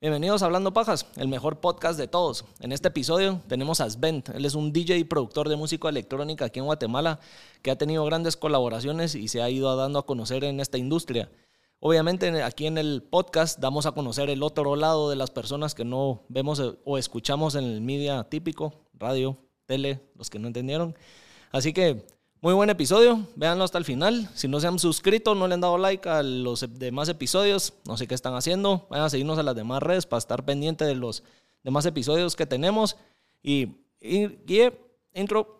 Bienvenidos 0.00 0.42
a 0.42 0.44
Hablando 0.44 0.72
Pajas, 0.72 1.06
el 1.16 1.26
mejor 1.26 1.58
podcast 1.58 1.98
de 1.98 2.06
todos. 2.06 2.44
En 2.60 2.70
este 2.70 2.86
episodio 2.86 3.42
tenemos 3.48 3.80
a 3.80 3.90
Sven. 3.90 4.22
Él 4.32 4.44
es 4.44 4.54
un 4.54 4.72
DJ 4.72 4.96
y 4.96 5.02
productor 5.02 5.48
de 5.48 5.56
música 5.56 5.88
electrónica 5.88 6.44
aquí 6.44 6.60
en 6.60 6.66
Guatemala 6.66 7.18
que 7.62 7.72
ha 7.72 7.78
tenido 7.78 8.04
grandes 8.04 8.36
colaboraciones 8.36 9.16
y 9.16 9.26
se 9.26 9.42
ha 9.42 9.50
ido 9.50 9.74
dando 9.74 9.98
a 9.98 10.06
conocer 10.06 10.44
en 10.44 10.60
esta 10.60 10.78
industria. 10.78 11.32
Obviamente 11.80 12.44
aquí 12.44 12.68
en 12.68 12.78
el 12.78 13.02
podcast 13.02 13.58
damos 13.58 13.86
a 13.86 13.90
conocer 13.90 14.30
el 14.30 14.44
otro 14.44 14.76
lado 14.76 15.10
de 15.10 15.16
las 15.16 15.32
personas 15.32 15.74
que 15.74 15.84
no 15.84 16.22
vemos 16.28 16.62
o 16.84 16.96
escuchamos 16.96 17.56
en 17.56 17.64
el 17.64 17.80
media 17.80 18.22
típico, 18.22 18.74
radio, 18.94 19.36
tele, 19.66 20.00
los 20.14 20.30
que 20.30 20.38
no 20.38 20.46
entendieron. 20.46 20.94
Así 21.50 21.72
que 21.72 22.06
muy 22.40 22.54
buen 22.54 22.70
episodio, 22.70 23.26
véanlo 23.34 23.64
hasta 23.64 23.78
el 23.78 23.84
final. 23.84 24.28
Si 24.34 24.46
no 24.46 24.60
se 24.60 24.68
han 24.68 24.78
suscrito, 24.78 25.34
no 25.34 25.48
le 25.48 25.54
han 25.54 25.60
dado 25.60 25.76
like 25.76 26.08
a 26.08 26.22
los 26.22 26.64
demás 26.78 27.08
episodios, 27.08 27.72
no 27.84 27.96
sé 27.96 28.06
qué 28.06 28.14
están 28.14 28.34
haciendo. 28.34 28.86
Vayan 28.90 29.06
a 29.06 29.10
seguirnos 29.10 29.38
a 29.38 29.42
las 29.42 29.56
demás 29.56 29.82
redes 29.82 30.06
para 30.06 30.18
estar 30.18 30.44
pendiente 30.44 30.84
de 30.84 30.94
los 30.94 31.24
demás 31.64 31.84
episodios 31.86 32.36
que 32.36 32.46
tenemos. 32.46 32.96
Y, 33.42 33.68
y, 34.00 34.26
y 34.46 34.70
intro. 35.14 35.56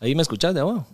Ahí 0.00 0.14
me 0.14 0.22
escuchaste, 0.22 0.58
¿no? 0.60 0.86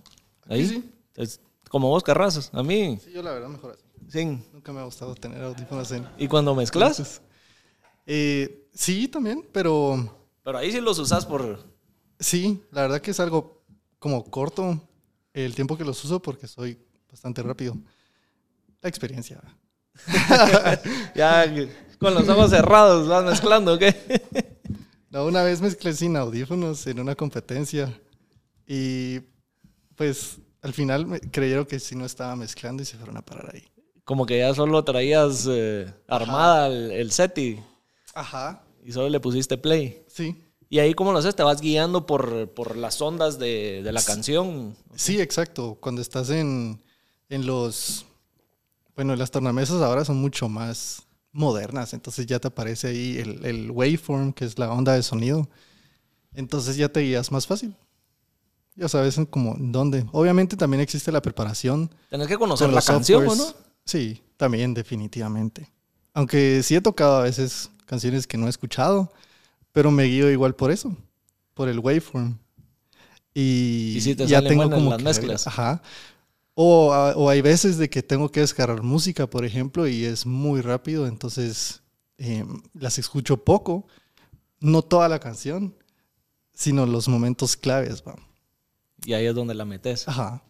Ahí 0.49 0.67
Sí, 0.67 0.75
sí. 0.75 0.91
Es 1.17 1.41
como 1.71 1.89
vos, 1.89 2.03
Carrazas. 2.03 2.51
A 2.53 2.63
mí, 2.63 2.99
Sí, 3.03 3.13
yo 3.13 3.23
la 3.23 3.33
verdad 3.33 3.49
mejor 3.49 3.73
así. 3.73 3.92
Sí. 4.13 4.25
Nunca 4.53 4.73
me 4.73 4.81
ha 4.81 4.85
gustado 4.85 5.15
tener 5.15 5.43
audífonos 5.43 5.91
en... 5.93 6.07
Y 6.19 6.29
cuando 6.29 6.55
mezclas, 6.55 6.99
Entonces, 6.99 7.23
eh, 8.07 8.69
sí, 8.75 9.09
también, 9.09 9.47
pero 9.53 10.23
pero 10.43 10.59
ahí 10.59 10.73
sí 10.73 10.81
los 10.81 10.99
usas 10.99 11.25
por. 11.25 11.65
sí, 12.19 12.63
la 12.71 12.83
verdad 12.83 13.01
que 13.01 13.13
es 13.13 13.21
algo 13.21 13.63
como 13.99 14.25
corto 14.25 14.81
el 15.33 15.55
tiempo 15.55 15.77
que 15.79 15.85
los 15.85 16.05
uso 16.05 16.21
porque 16.21 16.49
soy 16.49 16.79
bastante 17.09 17.43
rápido. 17.43 17.77
La 18.81 18.89
experiencia. 18.89 19.41
Ya 21.15 21.45
con 21.99 22.15
los 22.15 22.29
ojos 22.29 22.51
cerrados 22.51 23.07
vas 23.07 23.25
mezclando, 23.25 23.75
¿o 23.75 23.79
¿qué? 23.79 23.95
No, 25.11 25.27
una 25.27 25.43
vez 25.43 25.61
mezclé 25.61 25.93
sin 25.93 26.17
audífonos 26.17 26.87
en 26.87 26.99
una 26.99 27.15
competencia 27.15 28.01
y 28.67 29.21
pues 29.95 30.39
al 30.63 30.73
final 30.73 31.07
me 31.07 31.21
creyeron 31.21 31.67
que 31.67 31.79
sí 31.79 31.95
no 31.95 32.07
estaba 32.07 32.35
mezclando 32.35 32.83
y 32.83 32.87
se 32.87 32.97
fueron 32.97 33.19
a 33.19 33.23
parar 33.23 33.55
ahí. 33.55 33.72
Como 34.13 34.27
que 34.27 34.41
ya 34.41 34.55
solo 34.55 34.85
traías 34.85 35.49
eh, 35.49 35.91
armada 36.07 36.67
el, 36.67 36.91
el 36.93 37.11
set 37.13 37.39
y, 37.39 37.59
Ajá, 38.13 38.63
y 38.85 38.93
solo 38.93 39.09
le 39.09 39.21
pusiste 39.21 39.57
play. 39.57 40.05
sí. 40.07 40.37
Y 40.69 40.81
ahí, 40.81 40.93
¿cómo 40.93 41.13
lo 41.13 41.19
haces? 41.19 41.35
Te 41.35 41.43
vas 41.43 41.63
guiando 41.63 42.05
por, 42.05 42.51
por 42.51 42.77
las 42.77 43.01
ondas 43.01 43.39
de, 43.39 43.81
de 43.83 43.91
la 43.91 44.03
canción. 44.03 44.77
Sí, 44.95 45.19
exacto. 45.19 45.79
Cuando 45.81 46.03
estás 46.03 46.29
en, 46.29 46.83
en 47.31 47.47
los... 47.47 48.05
Bueno, 48.95 49.17
las 49.17 49.31
tornamesas 49.31 49.81
ahora 49.81 50.05
son 50.05 50.17
mucho 50.19 50.51
más 50.51 51.05
modernas, 51.33 51.95
entonces 51.95 52.27
ya 52.27 52.39
te 52.39 52.49
aparece 52.49 52.89
ahí 52.89 53.17
el, 53.17 53.45
el 53.47 53.71
waveform, 53.71 54.35
que 54.35 54.45
es 54.45 54.59
la 54.59 54.71
onda 54.71 54.93
de 54.93 55.03
sonido. 55.03 55.49
Entonces 56.35 56.77
ya 56.77 56.91
te 56.91 57.01
guías 57.01 57.33
más 57.33 57.47
fácil. 57.47 57.75
Ya 58.75 58.89
sabes 58.91 59.19
como 59.31 59.57
dónde. 59.59 60.05
Obviamente 60.13 60.55
también 60.57 60.83
existe 60.83 61.11
la 61.13 61.23
preparación. 61.23 61.91
Tenés 62.11 62.29
que 62.29 62.37
conocer 62.37 62.67
con 62.69 62.75
la 62.75 62.83
canción, 62.83 63.27
¿o 63.27 63.35
no? 63.35 63.72
Sí, 63.85 64.23
también 64.37 64.75
definitivamente. 64.75 65.71
Aunque 66.15 66.63
sí 66.63 66.75
he 66.77 66.81
tocado 66.81 67.17
a 67.19 67.23
veces 67.23 67.71
canciones 67.87 68.27
que 68.27 68.37
no 68.37 68.47
he 68.47 68.51
escuchado, 68.51 69.13
pero 69.73 69.91
me 69.91 70.05
guío 70.05 70.31
igual 70.31 70.55
por 70.55 70.71
eso, 70.71 70.97
por 71.55 71.69
el 71.69 71.79
waveform. 71.79 72.39
Y, 73.35 73.95
Y 73.97 74.01
sí 74.03 74.15
te 74.15 74.27
ya 74.27 74.43
tengo 74.43 74.71
como 74.71 74.91
las 74.91 74.99
que- 74.99 75.05
mezclas. 75.05 75.47
Ajá. 75.47 75.83
O, 76.55 77.29
hay 77.31 77.41
veces 77.41 77.79
de 77.79 77.89
que 77.89 78.03
tengo 78.03 78.31
que 78.31 78.41
descargar 78.41 78.83
música, 78.83 79.27
por 79.27 79.45
ejemplo, 79.47 79.89
y 79.89 80.05
es 80.05 80.27
muy 80.27 80.61
rápido, 80.61 81.07
entonces 81.07 81.81
eh, 82.19 82.45
las 82.75 82.99
escucho 82.99 83.43
poco, 83.43 83.87
no 84.61 84.83
toda 84.83 85.09
la 85.09 85.19
canción, 85.19 85.75
sino 86.53 86.85
los 86.85 87.09
momentos 87.09 87.57
claves. 87.57 88.03
va. 88.07 88.17
Y 89.07 89.15
ahí 89.15 89.25
es 89.27 89.35
donde 89.35 89.55
la 89.55 89.65
metes. 89.65 90.07
Ajá. 90.07 90.43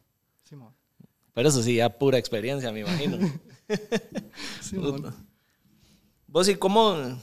Pero 1.34 1.48
eso 1.48 1.62
sí, 1.62 1.76
ya 1.76 1.98
pura 1.98 2.18
experiencia, 2.18 2.72
me 2.72 2.80
imagino. 2.80 3.18
Simón. 4.60 5.14
vos 6.26 6.48
y 6.48 6.56
cómo, 6.56 7.18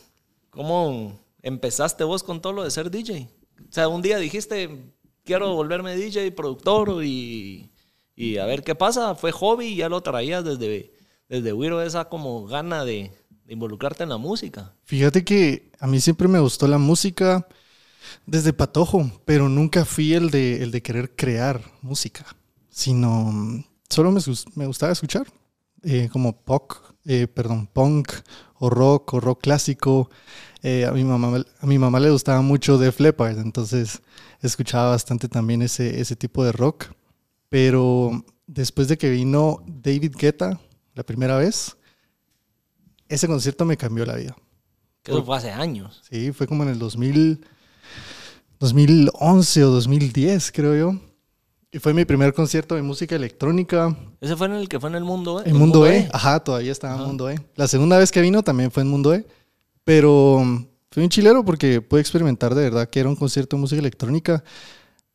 cómo 0.50 1.20
empezaste 1.42 2.04
vos 2.04 2.24
con 2.24 2.42
todo 2.42 2.54
lo 2.54 2.64
de 2.64 2.72
ser 2.72 2.90
DJ? 2.90 3.30
O 3.70 3.72
sea, 3.72 3.88
un 3.88 4.02
día 4.02 4.18
dijiste, 4.18 4.94
quiero 5.24 5.54
volverme 5.54 5.96
DJ, 5.96 6.32
productor 6.32 7.04
y, 7.04 7.72
y 8.16 8.38
a 8.38 8.46
ver 8.46 8.64
qué 8.64 8.74
pasa. 8.76 9.16
Fue 9.16 9.32
hobby 9.32 9.68
y 9.68 9.76
ya 9.78 9.90
lo 9.90 10.02
traías 10.02 10.44
desde, 10.44 10.92
desde 11.28 11.54
Wiro 11.54 11.82
esa 11.82 12.06
como 12.06 12.46
gana 12.48 12.84
de, 12.84 13.12
de 13.46 13.54
involucrarte 13.54 14.04
en 14.04 14.10
la 14.10 14.18
música. 14.18 14.74
Fíjate 14.86 15.24
que 15.24 15.72
a 15.80 15.88
mí 15.88 16.00
siempre 16.00 16.28
me 16.28 16.40
gustó 16.40 16.68
la 16.68 16.78
música 16.78 17.48
desde 18.26 18.54
patojo, 18.54 19.12
pero 19.26 19.50
nunca 19.50 19.86
fui 19.86 20.14
el 20.14 20.30
de, 20.32 20.64
el 20.64 20.72
de 20.72 20.82
querer 20.82 21.16
crear 21.16 21.62
música, 21.82 22.26
sino 22.70 23.64
solo 23.90 24.12
me, 24.12 24.20
gus- 24.20 24.46
me 24.56 24.66
gustaba 24.66 24.92
escuchar, 24.92 25.28
eh, 25.84 26.10
como 26.12 26.34
pop, 26.44 26.72
eh, 27.06 27.28
perdón, 27.28 27.68
punk 27.68 28.12
o 28.56 28.70
rock 28.70 29.14
o 29.16 29.20
rock 29.20 29.42
clásico. 29.42 30.10
Eh, 30.62 30.86
a, 30.86 30.92
mi 30.92 31.04
mamá, 31.04 31.44
a 31.62 31.66
mi 31.66 31.78
mamá 31.80 32.00
le 32.00 32.10
gustaba 32.12 32.42
mucho 32.42 32.78
Def 32.78 33.00
Leppard, 33.00 33.40
entonces 33.40 34.02
escuchaba 34.42 34.90
bastante 34.92 35.28
también 35.30 35.62
ese, 35.62 36.00
ese 36.02 36.16
tipo 36.16 36.44
de 36.44 36.52
rock. 36.52 36.88
Pero 37.50 38.24
después 38.46 38.88
de 38.88 38.98
que 38.98 39.10
vino 39.10 39.64
David 39.68 40.16
Guetta 40.18 40.60
la 40.94 41.04
primera 41.04 41.38
vez, 41.38 41.78
ese 43.08 43.28
concierto 43.28 43.66
me 43.66 43.78
cambió 43.78 44.06
la 44.06 44.16
vida. 44.16 44.36
Que 45.02 45.12
eso 45.12 45.24
fue 45.24 45.38
hace 45.38 45.52
años. 45.52 46.02
Sí, 46.10 46.32
fue 46.34 46.46
como 46.46 46.64
en 46.64 46.70
el 46.70 46.78
2000, 46.80 47.46
2011 48.60 49.64
o 49.64 49.70
2010, 49.72 50.52
creo 50.52 50.76
yo. 50.76 51.00
Y 51.72 51.78
fue 51.78 51.94
mi 51.94 52.04
primer 52.04 52.34
concierto 52.34 52.76
de 52.76 52.82
música 52.82 53.16
electrónica 53.16 53.96
Ese 54.20 54.36
fue 54.36 54.48
en 54.48 54.54
el 54.54 54.68
que 54.68 54.80
fue 54.80 54.90
en 54.90 54.96
el 54.96 55.04
Mundo 55.04 55.44
E. 55.44 55.50
en 55.50 55.56
Mundo 55.56 55.86
E. 55.86 56.10
Ajá, 56.12 56.40
todavía 56.40 56.72
estaba 56.72 57.00
en 57.00 57.08
Mundo 57.08 57.30
E. 57.30 57.40
La 57.56 57.68
segunda 57.68 57.98
vez 58.00 58.12
que 58.12 58.22
vino 58.22 58.42
también 58.42 58.72
fue 58.72 58.82
en 58.82 58.90
Mundo 58.90 59.14
E. 59.14 59.28
Pero 59.84 60.42
mm, 60.44 60.66
fue 60.90 61.04
un 61.04 61.10
chilero 61.10 61.46
porque 61.46 61.82
pude 61.82 62.02
experimentar 62.02 62.56
de 62.56 62.64
verdad 62.64 62.90
que 62.90 63.00
era 63.00 63.10
un 63.10 63.16
concierto 63.16 63.56
de 63.56 63.62
música 63.62 63.80
electrónica. 63.80 64.44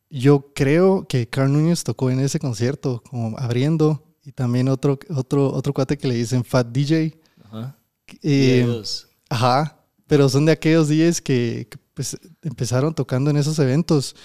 Yo 0.09 0.53
creo 0.53 1.05
que 1.07 1.27
Carl 1.27 1.51
Núñez 1.51 1.83
tocó 1.83 2.09
en 2.09 2.21
ese 2.21 2.39
concierto, 2.39 3.03
como 3.09 3.37
abriendo. 3.37 4.01
Y 4.23 4.31
también 4.31 4.69
otro, 4.69 4.97
otro, 5.13 5.51
otro 5.51 5.73
cuate 5.73 5.97
que 5.97 6.07
le 6.07 6.15
dicen 6.15 6.45
Fat 6.45 6.67
DJ. 6.67 7.19
Ajá. 7.43 7.77
Eh, 8.21 8.81
Ajá, 9.29 9.77
pero 10.07 10.29
son 10.29 10.45
de 10.45 10.53
aquellos 10.53 10.87
días 10.87 11.19
que, 11.19 11.67
que, 11.69 11.77
pues, 11.93 12.17
empezaron 12.43 12.93
tocando 12.93 13.29
en 13.29 13.37
esos 13.37 13.59
eventos. 13.59 14.15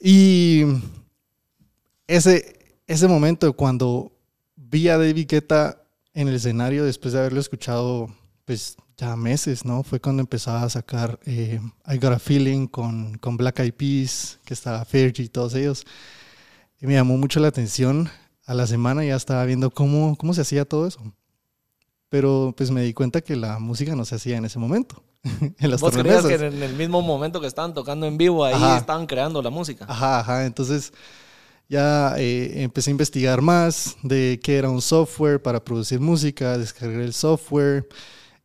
Y 0.00 0.62
ese, 2.06 2.78
ese 2.86 3.08
momento 3.08 3.52
cuando 3.54 4.12
vi 4.54 4.88
a 4.88 4.98
David 4.98 5.26
Guetta 5.28 5.82
en 6.14 6.28
el 6.28 6.34
escenario 6.36 6.84
después 6.84 7.12
de 7.12 7.20
haberlo 7.20 7.40
escuchado 7.40 8.08
pues 8.44 8.76
ya 8.96 9.16
meses, 9.16 9.64
¿no? 9.64 9.82
Fue 9.82 10.00
cuando 10.00 10.22
empezaba 10.22 10.62
a 10.62 10.70
sacar 10.70 11.18
eh, 11.26 11.60
I 11.86 11.98
Got 11.98 12.12
a 12.12 12.18
Feeling 12.18 12.66
con, 12.66 13.18
con 13.18 13.36
Black 13.36 13.58
Eyed 13.60 13.74
Peas, 13.74 14.38
que 14.44 14.54
estaba 14.54 14.84
Fergie 14.84 15.24
y 15.24 15.28
todos 15.28 15.54
ellos. 15.54 15.84
Y 16.80 16.86
me 16.86 16.94
llamó 16.94 17.18
mucho 17.18 17.40
la 17.40 17.48
atención 17.48 18.08
a 18.46 18.54
la 18.54 18.66
semana 18.66 19.04
ya 19.04 19.16
estaba 19.16 19.44
viendo 19.44 19.70
cómo, 19.70 20.16
cómo 20.16 20.32
se 20.32 20.42
hacía 20.42 20.64
todo 20.64 20.86
eso. 20.86 21.00
Pero 22.08 22.54
pues 22.56 22.70
me 22.70 22.82
di 22.82 22.94
cuenta 22.94 23.20
que 23.20 23.34
la 23.34 23.58
música 23.58 23.96
no 23.96 24.04
se 24.04 24.14
hacía 24.14 24.36
en 24.36 24.44
ese 24.44 24.58
momento. 24.58 25.02
en 25.58 25.70
las 25.70 25.80
¿Vos 25.80 25.92
creías 25.96 26.24
que 26.24 26.34
en 26.34 26.62
el 26.62 26.74
mismo 26.74 27.02
momento 27.02 27.40
que 27.40 27.48
estaban 27.48 27.74
tocando 27.74 28.06
en 28.06 28.16
vivo, 28.16 28.44
ahí 28.44 28.54
Ajá. 28.54 28.78
estaban 28.78 29.06
creando 29.06 29.42
la 29.42 29.50
música? 29.50 29.84
Ajá, 29.88 30.20
ajá. 30.20 30.46
Entonces 30.46 30.92
ya 31.68 32.14
eh, 32.18 32.62
empecé 32.62 32.90
a 32.90 32.92
investigar 32.92 33.42
más 33.42 33.96
de 34.02 34.38
qué 34.42 34.56
era 34.56 34.70
un 34.70 34.80
software 34.82 35.42
para 35.42 35.62
producir 35.64 36.00
música, 36.00 36.56
descargué 36.58 37.04
el 37.04 37.12
software 37.12 37.88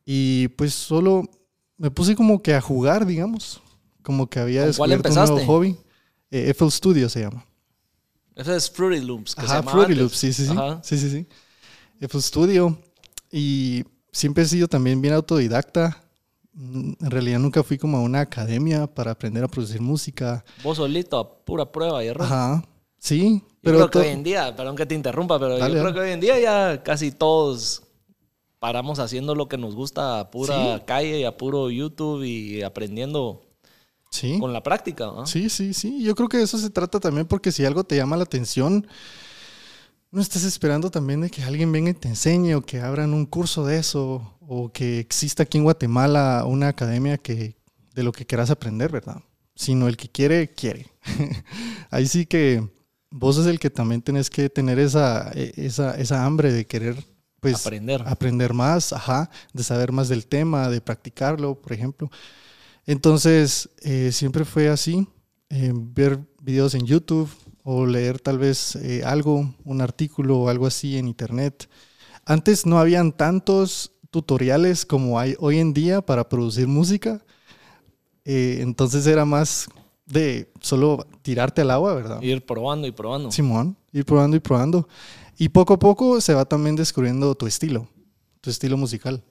y 0.05 0.47
pues 0.49 0.73
solo 0.73 1.29
me 1.77 1.91
puse 1.91 2.15
como 2.15 2.41
que 2.41 2.53
a 2.53 2.61
jugar, 2.61 3.05
digamos. 3.05 3.61
Como 4.03 4.29
que 4.29 4.39
había 4.39 4.65
¿Con 4.65 4.73
cuál 4.73 4.89
descubierto 4.89 5.09
un 5.21 5.29
nuevo 5.29 5.45
hobby. 5.45 5.77
Eh, 6.31 6.49
FL 6.55 6.71
Studio 6.71 7.09
se 7.09 7.21
llama. 7.21 7.45
Ese 8.35 8.55
es 8.55 8.69
Fruity 8.71 9.01
Loops. 9.05 9.35
Que 9.35 9.41
se 9.41 9.47
Ajá, 9.47 9.55
llamaba 9.57 9.71
Fruity 9.71 9.91
antes. 9.93 10.03
Loops, 10.03 10.17
sí, 10.17 10.33
sí, 10.33 10.45
sí. 10.45 10.51
Ajá. 10.51 10.79
Sí, 10.83 10.97
sí, 10.97 11.09
sí. 11.09 11.27
FL 11.99 12.21
Studio. 12.21 12.77
Y 13.31 13.83
siempre 14.11 14.43
he 14.43 14.47
sido 14.47 14.67
también 14.67 15.01
bien 15.01 15.13
autodidacta. 15.13 16.03
Mm, 16.53 16.93
En 16.99 17.11
realidad 17.11 17.39
nunca 17.39 17.63
fui 17.63 17.77
como 17.77 17.97
a 17.97 18.01
una 18.01 18.21
academia 18.21 18.87
para 18.87 19.11
aprender 19.11 19.43
a 19.43 19.47
producir 19.47 19.81
música. 19.81 20.43
Vos 20.63 20.77
solito, 20.77 21.19
a 21.19 21.45
pura 21.45 21.71
prueba 21.71 22.03
y 22.03 22.07
error. 22.07 22.23
Ajá. 22.23 22.63
Sí, 23.03 23.41
Yo 23.43 23.55
pero 23.63 23.77
creo 23.77 23.89
que 23.89 23.99
to- 23.99 24.05
hoy 24.05 24.11
en 24.11 24.21
día, 24.23 24.55
perdón 24.55 24.75
que 24.75 24.85
te 24.85 24.93
interrumpa, 24.93 25.39
pero 25.39 25.57
Dale, 25.57 25.73
yo 25.75 25.81
creo 25.81 25.93
que 25.93 25.99
hoy 26.01 26.11
en 26.11 26.19
día 26.19 26.39
ya 26.39 26.83
casi 26.83 27.11
todos 27.11 27.81
paramos 28.59 28.99
haciendo 28.99 29.33
lo 29.33 29.47
que 29.49 29.57
nos 29.57 29.73
gusta 29.73 30.19
a 30.19 30.29
pura 30.29 30.77
Sí. 30.77 30.83
calle 30.85 31.19
y 31.19 31.23
a 31.23 31.35
puro 31.35 31.71
YouTube 31.71 32.23
y 32.23 32.61
aprendiendo 32.61 33.41
sí. 34.11 34.37
con 34.39 34.53
la 34.53 34.61
práctica. 34.61 35.05
¿no? 35.05 35.25
Sí, 35.25 35.49
sí, 35.49 35.73
sí. 35.73 36.03
Yo 36.03 36.13
creo 36.13 36.29
que 36.29 36.37
de 36.37 36.43
eso 36.43 36.59
se 36.59 36.69
trata 36.69 36.99
también 36.99 37.25
porque 37.25 37.51
si 37.51 37.65
algo 37.65 37.83
te 37.83 37.95
llama 37.95 38.17
la 38.17 38.23
atención, 38.23 38.85
no 40.11 40.21
estés 40.21 40.43
esperando 40.43 40.91
también 40.91 41.21
de 41.21 41.31
que 41.31 41.41
alguien 41.41 41.71
venga 41.71 41.89
y 41.89 41.95
te 41.95 42.07
enseñe 42.07 42.53
o 42.53 42.61
que 42.61 42.81
abran 42.81 43.15
un 43.15 43.25
curso 43.25 43.65
de 43.65 43.79
eso 43.79 44.37
o 44.41 44.69
que 44.71 44.99
exista 44.99 45.41
aquí 45.41 45.57
en 45.57 45.63
Guatemala 45.63 46.43
una 46.45 46.67
academia 46.67 47.17
que 47.17 47.55
de 47.95 48.03
lo 48.03 48.11
que 48.11 48.27
quieras 48.27 48.51
aprender, 48.51 48.91
¿verdad? 48.91 49.23
Sino 49.55 49.87
el 49.87 49.97
que 49.97 50.07
quiere, 50.07 50.51
quiere. 50.53 50.85
Ahí 51.89 52.05
sí 52.05 52.27
que 52.27 52.69
vos 53.11 53.37
es 53.37 53.45
el 53.47 53.59
que 53.59 53.69
también 53.69 54.01
tenés 54.01 54.29
que 54.29 54.49
tener 54.49 54.79
esa, 54.79 55.31
e- 55.33 55.53
esa, 55.57 55.95
esa 55.99 56.25
hambre 56.25 56.51
de 56.53 56.65
querer 56.67 57.05
pues 57.39 57.57
Aprender. 57.57 58.01
aprender 58.03 58.53
más, 58.53 58.93
ajá, 58.93 59.29
de 59.53 59.63
saber 59.63 59.91
más 59.91 60.09
del 60.09 60.27
tema, 60.27 60.69
de 60.69 60.81
practicarlo, 60.81 61.55
por 61.61 61.73
ejemplo. 61.73 62.09
Entonces, 62.85 63.69
eh, 63.81 64.11
siempre 64.11 64.45
fue 64.45 64.69
así, 64.69 65.07
eh, 65.49 65.71
ver 65.75 66.19
videos 66.41 66.75
en 66.75 66.85
YouTube 66.85 67.29
o 67.63 67.85
leer 67.85 68.19
tal 68.19 68.39
vez 68.39 68.75
eh, 68.77 69.03
algo, 69.05 69.53
un 69.65 69.81
artículo 69.81 70.39
o 70.39 70.49
algo 70.49 70.67
así 70.67 70.97
en 70.97 71.07
internet. 71.07 71.69
Antes 72.25 72.65
no 72.65 72.79
habían 72.79 73.11
tantos 73.13 73.93
tutoriales 74.11 74.85
como 74.85 75.19
hay 75.19 75.35
hoy 75.39 75.59
en 75.59 75.73
día 75.73 76.01
para 76.01 76.29
producir 76.29 76.67
música. 76.67 77.23
Eh, 78.25 78.59
entonces 78.61 79.07
era 79.07 79.25
más 79.25 79.67
de 80.05 80.51
solo 80.59 81.05
tirarte 81.21 81.61
al 81.61 81.71
agua, 81.71 81.93
¿verdad? 81.93 82.21
Ir 82.21 82.45
probando 82.45 82.87
y 82.87 82.91
probando. 82.91 83.31
Simón, 83.31 83.77
ir 83.91 84.05
probando 84.05 84.37
y 84.37 84.39
probando. 84.39 84.87
Y 85.37 85.49
poco 85.49 85.73
a 85.73 85.79
poco 85.79 86.21
se 86.21 86.33
va 86.33 86.45
también 86.45 86.75
descubriendo 86.75 87.33
tu 87.35 87.47
estilo, 87.47 87.87
tu 88.41 88.49
estilo 88.49 88.77
musical. 88.77 89.23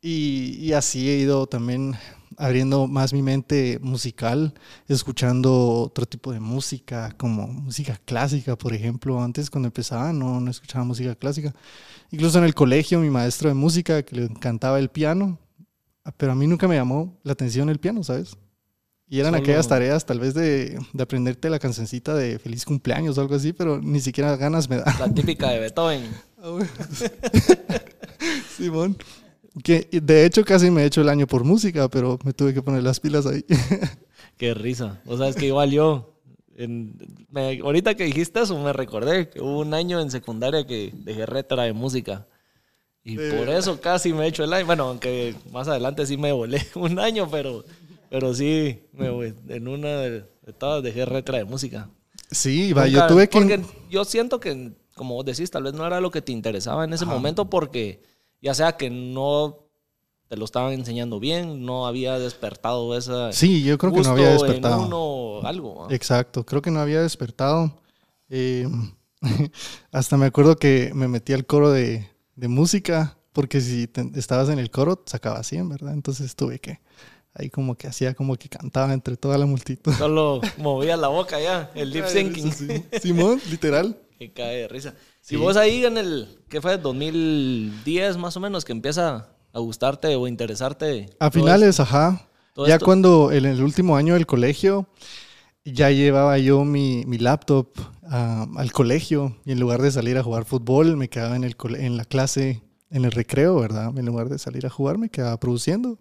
Y, 0.00 0.56
y 0.60 0.72
así 0.72 1.08
he 1.08 1.18
ido 1.18 1.46
también 1.46 1.96
abriendo 2.36 2.86
más 2.86 3.12
mi 3.12 3.22
mente 3.22 3.78
musical, 3.82 4.54
escuchando 4.88 5.82
otro 5.82 6.06
tipo 6.06 6.32
de 6.32 6.40
música, 6.40 7.12
como 7.16 7.46
música 7.46 7.98
clásica, 8.04 8.56
por 8.56 8.74
ejemplo. 8.74 9.22
Antes 9.22 9.50
cuando 9.50 9.68
empezaba 9.68 10.12
no, 10.12 10.40
no 10.40 10.50
escuchaba 10.50 10.84
música 10.84 11.14
clásica. 11.14 11.54
Incluso 12.10 12.38
en 12.38 12.44
el 12.44 12.54
colegio, 12.54 13.00
mi 13.00 13.10
maestro 13.10 13.48
de 13.48 13.54
música, 13.54 14.02
que 14.02 14.16
le 14.16 14.24
encantaba 14.24 14.78
el 14.78 14.88
piano, 14.88 15.38
ah, 16.04 16.12
pero 16.16 16.32
a 16.32 16.34
mí 16.34 16.46
nunca 16.46 16.68
me 16.68 16.76
llamó 16.76 17.18
la 17.22 17.32
atención 17.32 17.68
el 17.68 17.78
piano, 17.78 18.04
¿sabes? 18.04 18.36
Y 19.08 19.20
eran 19.20 19.32
Solo- 19.32 19.42
aquellas 19.44 19.68
tareas 19.68 20.04
tal 20.04 20.18
vez 20.20 20.34
de, 20.34 20.78
de 20.92 21.02
aprenderte 21.02 21.48
la 21.48 21.58
cancioncita 21.60 22.14
de 22.14 22.38
feliz 22.40 22.64
cumpleaños 22.64 23.16
o 23.16 23.20
algo 23.20 23.36
así, 23.36 23.52
pero 23.52 23.80
ni 23.80 24.00
siquiera 24.00 24.36
ganas 24.36 24.68
me 24.68 24.76
da. 24.78 24.96
La 24.98 25.08
típica 25.12 25.50
de 25.50 25.60
Beethoven. 25.60 26.02
Simón. 28.56 28.96
Que 29.62 29.88
de 29.90 30.26
hecho 30.26 30.44
casi 30.44 30.70
me 30.70 30.82
he 30.82 30.86
hecho 30.86 31.00
el 31.00 31.08
año 31.08 31.26
por 31.26 31.44
música, 31.44 31.88
pero 31.88 32.18
me 32.24 32.32
tuve 32.34 32.52
que 32.52 32.62
poner 32.62 32.82
las 32.82 33.00
pilas 33.00 33.24
ahí. 33.26 33.44
Qué 34.36 34.52
risa. 34.52 35.00
O 35.06 35.16
sea, 35.16 35.28
es 35.28 35.36
que 35.36 35.46
igual 35.46 35.70
yo, 35.70 36.14
en- 36.56 36.98
me- 37.30 37.60
ahorita 37.60 37.94
que 37.94 38.04
dijiste 38.04 38.42
eso, 38.42 38.58
me 38.62 38.72
recordé 38.74 39.30
que 39.30 39.40
hubo 39.40 39.60
un 39.60 39.72
año 39.72 39.98
en 40.00 40.10
secundaria 40.10 40.66
que 40.66 40.92
dejé 40.94 41.24
retra 41.24 41.62
de 41.62 41.72
música. 41.72 42.26
Y 43.02 43.16
De 43.16 43.32
por 43.32 43.48
eso 43.48 43.80
casi 43.80 44.12
me 44.12 44.24
he 44.24 44.28
hecho 44.28 44.44
el 44.44 44.52
año. 44.52 44.66
Bueno, 44.66 44.88
aunque 44.88 45.34
más 45.52 45.68
adelante 45.68 46.04
sí 46.06 46.16
me 46.18 46.32
volé 46.32 46.60
un 46.74 46.98
año, 46.98 47.30
pero, 47.30 47.64
pero 48.18 48.32
sí, 48.32 48.80
me, 48.94 49.08
en 49.48 49.68
una 49.68 49.88
de, 50.00 50.10
de 50.46 50.52
todas 50.58 50.82
dejé 50.82 51.04
retra 51.04 51.36
de 51.36 51.44
música. 51.44 51.90
Sí, 52.30 52.72
va, 52.72 52.86
yo 52.88 53.06
tuve 53.06 53.28
que... 53.28 53.38
Porque 53.38 53.60
yo 53.90 54.06
siento 54.06 54.40
que, 54.40 54.72
como 54.94 55.16
vos 55.16 55.26
decís, 55.26 55.50
tal 55.50 55.64
vez 55.64 55.74
no 55.74 55.86
era 55.86 56.00
lo 56.00 56.10
que 56.10 56.22
te 56.22 56.32
interesaba 56.32 56.84
en 56.86 56.94
ese 56.94 57.04
momento 57.04 57.50
porque 57.50 58.02
ya 58.40 58.54
sea 58.54 58.78
que 58.78 58.88
no 58.88 59.58
te 60.28 60.38
lo 60.38 60.46
estaban 60.46 60.72
enseñando 60.72 61.20
bien, 61.20 61.66
no 61.66 61.86
había 61.86 62.18
despertado 62.18 62.96
esa 62.96 63.34
Sí, 63.34 63.62
yo 63.62 63.76
creo 63.76 63.92
que 63.92 64.00
no 64.00 64.08
había 64.12 64.32
en 64.32 64.38
despertado. 64.38 64.86
uno 64.86 65.46
algo. 65.46 65.84
¿ah? 65.84 65.88
Exacto, 65.94 66.46
creo 66.46 66.62
que 66.62 66.70
no 66.70 66.80
había 66.80 67.02
despertado. 67.02 67.82
Eh, 68.30 68.66
hasta 69.92 70.16
me 70.16 70.24
acuerdo 70.24 70.56
que 70.56 70.90
me 70.94 71.06
metí 71.06 71.34
al 71.34 71.44
coro 71.44 71.70
de, 71.70 72.08
de 72.34 72.48
música, 72.48 73.18
porque 73.34 73.60
si 73.60 73.86
te- 73.88 74.10
estabas 74.18 74.48
en 74.48 74.58
el 74.58 74.70
coro, 74.70 75.02
sacaba 75.04 75.42
100, 75.42 75.68
¿verdad? 75.68 75.92
Entonces 75.92 76.34
tuve 76.34 76.58
que, 76.60 76.80
ahí 77.38 77.50
como 77.50 77.74
que 77.76 77.86
hacía 77.86 78.14
como 78.14 78.36
que 78.36 78.48
cantaba 78.48 78.92
entre 78.92 79.16
toda 79.16 79.38
la 79.38 79.46
multitud. 79.46 79.92
Solo 79.98 80.40
movía 80.58 80.96
la 80.96 81.08
boca 81.08 81.40
ya, 81.40 81.70
el 81.74 81.90
lip 81.90 82.06
syncing. 82.06 82.52
Sí, 82.52 82.84
Simón, 83.00 83.40
literal. 83.50 83.96
que 84.18 84.32
cae 84.32 84.56
de 84.62 84.68
risa. 84.68 84.94
Sí. 85.20 85.34
Si 85.34 85.36
vos 85.36 85.56
ahí 85.56 85.84
en 85.84 85.98
el, 85.98 86.38
¿qué 86.48 86.60
fue? 86.60 86.78
2010 86.78 88.16
más 88.16 88.36
o 88.36 88.40
menos, 88.40 88.64
que 88.64 88.72
empieza 88.72 89.28
a 89.52 89.58
gustarte 89.58 90.14
o 90.16 90.26
interesarte. 90.28 91.10
A 91.18 91.30
finales, 91.30 91.80
ajá. 91.80 92.28
todo 92.54 92.66
Ya 92.66 92.74
esto. 92.74 92.84
cuando 92.84 93.32
en 93.32 93.44
el 93.44 93.62
último 93.62 93.96
año 93.96 94.14
del 94.14 94.26
colegio, 94.26 94.88
ya 95.64 95.90
llevaba 95.90 96.38
yo 96.38 96.64
mi, 96.64 97.04
mi 97.06 97.18
laptop 97.18 97.68
ah, 98.04 98.46
al 98.56 98.72
colegio 98.72 99.36
y 99.44 99.52
en 99.52 99.60
lugar 99.60 99.82
de 99.82 99.90
salir 99.90 100.16
a 100.16 100.22
jugar 100.22 100.44
fútbol, 100.44 100.96
me 100.96 101.08
quedaba 101.08 101.36
en, 101.36 101.44
el, 101.44 101.56
en 101.76 101.96
la 101.96 102.04
clase, 102.04 102.62
en 102.90 103.04
el 103.04 103.10
recreo, 103.12 103.56
¿verdad? 103.58 103.96
En 103.98 104.06
lugar 104.06 104.28
de 104.28 104.38
salir 104.38 104.64
a 104.66 104.70
jugar, 104.70 104.96
me 104.96 105.08
quedaba 105.08 105.38
produciendo. 105.40 105.98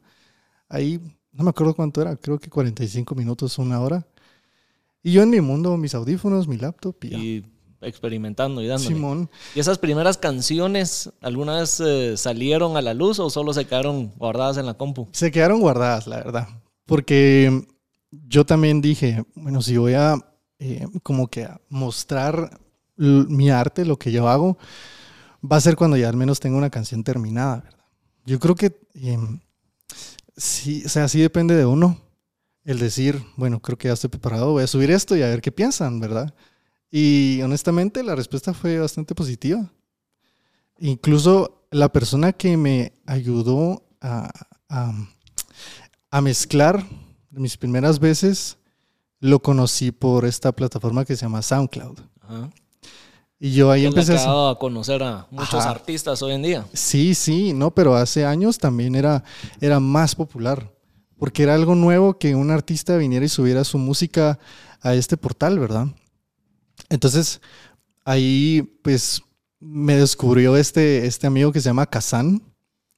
Ahí, 0.70 1.00
no 1.36 1.44
me 1.44 1.50
acuerdo 1.50 1.76
cuánto 1.76 2.02
era, 2.02 2.16
creo 2.16 2.40
que 2.40 2.50
45 2.50 3.14
minutos, 3.14 3.58
una 3.58 3.80
hora. 3.82 4.08
Y 5.04 5.12
yo 5.12 5.22
en 5.22 5.30
mi 5.30 5.42
mundo, 5.42 5.76
mis 5.78 5.94
audífonos, 5.94 6.48
mi 6.48 6.58
laptop 6.58 6.96
y. 7.04 7.16
Y 7.16 7.46
experimentando 7.82 8.62
y 8.62 8.68
dándole. 8.68 8.96
Simón. 8.96 9.30
¿Y 9.54 9.60
esas 9.60 9.78
primeras 9.78 10.18
canciones 10.18 11.12
alguna 11.22 11.60
vez 11.60 11.80
eh, 11.80 12.18
salieron 12.18 12.78
a 12.78 12.82
la 12.82 12.94
luz 12.94 13.20
o 13.20 13.30
solo 13.30 13.54
se 13.54 13.66
quedaron 13.66 14.12
guardadas 14.16 14.58
en 14.58 14.66
la 14.66 14.76
compu? 14.76 15.10
Se 15.12 15.30
quedaron 15.30 15.60
guardadas, 15.60 16.08
la 16.08 16.18
verdad. 16.18 16.48
Porque 16.86 17.68
yo 18.12 18.46
también 18.46 18.82
dije, 18.82 19.24
bueno, 19.36 19.62
si 19.62 19.78
voy 19.78 19.94
a 19.94 20.16
eh, 20.58 20.88
como 21.04 21.28
que 21.28 21.44
a 21.44 21.60
mostrar 21.70 22.60
mi 22.96 23.50
arte, 23.50 23.84
lo 23.84 24.00
que 24.00 24.12
yo 24.12 24.30
hago, 24.30 24.58
va 25.44 25.58
a 25.58 25.62
ser 25.62 25.76
cuando 25.76 25.98
ya 25.98 26.08
al 26.08 26.16
menos 26.16 26.40
tenga 26.40 26.58
una 26.58 26.70
canción 26.70 27.04
terminada, 27.04 27.58
¿verdad? 27.58 27.86
Yo 28.26 28.40
creo 28.40 28.56
que 28.56 28.80
em, 28.96 29.42
sí, 30.38 30.84
o 30.86 30.90
sea, 30.90 31.08
sí 31.08 31.20
depende 31.22 31.56
de 31.56 31.66
uno. 31.66 32.00
El 32.64 32.80
decir, 32.80 33.24
bueno, 33.38 33.62
creo 33.62 33.78
que 33.78 33.90
ya 33.90 33.94
estoy 33.94 34.10
preparado, 34.10 34.52
voy 34.54 34.64
a 34.64 34.68
subir 34.68 34.90
esto 34.90 35.16
y 35.16 35.22
a 35.22 35.28
ver 35.28 35.42
qué 35.42 35.52
piensan, 35.52 36.00
¿verdad? 36.00 36.34
Y 36.90 37.40
honestamente 37.44 38.02
la 38.02 38.16
respuesta 38.16 38.54
fue 38.56 38.80
bastante 38.80 39.14
positiva. 39.14 39.72
Incluso 40.80 41.68
la 41.72 41.90
persona 41.90 42.34
que 42.34 42.58
me 42.58 42.94
ayudó 43.06 43.84
a, 44.02 44.32
a- 44.70 46.22
mezclar 46.22 46.84
mis 47.30 47.58
primeras 47.58 48.00
veces, 48.00 48.58
lo 49.20 49.40
conocí 49.42 49.92
por 49.92 50.26
esta 50.26 50.52
plataforma 50.54 51.04
que 51.06 51.16
se 51.16 51.24
llama 51.26 51.42
SoundCloud. 51.42 52.00
Ajá. 52.22 52.50
Y 53.40 53.52
yo 53.52 53.70
ahí 53.70 53.86
empecé 53.86 54.16
a... 54.18 54.52
a 54.52 54.56
conocer 54.56 55.04
a 55.04 55.28
muchos 55.30 55.56
Ajá. 55.56 55.72
artistas 55.72 56.22
hoy 56.22 56.34
en 56.34 56.42
día. 56.42 56.66
Sí, 56.74 57.14
sí, 57.16 57.54
no, 57.54 57.72
pero 57.72 57.96
hace 57.96 58.26
años 58.26 58.58
también 58.58 58.96
era, 58.96 59.24
era 59.60 59.80
más 59.80 60.16
popular, 60.16 60.72
porque 61.18 61.44
era 61.44 61.54
algo 61.54 61.76
nuevo 61.76 62.18
que 62.18 62.36
un 62.36 62.50
artista 62.50 62.96
viniera 62.98 63.26
y 63.26 63.30
subiera 63.30 63.64
su 63.64 63.78
música 63.78 64.40
a 64.82 64.94
este 64.94 65.18
portal, 65.18 65.60
¿verdad? 65.60 65.88
Entonces, 66.90 67.42
ahí 68.06 68.62
pues 68.84 69.22
me 69.60 69.96
descubrió 69.96 70.56
este, 70.58 71.06
este 71.06 71.28
amigo 71.28 71.52
que 71.52 71.60
se 71.60 71.70
llama 71.70 71.88
Kazan. 71.88 72.42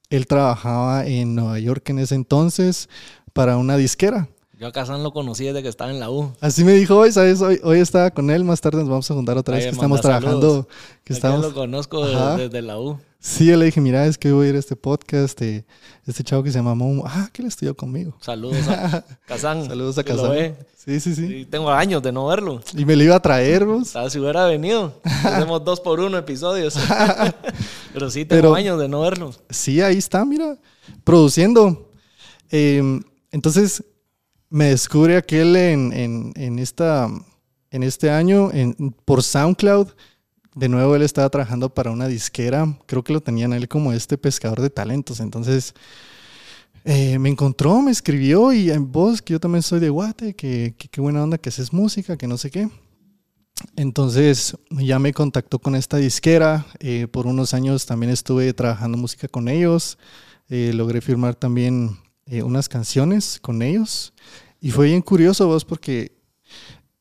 Él 0.10 0.27
trabajaba 0.27 1.06
en 1.06 1.36
Nueva 1.36 1.60
York 1.60 1.89
en 1.89 2.00
ese 2.00 2.15
entonces 2.15 2.89
para 3.34 3.58
una 3.58 3.77
disquera. 3.77 4.29
Yo 4.59 4.65
a 4.65 4.71
Kazan 4.71 5.03
lo 5.03 5.13
conocí 5.13 5.45
desde 5.45 5.61
que 5.61 5.69
estaba 5.69 5.91
en 5.91 5.99
la 5.99 6.09
U. 6.09 6.31
Así 6.41 6.63
me 6.63 6.71
dijo 6.71 6.97
hoy, 6.97 7.11
¿sabes? 7.11 7.41
Hoy, 7.41 7.59
hoy 7.63 7.77
estaba 7.79 8.09
con 8.09 8.31
él, 8.31 8.43
más 8.43 8.59
tarde 8.59 8.79
nos 8.79 8.89
vamos 8.89 9.11
a 9.11 9.13
juntar 9.13 9.37
otra 9.37 9.55
vez 9.55 9.65
que 9.65 9.69
estamos 9.71 10.01
trabajando. 10.01 10.67
Que 11.03 11.13
Es 11.13 11.17
estamos... 11.17 11.41
lo 11.41 11.53
conozco 11.53 12.03
desde 12.37 12.63
la 12.63 12.79
U. 12.79 12.99
Sí, 13.19 13.45
yo 13.45 13.55
le 13.57 13.65
dije, 13.65 13.79
mira, 13.81 14.07
es 14.07 14.17
que 14.17 14.31
voy 14.31 14.47
a 14.47 14.49
ir 14.49 14.55
a 14.55 14.59
este 14.59 14.75
podcast 14.75 15.39
de 15.39 15.63
este 16.07 16.23
chavo 16.23 16.41
que 16.41 16.51
se 16.51 16.57
llama 16.57 16.73
Momo. 16.73 17.03
Ah, 17.05 17.29
que 17.31 17.43
él 17.43 17.47
estudió 17.47 17.75
conmigo. 17.75 18.15
Saludos 18.19 18.67
a 18.67 19.05
Kazan. 19.27 19.67
Saludos 19.67 19.95
a 19.99 20.01
ve. 20.29 20.55
Sí, 20.75 20.99
sí, 21.01 21.13
sí. 21.13 21.25
Y 21.35 21.45
tengo 21.45 21.69
años 21.69 22.01
de 22.01 22.11
no 22.11 22.25
verlo. 22.25 22.59
Y 22.75 22.83
me 22.85 22.95
lo 22.95 23.03
iba 23.03 23.15
a 23.15 23.19
traer, 23.19 23.63
vos. 23.63 23.95
Ah, 23.95 24.09
si 24.09 24.17
hubiera 24.17 24.45
venido, 24.47 24.99
hacemos 25.03 25.63
dos 25.65 25.79
por 25.81 25.99
uno 25.99 26.17
episodios. 26.17 26.79
Pero 27.93 28.09
sí, 28.09 28.25
tengo 28.25 28.41
Pero- 28.41 28.55
años 28.55 28.79
de 28.79 28.87
no 28.87 29.01
verlo. 29.01 29.31
Sí, 29.51 29.81
ahí 29.81 29.97
está, 29.97 30.25
mira, 30.25 30.57
produciendo. 31.03 31.91
Eh, 32.49 33.01
entonces, 33.31 33.83
me 34.50 34.66
descubre 34.66 35.18
aquel 35.18 35.56
en, 35.56 35.94
en, 35.94 36.34
en 36.36 36.60
esta, 36.60 37.10
en 37.72 37.84
este 37.84 38.10
año 38.10 38.51
por 39.06 39.24
SoundCloud. 39.24 39.89
De 40.56 40.70
nuevo, 40.70 40.96
él 40.96 41.04
estaba 41.04 41.30
trabajando 41.30 41.74
para 41.74 41.92
una 41.92 42.08
disquera. 42.08 42.80
Creo 42.88 43.04
que 43.04 43.13
lo 43.13 43.22
tenían 43.22 43.54
él 43.54 43.68
como 43.68 43.94
este 43.94 44.18
pescador 44.18 44.62
de 44.62 44.70
talentos. 44.72 45.20
Entonces, 45.20 45.74
eh, 46.84 47.20
me 47.20 47.30
encontró, 47.30 47.82
me 47.82 47.92
escribió 47.92 48.54
y 48.54 48.72
en 48.72 48.92
voz 48.92 49.22
que 49.22 49.34
yo 49.34 49.39
también 49.39 49.62
soy 49.62 49.80
de 49.80 49.89
Guate, 49.89 50.36
que 50.36 50.74
que 50.77 50.88
qué 50.88 51.01
buena 51.01 51.24
onda 51.24 51.38
que 51.38 51.50
haces 51.50 51.74
música, 51.74 52.18
que 52.18 52.27
no 52.27 52.38
sé 52.38 52.50
qué. 52.50 52.70
Entonces 53.75 54.56
ya 54.72 55.00
me 55.00 55.13
contactó 55.13 55.60
con 55.60 55.75
esta 55.75 55.98
disquera. 55.98 56.66
eh, 56.80 57.08
por 57.12 57.27
unos 57.27 57.54
años 57.54 57.86
también 57.86 58.12
estuve 58.12 58.54
trabajando 58.54 58.98
música 58.98 59.27
con 59.27 59.48
ellos. 59.48 59.98
eh, 60.50 60.72
logré 60.74 61.01
firmar 61.01 61.36
también 61.36 61.98
eh, 62.27 62.43
unas 62.43 62.69
canciones 62.69 63.39
con 63.41 63.62
ellos. 63.62 64.13
Y 64.60 64.72
fue 64.72 64.88
bien 64.88 65.01
curioso 65.01 65.48
vos 65.48 65.63
porque 65.65 66.17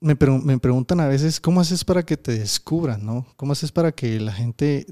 me, 0.00 0.18
pregun- 0.18 0.42
me 0.42 0.58
preguntan 0.58 1.00
a 1.00 1.08
veces 1.08 1.40
cómo 1.40 1.60
haces 1.60 1.84
para 1.84 2.04
que 2.04 2.16
te 2.16 2.38
descubran, 2.38 3.04
¿no? 3.04 3.26
¿Cómo 3.36 3.52
haces 3.52 3.72
para 3.72 3.92
que 3.92 4.20
la 4.20 4.32
gente 4.32 4.86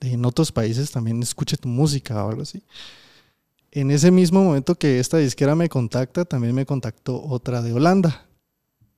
en 0.00 0.24
otros 0.24 0.50
países 0.50 0.90
también 0.90 1.22
escuche 1.22 1.56
tu 1.56 1.68
música 1.68 2.24
o 2.24 2.30
algo 2.30 2.42
así? 2.42 2.62
En 3.70 3.90
ese 3.90 4.10
mismo 4.10 4.42
momento 4.42 4.74
que 4.74 4.98
esta 4.98 5.18
disquera 5.18 5.54
me 5.54 5.68
contacta, 5.68 6.24
también 6.24 6.54
me 6.54 6.66
contactó 6.66 7.22
otra 7.22 7.62
de 7.62 7.72
Holanda. 7.72 8.26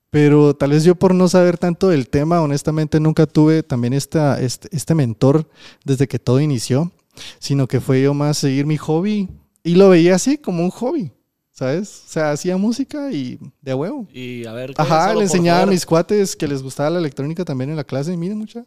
Pero 0.09 0.55
tal 0.55 0.71
vez 0.71 0.83
yo 0.83 0.95
por 0.95 1.13
no 1.13 1.27
saber 1.27 1.57
tanto 1.57 1.89
del 1.89 2.07
tema, 2.07 2.41
honestamente 2.41 2.99
nunca 2.99 3.25
tuve 3.25 3.63
también 3.63 3.93
esta, 3.93 4.39
este, 4.39 4.69
este 4.71 4.95
mentor 4.95 5.49
desde 5.83 6.07
que 6.07 6.19
todo 6.19 6.39
inició, 6.39 6.91
sino 7.39 7.67
que 7.67 7.81
fue 7.81 8.01
yo 8.03 8.13
más 8.13 8.37
seguir 8.37 8.65
mi 8.65 8.77
hobby 8.77 9.29
y 9.63 9.75
lo 9.75 9.89
veía 9.89 10.15
así 10.15 10.37
como 10.37 10.63
un 10.63 10.69
hobby, 10.69 11.11
¿sabes? 11.51 12.03
O 12.05 12.09
sea, 12.09 12.31
hacía 12.31 12.57
música 12.57 13.11
y 13.11 13.39
de 13.61 13.71
a 13.71 13.75
huevo. 13.75 14.07
Y 14.13 14.45
a 14.45 14.51
ver, 14.51 14.73
¿qué? 14.73 14.81
Ajá, 14.81 15.13
le 15.15 15.23
enseñaba 15.23 15.59
a 15.59 15.61
joder. 15.63 15.73
mis 15.73 15.85
cuates 15.85 16.35
que 16.35 16.47
les 16.47 16.61
gustaba 16.61 16.89
la 16.89 16.99
electrónica 16.99 17.45
también 17.45 17.69
en 17.69 17.77
la 17.77 17.83
clase. 17.83 18.15
Miren, 18.17 18.37
mucha, 18.37 18.65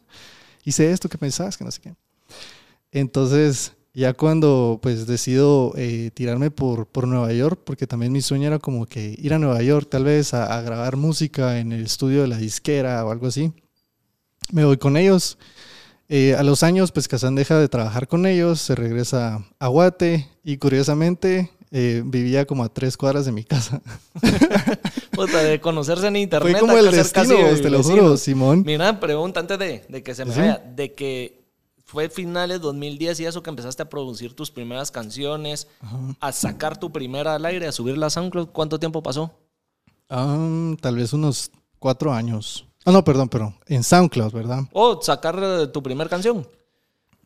hice 0.63 0.91
esto, 0.91 1.07
¿qué 1.07 1.17
pensabas? 1.17 1.57
Que 1.57 1.63
no 1.63 1.71
sé 1.71 1.81
qué. 1.81 1.93
Entonces, 2.91 3.73
ya 3.93 4.13
cuando 4.13 4.79
pues 4.81 5.05
decido 5.05 5.73
eh, 5.75 6.11
tirarme 6.13 6.51
por, 6.51 6.87
por 6.87 7.07
Nueva 7.07 7.31
York, 7.33 7.61
porque 7.63 7.87
también 7.87 8.11
mi 8.11 8.21
sueño 8.21 8.47
era 8.47 8.59
como 8.59 8.85
que 8.85 9.15
ir 9.19 9.33
a 9.33 9.39
Nueva 9.39 9.61
York, 9.61 9.87
tal 9.89 10.03
vez 10.03 10.33
a, 10.33 10.57
a 10.57 10.61
grabar 10.61 10.97
música 10.97 11.59
en 11.59 11.71
el 11.71 11.85
estudio 11.85 12.21
de 12.21 12.27
la 12.27 12.37
disquera 12.37 13.05
o 13.05 13.11
algo 13.11 13.27
así, 13.27 13.53
me 14.51 14.65
voy 14.65 14.77
con 14.77 14.97
ellos. 14.97 15.37
Eh, 16.09 16.35
a 16.35 16.43
los 16.43 16.63
años, 16.63 16.91
pues 16.91 17.07
Kazan 17.07 17.35
deja 17.35 17.59
de 17.59 17.67
trabajar 17.67 18.07
con 18.07 18.25
ellos, 18.25 18.61
se 18.61 18.75
regresa 18.75 19.45
a 19.59 19.67
Guate 19.67 20.29
y 20.43 20.57
curiosamente 20.57 21.51
eh, 21.71 22.01
vivía 22.05 22.45
como 22.45 22.63
a 22.63 22.69
tres 22.69 22.95
cuadras 22.95 23.25
de 23.25 23.33
mi 23.33 23.43
casa. 23.43 23.81
Puta, 25.11 25.43
de 25.43 25.59
conocerse 25.59 26.07
en 26.07 26.15
internet. 26.15 26.51
Fue 26.51 26.59
como 26.61 26.77
el 26.77 26.85
casi 26.85 26.97
destino, 26.97 27.37
vos, 27.49 27.61
te 27.61 27.69
lo 27.69 27.83
juro. 27.83 28.17
Simón. 28.17 28.63
Mira, 28.65 28.99
pregunta 28.99 29.39
antes 29.41 29.59
de, 29.59 29.83
de 29.89 30.03
que 30.03 30.15
se 30.15 30.23
me 30.25 30.33
Sí. 30.33 30.39
vaya. 30.39 30.57
De 30.75 30.93
que 30.93 31.41
fue 31.83 32.09
finales 32.09 32.61
2010 32.61 33.19
y 33.21 33.25
eso 33.25 33.41
que 33.43 33.49
empezaste 33.49 33.81
a 33.83 33.89
producir 33.89 34.33
tus 34.33 34.51
primeras 34.51 34.91
canciones, 34.91 35.67
a 36.19 36.31
sacar 36.31 36.77
tu 36.77 36.91
primera 36.91 37.35
al 37.35 37.45
aire, 37.45 37.67
a 37.67 37.71
subirla 37.71 38.05
a 38.07 38.09
SoundCloud. 38.09 38.49
¿Cuánto 38.49 38.79
tiempo 38.79 39.01
pasó? 39.03 39.33
Ah, 40.09 40.73
tal 40.81 40.95
vez 40.97 41.11
unos 41.13 41.51
cuatro 41.79 42.13
años. 42.13 42.66
Ah, 42.87 42.91
no, 42.93 43.03
perdón, 43.03 43.27
perdón. 43.27 43.53
En 43.67 43.83
SoundCloud, 43.83 44.31
¿verdad? 44.31 44.61
O 44.71 45.01
sacar 45.01 45.37
eh, 45.43 45.67
tu 45.67 45.83
primera 45.83 46.09
canción. 46.09 46.47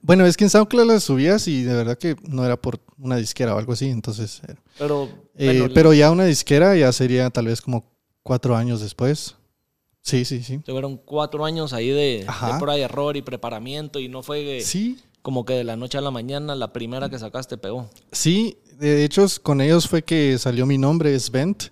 Bueno, 0.01 0.25
es 0.25 0.35
que 0.35 0.45
en 0.45 0.49
SoundCloud 0.49 0.87
las 0.87 1.03
subías 1.03 1.47
y 1.47 1.61
de 1.61 1.75
verdad 1.75 1.99
que 1.99 2.15
no 2.23 2.43
era 2.43 2.59
por 2.59 2.79
una 2.97 3.17
disquera 3.17 3.53
o 3.53 3.59
algo 3.59 3.73
así. 3.73 3.87
Entonces, 3.87 4.41
Pero, 4.79 5.07
eh, 5.35 5.45
bueno, 5.59 5.71
pero 5.71 5.93
ya 5.93 6.09
una 6.09 6.25
disquera 6.25 6.75
ya 6.75 6.91
sería 6.91 7.29
tal 7.29 7.45
vez 7.45 7.61
como 7.61 7.85
cuatro 8.23 8.55
años 8.55 8.81
después. 8.81 9.35
Sí, 10.01 10.25
sí, 10.25 10.41
sí. 10.41 10.57
Tuvieron 10.65 10.97
cuatro 10.97 11.45
años 11.45 11.73
ahí 11.73 11.89
de, 11.89 12.25
de 12.25 12.53
prueba 12.57 12.75
y 12.79 12.81
error 12.81 13.15
y 13.15 13.21
preparamiento 13.21 13.99
y 13.99 14.09
no 14.09 14.23
fue 14.23 14.61
Sí, 14.61 14.97
como 15.21 15.45
que 15.45 15.53
de 15.53 15.63
la 15.63 15.75
noche 15.75 15.99
a 15.99 16.01
la 16.01 16.09
mañana 16.09 16.55
la 16.55 16.73
primera 16.73 17.07
que 17.07 17.19
sacaste 17.19 17.57
pegó. 17.59 17.87
sí. 18.11 18.57
De 18.79 19.03
hecho, 19.03 19.27
con 19.43 19.61
ellos 19.61 19.87
fue 19.87 20.01
que 20.01 20.39
salió 20.39 20.65
mi 20.65 20.79
nombre, 20.79 21.15
Svent. 21.19 21.65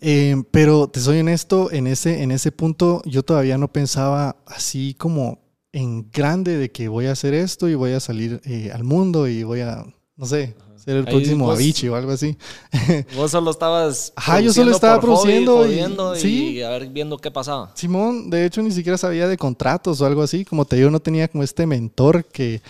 Eh, 0.00 0.36
pero 0.50 0.88
te 0.88 1.00
soy 1.00 1.20
honesto, 1.20 1.70
en 1.72 1.86
ese, 1.86 2.22
en 2.22 2.30
ese 2.30 2.52
punto 2.52 3.02
yo 3.06 3.22
todavía 3.22 3.56
no 3.58 3.72
pensaba 3.72 4.36
así 4.46 4.94
como 4.98 5.38
en 5.72 6.10
grande 6.12 6.56
de 6.58 6.70
que 6.70 6.88
voy 6.88 7.06
a 7.06 7.12
hacer 7.12 7.34
esto 7.34 7.68
y 7.68 7.74
voy 7.74 7.92
a 7.92 8.00
salir 8.00 8.40
eh, 8.44 8.70
al 8.72 8.84
mundo 8.84 9.26
y 9.28 9.42
voy 9.44 9.60
a, 9.60 9.84
no 10.16 10.26
sé, 10.26 10.54
ser 10.76 10.96
el 10.96 11.06
Ahí 11.06 11.14
próximo 11.14 11.46
vos- 11.46 11.54
Avicii 11.54 11.88
o 11.88 11.96
algo 11.96 12.12
así. 12.12 12.36
Vos 13.16 13.30
solo 13.30 13.50
estabas. 13.50 14.12
Ajá, 14.16 14.40
yo 14.40 14.52
solo 14.52 14.70
estaba 14.72 15.00
hobby, 15.00 15.06
produciendo 15.06 15.66
y- 16.14 16.18
y, 16.18 16.20
sí. 16.20 16.62
a 16.62 16.68
ver 16.68 16.88
viendo 16.90 17.16
qué 17.16 17.30
pasaba. 17.30 17.72
Simón, 17.74 18.28
de 18.28 18.44
hecho, 18.44 18.60
ni 18.62 18.70
siquiera 18.70 18.98
sabía 18.98 19.26
de 19.26 19.38
contratos 19.38 20.00
o 20.02 20.06
algo 20.06 20.22
así. 20.22 20.44
Como 20.44 20.66
te 20.66 20.76
digo, 20.76 20.90
no 20.90 21.00
tenía 21.00 21.26
como 21.28 21.42
este 21.42 21.66
mentor 21.66 22.26
que, 22.26 22.60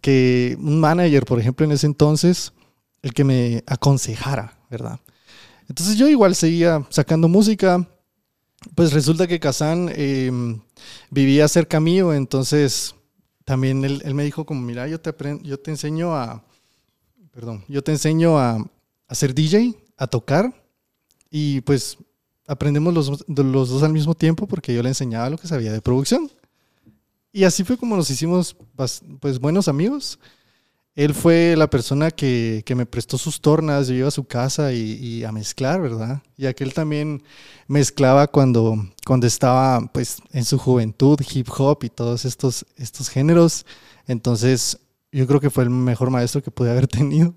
que 0.00 0.56
un 0.58 0.80
manager, 0.80 1.26
por 1.26 1.38
ejemplo, 1.38 1.66
en 1.66 1.72
ese 1.72 1.86
entonces, 1.86 2.52
el 3.02 3.12
que 3.12 3.24
me 3.24 3.62
aconsejara, 3.66 4.58
¿verdad? 4.70 4.98
Entonces 5.70 5.96
yo 5.96 6.08
igual 6.08 6.34
seguía 6.34 6.84
sacando 6.90 7.28
música. 7.28 7.88
Pues 8.74 8.92
resulta 8.92 9.28
que 9.28 9.38
Kazan 9.38 9.88
eh, 9.94 10.30
vivía 11.10 11.46
cerca 11.46 11.78
mío, 11.78 12.12
entonces 12.12 12.94
también 13.44 13.84
él, 13.84 14.14
me 14.14 14.24
dijo 14.24 14.44
como, 14.44 14.60
mira, 14.60 14.86
yo 14.88 15.00
te, 15.00 15.14
yo 15.42 15.58
te 15.58 15.70
enseño 15.70 16.14
a, 16.14 16.44
perdón, 17.30 17.64
yo 17.68 17.82
te 17.82 17.92
enseño 17.92 18.38
a, 18.38 18.58
a 19.06 19.14
ser 19.14 19.32
DJ, 19.32 19.74
a 19.96 20.08
tocar, 20.08 20.52
y 21.30 21.62
pues 21.62 21.96
aprendemos 22.46 22.92
los, 22.92 23.24
los 23.28 23.68
dos 23.70 23.82
al 23.82 23.92
mismo 23.92 24.14
tiempo 24.14 24.46
porque 24.46 24.74
yo 24.74 24.82
le 24.82 24.88
enseñaba 24.90 25.30
lo 25.30 25.38
que 25.38 25.48
sabía 25.48 25.72
de 25.72 25.80
producción. 25.80 26.30
Y 27.32 27.44
así 27.44 27.62
fue 27.62 27.78
como 27.78 27.96
nos 27.96 28.10
hicimos 28.10 28.56
pues 29.20 29.38
buenos 29.38 29.68
amigos. 29.68 30.18
Él 31.02 31.14
fue 31.14 31.54
la 31.56 31.70
persona 31.70 32.10
que, 32.10 32.62
que 32.66 32.74
me 32.74 32.84
prestó 32.84 33.16
sus 33.16 33.40
tornas, 33.40 33.88
yo 33.88 33.94
iba 33.94 34.08
a 34.08 34.10
su 34.10 34.24
casa 34.24 34.72
y, 34.74 34.80
y 35.00 35.24
a 35.24 35.32
mezclar, 35.32 35.80
¿verdad? 35.80 36.22
Y 36.36 36.44
aquel 36.44 36.74
también 36.74 37.22
mezclaba 37.68 38.26
cuando, 38.26 38.76
cuando 39.06 39.26
estaba 39.26 39.80
pues 39.94 40.18
en 40.32 40.44
su 40.44 40.58
juventud, 40.58 41.18
hip 41.32 41.48
hop 41.56 41.84
y 41.84 41.88
todos 41.88 42.26
estos, 42.26 42.66
estos 42.76 43.08
géneros. 43.08 43.64
Entonces 44.06 44.78
yo 45.10 45.26
creo 45.26 45.40
que 45.40 45.48
fue 45.48 45.64
el 45.64 45.70
mejor 45.70 46.10
maestro 46.10 46.42
que 46.42 46.50
pude 46.50 46.70
haber 46.70 46.86
tenido. 46.98 47.34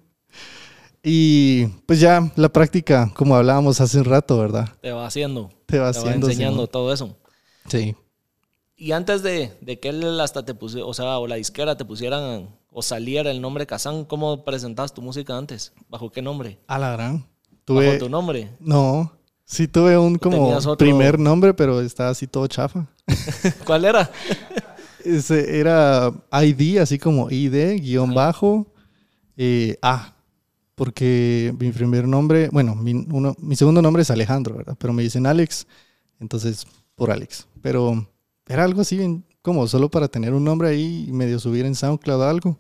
Y 1.02 1.68
pues 1.86 2.00
ya 2.02 2.32
la 2.36 2.50
práctica, 2.50 3.12
como 3.16 3.36
hablábamos 3.36 3.80
hace 3.82 3.98
un 4.00 4.06
rato, 4.06 4.38
¿verdad? 4.40 4.70
Te 4.82 4.92
va 4.92 5.06
haciendo. 5.06 5.50
Te 5.66 5.80
va 5.80 5.92
Te 5.94 6.00
va 6.02 6.10
haciendo. 6.10 6.28
enseñando 6.28 6.58
Simón. 6.58 6.70
todo 6.72 6.94
eso. 6.94 7.18
Sí. 7.70 7.96
Y 8.76 8.92
antes 8.92 9.24
de, 9.24 9.58
de 9.62 9.80
que 9.80 9.90
él 9.90 10.20
hasta 10.20 10.44
te 10.44 10.54
pusiera, 10.54 10.86
o 10.86 10.94
sea, 10.94 11.18
o 11.20 11.28
la 11.28 11.36
disquera 11.36 11.78
te 11.78 11.86
pusieran 11.86 12.50
o 12.74 12.82
saliera 12.82 13.32
el 13.32 13.42
nombre 13.42 13.66
Kazan, 13.66 14.06
¿cómo 14.06 14.44
presentabas 14.44 14.94
tu 14.94 15.02
música 15.02 15.38
antes? 15.38 15.74
¿Bajo 15.90 16.12
qué 16.12 16.22
nombre? 16.22 16.60
A 16.68 16.78
la 16.80 16.92
gran. 16.92 17.26
¿Bajo 17.68 17.98
tu 17.98 18.10
nombre? 18.10 18.52
No. 18.60 19.12
Sí 19.46 19.68
tuve 19.68 19.98
un 19.98 20.18
como 20.18 20.50
otro? 20.50 20.78
primer 20.78 21.20
nombre, 21.20 21.54
pero 21.54 21.82
estaba 21.82 22.10
así 22.10 22.28
todo 22.28 22.48
chafa. 22.48 22.88
¿Cuál 23.66 23.86
era? 23.86 24.10
Ese 25.06 25.60
era 25.60 26.12
ID, 26.32 26.80
así 26.80 26.98
como 26.98 27.30
ID, 27.30 27.82
guion 27.82 28.14
bajo, 28.14 28.68
eh, 29.38 29.78
A. 29.82 30.16
Porque 30.76 31.54
mi 31.60 31.72
primer 31.72 32.08
nombre, 32.08 32.50
bueno, 32.52 32.74
mi, 32.74 32.94
uno, 32.94 33.36
mi 33.38 33.56
segundo 33.56 33.82
nombre 33.82 34.02
es 34.02 34.10
Alejandro, 34.10 34.56
¿verdad? 34.56 34.76
Pero 34.80 34.94
me 34.94 35.04
dicen 35.04 35.28
Alex, 35.28 35.68
entonces 36.20 36.66
por 36.96 37.12
Alex. 37.12 37.48
Pero 37.62 38.08
era 38.48 38.64
algo 38.64 38.82
así, 38.82 38.98
bien 38.98 39.24
como 39.44 39.68
solo 39.68 39.92
para 39.92 40.08
tener 40.08 40.34
un 40.34 40.44
nombre 40.44 40.70
ahí 40.70 41.06
y 41.08 41.12
medio 41.12 41.38
subir 41.38 41.66
en 41.66 41.76
SoundCloud 41.76 42.22
o 42.22 42.24
algo. 42.24 42.58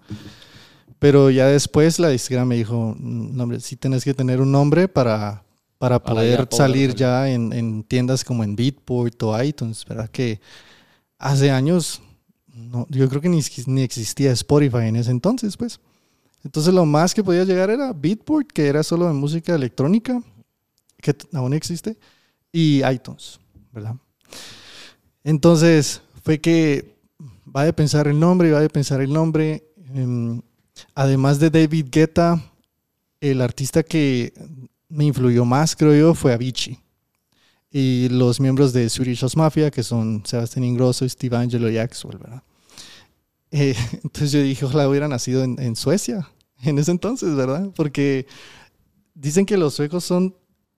Pero 0.99 1.29
ya 1.31 1.47
después 1.47 1.97
la 1.97 2.09
disquera 2.09 2.45
me 2.45 2.55
dijo, 2.55 2.95
"Mm, 2.99 3.35
no, 3.35 3.43
hombre, 3.43 3.59
sí 3.61 3.77
tenés 3.77 4.03
que 4.03 4.13
tener 4.13 4.41
un 4.41 4.51
nombre 4.51 4.87
para, 4.87 5.43
para 5.79 6.03
poder 6.03 6.47
salir". 6.51 6.93
ya 6.93 7.29
en, 7.29 7.53
en 7.53 7.83
tiendas 7.83 8.23
como 8.23 8.43
en 8.43 8.55
Beatport 8.55 9.23
o 9.23 9.41
iTunes, 9.41 9.85
¿verdad? 9.85 10.09
Que 10.09 10.41
hace 11.17 11.51
años, 11.51 12.01
no, 12.47 12.85
yo 12.89 13.07
creo 13.07 13.21
que 13.21 13.29
ni, 13.29 13.39
ni 13.65 13.81
existía 13.81 14.31
Spotify 14.33 14.87
en 14.87 14.97
ese 14.97 15.11
entonces, 15.11 15.55
pues. 15.55 15.79
Entonces 16.43 16.73
lo 16.73 16.85
más 16.85 17.13
que 17.13 17.23
podía 17.23 17.45
llegar 17.45 17.69
era 17.69 17.93
Beatport, 17.93 18.51
que 18.51 18.67
era 18.67 18.83
solo 18.83 19.07
de 19.07 19.13
música 19.13 19.55
electrónica, 19.55 20.21
que 21.01 21.15
aún 21.31 21.53
existe, 21.53 21.97
y 22.51 22.85
iTunes, 22.85 23.39
¿verdad? 23.71 23.95
Entonces 25.23 26.01
fue 26.23 26.39
que 26.39 26.97
va 27.55 27.67
a 27.67 27.73
pensar 27.73 28.07
el 28.07 28.19
nombre, 28.19 28.51
va 28.51 28.63
a 28.63 28.69
pensar 28.69 29.01
el 29.01 29.11
nombre. 29.11 29.63
Em, 29.93 30.41
además 30.95 31.39
de 31.39 31.49
David 31.49 31.87
Guetta, 31.91 32.41
el 33.21 33.41
artista 33.41 33.83
que 33.83 34.33
me 34.89 35.05
influyó 35.05 35.45
más, 35.45 35.75
creo 35.75 35.93
yo, 35.93 36.13
fue 36.13 36.33
Avicii. 36.33 36.79
Y 37.71 38.09
los 38.09 38.39
miembros 38.39 38.71
de 38.71 38.89
Swedish 38.89 39.19
House 39.19 39.35
Mafia, 39.35 39.71
que 39.71 39.83
son 39.83 40.23
Sebastián 40.25 40.63
Ingrosso, 40.63 41.07
Steve 41.07 41.35
Angelo 41.35 41.69
y 41.69 41.77
Axwell, 41.77 42.17
¿verdad? 42.17 42.43
Eh, 43.51 43.75
entonces 44.03 44.31
yo 44.31 44.41
dije, 44.41 44.65
ojalá 44.65 44.87
hubiera 44.87 45.07
nacido 45.07 45.43
en, 45.43 45.59
en 45.59 45.75
Suecia 45.75 46.29
en 46.63 46.79
ese 46.79 46.91
entonces, 46.91 47.35
¿verdad? 47.35 47.69
Porque 47.75 48.27
dicen 49.13 49.45
que 49.45 49.57
los 49.57 49.73
suecos 49.73 50.03
son 50.03 50.35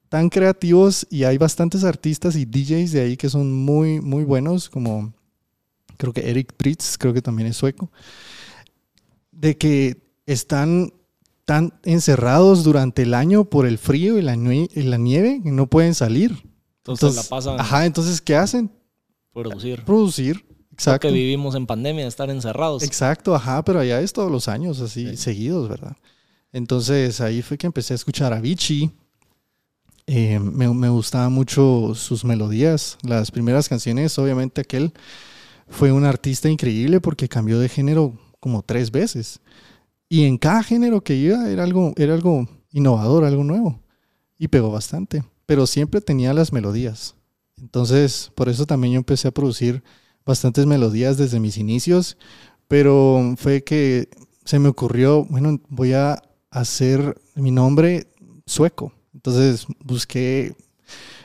tan 0.09 0.29
creativos 0.29 1.05
y 1.09 1.23
hay 1.23 1.37
bastantes 1.37 1.83
artistas 1.83 2.35
y 2.35 2.45
DJs 2.45 2.91
de 2.91 3.01
ahí 3.01 3.17
que 3.17 3.29
son 3.29 3.51
muy, 3.53 3.99
muy 4.01 4.23
buenos, 4.23 4.69
como 4.69 5.13
creo 5.97 6.13
que 6.13 6.29
Eric 6.29 6.53
Pritz, 6.53 6.97
creo 6.97 7.13
que 7.13 7.21
también 7.21 7.47
es 7.47 7.57
sueco, 7.57 7.91
de 9.31 9.57
que 9.57 9.97
están 10.25 10.91
tan 11.45 11.73
encerrados 11.83 12.63
durante 12.63 13.03
el 13.03 13.13
año 13.13 13.45
por 13.45 13.67
el 13.67 13.77
frío 13.77 14.17
y 14.17 14.21
la, 14.21 14.35
y 14.35 14.81
la 14.81 14.97
nieve 14.97 15.41
que 15.43 15.51
no 15.51 15.67
pueden 15.67 15.93
salir. 15.93 16.43
Entonces, 16.77 17.15
la 17.15 17.23
pasan. 17.23 17.59
Ajá, 17.59 17.85
entonces, 17.85 18.19
¿qué 18.19 18.35
hacen? 18.35 18.71
Producir. 19.31 19.83
Producir. 19.83 20.45
Exacto. 20.71 21.07
Porque 21.07 21.13
vivimos 21.13 21.55
en 21.55 21.65
pandemia, 21.65 22.05
estar 22.07 22.29
encerrados. 22.29 22.83
Exacto, 22.83 23.33
ajá, 23.33 23.63
pero 23.63 23.79
allá 23.79 24.01
es 24.01 24.11
todos 24.11 24.31
los 24.31 24.47
años 24.47 24.81
así 24.81 25.15
seguidos, 25.15 25.69
¿verdad? 25.69 25.95
Entonces 26.51 27.21
ahí 27.21 27.41
fue 27.41 27.57
que 27.57 27.67
empecé 27.67 27.93
a 27.93 27.95
escuchar 27.95 28.33
a 28.33 28.41
Vichy. 28.41 28.91
Eh, 30.07 30.39
me, 30.39 30.73
me 30.73 30.89
gustaban 30.89 31.31
mucho 31.31 31.93
sus 31.95 32.25
melodías. 32.25 32.97
Las 33.03 33.31
primeras 33.31 33.69
canciones, 33.69 34.17
obviamente 34.19 34.61
aquel 34.61 34.93
fue 35.67 35.91
un 35.91 36.05
artista 36.05 36.49
increíble 36.49 37.01
porque 37.01 37.29
cambió 37.29 37.59
de 37.59 37.69
género 37.69 38.13
como 38.39 38.61
tres 38.61 38.91
veces. 38.91 39.39
Y 40.09 40.25
en 40.25 40.37
cada 40.37 40.63
género 40.63 41.01
que 41.01 41.15
iba 41.15 41.49
era 41.49 41.63
algo, 41.63 41.93
era 41.97 42.13
algo 42.13 42.47
innovador, 42.71 43.23
algo 43.23 43.43
nuevo. 43.43 43.79
Y 44.37 44.47
pegó 44.47 44.71
bastante. 44.71 45.23
Pero 45.45 45.67
siempre 45.67 46.01
tenía 46.01 46.33
las 46.33 46.53
melodías. 46.53 47.15
Entonces, 47.57 48.31
por 48.35 48.49
eso 48.49 48.65
también 48.65 48.93
yo 48.93 48.97
empecé 48.97 49.27
a 49.27 49.31
producir 49.31 49.83
bastantes 50.25 50.65
melodías 50.65 51.17
desde 51.17 51.39
mis 51.39 51.57
inicios. 51.57 52.17
Pero 52.67 53.35
fue 53.37 53.63
que 53.63 54.09
se 54.43 54.59
me 54.59 54.69
ocurrió, 54.69 55.25
bueno, 55.25 55.59
voy 55.69 55.93
a 55.93 56.21
hacer 56.51 57.19
mi 57.35 57.51
nombre 57.51 58.07
sueco. 58.45 58.93
Entonces 59.13 59.65
busqué 59.83 60.55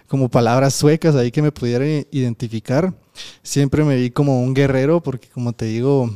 como 0.07 0.29
palabras 0.29 0.75
suecas 0.75 1.15
ahí 1.15 1.31
que 1.31 1.43
me 1.43 1.53
pudiera 1.53 1.87
identificar. 2.11 2.95
Siempre 3.43 3.85
me 3.85 3.97
vi 3.97 4.11
como 4.11 4.43
un 4.43 4.55
guerrero 4.55 5.03
porque 5.03 5.29
como 5.29 5.53
te 5.53 5.67
digo, 5.67 6.11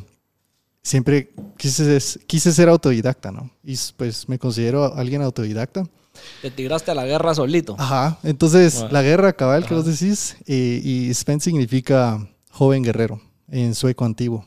siempre 0.82 1.32
quise, 1.56 1.98
quise 2.26 2.52
ser 2.52 2.68
autodidacta, 2.68 3.32
¿no? 3.32 3.50
Y 3.62 3.76
pues 3.96 4.28
me 4.28 4.38
considero 4.38 4.94
alguien 4.94 5.22
autodidacta. 5.22 5.84
Te 6.42 6.50
tiraste 6.50 6.90
a 6.92 6.94
la 6.94 7.06
guerra 7.06 7.34
solito. 7.34 7.74
Ajá, 7.78 8.18
entonces 8.22 8.84
la 8.90 9.02
guerra 9.02 9.32
cabal 9.32 9.66
que 9.66 9.74
vos 9.74 9.84
decís 9.84 10.36
y, 10.46 11.08
y 11.08 11.14
Sven 11.14 11.40
significa 11.40 12.28
joven 12.50 12.84
guerrero 12.84 13.20
en 13.48 13.74
sueco 13.74 14.04
antiguo. 14.04 14.46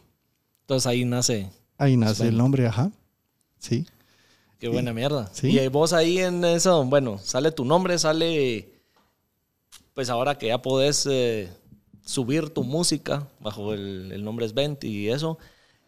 Entonces 0.62 0.88
ahí 0.88 1.06
nace. 1.06 1.50
Ahí 1.78 1.98
nace 1.98 2.28
el 2.28 2.38
nombre, 2.38 2.68
ajá. 2.68 2.92
Sí. 3.60 3.86
Qué 4.60 4.70
buena 4.70 4.92
mierda. 4.94 5.32
Y 5.44 5.68
vos 5.68 5.94
ahí 5.94 6.20
en 6.20 6.44
eso, 6.44 6.84
bueno, 6.86 7.20
sale 7.20 7.52
tu 7.52 7.64
nombre, 7.64 8.00
sale, 8.00 8.74
pues 9.94 10.10
ahora 10.10 10.38
que 10.38 10.48
ya 10.48 10.62
podés 10.62 11.08
eh, 11.10 11.50
subir 12.08 12.50
tu 12.50 12.64
música 12.64 13.28
bajo 13.40 13.74
el, 13.74 14.12
el 14.12 14.24
nombre 14.24 14.48
Svent 14.48 14.84
y 14.84 15.10
eso, 15.10 15.38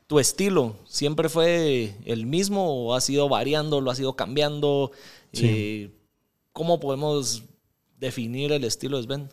tu 0.06 0.20
estilo 0.20 0.76
siempre 0.86 1.30
fue 1.30 1.96
el 2.06 2.26
mismo 2.26 2.88
o 2.88 2.96
ha 2.96 3.00
ido 3.08 3.28
variando, 3.30 3.82
lo 3.82 3.90
has 3.90 4.00
ido 4.00 4.16
cambiando. 4.16 4.92
Sí. 5.34 5.46
Eh, 5.48 5.92
¿Cómo 6.54 6.80
podemos 6.80 7.44
definir 7.98 8.52
el 8.52 8.64
estilo 8.64 8.98
de 8.98 9.04
Sven? 9.04 9.30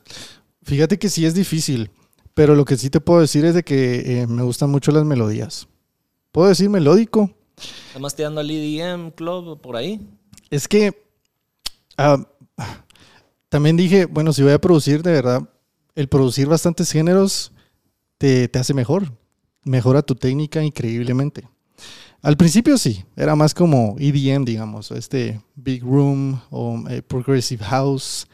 Fíjate 0.63 0.99
que 0.99 1.09
sí 1.09 1.27
es 1.27 1.35
difícil, 1.35 1.91
pero 2.35 2.55
lo 2.55 2.65
que 2.65 2.77
sí 2.77 2.89
te 2.89 3.01
puedo 3.01 3.21
decir 3.21 3.45
es 3.45 3.55
de 3.55 3.63
que 3.63 4.23
eh, 4.23 4.27
me 4.27 4.43
gustan 4.43 4.71
mucho 4.71 4.93
las 4.93 5.05
melodías. 5.05 5.67
Puedo 6.31 6.49
decir 6.49 6.69
melódico, 6.71 7.31
Además, 7.93 8.15
tirando 8.15 8.41
al 8.41 8.51
EDM 8.51 9.11
Club 9.11 9.61
por 9.61 9.77
ahí. 9.77 10.01
Es 10.51 10.69
que 10.69 11.03
uh, 11.99 12.23
también 13.49 13.77
dije, 13.77 14.07
bueno, 14.07 14.33
si 14.33 14.43
voy 14.43 14.53
a 14.53 14.61
producir, 14.61 15.03
de 15.03 15.13
verdad, 15.13 15.49
el 15.97 16.09
producir 16.09 16.47
bastantes 16.47 16.93
géneros 16.93 17.53
te, 18.19 18.47
te 18.47 18.59
hace 18.61 18.75
mejor. 18.75 19.13
Mejora 19.65 20.03
tu 20.03 20.15
técnica 20.15 20.63
increíblemente. 20.63 21.49
Al 22.23 22.37
principio 22.37 22.79
sí, 22.79 23.05
era 23.17 23.35
más 23.35 23.55
como 23.55 23.97
EDM, 23.99 24.45
digamos, 24.45 24.91
este 24.91 25.41
Big 25.55 25.83
Room 25.83 26.41
o 26.51 26.83
eh, 26.89 27.03
Progressive 27.03 27.65
House. 27.65 28.27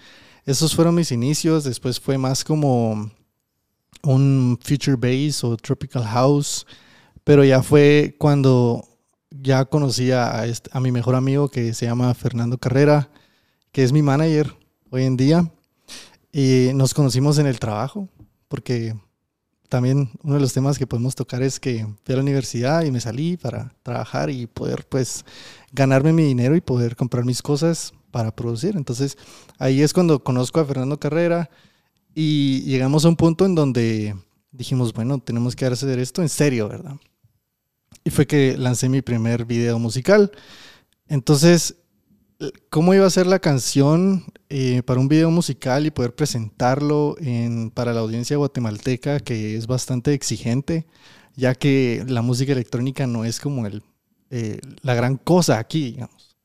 Esos 0.44 0.75
fueron 0.75 0.94
mis 0.94 1.12
inicios. 1.12 1.64
Después 1.64 2.01
fue 2.01 2.18
más 2.18 2.44
como 2.44 3.11
un 4.03 4.59
Future 4.62 4.96
Bass 4.96 5.44
o 5.44 5.57
Tropical 5.57 6.05
House. 6.05 6.66
Pero 7.25 7.44
ya 7.44 7.62
fue 7.62 8.16
cuando 8.18 8.83
ya 9.31 9.64
conocía 9.64 10.40
a, 10.40 10.44
a, 10.72 10.81
mi 10.81 10.90
mejor 10.90 11.14
amigo 11.14 11.48
que 11.48 11.72
se 11.75 11.87
llama 11.87 12.12
Fernando 12.14 12.59
Carrera, 12.59 13.11
que 13.70 13.85
es 13.85 13.92
mi 13.92 14.03
manager 14.03 14.57
hoy 14.90 15.05
en 15.05 15.16
día. 15.16 15.53
Y 16.33 16.71
nos 16.75 16.95
conocimos 16.95 17.38
en 17.38 17.47
el 17.47 17.59
trabajo, 17.59 18.09
porque 18.49 18.97
también 19.68 20.11
uno 20.23 20.35
de 20.35 20.40
los 20.40 20.53
temas 20.53 20.79
que 20.79 20.87
podemos 20.87 21.14
tocar 21.14 21.42
es 21.42 21.61
que 21.61 21.87
fui 22.05 22.12
a 22.12 22.16
la 22.16 22.23
universidad 22.23 22.85
y 22.85 22.90
me 22.90 23.01
salí 23.01 23.37
para 23.37 23.75
trabajar 23.83 24.31
y 24.31 24.47
poder 24.47 24.87
pues 24.88 25.25
ganarme 25.73 26.12
mi 26.12 26.25
dinero 26.25 26.57
y 26.57 26.61
poder 26.61 26.97
comprar 26.97 27.25
mis 27.25 27.42
cosas 27.42 27.92
para 28.11 28.35
producir. 28.35 28.77
Entonces 28.77 29.16
ahí 29.59 29.83
es 29.83 29.92
cuando 29.92 30.23
conozco 30.25 30.61
a 30.61 30.64
Fernando 30.64 30.99
Carrera 30.99 31.51
y 32.14 32.62
llegamos 32.62 33.05
a 33.05 33.09
un 33.09 33.16
punto 33.16 33.47
en 33.47 33.55
donde 33.55 34.14
dijimos, 34.51 34.92
bueno, 34.92 35.18
tenemos 35.18 35.55
que 35.57 35.64
hacer 35.66 35.99
esto 35.99 36.23
en 36.23 36.29
serio, 36.29 36.68
¿verdad? 36.68 36.97
y 38.05 38.11
fue 38.11 38.27
que 38.27 38.57
lancé 38.57 38.88
mi 38.88 39.03
primer 39.03 39.45
video 39.45 39.79
musical. 39.79 40.33
Entonces, 41.07 41.77
¿cómo 42.68 42.95
iba 42.95 43.07
a 43.07 43.11
ser 43.11 43.27
la 43.27 43.38
canción 43.38 44.25
eh, 44.55 44.83
para 44.83 45.01
un 45.01 45.09
video 45.09 45.31
musical 45.31 45.87
y 45.87 45.91
poder 45.91 46.15
presentarlo 46.15 47.17
en, 47.19 47.71
para 47.71 47.95
la 47.95 48.01
audiencia 48.01 48.37
guatemalteca, 48.37 49.19
que 49.19 49.57
es 49.57 49.67
bastante 49.67 50.12
exigente, 50.12 50.85
ya 51.35 51.55
que 51.55 52.05
la 52.07 52.21
música 52.21 52.53
electrónica 52.53 53.07
no 53.07 53.25
es 53.25 53.41
como 53.41 53.67
el, 53.67 53.83
eh, 54.29 54.61
la 54.83 54.95
gran 54.95 55.17
cosa 55.17 55.59
aquí, 55.59 55.93
digamos. 55.93 56.37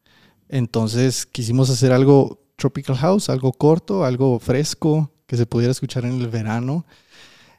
Entonces, 0.48 1.26
quisimos 1.26 1.70
hacer 1.70 1.92
algo 1.92 2.40
tropical 2.56 2.96
house, 2.96 3.30
algo 3.30 3.52
corto, 3.52 4.06
algo 4.06 4.40
fresco, 4.40 5.12
que 5.26 5.36
se 5.36 5.46
pudiera 5.46 5.72
escuchar 5.72 6.06
en 6.06 6.22
el 6.22 6.30
verano. 6.30 6.86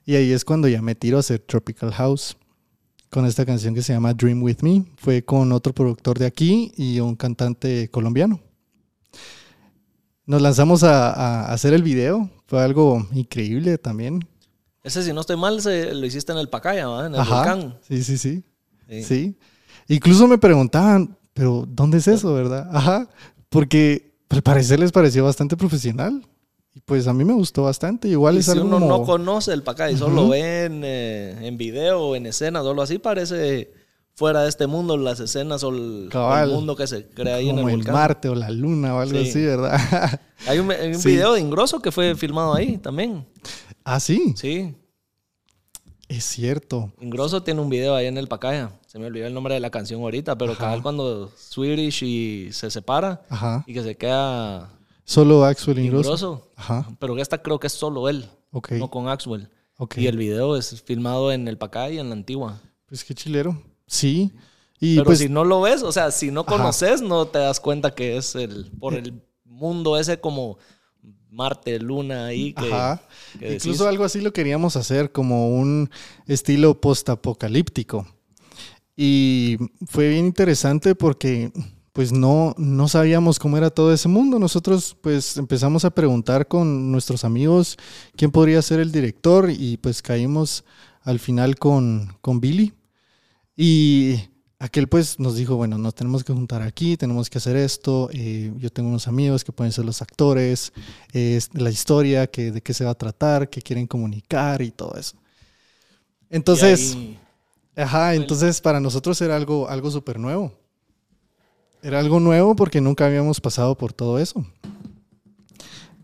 Y 0.07 0.15
ahí 0.15 0.33
es 0.33 0.47
cuando 0.47 0.67
ya 0.67 0.81
me 0.81 0.95
tiro 0.95 1.19
a 1.19 1.21
hacer 1.21 1.41
tropical 1.41 1.93
house 1.93 2.39
con 3.11 3.27
esta 3.27 3.45
canción 3.45 3.75
que 3.75 3.83
se 3.83 3.93
llama 3.93 4.15
Dream 4.15 4.43
With 4.43 4.63
Me. 4.63 4.87
Fue 4.97 5.23
con 5.23 5.53
otro 5.53 5.75
productor 5.75 6.19
de 6.19 6.25
aquí 6.25 6.73
y 6.75 7.01
un 7.01 7.17
cantante 7.17 7.91
colombiano. 7.91 8.48
Nos 10.29 10.43
lanzamos 10.43 10.83
a, 10.85 11.11
a 11.11 11.53
hacer 11.55 11.73
el 11.73 11.83
video. 11.83 12.29
Fue 12.45 12.62
algo 12.62 13.09
increíble 13.14 13.79
también. 13.79 14.29
Ese, 14.85 15.03
si 15.03 15.14
no 15.14 15.23
estoy 15.23 15.38
mal, 15.38 15.62
se, 15.62 15.95
lo 15.95 16.05
hiciste 16.05 16.33
en 16.33 16.38
el 16.38 16.51
Pacaya, 16.51 16.87
¿verdad? 16.87 17.07
En 17.07 17.14
el 17.14 17.21
Ajá. 17.21 17.37
volcán. 17.37 17.79
Sí, 17.81 18.05
sí, 18.05 18.19
sí, 18.19 18.45
sí. 18.87 19.03
Sí. 19.03 19.38
Incluso 19.88 20.29
me 20.29 20.37
preguntaban, 20.37 21.17
pero 21.33 21.64
¿dónde 21.67 21.97
es 21.97 22.09
eso, 22.09 22.35
verdad? 22.35 22.69
Ajá. 22.71 23.09
Porque 23.49 24.19
al 24.29 24.43
parecer 24.43 24.79
les 24.79 24.93
pareció 24.93 25.25
bastante 25.25 25.57
profesional. 25.57 26.23
Y 26.75 26.81
pues 26.81 27.07
a 27.07 27.14
mí 27.14 27.25
me 27.25 27.33
gustó 27.33 27.62
bastante. 27.62 28.07
Igual 28.09 28.35
y 28.35 28.41
es 28.41 28.45
si 28.45 28.51
algo 28.51 28.67
uno 28.67 28.81
como... 28.81 28.99
no 28.99 29.05
conoce 29.05 29.55
el 29.55 29.62
Pacay, 29.62 29.97
solo 29.97 30.14
lo 30.14 30.29
ve 30.29 30.67
en, 30.67 30.83
eh, 30.85 31.38
en 31.41 31.57
video 31.57 32.03
o 32.03 32.17
en 32.17 32.27
escena, 32.27 32.61
solo 32.61 32.83
así 32.83 32.99
parece 32.99 33.73
fuera 34.19 34.43
de 34.43 34.49
este 34.49 34.67
mundo 34.67 34.97
las 34.97 35.21
escenas 35.21 35.63
o 35.63 35.69
el, 35.69 36.11
el 36.13 36.49
mundo 36.51 36.75
que 36.75 36.89
se 36.89 37.07
crea 37.09 37.37
ahí 37.37 37.49
en 37.51 37.57
como 37.57 37.69
el 37.69 37.75
el 37.75 37.79
volcán. 37.79 37.95
Marte 37.95 38.29
o 38.29 38.35
la 38.35 38.51
Luna 38.51 38.97
o 38.97 38.99
algo 38.99 39.17
Sí. 39.21 39.29
así, 39.31 39.45
¿verdad? 39.45 40.21
Hay 40.49 40.59
un, 40.59 40.71
hay 40.73 40.89
un 40.89 40.99
Sí. 40.99 41.11
video 41.11 41.35
de 41.35 41.41
Ingrosso 41.41 41.81
que 41.81 41.93
fue 41.93 42.15
filmado 42.17 42.53
ahí 42.55 42.79
también. 42.79 43.25
ah, 43.85 44.01
sí. 44.01 44.35
Sí, 44.37 44.75
Es 46.09 46.25
cierto. 46.25 46.91
Ingrosso 47.01 47.43
tiene 47.43 47.61
un 47.61 47.69
video 47.69 47.95
ahí 47.95 48.07
en 48.07 48.17
el 48.19 48.27
Pacaya. 48.29 48.73
Se 48.87 48.99
me 48.99 49.07
olvidó 49.07 49.27
el 49.27 49.35
nombre 49.35 49.55
de 49.55 49.61
la 49.61 49.71
canción 49.71 50.01
ahorita, 50.01 50.37
pero 50.39 50.53
Ajá. 50.53 50.61
cabal 50.65 50.83
cuando 50.83 51.31
Swedish 51.37 52.03
y 52.03 52.53
se 52.53 52.71
separa 52.71 53.23
Ajá. 53.29 53.63
y 53.67 53.75
que 53.75 53.83
se 53.83 53.97
queda 53.97 54.71
Solo 55.05 55.45
Axel 55.45 55.79
Ingrosso. 55.79 56.09
Ingrosso. 56.09 56.51
Ajá. 56.57 56.89
Pero 56.99 57.17
esta 57.19 57.41
creo 57.43 57.61
que 57.61 57.67
es 57.69 57.73
solo 57.73 58.09
él, 58.09 58.27
Ok. 58.53 58.73
no 58.73 58.91
con 58.91 59.09
Axwell. 59.09 59.49
ok. 59.77 59.99
Y 59.99 60.07
el 60.07 60.17
video 60.17 60.57
es 60.57 60.83
filmado 60.83 61.31
en 61.31 61.47
el 61.47 61.57
Pacay 61.59 61.97
y 61.97 61.99
en 61.99 62.09
la 62.09 62.15
antigua. 62.15 62.61
Pues 62.87 63.05
qué 63.05 63.15
chilero. 63.15 63.61
Sí. 63.88 64.33
Y 64.79 64.94
Pero 64.96 65.07
pues 65.07 65.18
si 65.18 65.29
no 65.29 65.42
lo 65.42 65.62
ves, 65.62 65.83
o 65.83 65.90
sea, 65.90 66.12
si 66.12 66.31
no 66.31 66.42
Ajá. 66.42 66.53
conoces, 66.53 67.03
no 67.03 67.27
te 67.27 67.40
das 67.40 67.59
cuenta 67.59 67.94
que 67.94 68.16
es 68.16 68.37
el 68.37 68.70
por 68.79 68.94
el 68.94 69.20
mundo 69.44 69.98
ese 69.98 70.20
como 70.20 70.59
Marte, 71.31 71.81
Luna 71.81 72.27
ahí. 72.27 72.53
Que, 72.53 72.72
Ajá. 72.72 73.03
que. 73.40 73.55
Incluso 73.55 73.88
algo 73.88 74.05
así 74.05 74.20
lo 74.20 74.33
queríamos 74.33 74.77
hacer, 74.77 75.11
como 75.11 75.48
un 75.57 75.90
estilo 76.27 76.81
postapocalíptico. 76.81 78.07
Y 78.96 79.57
fue 79.87 80.09
bien 80.09 80.27
interesante 80.27 80.94
porque 80.94 81.53
pues 81.92 82.12
no, 82.12 82.55
no 82.59 82.87
sabíamos 82.87 83.40
cómo 83.40 83.57
era 83.57 83.70
todo 83.70 83.92
ese 83.92 84.09
mundo. 84.09 84.38
Nosotros 84.38 84.96
pues 85.01 85.37
empezamos 85.37 85.85
a 85.85 85.90
preguntar 85.90 86.46
con 86.46 86.92
nuestros 86.92 87.24
amigos 87.24 87.77
quién 88.16 88.31
podría 88.31 88.62
ser 88.62 88.79
el 88.79 88.92
director 88.92 89.51
y 89.51 89.77
pues 89.79 90.01
caímos 90.03 90.64
al 91.03 91.18
final 91.18 91.57
con, 91.57 92.16
con 92.20 92.40
Billy. 92.40 92.72
Y 93.61 94.21
aquel 94.61 94.87
pues 94.87 95.18
nos 95.18 95.35
dijo, 95.35 95.57
bueno, 95.57 95.79
nos 95.79 95.92
tenemos 95.97 96.23
que 96.23 96.33
juntar 96.33 96.62
aquí, 96.62 96.97
tenemos 96.97 97.29
que 97.29 97.38
hacer 97.38 97.57
esto. 97.57 98.09
eh, 98.12 98.53
yo 98.57 98.71
tengo 98.71 98.88
unos 98.88 99.09
amigos 99.09 99.42
que 99.42 99.51
pueden 99.51 99.73
ser 99.73 99.85
los 99.85 100.01
actores, 100.01 100.73
es 101.12 101.51
la 101.55 101.68
historia, 101.68 102.29
que, 102.29 102.53
de 102.53 102.61
qué 102.61 102.73
se 102.73 102.85
va 102.85 102.92
a 102.92 102.94
tratar, 102.94 103.51
qué 103.51 103.61
quieren 103.61 103.88
comunicar 103.88 104.62
y 104.62 104.71
todo 104.71 104.94
eso. 104.97 105.16
Entonces, 106.31 106.94
ahí- 106.94 107.18
ajá, 107.75 108.14
entonces 108.14 108.61
para 108.61 108.79
nosotros 108.79 109.21
era 109.23 109.35
algo, 109.35 109.68
algo 109.68 109.90
súper 109.90 110.21
nuevo. 110.21 110.53
Era 111.83 111.99
algo 111.99 112.21
nuevo 112.21 112.55
porque 112.55 112.81
nunca 112.81 113.07
habíamos 113.07 113.40
pasado 113.40 113.77
por 113.77 113.92
todo 113.92 114.21
eso. 114.21 114.47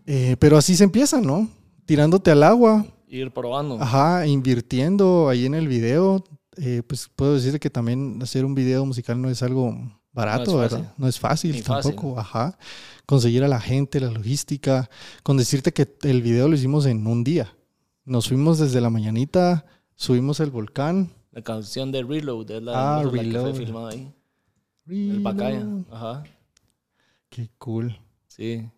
Eh, 0.05 0.35
pero 0.39 0.57
así 0.57 0.75
se 0.75 0.83
empieza, 0.83 1.21
¿no? 1.21 1.47
Tirándote 1.85 2.31
al 2.31 2.43
agua, 2.43 2.85
ir 3.07 3.31
probando. 3.31 3.81
Ajá, 3.81 4.27
invirtiendo 4.27 5.29
ahí 5.29 5.45
en 5.45 5.53
el 5.53 5.67
video. 5.69 6.23
Eh, 6.57 6.81
pues 6.87 7.09
puedo 7.15 7.35
decir 7.35 7.59
que 7.59 7.69
también 7.69 8.19
hacer 8.21 8.45
un 8.45 8.55
video 8.55 8.85
musical 8.85 9.21
no 9.21 9.29
es 9.29 9.41
algo 9.43 9.75
barato, 10.13 10.53
No 10.57 10.63
es. 10.63 10.71
¿verdad? 10.71 10.93
No 10.97 11.07
es 11.07 11.19
fácil 11.19 11.51
Ni 11.53 11.61
fácil. 11.61 11.91
tampoco, 11.93 12.19
ajá. 12.19 12.57
Conseguir 13.05 13.43
a 13.43 13.47
la 13.47 13.59
gente, 13.59 13.99
la 13.99 14.09
logística. 14.11 14.89
Con 15.23 15.37
decirte 15.37 15.73
que 15.73 15.95
el 16.03 16.21
video 16.21 16.47
lo 16.47 16.55
hicimos 16.55 16.85
en 16.85 17.05
un 17.07 17.23
día. 17.23 17.55
Nos 18.05 18.27
fuimos 18.29 18.59
desde 18.59 18.81
la 18.81 18.89
mañanita, 18.89 19.65
subimos 19.95 20.39
el 20.39 20.51
volcán. 20.51 21.11
La 21.31 21.41
canción 21.41 21.91
de 21.91 22.03
Reload 22.03 22.49
es 22.51 22.63
la, 22.63 22.99
Ah, 22.99 23.03
la 23.03 23.11
que 23.11 23.17
Reload. 23.17 23.41
fue 23.51 23.53
filmada 23.65 23.89
ahí. 23.91 24.13
El 24.87 25.19
Bacaya. 25.19 25.59
Reload. 25.59 25.83
Ajá. 25.91 26.23
Qué 27.29 27.49
cool. 27.57 27.99
Sí. 28.27 28.69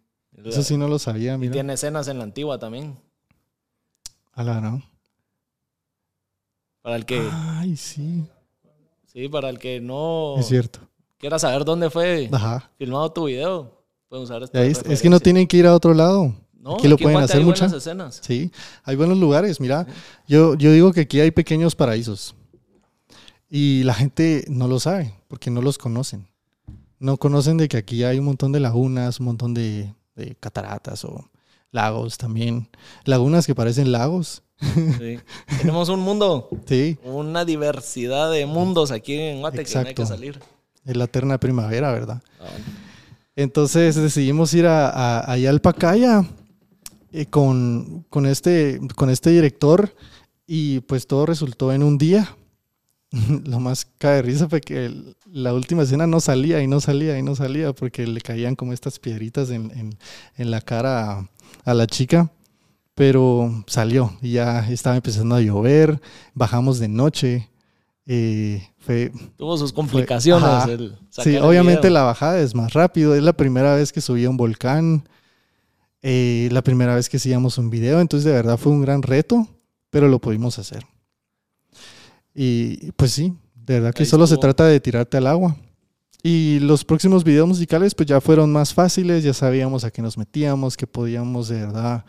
Eso 0.43 0.63
sí 0.63 0.77
no 0.77 0.87
lo 0.87 0.97
sabía, 0.99 1.35
Y 1.35 1.37
mira. 1.37 1.53
tiene 1.53 1.73
escenas 1.73 2.07
en 2.07 2.17
la 2.19 2.23
antigua 2.23 2.57
también. 2.59 2.95
A 4.33 4.43
la 4.43 4.55
gran. 4.59 4.83
Para 6.81 6.95
el 6.95 7.05
que, 7.05 7.27
Ay, 7.31 7.75
sí. 7.75 8.25
sí, 9.11 9.27
para 9.29 9.49
el 9.49 9.59
que 9.59 9.79
no 9.81 10.35
Es 10.37 10.47
cierto. 10.47 10.79
quiera 11.17 11.37
saber 11.39 11.65
dónde 11.65 11.89
fue 11.89 12.29
Ajá. 12.31 12.71
filmado 12.77 13.11
tu 13.11 13.25
video, 13.25 13.83
pueden 14.07 14.23
usar 14.23 14.43
esta 14.43 14.63
es, 14.63 14.81
es 14.85 15.01
que 15.01 15.09
no 15.09 15.19
tienen 15.19 15.47
que 15.47 15.57
ir 15.57 15.67
a 15.67 15.75
otro 15.75 15.93
lado. 15.93 16.33
No, 16.59 16.75
aquí 16.75 16.87
lo 16.87 16.95
en 16.97 17.03
pueden 17.03 17.19
hacer 17.19 17.43
buenas 17.43 17.71
escenas. 17.71 18.19
Sí, 18.21 18.51
hay 18.83 18.95
buenos 18.95 19.17
lugares. 19.17 19.59
Mira, 19.61 19.87
yo, 20.27 20.55
yo 20.55 20.71
digo 20.71 20.91
que 20.91 21.01
aquí 21.01 21.19
hay 21.21 21.31
pequeños 21.31 21.75
paraísos. 21.75 22.35
Y 23.49 23.83
la 23.83 23.93
gente 23.93 24.43
no 24.49 24.67
lo 24.67 24.77
sabe 24.79 25.13
porque 25.29 25.49
no 25.49 25.61
los 25.61 25.77
conocen. 25.77 26.27
No 26.99 27.15
conocen 27.17 27.55
de 27.57 27.69
que 27.69 27.77
aquí 27.77 28.03
hay 28.03 28.19
un 28.19 28.25
montón 28.25 28.51
de 28.51 28.59
lagunas, 28.59 29.19
un 29.21 29.27
montón 29.27 29.53
de, 29.53 29.93
de 30.15 30.35
cataratas 30.35 31.05
o 31.05 31.29
lagos 31.71 32.17
también. 32.17 32.69
Lagunas 33.05 33.45
que 33.47 33.55
parecen 33.55 33.91
lagos. 33.91 34.43
Sí. 34.97 35.19
Tenemos 35.59 35.89
un 35.89 35.99
mundo, 35.99 36.49
Sí, 36.65 36.97
una 37.03 37.45
diversidad 37.45 38.31
de 38.31 38.45
mundos 38.47 38.89
aquí 38.91 39.13
en 39.13 39.39
Guate 39.41 39.63
que 39.63 39.73
no 39.73 39.79
hay 39.79 39.85
que 39.85 39.91
Exacto. 39.91 40.05
salir. 40.07 40.39
es 40.85 40.97
la 40.97 41.03
eterna 41.03 41.39
primavera, 41.39 41.91
¿verdad? 41.91 42.21
Ah, 42.39 42.45
Entonces 43.35 43.95
decidimos 43.95 44.53
ir 44.53 44.65
a, 44.65 44.89
a, 44.89 45.31
allá 45.31 45.49
al 45.51 45.61
Pacaya 45.61 46.23
eh, 47.11 47.25
con, 47.27 48.05
con, 48.09 48.25
este, 48.25 48.79
con 48.95 49.09
este 49.09 49.29
director 49.29 49.93
y 50.47 50.79
pues 50.81 51.05
todo 51.07 51.25
resultó 51.27 51.71
en 51.71 51.83
un 51.83 51.97
día. 51.99 52.35
Lo 53.45 53.59
más 53.59 53.85
cae 53.99 54.15
de 54.17 54.21
risa 54.23 54.49
fue 54.49 54.59
que 54.61 54.85
el- 54.87 55.15
la 55.31 55.53
última 55.53 55.83
escena 55.83 56.07
no 56.07 56.19
salía 56.19 56.61
y 56.63 56.67
no 56.67 56.79
salía 56.81 57.17
y 57.19 57.21
no 57.21 57.35
salía 57.35 57.73
porque 57.73 58.07
le 58.07 58.21
caían 58.21 58.55
como 58.55 58.73
estas 58.73 58.97
piedritas 58.97 59.49
en, 59.51 59.71
en- 59.71 59.97
en 60.37 60.51
la 60.51 60.61
cara 60.61 61.29
a, 61.65 61.73
la 61.73 61.87
chica. 61.87 62.31
Pero 62.95 63.63
salió 63.67 64.17
y 64.23 64.31
ya 64.33 64.67
estaba 64.71 64.95
empezando 64.95 65.35
a 65.35 65.41
llover, 65.41 66.01
bajamos 66.33 66.79
de 66.79 66.87
noche. 66.87 67.49
eh, 68.07 68.67
fue, 68.79 69.11
Tuvo 69.37 69.57
sus 69.57 69.71
complicaciones. 69.73 70.65
El 70.67 70.97
Sí, 71.09 71.35
el 71.35 71.43
obviamente 71.43 71.81
video. 71.81 71.91
la 71.93 72.03
bajada 72.03 72.39
es 72.39 72.55
más 72.55 72.73
rápido. 72.73 73.13
Es 73.15 73.21
la 73.21 73.33
primera 73.33 73.75
vez 73.75 73.91
que 73.93 74.01
subí 74.01 74.25
a 74.25 74.29
un 74.29 74.37
volcán. 74.37 75.07
eh, 76.01 76.47
la 76.51 76.61
primera 76.63 76.95
vez 76.95 77.09
que 77.09 77.17
hacíamos 77.17 77.57
un 77.57 77.69
video. 77.69 77.99
Entonces, 77.99 78.25
de 78.25 78.31
verdad 78.31 78.57
fue 78.57 78.71
un 78.71 78.81
gran 78.81 79.01
reto, 79.03 79.47
pero 79.89 80.07
lo 80.07 80.19
pudimos 80.19 80.57
hacer. 80.57 80.85
Y 82.33 82.91
pues 82.93 83.11
sí, 83.11 83.33
de 83.55 83.75
verdad 83.79 83.93
que 83.93 84.03
Ahí 84.03 84.09
solo 84.09 84.25
se 84.27 84.37
trata 84.37 84.65
de 84.65 84.79
tirarte 84.79 85.17
al 85.17 85.27
agua. 85.27 85.55
Y 86.23 86.59
los 86.59 86.83
próximos 86.83 87.23
videos 87.23 87.47
musicales, 87.47 87.93
pues 87.95 88.07
ya 88.07 88.19
fueron 88.19 88.51
más 88.51 88.73
fáciles. 88.73 89.23
Ya 89.23 89.33
sabíamos 89.33 89.83
a 89.83 89.91
qué 89.91 90.01
nos 90.01 90.17
metíamos, 90.17 90.75
que 90.75 90.87
podíamos 90.87 91.47
de 91.47 91.61
verdad. 91.61 92.05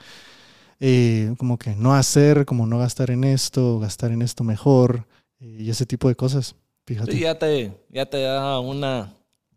eh, 0.80 1.34
como 1.38 1.58
que 1.58 1.74
no 1.76 1.94
hacer, 1.94 2.44
como 2.46 2.66
no 2.66 2.78
gastar 2.78 3.10
en 3.10 3.24
esto, 3.24 3.78
gastar 3.80 4.10
en 4.12 4.22
esto 4.22 4.44
mejor. 4.44 5.06
eh, 5.40 5.58
y 5.60 5.70
ese 5.70 5.86
tipo 5.86 6.08
de 6.08 6.14
cosas. 6.16 6.54
Fíjate. 6.86 7.12
Sí, 7.12 7.20
ya 7.20 7.38
te, 7.38 7.72
ya 7.90 8.06
te 8.06 8.22
da 8.22 8.58
una 8.60 9.12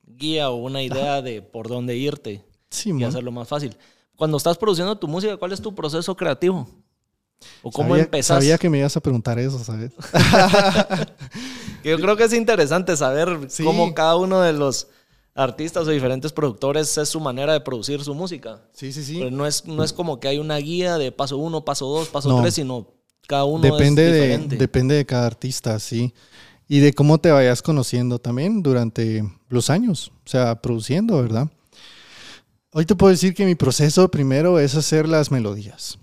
guía 0.05 0.49
o 0.49 0.55
una 0.57 0.83
idea 0.83 1.21
de 1.21 1.41
por 1.41 1.67
dónde 1.69 1.95
irte 1.95 2.43
Sí, 2.69 2.91
y 2.91 3.03
hacerlo 3.03 3.31
más 3.31 3.47
fácil. 3.47 3.75
Cuando 4.17 4.37
estás 4.37 4.57
produciendo 4.57 4.97
tu 4.97 5.07
música, 5.07 5.37
¿cuál 5.37 5.51
es 5.53 5.61
tu 5.61 5.73
proceso 5.73 6.15
creativo? 6.15 6.67
¿O 7.63 7.71
cómo 7.71 7.89
sabía, 7.89 8.03
empezás? 8.03 8.37
Sabía 8.37 8.57
que 8.57 8.69
me 8.69 8.79
ibas 8.79 8.95
a 8.97 8.99
preguntar 8.99 9.39
eso, 9.39 9.57
¿sabes? 9.63 9.91
Yo 11.83 11.97
creo 11.99 12.15
que 12.17 12.23
es 12.25 12.33
interesante 12.33 12.95
saber 12.95 13.45
Sí. 13.49 13.63
cómo 13.63 13.93
cada 13.93 14.15
uno 14.17 14.41
de 14.41 14.53
los 14.53 14.87
artistas 15.33 15.87
o 15.87 15.91
diferentes 15.91 16.31
productores 16.33 16.97
es 16.97 17.09
su 17.09 17.19
manera 17.19 17.53
de 17.53 17.61
producir 17.61 18.03
su 18.03 18.13
música. 18.13 18.61
Sí, 18.73 18.91
sí, 18.91 19.03
sí. 19.03 19.17
Pero 19.19 19.31
no 19.31 19.45
es, 19.47 19.65
no 19.65 19.83
es 19.83 19.93
como 19.93 20.19
que 20.19 20.27
hay 20.27 20.37
una 20.39 20.57
guía 20.57 20.97
de 20.97 21.11
paso 21.11 21.37
uno, 21.37 21.63
paso 21.63 21.87
dos, 21.87 22.09
paso 22.09 22.29
No. 22.29 22.41
tres, 22.41 22.53
sino 22.55 22.87
cada 23.27 23.45
uno 23.45 23.63
depende, 23.63 24.05
es 24.05 24.11
de, 24.13 24.21
diferente. 24.21 24.55
depende 24.57 24.95
de 24.95 25.05
cada 25.05 25.25
artista, 25.27 25.79
sí. 25.79 26.13
Y 26.67 26.79
de 26.79 26.93
cómo 26.93 27.17
te 27.17 27.31
vayas 27.31 27.61
conociendo 27.61 28.19
también 28.19 28.61
durante 28.61 29.23
los 29.49 29.69
años, 29.69 30.11
o 30.25 30.29
sea, 30.29 30.61
produciendo, 30.61 31.21
¿verdad? 31.21 31.47
Hoy 32.73 32.85
te 32.85 32.95
puedo 32.95 33.11
decir 33.11 33.33
que 33.33 33.45
mi 33.45 33.55
proceso 33.55 34.09
primero 34.09 34.59
es 34.59 34.75
hacer 34.75 35.07
las 35.07 35.31
melodías. 35.31 35.97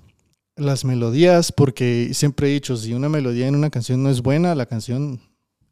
Las 0.57 0.85
melodías, 0.85 1.53
porque 1.53 2.11
siempre 2.13 2.49
he 2.49 2.53
dicho, 2.53 2.77
si 2.77 2.93
una 2.93 3.09
melodía 3.09 3.47
en 3.47 3.55
una 3.55 3.71
canción 3.71 4.03
no 4.03 4.11
es 4.11 4.21
buena, 4.21 4.55
la 4.55 4.67
canción 4.67 5.21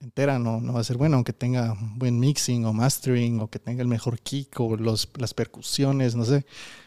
entera 0.01 0.39
no, 0.39 0.61
no 0.61 0.73
va 0.75 0.81
a 0.81 0.85
ser 0.85 0.97
buena, 0.97 1.17
aunque 1.17 1.33
tenga 1.33 1.77
buen 1.97 2.19
mixing 2.19 2.65
o 2.65 2.73
mastering, 2.73 3.41
o 3.41 3.49
que 3.49 3.59
tenga 3.59 3.83
el 3.83 3.89
mejor 3.89 4.19
kick 4.21 4.59
o 4.61 4.77
los, 4.77 5.09
las 5.19 5.35
percusiones, 5.35 6.15
no 6.15 6.25
sé. 6.25 6.45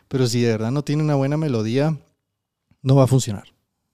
Pero 0.07 0.27
si 0.27 0.41
de 0.41 0.51
verdad 0.51 0.71
no 0.71 0.83
tiene 0.83 1.03
una 1.03 1.15
buena 1.15 1.37
melodía, 1.37 1.97
no 2.81 2.95
va 2.95 3.03
a 3.03 3.07
funcionar. 3.07 3.45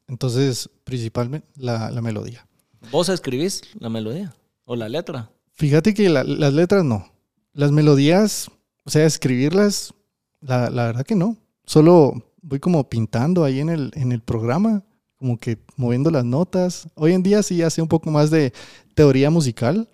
Entonces, 0.08 0.69
principalmente 0.84 1.47
la, 1.56 1.89
la 1.91 2.01
melodía. 2.01 2.45
¿Vos 2.91 3.10
escribís 3.10 3.62
la 3.80 3.89
melodía 3.89 4.36
o 4.65 4.75
la 4.75 4.88
letra? 4.89 5.32
Fíjate 5.54 5.93
que 5.93 6.10
la- 6.10 6.23
las 6.23 6.54
letras 6.54 6.84
no. 6.84 7.12
Las 7.54 7.71
melodías, 7.71 8.51
o 8.84 8.89
sea, 8.89 9.06
escribirlas, 9.06 9.93
la, 10.41 10.69
la 10.69 10.86
verdad 10.86 11.06
que 11.06 11.15
no. 11.15 11.38
Solo 11.65 12.13
voy 12.41 12.60
como 12.60 12.88
pintando 12.89 13.43
ahí 13.43 13.60
en 13.60 13.69
el, 13.69 13.91
en 13.95 14.12
el 14.12 14.21
programa, 14.21 14.84
como 15.19 15.38
que 15.38 15.58
moviendo 15.78 16.12
las 16.12 16.25
notas. 16.25 16.88
Hoy 16.95 17.13
en 17.13 17.23
día 17.23 17.43
sí 17.43 17.62
hace 17.62 17.82
un 17.82 17.88
poco 17.88 18.12
más 18.12 18.30
de 18.30 18.54
teoría 18.93 19.30
musical, 19.30 19.89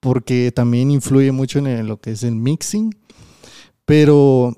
porque 0.00 0.52
también 0.52 0.90
influye 0.90 1.32
mucho 1.32 1.58
en 1.58 1.86
lo 1.86 2.00
que 2.00 2.12
es 2.12 2.22
el 2.22 2.34
mixing. 2.34 2.94
Pero 3.84 4.54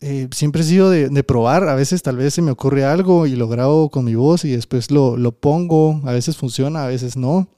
eh, 0.00 0.28
siempre 0.32 0.60
he 0.60 0.64
sido 0.64 0.90
de, 0.90 1.08
de 1.08 1.24
probar. 1.24 1.68
A 1.68 1.74
veces 1.74 2.02
tal 2.02 2.16
vez 2.16 2.34
se 2.34 2.42
me 2.42 2.50
ocurre 2.50 2.84
algo 2.84 3.26
y 3.26 3.34
lo 3.34 3.48
grabo 3.48 3.88
con 3.88 4.04
mi 4.04 4.14
voz 4.14 4.44
y 4.44 4.50
después 4.50 4.90
lo, 4.90 5.16
lo 5.16 5.32
pongo. 5.32 6.02
A 6.04 6.12
veces 6.12 6.36
funciona, 6.36 6.84
a 6.84 6.88
veces 6.88 7.16
no. 7.16 7.48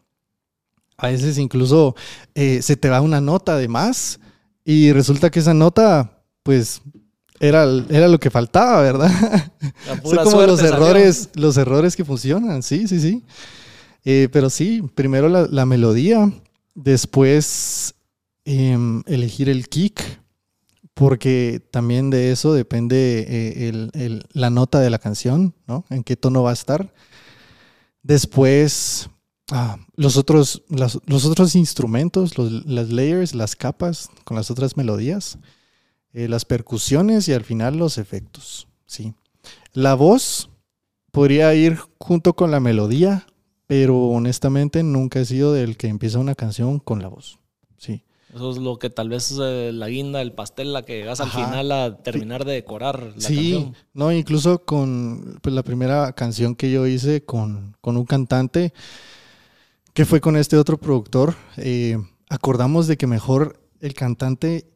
A 0.99 1.09
veces 1.09 1.39
incluso 1.39 1.95
eh, 2.35 2.63
se 2.63 2.77
te 2.77 2.89
va 2.89 3.01
una 3.01 3.21
nota 3.21 3.57
de 3.57 3.69
más 3.69 4.21
y 4.65 4.93
resulta 4.93 5.31
que 5.31 5.41
esa 5.41 5.55
nota, 5.55 6.25
pues, 6.43 6.81
era, 7.41 7.65
era 7.89 8.09
lo 8.09 8.19
que 8.19 8.31
faltaba, 8.31 8.83
¿verdad? 8.83 9.11
Son 10.05 10.25
como 10.25 10.43
los 10.43 10.61
salió. 10.61 10.75
errores, 10.75 11.31
los 11.35 11.57
errores 11.57 11.97
que 11.97 12.05
funcionan, 12.05 12.63
sí, 12.63 12.87
sí, 12.89 13.01
sí. 13.01 13.23
Eh, 14.05 14.29
pero 14.33 14.51
sí, 14.51 14.83
primero 14.95 15.29
la, 15.29 15.47
la 15.51 15.67
melodía, 15.67 16.31
después 16.75 17.95
em, 18.45 19.03
elegir 19.07 19.49
el 19.49 19.69
kick, 19.69 20.01
porque 20.95 21.61
también 21.71 22.09
de 22.11 22.31
eso 22.33 22.55
depende 22.55 23.27
eh, 23.29 23.69
el- 23.69 23.91
el- 23.95 24.25
la 24.33 24.49
nota 24.51 24.81
de 24.81 24.89
la 24.91 24.99
canción, 24.99 25.55
¿no? 25.67 25.85
En 25.91 26.05
qué 26.05 26.17
tono 26.17 26.43
va 26.43 26.51
a 26.51 26.55
estar. 26.55 26.93
Después, 28.03 29.09
ah, 29.51 29.79
los, 29.97 30.17
otros, 30.17 30.63
las- 30.69 30.99
los 31.07 31.25
otros 31.25 31.55
instrumentos, 31.57 32.39
los- 32.39 32.65
las 32.67 32.89
layers, 32.91 33.35
las 33.35 33.57
capas 33.57 34.09
con 34.25 34.37
las 34.37 34.51
otras 34.51 34.77
melodías. 34.77 35.39
Eh, 36.17 36.29
las 36.29 36.47
percusiones 36.47 37.29
y 37.29 37.35
al 37.35 37.45
final 37.45 37.77
los 37.77 37.99
efectos. 37.99 38.69
Sí. 38.87 39.13
La 39.75 39.93
voz 39.93 40.49
podría 41.13 41.55
ir 41.55 41.77
junto 41.99 42.35
con 42.35 42.51
la 42.51 42.59
melodía, 42.59 43.27
pero 43.67 43.99
honestamente 44.07 44.83
nunca 44.83 45.21
he 45.21 45.27
sido 45.27 45.53
del 45.53 45.77
que 45.77 45.89
empieza 45.89 46.19
una 46.19 46.35
canción 46.35 46.79
con 46.79 47.03
la 47.03 47.09
voz. 47.09 47.39
Sí. 47.77 48.03
Eso 48.35 48.51
es 48.51 48.57
lo 48.57 48.79
que 48.79 48.89
tal 48.89 49.11
vez 49.11 49.31
es 49.31 49.39
eh, 49.43 49.73
la 49.75 49.89
guinda, 49.89 50.23
el 50.23 50.33
pastel, 50.33 50.73
la 50.73 50.87
que 50.87 50.97
llegas 50.97 51.21
al 51.21 51.31
final 51.31 51.71
a 51.71 51.99
terminar 51.99 52.47
de 52.47 52.55
decorar 52.55 53.13
la 53.15 53.21
sí, 53.21 53.53
canción. 53.53 53.77
no, 53.93 54.11
incluso 54.11 54.65
con 54.65 55.39
pues, 55.43 55.55
la 55.55 55.63
primera 55.63 56.15
canción 56.15 56.55
que 56.55 56.71
yo 56.71 56.87
hice 56.87 57.27
con, 57.27 57.77
con 57.83 57.99
un 57.99 58.07
cantante, 58.07 58.73
que 59.93 60.07
fue 60.07 60.23
con 60.23 60.39
este 60.39 60.57
otro 60.57 60.79
productor, 60.79 61.35
eh, 61.59 61.99
acordamos 62.31 62.87
de 62.87 62.97
que 62.97 63.07
mejor 63.07 63.61
el 63.81 63.93
cantante 63.93 64.67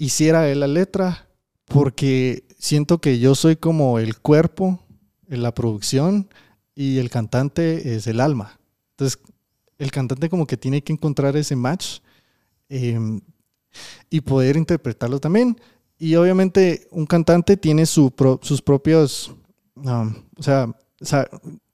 hiciera 0.00 0.48
él 0.48 0.60
la 0.60 0.66
letra, 0.66 1.28
porque 1.66 2.44
siento 2.58 3.02
que 3.02 3.18
yo 3.18 3.34
soy 3.34 3.56
como 3.56 3.98
el 3.98 4.18
cuerpo 4.18 4.80
en 5.28 5.42
la 5.42 5.54
producción 5.54 6.28
y 6.74 6.96
el 6.98 7.10
cantante 7.10 7.94
es 7.94 8.06
el 8.06 8.20
alma. 8.20 8.58
Entonces, 8.92 9.20
el 9.78 9.90
cantante 9.90 10.30
como 10.30 10.46
que 10.46 10.56
tiene 10.56 10.82
que 10.82 10.94
encontrar 10.94 11.36
ese 11.36 11.54
match 11.54 11.98
eh, 12.70 12.98
y 14.08 14.22
poder 14.22 14.56
interpretarlo 14.56 15.20
también. 15.20 15.60
Y 15.98 16.14
obviamente 16.14 16.88
un 16.90 17.04
cantante 17.04 17.58
tiene 17.58 17.84
sus 17.84 18.12
propios, 18.64 19.34
o, 19.76 20.42
sea, 20.42 20.74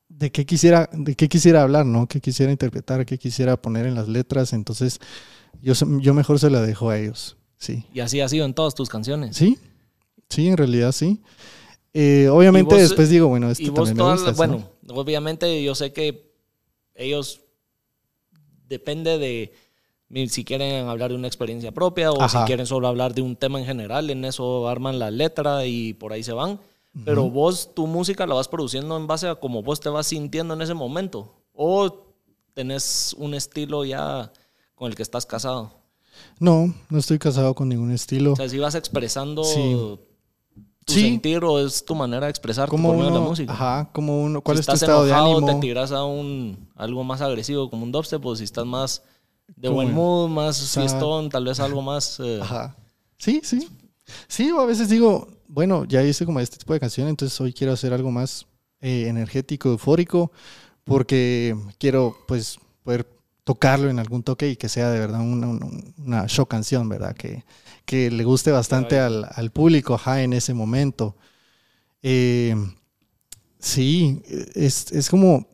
de 0.08 0.32
qué 0.32 0.44
quisiera, 0.44 0.90
de 0.92 1.14
qué 1.14 1.28
quisiera 1.28 1.62
hablar, 1.62 1.86
¿no? 1.86 2.08
¿Qué 2.08 2.20
quisiera 2.20 2.50
interpretar, 2.50 3.06
qué 3.06 3.18
quisiera 3.18 3.56
poner 3.56 3.86
en 3.86 3.94
las 3.94 4.08
letras. 4.08 4.52
Entonces, 4.52 4.98
yo, 5.62 5.74
yo 6.00 6.12
mejor 6.12 6.40
se 6.40 6.50
la 6.50 6.60
dejo 6.60 6.90
a 6.90 6.98
ellos. 6.98 7.36
Sí. 7.58 7.84
Y 7.94 8.00
así 8.00 8.20
ha 8.20 8.28
sido 8.28 8.44
en 8.44 8.54
todas 8.54 8.74
tus 8.74 8.88
canciones. 8.88 9.36
Sí, 9.36 9.58
sí, 10.28 10.48
en 10.48 10.56
realidad 10.56 10.92
sí. 10.92 11.20
Eh, 11.94 12.28
obviamente 12.30 12.74
vos- 12.74 12.82
después 12.82 13.08
digo, 13.08 13.28
bueno, 13.28 13.50
este 13.50 13.64
y 13.64 13.68
vos 13.70 13.88
también 13.88 14.06
me 14.06 14.12
gusta. 14.12 14.30
¿no? 14.32 14.36
bueno, 14.36 14.70
obviamente 14.88 15.62
yo 15.62 15.74
sé 15.74 15.92
que 15.92 16.30
ellos 16.94 17.40
depende 18.68 19.18
de 19.18 19.52
si 20.28 20.44
quieren 20.44 20.86
hablar 20.88 21.10
de 21.10 21.16
una 21.16 21.26
experiencia 21.26 21.72
propia 21.72 22.12
o 22.12 22.16
si 22.28 22.36
Ajá. 22.36 22.44
quieren 22.44 22.66
solo 22.66 22.86
hablar 22.86 23.14
de 23.14 23.22
un 23.22 23.34
tema 23.36 23.58
en 23.58 23.66
general, 23.66 24.08
en 24.10 24.24
eso 24.24 24.68
arman 24.68 24.98
la 24.98 25.10
letra 25.10 25.66
y 25.66 25.94
por 25.94 26.12
ahí 26.12 26.22
se 26.22 26.32
van. 26.32 26.60
Pero 27.04 27.28
vos 27.28 27.74
tu 27.74 27.86
música 27.86 28.26
la 28.26 28.34
vas 28.34 28.48
produciendo 28.48 28.96
en 28.96 29.06
base 29.06 29.28
a 29.28 29.34
cómo 29.34 29.62
vos 29.62 29.80
te 29.80 29.90
vas 29.90 30.06
sintiendo 30.06 30.54
en 30.54 30.62
ese 30.62 30.72
momento 30.72 31.34
o 31.52 32.06
tenés 32.54 33.14
un 33.18 33.34
estilo 33.34 33.84
ya 33.84 34.32
con 34.74 34.88
el 34.90 34.96
que 34.96 35.02
estás 35.02 35.26
casado. 35.26 35.74
No, 36.38 36.72
no 36.90 36.98
estoy 36.98 37.18
casado 37.18 37.54
con 37.54 37.68
ningún 37.68 37.90
estilo. 37.92 38.32
O 38.32 38.36
sea, 38.36 38.48
si 38.48 38.58
vas 38.58 38.74
expresando 38.74 39.42
Sí. 39.44 39.72
tu 40.84 40.92
Sí. 40.94 41.00
sentir 41.00 41.42
o 41.44 41.58
es 41.58 41.84
tu 41.84 41.94
manera 41.96 42.26
de 42.26 42.30
expresarte 42.30 42.70
como 42.70 42.88
por 42.88 42.96
medio 42.96 43.08
de 43.08 43.14
la 43.14 43.20
uno, 43.20 43.28
música. 43.30 43.52
ajá, 43.52 43.90
como 43.92 44.22
uno, 44.22 44.40
¿cuál 44.40 44.56
si 44.58 44.60
es 44.60 44.66
tu 44.66 44.72
estado 44.74 45.04
de 45.04 45.12
ánimo? 45.12 45.44
te 45.46 45.54
tiras 45.56 45.90
a 45.92 46.04
un 46.04 46.68
algo 46.76 47.02
más 47.02 47.20
agresivo 47.22 47.68
como 47.70 47.82
un 47.82 47.90
dubstep, 47.92 48.24
o 48.24 48.36
si 48.36 48.44
estás 48.44 48.64
más 48.66 49.02
de 49.56 49.68
Como 49.68 49.76
buen 49.82 49.92
mood, 49.94 50.28
más 50.28 50.56
sea, 50.56 50.82
fiestón, 50.82 51.28
tal 51.28 51.44
vez 51.44 51.58
algo 51.60 51.82
más. 51.82 52.18
eh, 52.20 52.38
Ajá. 52.42 52.76
Sí, 53.18 53.40
sí. 53.42 53.68
Sí, 54.28 54.50
o 54.52 54.60
a 54.60 54.66
veces 54.66 54.88
digo, 54.88 55.26
bueno, 55.48 55.84
ya 55.86 56.02
hice 56.04 56.24
como 56.24 56.38
este 56.38 56.56
tipo 56.58 56.72
de 56.72 56.78
canción, 56.80 57.08
entonces 57.08 57.40
hoy 57.40 57.52
quiero 57.52 57.72
hacer 57.72 57.92
algo 57.92 58.10
más 58.12 58.46
eh, 58.80 59.06
energético, 59.08 59.70
eufórico, 59.70 60.30
porque 60.84 61.56
quiero 61.78 62.16
pues 62.28 62.58
poder 62.84 63.06
tocarlo 63.46 63.90
en 63.90 64.00
algún 64.00 64.24
toque 64.24 64.50
y 64.50 64.56
que 64.56 64.68
sea 64.68 64.90
de 64.90 64.98
verdad 64.98 65.22
una, 65.22 65.48
una- 65.98 66.26
show 66.28 66.46
canción, 66.46 66.90
¿verdad? 66.90 67.14
Que, 67.16 67.44
que 67.86 68.10
le 68.10 68.24
guste 68.24 68.50
bastante 68.52 68.98
al, 69.00 69.24
al 69.32 69.52
público, 69.52 69.94
ajá, 69.94 70.22
en 70.24 70.34
ese 70.34 70.52
momento. 70.52 71.16
Eh, 72.02 72.56
sí, 73.60 74.22
es, 74.54 74.92
es 74.92 75.08
como, 75.10 75.46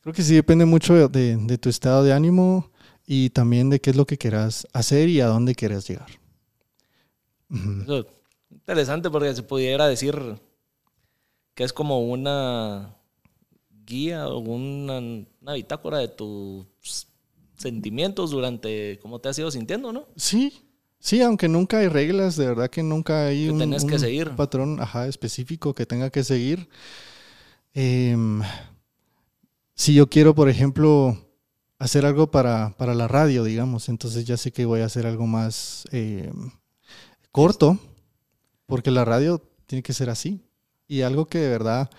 creo 0.00 0.14
que 0.14 0.22
sí 0.22 0.34
depende 0.34 0.64
mucho 0.64 1.08
de, 1.08 1.36
de- 1.36 1.58
tu 1.58 1.68
estado 1.68 2.04
de 2.04 2.12
ánimo 2.12 2.70
y 3.06 3.30
también 3.30 3.70
de 3.70 3.80
qué 3.80 3.90
es 3.90 3.96
lo 3.96 4.06
que 4.06 4.18
quieras 4.18 4.66
hacer 4.72 5.08
y 5.08 5.20
a 5.20 5.26
dónde 5.26 5.54
quieras 5.56 5.88
llegar. 5.88 6.08
Eso, 7.82 8.06
interesante 8.50 9.10
porque 9.10 9.34
se 9.34 9.42
pudiera 9.42 9.86
decir 9.88 10.14
que 11.54 11.64
es 11.64 11.72
como 11.72 12.00
una 12.00 12.94
guía 13.86 14.28
o 14.28 14.38
una, 14.38 14.98
una 14.98 15.52
bitácora 15.54 15.98
de 15.98 16.08
tus 16.08 16.66
sentimientos 17.56 18.30
durante 18.30 18.98
cómo 19.02 19.18
te 19.20 19.28
has 19.28 19.38
ido 19.38 19.50
sintiendo, 19.50 19.92
¿no? 19.92 20.06
Sí, 20.16 20.52
sí, 20.98 21.20
aunque 21.22 21.48
nunca 21.48 21.78
hay 21.78 21.88
reglas, 21.88 22.36
de 22.36 22.46
verdad 22.46 22.70
que 22.70 22.82
nunca 22.82 23.26
hay 23.26 23.46
Que 23.46 23.52
un, 23.52 23.58
tenés 23.58 23.84
que 23.84 23.94
un 23.94 24.00
seguir. 24.00 24.30
patrón 24.36 24.80
ajá, 24.80 25.06
específico 25.06 25.74
que 25.74 25.86
tenga 25.86 26.10
que 26.10 26.24
seguir. 26.24 26.68
Em, 27.74 28.42
si 29.74 29.94
yo 29.94 30.08
quiero, 30.08 30.34
por 30.34 30.48
ejemplo, 30.48 31.16
hacer 31.78 32.06
algo 32.06 32.30
para, 32.30 32.74
para 32.78 32.94
la 32.94 33.08
radio, 33.08 33.44
digamos, 33.44 33.88
entonces 33.88 34.24
ya 34.24 34.36
sé 34.36 34.52
que 34.52 34.64
voy 34.64 34.80
a 34.80 34.86
hacer 34.86 35.06
algo 35.06 35.26
más 35.26 35.84
em, 35.92 36.50
corto, 37.30 37.78
porque 38.66 38.90
la 38.90 39.04
radio 39.04 39.42
tiene 39.66 39.82
que 39.82 39.92
ser 39.92 40.10
así. 40.10 40.40
Y 40.88 41.02
algo 41.02 41.26
que 41.26 41.38
de 41.38 41.48
verdad 41.50 41.90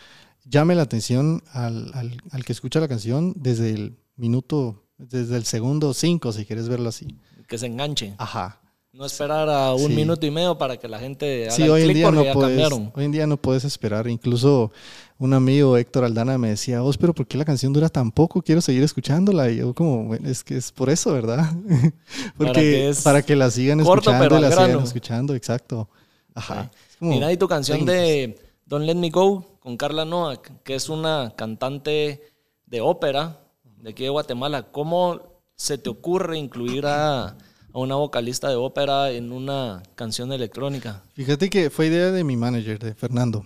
llame 0.46 0.74
la 0.76 0.84
atención 0.84 1.43
al, 1.52 1.91
al- 1.93 2.17
al 2.32 2.46
que 2.46 2.54
escucha 2.54 2.80
la 2.80 2.88
canción 2.88 3.34
desde 3.36 3.72
el 3.74 3.98
minuto, 4.15 4.87
desde 4.98 5.36
el 5.38 5.46
segundo 5.46 5.94
cinco, 5.94 6.32
si 6.32 6.46
quieres 6.46 6.68
verlo 6.70 6.90
así. 6.90 7.08
Que 7.48 7.58
se 7.58 7.68
enganche. 7.68 8.14
Ajá. 8.18 8.62
No 8.94 9.06
esperar 9.06 9.48
a 9.48 9.74
un 9.76 9.90
Sí. 9.90 9.96
minuto 9.96 10.26
y 10.26 10.32
medio 10.32 10.58
para 10.58 10.78
que 10.78 10.88
la 10.88 10.98
gente 10.98 11.44
haga 11.44 11.52
Sí, 11.52 11.70
hoy 11.70 11.84
en 11.84 11.94
día 11.94 12.10
no 12.10 12.22
puedes, 12.34 12.36
cambiaron. 12.36 12.92
hoy 12.96 13.06
en 13.06 13.12
día 13.12 13.28
no 13.28 13.38
puedes 13.38 13.64
esperar. 13.64 14.08
Incluso 14.08 14.72
un 15.20 15.34
amigo, 15.36 15.78
Héctor 15.78 16.04
Aldana, 16.04 16.40
me 16.40 16.50
decía, 16.50 16.82
vos, 16.82 16.98
pero 16.98 17.14
¿por 17.14 17.28
qué 17.28 17.38
la 17.38 17.46
canción 17.46 17.72
dura 17.74 17.90
tan 17.90 18.12
poco? 18.12 18.42
Quiero 18.42 18.60
seguir 18.60 18.82
escuchándola. 18.82 19.52
Y 19.52 19.58
yo 19.58 19.76
como, 19.76 20.06
"Bueno, 20.06 20.28
es 20.28 20.44
que 20.44 20.58
es 20.58 20.72
por 20.72 20.90
eso, 20.90 21.14
¿verdad? 21.14 21.46
Porque 22.38 22.54
que 22.54 22.90
es 22.90 23.02
para 23.04 23.22
que 23.22 23.36
la 23.36 23.52
sigan 23.52 23.84
corto, 23.84 24.10
escuchando, 24.10 24.38
y 24.40 24.42
la 24.42 24.52
sigan 24.52 24.84
escuchando, 24.84 25.36
exacto. 25.36 25.90
Ajá. 26.34 26.72
Sí. 26.90 26.98
Mira, 27.06 27.32
y 27.32 27.38
tu 27.38 27.48
canción 27.48 27.86
técnicas. 27.86 28.02
de 28.02 28.40
Don't 28.66 28.86
Let 28.86 28.96
Me 28.96 29.12
Go 29.12 29.58
con 29.60 29.78
Carla 29.78 30.06
Noack, 30.06 30.64
que 30.64 30.74
es 30.74 30.90
una 30.90 31.34
cantante 31.38 32.22
de 32.66 32.82
ópera 32.82 33.42
de 33.82 33.90
aquí 33.90 34.04
de 34.04 34.10
Guatemala. 34.10 34.72
¿Cómo 34.72 35.22
se 35.56 35.78
te 35.78 35.90
ocurre 35.90 36.38
incluir 36.38 36.86
a, 36.86 37.28
a 37.28 37.36
una 37.74 37.96
vocalista 37.96 38.50
de 38.50 38.56
ópera 38.56 39.12
en 39.12 39.32
una 39.32 39.84
canción 39.96 40.32
electrónica? 40.32 41.04
Fíjate 41.13 41.50
que 41.50 41.70
fue 41.70 41.88
idea 41.88 42.12
de 42.12 42.24
mi 42.24 42.38
manager, 42.38 42.80
de 42.80 42.94
Fernando. 42.94 43.46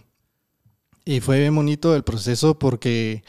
Y 1.03 1.19
fue 1.19 1.39
bien 1.39 1.55
bonito 1.55 1.95
el 1.95 2.03
proceso 2.03 2.57
porque 2.57 3.23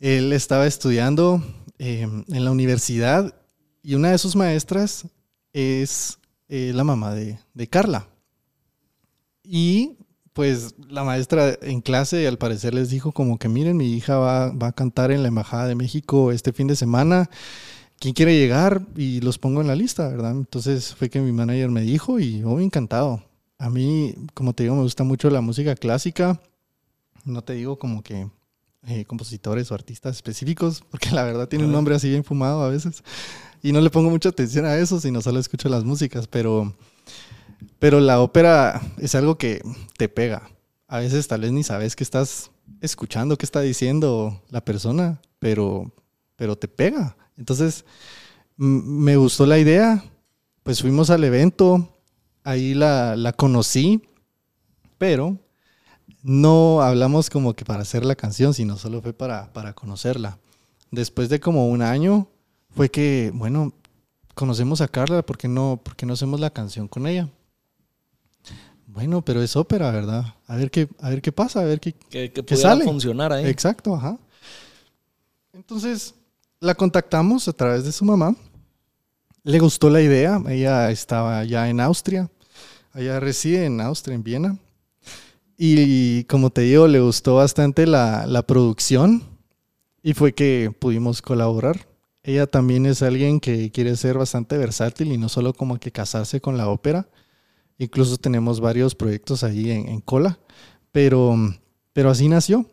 él 0.00 0.32
estaba 0.32 0.66
estudiando 0.66 1.42
eh, 1.78 2.02
en 2.02 2.44
la 2.44 2.50
universidad 2.50 3.34
y 3.82 3.94
una 3.94 4.10
de 4.10 4.18
sus 4.18 4.34
maestras 4.34 5.06
es 5.52 6.18
eh, 6.48 6.72
la 6.74 6.84
mamá 6.84 7.14
de, 7.14 7.38
de 7.52 7.68
Carla. 7.68 8.08
Y 9.42 9.98
pues 10.34 10.74
la 10.90 11.04
maestra 11.04 11.56
en 11.62 11.80
clase 11.80 12.26
al 12.26 12.36
parecer 12.36 12.74
les 12.74 12.90
dijo 12.90 13.12
como 13.12 13.38
que 13.38 13.48
miren, 13.48 13.76
mi 13.76 13.92
hija 13.94 14.18
va, 14.18 14.50
va 14.50 14.68
a 14.68 14.72
cantar 14.72 15.10
en 15.10 15.22
la 15.22 15.28
Embajada 15.28 15.66
de 15.66 15.76
México 15.76 16.32
este 16.32 16.52
fin 16.52 16.66
de 16.66 16.76
semana. 16.76 17.30
¿Quién 17.98 18.14
quiere 18.14 18.36
llegar? 18.36 18.82
Y 18.96 19.20
los 19.20 19.38
pongo 19.38 19.60
en 19.60 19.68
la 19.68 19.76
lista, 19.76 20.08
¿verdad? 20.08 20.32
Entonces 20.32 20.94
fue 20.94 21.08
que 21.08 21.20
mi 21.20 21.32
manager 21.32 21.70
me 21.70 21.80
dijo 21.80 22.18
y 22.18 22.40
yo 22.40 22.60
encantado. 22.60 23.22
A 23.58 23.70
mí, 23.70 24.14
como 24.34 24.52
te 24.52 24.64
digo, 24.64 24.74
me 24.74 24.82
gusta 24.82 25.04
mucho 25.04 25.30
la 25.30 25.40
música 25.40 25.74
clásica. 25.76 26.40
No 27.24 27.42
te 27.42 27.54
digo 27.54 27.78
como 27.78 28.02
que 28.02 28.28
eh, 28.86 29.04
compositores 29.06 29.70
o 29.70 29.74
artistas 29.74 30.16
específicos, 30.16 30.82
porque 30.90 31.10
la 31.12 31.22
verdad 31.22 31.48
tiene 31.48 31.64
un 31.64 31.72
nombre 31.72 31.94
así 31.94 32.10
bien 32.10 32.24
fumado 32.24 32.62
a 32.62 32.68
veces. 32.68 33.02
Y 33.62 33.72
no 33.72 33.80
le 33.80 33.88
pongo 33.88 34.10
mucha 34.10 34.30
atención 34.30 34.66
a 34.66 34.76
eso, 34.76 35.00
sino 35.00 35.22
solo 35.22 35.38
escucho 35.38 35.68
las 35.70 35.84
músicas. 35.84 36.26
Pero, 36.26 36.74
pero 37.78 38.00
la 38.00 38.20
ópera 38.20 38.80
es 38.98 39.14
algo 39.14 39.36
que 39.36 39.62
te 39.96 40.08
pega. 40.08 40.50
A 40.88 40.98
veces 40.98 41.28
tal 41.28 41.42
vez 41.42 41.52
ni 41.52 41.62
sabes 41.62 41.96
qué 41.96 42.04
estás 42.04 42.50
escuchando, 42.80 43.36
qué 43.36 43.46
está 43.46 43.60
diciendo 43.60 44.42
la 44.50 44.64
persona, 44.64 45.20
pero, 45.38 45.92
pero 46.36 46.56
te 46.56 46.68
pega. 46.68 47.16
Entonces, 47.36 47.84
me 48.56 49.16
gustó 49.16 49.46
la 49.46 49.58
idea. 49.58 50.04
Pues 50.62 50.80
fuimos 50.80 51.10
al 51.10 51.24
evento, 51.24 51.88
ahí 52.42 52.72
la, 52.72 53.16
la 53.16 53.32
conocí, 53.32 54.02
pero 54.96 55.38
no 56.22 56.80
hablamos 56.80 57.28
como 57.28 57.52
que 57.52 57.66
para 57.66 57.82
hacer 57.82 58.04
la 58.04 58.14
canción, 58.14 58.54
sino 58.54 58.78
solo 58.78 59.02
fue 59.02 59.12
para, 59.12 59.52
para 59.52 59.74
conocerla. 59.74 60.38
Después 60.90 61.28
de 61.28 61.38
como 61.38 61.68
un 61.68 61.82
año, 61.82 62.28
fue 62.70 62.90
que, 62.90 63.30
bueno, 63.34 63.74
conocemos 64.34 64.80
a 64.80 64.88
Carla, 64.88 65.22
¿por 65.22 65.36
qué 65.36 65.48
no, 65.48 65.80
por 65.82 65.96
qué 65.96 66.06
no 66.06 66.14
hacemos 66.14 66.40
la 66.40 66.50
canción 66.50 66.88
con 66.88 67.06
ella? 67.06 67.28
Bueno, 68.94 69.22
pero 69.22 69.42
es 69.42 69.56
ópera, 69.56 69.90
¿verdad? 69.90 70.24
A 70.46 70.56
ver 70.56 70.70
qué, 70.70 70.88
a 71.00 71.10
ver 71.10 71.20
qué 71.20 71.32
pasa, 71.32 71.60
a 71.60 71.64
ver 71.64 71.80
qué, 71.80 71.92
Que, 71.92 72.32
que 72.32 72.44
¿Qué 72.44 72.56
sale? 72.56 72.84
funcionar 72.84 73.32
ahí. 73.32 73.46
Exacto, 73.46 73.94
ajá. 73.94 74.18
Entonces, 75.52 76.14
la 76.60 76.74
contactamos 76.74 77.46
a 77.48 77.52
través 77.52 77.84
de 77.84 77.92
su 77.92 78.04
mamá. 78.04 78.34
Le 79.42 79.58
gustó 79.58 79.90
la 79.90 80.00
idea. 80.00 80.40
Ella 80.48 80.90
estaba 80.90 81.44
ya 81.44 81.68
en 81.68 81.80
Austria 81.80 82.30
allá 82.94 83.20
reside 83.20 83.66
en 83.66 83.80
Austria, 83.80 84.14
en 84.14 84.22
Viena. 84.22 84.58
Y 85.58 86.24
como 86.24 86.50
te 86.50 86.62
digo, 86.62 86.88
le 86.88 87.00
gustó 87.00 87.36
bastante 87.36 87.86
la, 87.86 88.26
la 88.26 88.42
producción 88.42 89.22
y 90.02 90.14
fue 90.14 90.32
que 90.32 90.72
pudimos 90.76 91.20
colaborar. 91.20 91.86
Ella 92.22 92.46
también 92.46 92.86
es 92.86 93.02
alguien 93.02 93.38
que 93.38 93.70
quiere 93.70 93.96
ser 93.96 94.16
bastante 94.16 94.56
versátil 94.56 95.12
y 95.12 95.18
no 95.18 95.28
solo 95.28 95.52
como 95.52 95.78
que 95.78 95.92
casarse 95.92 96.40
con 96.40 96.56
la 96.56 96.68
ópera. 96.68 97.06
Incluso 97.78 98.16
tenemos 98.16 98.60
varios 98.60 98.94
proyectos 98.94 99.42
ahí 99.44 99.70
en, 99.70 99.88
en 99.88 100.00
cola, 100.00 100.38
pero, 100.92 101.36
pero 101.92 102.10
así 102.10 102.28
nació. 102.28 102.66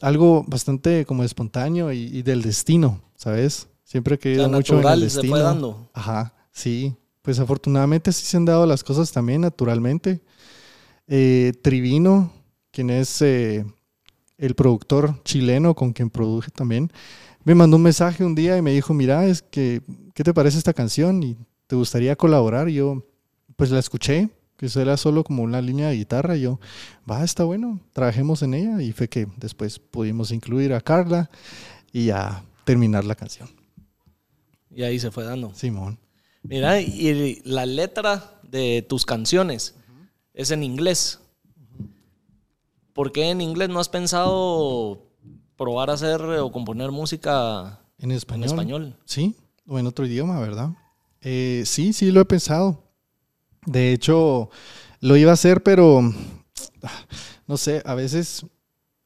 Algo 0.00 0.44
bastante 0.48 1.04
como 1.06 1.22
espontáneo 1.22 1.92
y, 1.92 1.98
y 1.98 2.22
del 2.22 2.42
destino, 2.42 3.00
¿sabes? 3.14 3.68
Siempre 3.84 4.16
he 4.16 4.18
querido 4.18 4.48
mucho 4.48 4.80
en 4.80 4.86
el 4.86 4.98
se 4.98 5.04
destino. 5.04 5.34
fue 5.34 5.40
dando. 5.42 5.90
Ajá, 5.92 6.34
sí. 6.50 6.96
Pues 7.20 7.38
afortunadamente 7.38 8.10
sí 8.12 8.24
se 8.24 8.36
han 8.36 8.44
dado 8.44 8.66
las 8.66 8.82
cosas 8.82 9.12
también 9.12 9.42
naturalmente. 9.42 10.22
Eh, 11.06 11.52
Trivino, 11.62 12.32
quien 12.72 12.90
es 12.90 13.22
eh, 13.22 13.64
el 14.38 14.54
productor 14.54 15.22
chileno 15.24 15.74
con 15.74 15.92
quien 15.92 16.10
produje 16.10 16.50
también, 16.50 16.90
me 17.44 17.54
mandó 17.54 17.76
un 17.76 17.82
mensaje 17.82 18.24
un 18.24 18.34
día 18.34 18.56
y 18.56 18.62
me 18.62 18.72
dijo, 18.72 18.94
mira, 18.94 19.26
es 19.26 19.42
que, 19.42 19.82
¿qué 20.14 20.24
te 20.24 20.34
parece 20.34 20.58
esta 20.58 20.72
canción? 20.72 21.22
¿Y 21.22 21.36
te 21.66 21.76
gustaría 21.76 22.16
colaborar? 22.16 22.68
Y 22.68 22.74
yo, 22.74 23.04
pues 23.62 23.70
la 23.70 23.78
escuché, 23.78 24.28
que 24.56 24.66
eso 24.66 24.80
era 24.80 24.96
solo 24.96 25.22
como 25.22 25.44
una 25.44 25.62
línea 25.62 25.86
de 25.86 25.94
guitarra. 25.94 26.36
Y 26.36 26.40
yo, 26.40 26.58
va, 27.08 27.22
está 27.22 27.44
bueno, 27.44 27.78
trabajemos 27.92 28.42
en 28.42 28.54
ella. 28.54 28.82
Y 28.82 28.90
fue 28.90 29.06
que 29.06 29.28
después 29.36 29.78
pudimos 29.78 30.32
incluir 30.32 30.72
a 30.72 30.80
Carla 30.80 31.30
y 31.92 32.10
a 32.10 32.42
terminar 32.64 33.04
la 33.04 33.14
canción. 33.14 33.48
Y 34.68 34.82
ahí 34.82 34.98
se 34.98 35.12
fue 35.12 35.22
dando. 35.22 35.54
Simón. 35.54 36.00
Mira, 36.42 36.80
y 36.80 37.40
la 37.44 37.64
letra 37.64 38.40
de 38.42 38.84
tus 38.88 39.06
canciones 39.06 39.76
es 40.34 40.50
en 40.50 40.64
inglés. 40.64 41.20
¿Por 42.94 43.12
qué 43.12 43.30
en 43.30 43.40
inglés 43.40 43.68
no 43.68 43.78
has 43.78 43.88
pensado 43.88 45.06
probar 45.56 45.88
a 45.90 45.92
hacer 45.92 46.20
o 46.20 46.50
componer 46.50 46.90
música 46.90 47.78
En 48.00 48.10
español. 48.10 48.42
en 48.42 48.50
español? 48.50 48.96
Sí, 49.04 49.36
o 49.68 49.78
en 49.78 49.86
otro 49.86 50.04
idioma, 50.04 50.40
¿verdad? 50.40 50.70
Eh, 51.20 51.62
sí, 51.64 51.92
sí, 51.92 52.10
lo 52.10 52.22
he 52.22 52.24
pensado. 52.24 52.82
De 53.66 53.92
hecho, 53.92 54.50
lo 55.00 55.16
iba 55.16 55.30
a 55.30 55.34
hacer, 55.34 55.62
pero 55.62 56.02
no 57.46 57.56
sé, 57.56 57.82
a 57.84 57.94
veces, 57.94 58.46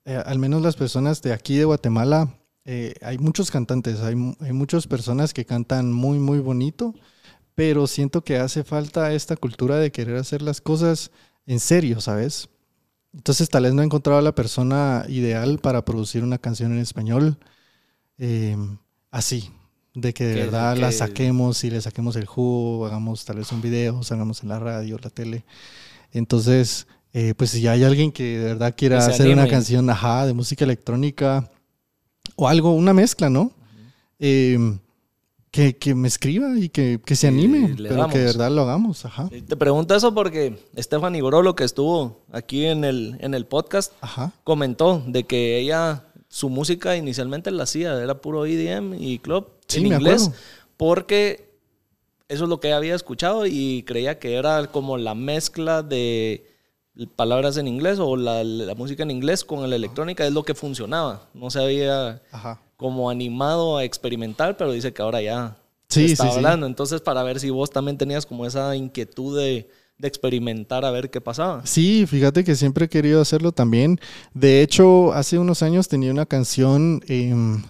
eh, 0.04 0.22
al 0.24 0.38
menos 0.38 0.62
las 0.62 0.76
personas 0.76 1.22
de 1.22 1.32
aquí 1.32 1.56
de 1.56 1.64
Guatemala, 1.64 2.38
eh, 2.64 2.94
hay 3.02 3.18
muchos 3.18 3.50
cantantes, 3.50 4.00
hay 4.00 4.16
muchas 4.16 4.86
personas 4.86 5.32
que 5.32 5.44
cantan 5.44 5.92
muy, 5.92 6.18
muy 6.18 6.40
bonito, 6.40 6.94
pero 7.54 7.86
siento 7.86 8.22
que 8.22 8.38
hace 8.38 8.64
falta 8.64 9.12
esta 9.12 9.36
cultura 9.36 9.76
de 9.76 9.92
querer 9.92 10.16
hacer 10.16 10.42
las 10.42 10.60
cosas 10.60 11.10
en 11.46 11.60
serio, 11.60 12.00
¿sabes? 12.00 12.48
Entonces 13.14 13.48
tal 13.48 13.62
vez 13.64 13.74
no 13.74 13.82
he 13.82 13.84
encontrado 13.86 14.18
a 14.18 14.22
la 14.22 14.34
persona 14.34 15.04
ideal 15.08 15.58
para 15.58 15.84
producir 15.84 16.22
una 16.22 16.38
canción 16.38 16.72
en 16.72 16.78
español 16.78 17.38
eh, 18.18 18.56
así, 19.10 19.50
de 19.96 20.12
que 20.12 20.24
de 20.26 20.34
Que- 20.34 20.40
verdad 20.44 20.76
la 20.76 20.90
que- 20.90 20.94
saquemos 20.96 21.64
y 21.64 21.70
le 21.70 21.80
saquemos 21.80 22.14
el 22.16 22.26
jugo, 22.26 22.84
hagamos 22.86 23.24
tal 23.24 23.36
vez 23.38 23.50
un 23.50 23.62
video, 23.62 24.02
salgamos 24.02 24.42
en 24.42 24.50
la 24.50 24.58
radio, 24.58 24.98
la 25.02 25.08
tele. 25.10 25.44
Entonces, 26.12 26.86
eh, 27.12 27.32
pues 27.36 27.50
si 27.50 27.66
hay 27.66 27.82
alguien 27.82 28.12
que 28.12 28.38
de 28.38 28.44
verdad 28.44 28.74
quiera 28.76 28.98
hacer 28.98 29.28
una 29.32 29.48
canción, 29.48 29.88
ajá, 29.90 30.26
de 30.26 30.34
música 30.34 30.64
electrónica 30.64 31.50
o 32.36 32.46
algo, 32.46 32.72
una 32.74 32.92
mezcla, 32.92 33.30
¿no? 33.30 33.52
Eh, 34.18 34.58
que, 35.50 35.76
que 35.78 35.94
me 35.94 36.08
escriba 36.08 36.58
y 36.58 36.68
que, 36.68 37.00
que 37.02 37.16
se 37.16 37.28
anime, 37.28 37.74
pero 37.78 38.08
que 38.08 38.18
de 38.18 38.24
damos. 38.24 38.36
verdad 38.36 38.50
lo 38.50 38.62
hagamos, 38.62 39.04
ajá. 39.06 39.30
Te 39.30 39.56
pregunto 39.56 39.94
eso 39.94 40.12
porque 40.12 40.58
Stephanie 40.76 41.22
Grolo, 41.22 41.56
que 41.56 41.64
estuvo 41.64 42.20
aquí 42.30 42.66
en 42.66 42.84
el, 42.84 43.16
en 43.20 43.32
el 43.32 43.46
podcast, 43.46 43.92
Ajá. 44.02 44.32
comentó 44.44 45.02
de 45.06 45.24
que 45.24 45.58
ella, 45.58 46.04
su 46.28 46.50
música 46.50 46.94
inicialmente 46.96 47.50
la 47.50 47.62
hacía, 47.62 47.94
era 48.02 48.20
puro 48.20 48.44
EDM 48.44 48.94
y 49.00 49.18
club 49.18 49.46
Sí, 49.68 49.78
en 49.78 49.88
me 49.88 49.94
inglés, 49.96 50.22
acuerdo. 50.24 50.42
porque 50.76 51.50
eso 52.28 52.44
es 52.44 52.50
lo 52.50 52.60
que 52.60 52.72
había 52.72 52.94
escuchado 52.94 53.46
y 53.46 53.82
creía 53.86 54.18
que 54.18 54.34
era 54.34 54.66
como 54.70 54.98
la 54.98 55.14
mezcla 55.14 55.82
de 55.82 56.44
palabras 57.14 57.56
en 57.58 57.68
inglés 57.68 57.98
o 57.98 58.16
la, 58.16 58.42
la 58.42 58.74
música 58.74 59.02
en 59.02 59.10
inglés 59.10 59.44
con 59.44 59.68
la 59.68 59.76
electrónica 59.76 60.26
es 60.26 60.32
lo 60.32 60.44
que 60.44 60.54
funcionaba. 60.54 61.28
No 61.34 61.50
se 61.50 61.60
había 61.62 62.22
Ajá. 62.32 62.60
como 62.76 63.10
animado 63.10 63.76
a 63.76 63.84
experimentar, 63.84 64.56
pero 64.56 64.72
dice 64.72 64.92
que 64.92 65.02
ahora 65.02 65.20
ya 65.20 65.56
Sí, 65.88 66.06
está 66.06 66.24
sí, 66.24 66.30
sí. 66.30 66.36
hablando. 66.36 66.66
Entonces, 66.66 67.00
para 67.00 67.22
ver 67.22 67.38
si 67.38 67.50
vos 67.50 67.70
también 67.70 67.96
tenías 67.98 68.26
como 68.26 68.44
esa 68.46 68.74
inquietud 68.74 69.38
de, 69.38 69.68
de 69.98 70.08
experimentar 70.08 70.84
a 70.84 70.90
ver 70.90 71.10
qué 71.10 71.20
pasaba. 71.20 71.64
Sí, 71.66 72.06
fíjate 72.06 72.42
que 72.44 72.56
siempre 72.56 72.86
he 72.86 72.88
querido 72.88 73.20
hacerlo 73.20 73.52
también. 73.52 74.00
De 74.34 74.62
hecho, 74.62 75.12
hace 75.12 75.38
unos 75.38 75.62
años 75.62 75.86
tenía 75.88 76.10
una 76.10 76.26
canción 76.26 77.02
em, 77.06 77.62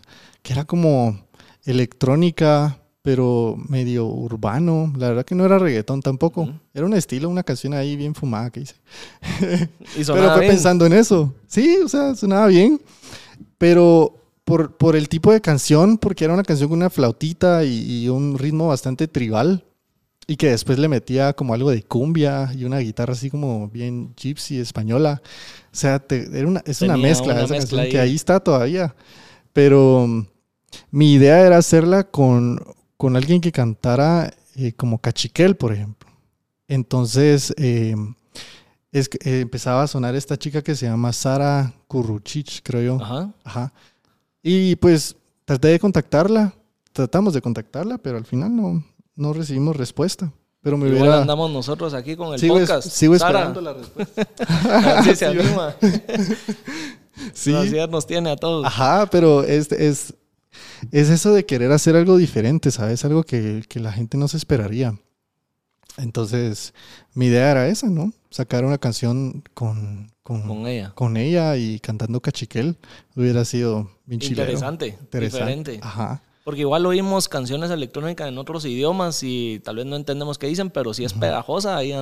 que 0.42 0.52
era 0.54 0.64
como 0.64 1.25
electrónica, 1.66 2.78
pero 3.02 3.56
medio 3.68 4.06
urbano. 4.06 4.92
La 4.96 5.08
verdad 5.08 5.24
que 5.24 5.34
no 5.34 5.44
era 5.44 5.58
reggaetón 5.58 6.00
tampoco. 6.02 6.48
Era 6.74 6.86
un 6.86 6.94
estilo, 6.94 7.28
una 7.28 7.42
canción 7.42 7.74
ahí 7.74 7.96
bien 7.96 8.14
fumada 8.14 8.50
que 8.50 8.60
hice. 8.60 8.74
Y 9.96 10.04
Pero 10.06 10.30
fue 10.32 10.40
bien. 10.40 10.52
pensando 10.52 10.86
en 10.86 10.92
eso. 10.94 11.34
Sí, 11.46 11.76
o 11.84 11.88
sea, 11.88 12.14
sonaba 12.14 12.46
bien. 12.48 12.80
Pero 13.58 14.16
por, 14.44 14.76
por 14.76 14.96
el 14.96 15.08
tipo 15.08 15.32
de 15.32 15.40
canción, 15.40 15.98
porque 15.98 16.24
era 16.24 16.34
una 16.34 16.42
canción 16.42 16.68
con 16.68 16.78
una 16.78 16.90
flautita 16.90 17.64
y, 17.64 18.04
y 18.04 18.08
un 18.08 18.38
ritmo 18.38 18.68
bastante 18.68 19.08
tribal. 19.08 19.64
Y 20.28 20.34
que 20.36 20.50
después 20.50 20.76
le 20.80 20.88
metía 20.88 21.34
como 21.34 21.54
algo 21.54 21.70
de 21.70 21.84
cumbia 21.84 22.50
y 22.52 22.64
una 22.64 22.78
guitarra 22.80 23.12
así 23.12 23.30
como 23.30 23.68
bien 23.68 24.12
gypsy, 24.16 24.58
española. 24.58 25.22
O 25.72 25.76
sea, 25.76 26.00
te- 26.00 26.28
era 26.36 26.48
una, 26.48 26.62
es 26.66 26.82
una 26.82 26.96
mezcla 26.96 27.34
una 27.34 27.44
esa 27.44 27.54
mezcla 27.54 27.82
canción 27.82 27.90
que 27.92 28.00
ahí. 28.00 28.16
está 28.16 28.40
todavía. 28.40 28.96
Pero 29.52 30.26
mi 30.90 31.12
idea 31.14 31.40
era 31.46 31.58
hacerla 31.58 32.04
con, 32.04 32.60
con 32.96 33.16
alguien 33.16 33.40
que 33.40 33.52
cantara 33.52 34.32
eh, 34.56 34.72
como 34.72 34.98
cachiquel, 34.98 35.56
por 35.56 35.72
ejemplo. 35.72 36.08
Entonces, 36.68 37.54
eh, 37.58 37.94
es 38.92 39.08
eh, 39.24 39.40
empezaba 39.40 39.82
a 39.82 39.86
sonar 39.86 40.14
esta 40.14 40.36
chica 40.36 40.62
que 40.62 40.74
se 40.74 40.86
llama 40.86 41.12
Sara 41.12 41.72
Kurruchich, 41.88 42.60
creo 42.62 42.82
yo. 42.98 43.02
Ajá. 43.04 43.32
Ajá. 43.44 43.72
Y 44.42 44.76
pues 44.76 45.16
traté 45.44 45.68
de 45.68 45.78
contactarla, 45.80 46.54
tratamos 46.92 47.34
de 47.34 47.42
contactarla, 47.42 47.98
pero 47.98 48.16
al 48.18 48.24
final 48.24 48.54
no, 48.54 48.84
no 49.14 49.32
recibimos 49.32 49.76
respuesta. 49.76 50.32
Pero 50.62 50.76
me 50.78 50.86
Igual 50.86 51.02
hubiera... 51.02 51.20
andamos 51.20 51.50
nosotros 51.52 51.94
aquí 51.94 52.16
con 52.16 52.32
el 52.32 52.40
sigo, 52.40 52.58
es- 52.58 52.68
podcast. 52.68 52.88
sigo 52.90 53.16
Sara, 53.18 53.38
esperando 53.50 53.60
la 53.60 53.72
respuesta. 53.74 54.26
a 54.68 54.80
ver 54.80 55.04
si 55.04 55.14
se 55.16 55.26
anima. 55.26 55.74
Sí. 57.32 57.50
La 57.52 57.60
ansiedad 57.60 57.88
nos 57.88 58.06
tiene 58.06 58.30
a 58.30 58.36
todos. 58.36 58.66
Ajá, 58.66 59.06
pero 59.10 59.42
es, 59.44 59.70
es, 59.72 60.14
es 60.92 61.08
eso 61.10 61.32
de 61.32 61.44
querer 61.46 61.72
hacer 61.72 61.96
algo 61.96 62.16
diferente, 62.16 62.70
¿sabes? 62.70 63.04
Algo 63.04 63.22
que, 63.24 63.64
que 63.68 63.80
la 63.80 63.92
gente 63.92 64.16
no 64.18 64.28
se 64.28 64.36
esperaría. 64.36 64.98
Entonces, 65.98 66.74
mi 67.14 67.26
idea 67.26 67.50
era 67.50 67.68
esa, 67.68 67.88
¿no? 67.88 68.12
Sacar 68.30 68.64
una 68.64 68.76
canción 68.78 69.42
con, 69.54 70.12
con, 70.22 70.42
Con 70.46 70.66
ella. 70.66 70.92
con 70.94 71.16
ella 71.16 71.56
y 71.56 71.80
cantando 71.80 72.20
cachiquel 72.20 72.76
hubiera 73.14 73.44
sido 73.46 73.90
bien 74.04 74.20
chilero. 74.20 74.42
Interesante, 74.42 74.88
Interesante. 75.00 75.70
diferente. 75.72 75.80
Ajá. 75.82 76.22
Porque 76.44 76.60
igual 76.60 76.86
oímos 76.86 77.28
canciones 77.28 77.70
electrónicas 77.72 78.28
en 78.28 78.38
otros 78.38 78.64
idiomas 78.66 79.20
y 79.24 79.60
tal 79.64 79.76
vez 79.76 79.86
no 79.86 79.96
entendemos 79.96 80.38
qué 80.38 80.46
dicen, 80.46 80.70
pero 80.70 80.94
si 80.94 81.04
es 81.04 81.12
pegajosa, 81.12 81.76
ahí 81.76 81.92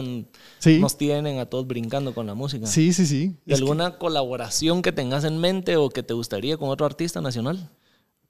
Sí, 0.59 0.81
nos 0.81 0.99
tienen 0.99 1.39
a 1.39 1.47
todos 1.47 1.67
brincando 1.67 2.13
con 2.15 2.27
la 2.27 2.35
música. 2.35 2.67
sí, 2.67 2.93
sí, 2.93 3.07
sí. 3.07 3.37
¿Y 3.47 3.53
Es 3.53 3.59
que- 3.59 3.63
alguna 3.63 3.97
colaboración 3.97 4.83
que 4.83 4.93
tengas 4.93 5.25
en 5.25 5.39
mente 5.39 5.77
o 5.77 5.89
que 5.89 6.03
te 6.03 6.13
gustaría 6.13 6.59
con 6.59 6.69
otro 6.69 6.85
artista 6.85 7.23
nacional? 7.23 7.71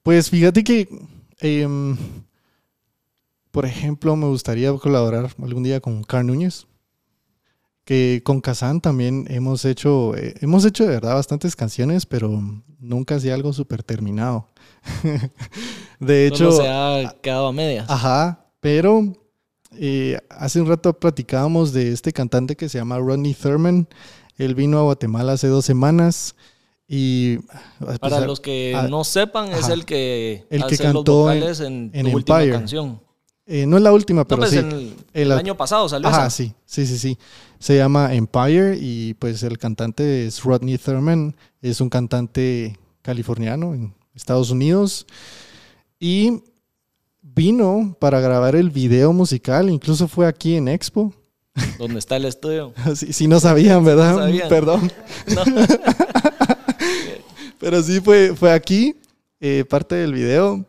Pues 0.04 0.28
fíjate 0.28 0.62
que, 0.62 0.86
em, 1.40 1.96
por 3.50 3.64
ejemplo, 3.64 4.14
me 4.16 4.26
gustaría 4.26 4.70
colaborar 4.74 5.30
algún 5.42 5.62
día 5.62 5.80
con 5.80 6.04
Carl 6.04 6.26
Núñez, 6.26 6.66
que 7.86 8.20
con 8.22 8.42
Kazan 8.42 8.82
también 8.82 9.24
hemos 9.30 9.64
hecho, 9.64 10.14
eh, 10.14 10.34
hemos 10.42 10.66
hecho 10.66 10.84
de 10.84 10.90
verdad 10.90 11.14
bastantes 11.14 11.56
canciones, 11.56 12.04
pero 12.04 12.38
nunca 12.78 13.14
hacía 13.14 13.32
algo 13.32 13.54
súper 13.54 13.82
terminado. 13.82 14.46
de 16.00 16.26
hecho, 16.26 16.52
Solo 16.52 16.64
se 16.64 16.68
ha 16.68 17.16
quedado 17.22 17.46
a 17.46 17.52
medias. 17.54 17.88
ajá, 17.88 18.44
pero 18.60 19.10
eh, 19.72 20.18
hace 20.28 20.60
un 20.60 20.68
rato 20.68 20.92
platicábamos 21.00 21.72
de 21.72 21.92
este 21.92 22.12
cantante 22.12 22.56
que 22.56 22.68
se 22.68 22.76
llama 22.76 22.98
Rodney 22.98 23.32
Thurman. 23.32 23.88
Él 24.36 24.54
vino 24.54 24.78
a 24.78 24.82
Guatemala 24.82 25.32
hace 25.32 25.46
dos 25.46 25.64
semanas 25.64 26.34
y... 26.96 27.38
Para 28.00 28.20
los 28.20 28.38
que 28.40 28.76
no 28.88 29.02
sepan, 29.04 29.50
es 29.52 29.68
el 29.68 29.84
que 29.84 30.46
El 30.50 30.64
que 30.66 30.76
los 30.76 30.80
cantó 30.80 31.32
en- 31.32 31.42
en, 31.42 31.90
en 31.92 32.10
tu 32.10 32.16
última 32.16 32.38
Empire. 32.40 32.58
canción. 32.58 33.00
eh, 33.46 33.66
no 33.66 33.76
es 33.76 33.82
la 33.82 33.92
última, 33.92 34.20
No, 34.22 34.28
pero 34.28 34.38
pues 34.42 34.50
sí. 34.52 34.58
en 34.58 34.94
el, 35.12 35.32
año 35.32 35.56
pasado 35.56 35.88
salió 35.88 36.08
Ajá, 36.08 36.26
esa. 36.26 36.30
sí, 36.30 36.54
sí, 36.64 36.86
sí, 36.86 36.98
sí. 36.98 37.18
Se 37.58 37.76
llama 37.76 38.14
Empire 38.14 38.76
y 38.80 39.14
pues 39.14 39.42
el 39.42 39.58
cantante 39.58 40.26
es 40.26 40.42
Rodney 40.44 40.78
Thurman. 40.78 41.34
Es 41.62 41.80
un 41.80 41.88
cantante 41.88 42.78
californiano 43.02 43.74
en 43.74 43.94
Estados 44.14 44.50
Unidos. 44.50 45.06
Y 45.98 46.42
vino 47.22 47.96
para 47.98 48.20
grabar 48.20 48.54
el 48.54 48.70
video 48.70 49.12
musical. 49.12 49.68
Incluso 49.70 50.06
fue 50.08 50.26
aquí 50.26 50.56
en 50.56 50.68
Expo. 50.68 51.12
¿Dónde 51.78 51.98
está 52.00 52.16
el 52.16 52.24
estudio? 52.26 52.72
Sí, 52.96 53.12
sí 53.12 53.26
no 53.28 53.40
sabían, 53.40 53.84
¿verdad? 53.84 54.12
No 54.12 54.18
sabían. 54.20 54.48
Perdón. 54.48 54.92
No. 55.34 55.42
Pero 57.58 57.82
sí 57.82 58.00
fue, 58.00 58.34
fue 58.36 58.52
aquí, 58.52 58.96
eh, 59.40 59.64
parte 59.68 59.94
del 59.94 60.12
video. 60.12 60.64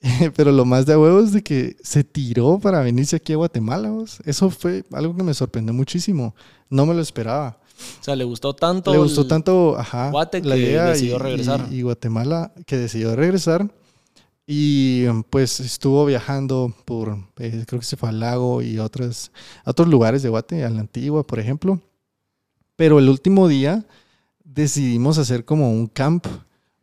Pero 0.36 0.52
lo 0.52 0.64
más 0.64 0.86
de 0.86 0.92
a 0.92 0.98
huevo 0.98 1.20
es 1.20 1.32
de 1.32 1.42
que 1.42 1.76
se 1.82 2.04
tiró 2.04 2.58
para 2.58 2.80
venirse 2.80 3.16
aquí 3.16 3.32
a 3.32 3.36
Guatemala. 3.36 3.90
vos. 3.90 4.18
Eso 4.24 4.50
fue 4.50 4.84
algo 4.92 5.16
que 5.16 5.22
me 5.22 5.34
sorprendió 5.34 5.72
muchísimo. 5.74 6.34
No 6.70 6.86
me 6.86 6.94
lo 6.94 7.00
esperaba. 7.00 7.58
O 8.00 8.04
sea, 8.04 8.16
le 8.16 8.24
gustó 8.24 8.54
tanto. 8.54 8.92
Le 8.92 8.98
gustó 8.98 9.26
tanto, 9.26 9.76
ajá, 9.78 10.10
Guate 10.10 10.42
la 10.42 10.54
que 10.54 10.62
idea 10.62 10.84
decidió 10.86 11.16
y- 11.16 11.18
regresar. 11.18 11.68
Y, 11.70 11.76
y 11.76 11.82
Guatemala 11.82 12.52
que 12.66 12.76
decidió 12.76 13.14
regresar. 13.16 13.70
Y 14.46 15.06
pues 15.30 15.58
estuvo 15.58 16.06
viajando 16.06 16.72
por, 16.84 17.18
eh, 17.38 17.64
creo 17.66 17.80
que 17.80 17.86
se 17.86 17.96
fue 17.96 18.10
al 18.10 18.20
lago 18.20 18.62
y 18.62 18.78
otras, 18.78 19.32
a 19.64 19.70
otros 19.70 19.88
lugares 19.88 20.22
de 20.22 20.28
Guate, 20.28 20.64
a 20.64 20.70
la 20.70 20.80
Antigua, 20.80 21.26
por 21.26 21.40
ejemplo. 21.40 21.80
Pero 22.76 22.98
el 23.00 23.08
último 23.08 23.48
día 23.48 23.84
decidimos 24.46 25.18
hacer 25.18 25.44
como 25.44 25.70
un 25.70 25.86
camp, 25.86 26.26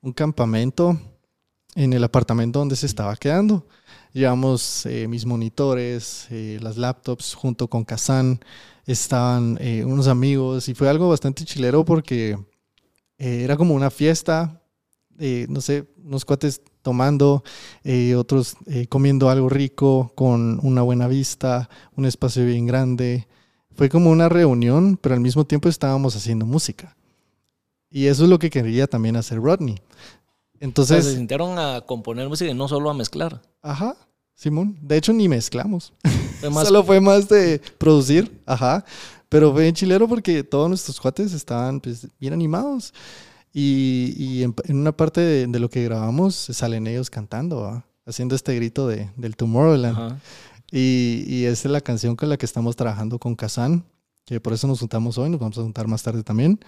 un 0.01 0.11
campamento 0.11 0.99
en 1.75 1.93
el 1.93 2.03
apartamento 2.03 2.59
donde 2.59 2.75
se 2.75 2.85
estaba 2.85 3.15
quedando. 3.15 3.65
Llevamos 4.11 4.85
eh, 4.85 5.07
mis 5.07 5.25
monitores, 5.25 6.27
eh, 6.29 6.59
las 6.61 6.77
laptops 6.77 7.33
junto 7.33 7.67
con 7.67 7.83
Kazan. 7.83 8.39
Estaban 8.85 9.57
eh, 9.61 9.83
unos 9.85 10.07
amigos 10.07 10.67
y 10.69 10.75
fue 10.75 10.89
algo 10.89 11.09
bastante 11.09 11.45
chilero 11.45 11.83
porque 11.85 12.37
era 13.17 13.55
como 13.55 13.73
una 13.73 13.89
fiesta, 13.89 14.61
no 15.17 15.61
sé, 15.61 15.87
unos 16.03 16.25
cuates 16.25 16.61
tomando, 16.81 17.41
otros 18.17 18.57
comiendo 18.89 19.29
algo 19.29 19.47
rico 19.47 20.11
con 20.13 20.59
una 20.61 20.81
buena 20.81 21.07
vista, 21.07 21.69
un 21.95 22.05
espacio 22.05 22.45
bien 22.45 22.65
grande. 22.65 23.29
Fue 23.75 23.87
como 23.87 24.09
una 24.09 24.27
reunión, 24.27 24.97
pero 24.97 25.15
al 25.15 25.21
mismo 25.21 25.45
tiempo 25.45 25.69
estábamos 25.69 26.17
haciendo 26.17 26.45
música. 26.45 26.97
Y 27.95 28.07
eso 28.07 28.23
es 28.23 28.29
lo 28.29 28.39
que 28.39 28.49
quería 28.49 28.87
también 28.87 29.15
hacer 29.15 29.39
Rodney. 29.39 29.75
O 29.75 29.77
sea, 29.77 30.57
Entonces, 30.59 31.05
se 31.05 31.15
sintieron 31.15 31.59
a 31.59 31.81
componer 31.81 32.27
música 32.27 32.49
y 32.49 32.55
no 32.55 32.67
solo 32.67 32.89
a 32.89 32.93
mezclar. 32.95 33.39
ajá, 33.61 33.95
Simón. 34.33 34.79
De 34.81 34.97
hecho, 34.97 35.13
ni 35.13 35.29
mezclamos. 35.29 35.93
Fue 36.39 36.49
más 36.49 36.67
Solo 36.67 36.83
fue 36.83 36.99
más 36.99 37.29
de 37.29 37.61
producir, 37.77 38.41
ajá. 38.47 38.83
Pero 39.29 39.51
fue 39.53 39.61
bien 39.63 39.75
chilero 39.75 40.07
porque 40.07 40.43
todos 40.43 40.67
nuestros 40.69 40.99
cuates 40.99 41.33
estaban 41.33 41.79
pues, 41.79 42.07
bien 42.19 42.33
animados. 42.33 42.93
Y, 43.53 44.15
y 44.17 44.41
en, 44.41 44.55
en 44.63 44.77
una 44.77 44.91
parte 44.91 45.21
de, 45.21 45.45
de 45.45 45.59
lo 45.59 45.69
que 45.69 45.83
grabamos 45.83 46.33
salen 46.35 46.87
ellos 46.87 47.11
cantando, 47.11 47.61
¿va? 47.61 47.85
haciendo 48.07 48.33
este 48.35 48.55
grito 48.55 48.87
de, 48.87 49.11
del 49.15 49.35
Tomorrowland. 49.35 49.95
Ajá. 49.95 50.19
Y, 50.71 51.25
y 51.27 51.45
esa 51.45 51.67
es 51.67 51.71
la 51.71 51.81
canción 51.81 52.15
con 52.15 52.29
la 52.29 52.37
que 52.37 52.47
estamos 52.47 52.75
trabajando 52.75 53.19
con 53.19 53.35
Kazan, 53.35 53.85
que 54.25 54.39
por 54.39 54.53
eso 54.53 54.65
nos 54.65 54.79
juntamos 54.79 55.19
hoy, 55.19 55.29
nos 55.29 55.39
vamos 55.39 55.57
a 55.59 55.61
juntar 55.61 55.87
más 55.87 56.01
tarde 56.01 56.23
también. 56.23 56.59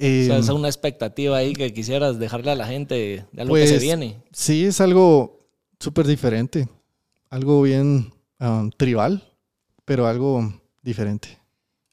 O 0.00 0.26
sea, 0.26 0.38
es 0.38 0.48
una 0.48 0.68
expectativa 0.68 1.36
ahí 1.36 1.52
que 1.52 1.72
quisieras 1.74 2.18
dejarle 2.18 2.50
a 2.52 2.54
la 2.54 2.66
gente 2.66 2.94
de 3.32 3.40
algo 3.42 3.54
que 3.54 3.60
Pues, 3.60 3.70
se 3.70 3.78
viene. 3.78 4.22
Sí, 4.32 4.64
es 4.64 4.80
algo 4.80 5.46
súper 5.78 6.06
diferente. 6.06 6.68
Algo 7.28 7.60
bien 7.62 8.12
um, 8.40 8.70
tribal, 8.70 9.22
pero 9.84 10.06
algo 10.06 10.52
diferente. 10.82 11.38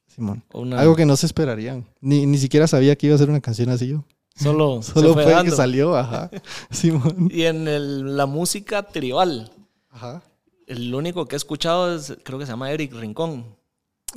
Simón. 0.07 0.43
Una- 0.53 0.79
Algo 0.79 0.95
que 0.95 1.05
no 1.05 1.15
se 1.17 1.25
esperarían. 1.25 1.85
Ni, 2.01 2.25
ni 2.25 2.37
siquiera 2.37 2.65
sabía 2.67 2.95
que 2.95 3.07
iba 3.07 3.15
a 3.15 3.19
ser 3.19 3.29
una 3.29 3.41
canción 3.41 3.69
así 3.69 3.87
yo. 3.89 4.03
Solo, 4.35 4.81
Solo 4.83 5.13
fue 5.13 5.23
fue, 5.25 5.43
que 5.43 5.51
salió, 5.51 5.95
ajá. 5.95 6.31
Simón. 6.71 7.29
Y 7.31 7.43
en 7.43 7.67
el- 7.67 8.15
la 8.15 8.25
música 8.25 8.83
tribal, 8.83 9.51
Ajá. 9.89 10.23
el 10.65 10.95
único 10.95 11.25
que 11.27 11.35
he 11.35 11.37
escuchado 11.37 11.93
es, 11.95 12.17
creo 12.23 12.39
que 12.39 12.45
se 12.45 12.51
llama 12.53 12.71
Eric 12.71 12.93
Rincón. 12.93 13.45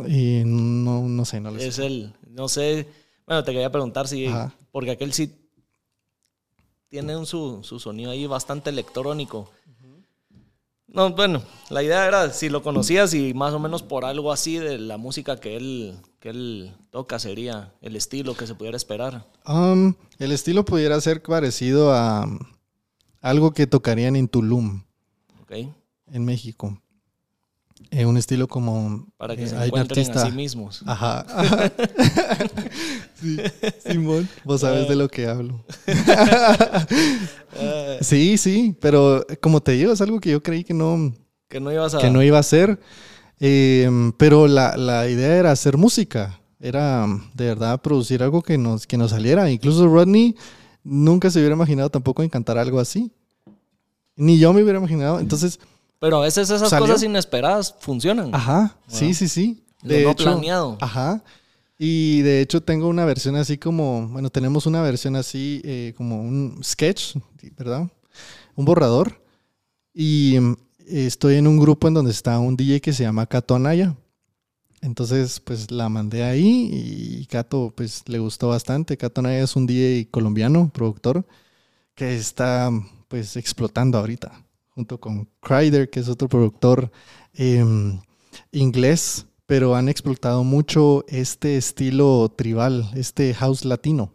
Y 0.06 0.42
no, 0.46 1.02
no 1.08 1.24
sé, 1.24 1.40
no 1.40 1.50
lo 1.50 1.58
Es 1.58 1.74
sé. 1.74 1.86
él. 1.86 2.14
No 2.28 2.48
sé. 2.48 2.86
Bueno, 3.30 3.44
te 3.44 3.52
quería 3.52 3.70
preguntar 3.70 4.08
si. 4.08 4.26
Ajá. 4.26 4.52
Porque 4.72 4.90
aquel 4.90 5.12
sí 5.12 5.32
tiene 6.88 7.16
un, 7.16 7.26
su, 7.26 7.60
su 7.62 7.78
sonido 7.78 8.10
ahí 8.10 8.26
bastante 8.26 8.70
electrónico. 8.70 9.48
No, 10.88 11.10
bueno, 11.10 11.40
la 11.68 11.84
idea 11.84 12.08
era 12.08 12.32
si 12.32 12.48
lo 12.48 12.64
conocías 12.64 13.14
y 13.14 13.32
más 13.32 13.54
o 13.54 13.60
menos 13.60 13.84
por 13.84 14.04
algo 14.04 14.32
así 14.32 14.56
de 14.58 14.78
la 14.78 14.96
música 14.96 15.36
que 15.38 15.54
él, 15.56 15.96
que 16.18 16.30
él 16.30 16.74
toca 16.90 17.20
sería 17.20 17.72
el 17.82 17.94
estilo 17.94 18.34
que 18.34 18.48
se 18.48 18.56
pudiera 18.56 18.76
esperar. 18.76 19.24
Um, 19.46 19.94
el 20.18 20.32
estilo 20.32 20.64
pudiera 20.64 21.00
ser 21.00 21.22
parecido 21.22 21.92
a 21.94 22.26
algo 23.20 23.52
que 23.52 23.68
tocarían 23.68 24.16
en 24.16 24.26
Tulum, 24.26 24.82
¿Ok? 25.42 25.52
en 26.12 26.24
México. 26.24 26.82
Eh, 27.90 28.06
un 28.06 28.16
estilo 28.16 28.46
como... 28.46 29.06
Para 29.16 29.34
que 29.34 29.44
eh, 29.44 29.48
se 29.48 29.56
hay 29.56 29.68
encuentren 29.68 29.98
a 29.98 30.02
artista- 30.08 30.26
sí 30.26 30.32
mismos. 30.32 30.82
Ajá. 30.86 31.26
ajá. 31.28 31.72
sí, 33.20 33.36
Simón, 33.84 34.28
vos 34.44 34.60
sabes 34.60 34.88
de 34.88 34.96
lo 34.96 35.08
que 35.08 35.26
hablo. 35.26 35.64
sí, 38.00 38.38
sí, 38.38 38.76
pero 38.80 39.24
como 39.40 39.60
te 39.60 39.72
digo, 39.72 39.92
es 39.92 40.00
algo 40.00 40.20
que 40.20 40.30
yo 40.30 40.42
creí 40.42 40.64
que 40.64 40.74
no, 40.74 41.12
Que 41.48 41.60
no 41.60 41.72
ibas 41.72 41.94
a. 41.94 41.98
que 41.98 42.10
no 42.10 42.22
iba 42.22 42.36
a 42.36 42.40
hacer. 42.40 42.78
Eh, 43.40 43.88
pero 44.18 44.46
la, 44.46 44.76
la 44.76 45.08
idea 45.08 45.36
era 45.36 45.50
hacer 45.50 45.76
música. 45.76 46.38
Era 46.60 47.06
de 47.34 47.46
verdad 47.46 47.80
producir 47.80 48.22
algo 48.22 48.42
que 48.42 48.58
nos, 48.58 48.86
que 48.86 48.98
nos 48.98 49.10
saliera. 49.12 49.50
Incluso 49.50 49.86
Rodney 49.88 50.36
nunca 50.84 51.30
se 51.30 51.38
hubiera 51.38 51.54
imaginado 51.54 51.88
tampoco 51.90 52.22
en 52.22 52.28
cantar 52.28 52.58
algo 52.58 52.78
así. 52.78 53.10
Ni 54.16 54.38
yo 54.38 54.52
me 54.52 54.62
hubiera 54.62 54.78
imaginado. 54.78 55.20
Entonces, 55.20 55.58
Pero 56.00 56.16
a 56.16 56.20
veces 56.22 56.50
esas 56.50 56.70
¿Salió? 56.70 56.86
cosas 56.86 57.02
inesperadas 57.04 57.74
funcionan. 57.78 58.34
Ajá, 58.34 58.76
sí, 58.88 59.14
sí, 59.14 59.28
sí. 59.28 59.64
Lo 59.82 60.00
no 60.00 60.16
planeado. 60.16 60.78
Ajá. 60.80 61.22
Y 61.78 62.22
de 62.22 62.40
hecho 62.40 62.62
tengo 62.62 62.88
una 62.88 63.04
versión 63.04 63.36
así 63.36 63.56
como, 63.56 64.08
bueno, 64.08 64.28
tenemos 64.28 64.66
una 64.66 64.82
versión 64.82 65.16
así 65.16 65.62
eh, 65.64 65.94
como 65.96 66.20
un 66.20 66.60
sketch, 66.62 67.16
¿verdad? 67.56 67.88
Un 68.56 68.64
borrador. 68.64 69.22
Y 69.94 70.38
mm, 70.40 70.56
estoy 70.88 71.36
en 71.36 71.46
un 71.46 71.58
grupo 71.58 71.88
en 71.88 71.94
donde 71.94 72.10
está 72.10 72.38
un 72.38 72.56
DJ 72.56 72.80
que 72.80 72.92
se 72.92 73.04
llama 73.04 73.26
Cato 73.26 73.54
Anaya. 73.54 73.94
Entonces, 74.82 75.40
pues 75.40 75.70
la 75.70 75.88
mandé 75.88 76.22
ahí 76.22 76.70
y 77.20 77.26
Cato, 77.26 77.72
pues 77.74 78.02
le 78.08 78.18
gustó 78.18 78.48
bastante. 78.48 78.96
Cato 78.96 79.20
Anaya 79.20 79.42
es 79.42 79.54
un 79.56 79.66
DJ 79.66 80.08
colombiano, 80.10 80.70
productor, 80.72 81.26
que 81.94 82.16
está, 82.16 82.70
pues, 83.08 83.36
explotando 83.36 83.98
ahorita, 83.98 84.44
junto 84.80 84.98
con 84.98 85.28
Kryder, 85.40 85.90
que 85.90 86.00
es 86.00 86.08
otro 86.08 86.26
productor 86.26 86.90
em, 87.34 88.00
inglés, 88.50 89.26
pero 89.44 89.74
han 89.76 89.90
explotado 89.90 90.42
mucho 90.42 91.04
este 91.06 91.58
estilo 91.58 92.32
tribal, 92.34 92.90
este 92.94 93.34
house 93.34 93.66
latino. 93.66 94.14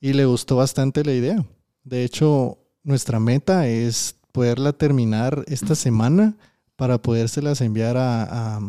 Y 0.00 0.12
le 0.12 0.24
gustó 0.24 0.54
bastante 0.54 1.04
la 1.04 1.14
idea. 1.14 1.44
De 1.82 2.04
hecho, 2.04 2.58
nuestra 2.84 3.18
meta 3.18 3.66
es 3.66 4.14
poderla 4.30 4.72
terminar 4.72 5.44
esta 5.48 5.74
semana 5.74 6.36
para 6.76 7.02
podérselas 7.02 7.60
enviar 7.60 7.96
a, 7.96 8.22
a, 8.22 8.60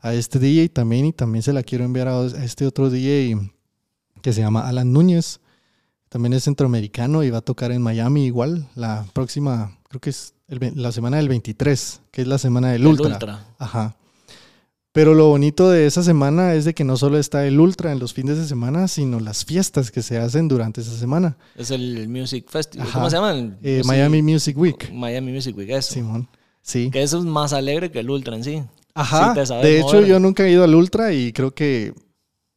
a 0.00 0.14
este 0.14 0.38
DJ 0.38 0.68
también 0.68 1.04
y 1.06 1.12
también 1.12 1.42
se 1.42 1.52
la 1.52 1.64
quiero 1.64 1.84
enviar 1.84 2.06
a, 2.06 2.20
a 2.20 2.44
este 2.44 2.64
otro 2.64 2.90
DJ 2.90 3.50
que 4.22 4.32
se 4.32 4.40
llama 4.40 4.68
Alan 4.68 4.92
Núñez. 4.92 5.40
También 6.08 6.32
es 6.32 6.44
centroamericano 6.44 7.22
y 7.24 7.30
va 7.30 7.38
a 7.38 7.42
tocar 7.42 7.70
en 7.70 7.82
Miami 7.82 8.24
igual 8.24 8.68
la 8.74 9.04
próxima, 9.12 9.77
creo 9.88 10.00
que 10.00 10.10
es 10.10 10.34
el 10.48 10.72
la 10.76 10.92
semana 10.92 11.16
del 11.18 11.28
23, 11.28 12.00
que 12.10 12.22
es 12.22 12.28
la 12.28 12.38
semana 12.38 12.72
del 12.72 12.82
El 12.82 12.86
Ultra. 12.88 13.08
ultra. 13.14 13.46
Ajá. 13.58 13.96
Pero 14.92 15.14
lo 15.14 15.28
bonito 15.28 15.70
de 15.70 15.86
esa 15.86 16.02
semana 16.02 16.54
es 16.54 16.64
de 16.64 16.74
que 16.74 16.82
no 16.82 16.96
solo 16.96 17.18
está 17.18 17.46
el 17.46 17.60
Ultra 17.60 17.92
en 17.92 17.98
los 17.98 18.14
fines 18.14 18.36
de 18.38 18.46
semana, 18.46 18.88
sino 18.88 19.20
las 19.20 19.44
fiestas 19.44 19.90
que 19.90 20.02
se 20.02 20.18
hacen 20.18 20.48
durante 20.48 20.80
esa 20.80 20.96
semana. 20.96 21.36
Es 21.54 21.70
el 21.70 22.08
Music 22.08 22.46
Festival. 22.48 22.88
¿Cómo 22.92 23.08
se 23.10 23.16
llama? 23.16 23.32
El 23.32 23.56
Eh, 23.62 23.82
Miami 23.84 24.22
Music 24.22 24.56
Week. 24.58 24.90
Miami 24.92 25.30
Music 25.32 25.56
Week, 25.56 25.68
eso. 25.70 25.94
Simón. 25.94 26.28
Sí. 26.62 26.90
Que 26.90 27.02
eso 27.02 27.18
es 27.18 27.24
más 27.24 27.52
alegre 27.52 27.90
que 27.90 28.00
el 28.00 28.10
ultra 28.10 28.34
en 28.34 28.44
sí. 28.44 28.62
Ajá. 28.94 29.34
Sí 29.46 29.54
de 29.62 29.78
hecho, 29.78 29.86
mover. 29.94 30.06
yo 30.06 30.18
nunca 30.18 30.44
he 30.44 30.50
ido 30.50 30.64
al 30.64 30.74
Ultra 30.74 31.12
y 31.12 31.32
creo 31.32 31.54
que, 31.54 31.94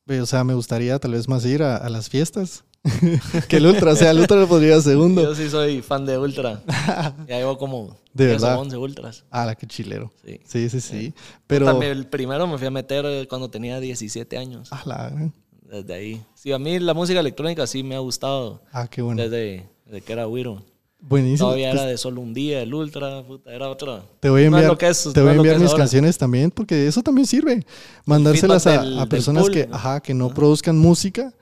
eh, 0.07 0.21
o 0.21 0.25
sea, 0.25 0.43
me 0.43 0.55
gustaría 0.55 0.97
tal 0.97 1.11
vez 1.11 1.27
más 1.27 1.45
ir 1.45 1.61
a, 1.61 1.77
a 1.77 1.88
las 1.89 2.09
fiestas 2.09 2.63
que 3.47 3.57
el 3.57 3.65
Ultra. 3.67 3.91
O 3.91 3.95
sea, 3.95 4.11
el 4.11 4.19
Ultra 4.19 4.38
lo 4.38 4.47
podría 4.47 4.79
segundo. 4.82 5.21
Yo 5.21 5.36
sí 5.36 5.49
soy 5.49 5.82
fan 5.82 6.05
de 6.05 6.17
ultra. 6.17 6.61
ya 7.27 7.38
llevo 7.38 7.57
como 7.57 7.97
De 8.13 8.27
10 8.27 8.41
o 8.41 8.45
verdad. 8.45 8.59
11 8.59 8.77
ultras. 8.77 9.23
Ah, 9.29 9.45
la 9.45 9.55
que 9.55 9.67
chilero. 9.67 10.11
Sí. 10.25 10.39
Sí, 10.45 10.69
sí, 10.69 10.82
sí. 10.82 11.13
Pero. 11.47 11.65
También 11.65 11.91
el 11.91 12.07
primero 12.07 12.47
me 12.47 12.57
fui 12.57 12.67
a 12.67 12.71
meter 12.71 13.05
eh, 13.05 13.27
cuando 13.29 13.49
tenía 13.49 13.79
17 13.79 14.38
años. 14.38 14.69
Ah, 14.71 14.82
la- 14.86 15.32
Desde 15.61 15.93
ahí. 15.93 16.21
Sí, 16.34 16.51
a 16.51 16.59
mí 16.59 16.79
la 16.79 16.93
música 16.93 17.19
electrónica 17.19 17.65
sí 17.67 17.84
me 17.84 17.95
ha 17.95 17.99
gustado 17.99 18.61
ah, 18.73 18.88
qué 18.89 19.01
bueno. 19.01 19.21
desde, 19.21 19.67
desde 19.86 20.01
que 20.01 20.13
era 20.13 20.27
Wiro. 20.27 20.63
Buenísimo. 21.03 21.47
Todavía 21.47 21.71
Pues, 21.71 21.82
era 21.82 21.89
de 21.89 21.97
solo 21.97 22.21
un 22.21 22.34
día, 22.34 22.61
el 22.61 22.73
ultra, 22.73 23.23
puta, 23.23 23.51
era 23.51 23.69
otra. 23.69 24.03
Te 24.19 24.29
voy 24.29 24.43
a 24.45 24.49
No 24.51 24.57
es 24.57 24.63
enviar, 24.63 24.77
que 24.77 24.88
es- 24.89 25.03
te 25.13 25.19
no 25.19 25.25
voy 25.25 25.34
a 25.34 25.36
enviar 25.38 25.59
mis 25.59 25.69
ahora. 25.71 25.79
canciones 25.84 26.17
también, 26.17 26.51
porque 26.51 26.86
eso 26.88 27.01
también 27.01 27.25
sirve. 27.25 27.65
Mandárselas 28.05 28.67
a, 28.67 28.82
del- 28.82 28.99
a 28.99 29.05
personas 29.07 29.49
que, 29.49 29.65
¿no? 29.67 29.75
ajá, 29.75 29.99
que 30.01 30.13
no 30.13 30.29
produzcan 30.34 30.77
música 30.77 31.34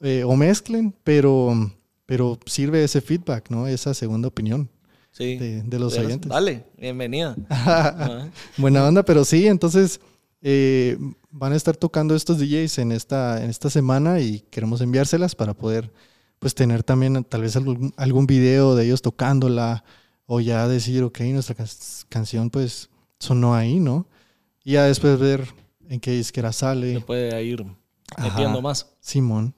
eh, 0.00 0.24
o 0.24 0.36
mezclen, 0.36 0.94
pero, 1.04 1.72
pero 2.06 2.38
sirve 2.46 2.84
ese 2.84 3.00
feedback, 3.00 3.50
¿no? 3.50 3.66
Esa 3.66 3.94
segunda 3.94 4.28
opinión 4.28 4.68
Sí. 5.10 5.36
de, 5.36 5.62
de 5.62 5.78
los 5.78 5.96
oyentes. 5.98 6.28
Dale, 6.30 6.64
bienvenida. 6.78 7.34
Buena 8.56 8.86
onda, 8.86 9.02
pero 9.04 9.24
sí, 9.24 9.46
entonces 9.46 10.00
Eh, 10.40 10.96
van 11.32 11.52
a 11.52 11.56
estar 11.56 11.76
tocando 11.76 12.14
estos 12.14 12.38
DJs 12.38 12.78
en 12.78 12.92
esta, 12.92 13.42
en 13.42 13.50
esta 13.50 13.68
semana 13.70 14.20
y 14.20 14.38
queremos 14.52 14.80
enviárselas 14.80 15.34
para 15.34 15.52
poder 15.52 15.90
pues 16.38 16.54
tener 16.54 16.84
también 16.84 17.24
tal 17.24 17.40
vez 17.42 17.56
algún, 17.56 17.92
algún 17.96 18.24
video 18.28 18.76
de 18.76 18.84
ellos 18.84 19.02
tocándola 19.02 19.82
o 20.26 20.38
ya 20.38 20.68
decir, 20.68 21.02
ok, 21.02 21.18
nuestra 21.32 21.56
canción 22.08 22.50
pues 22.50 22.88
sonó 23.18 23.56
ahí, 23.56 23.80
¿no? 23.80 24.06
Y 24.62 24.74
ya 24.74 24.84
después 24.84 25.18
ver 25.18 25.44
en 25.88 25.98
qué 25.98 26.12
disquera 26.12 26.52
sale. 26.52 26.94
Se 26.94 27.00
puede 27.00 27.42
ir 27.42 27.64
metiendo 28.16 28.62
más. 28.62 28.86
Simón. 29.00 29.54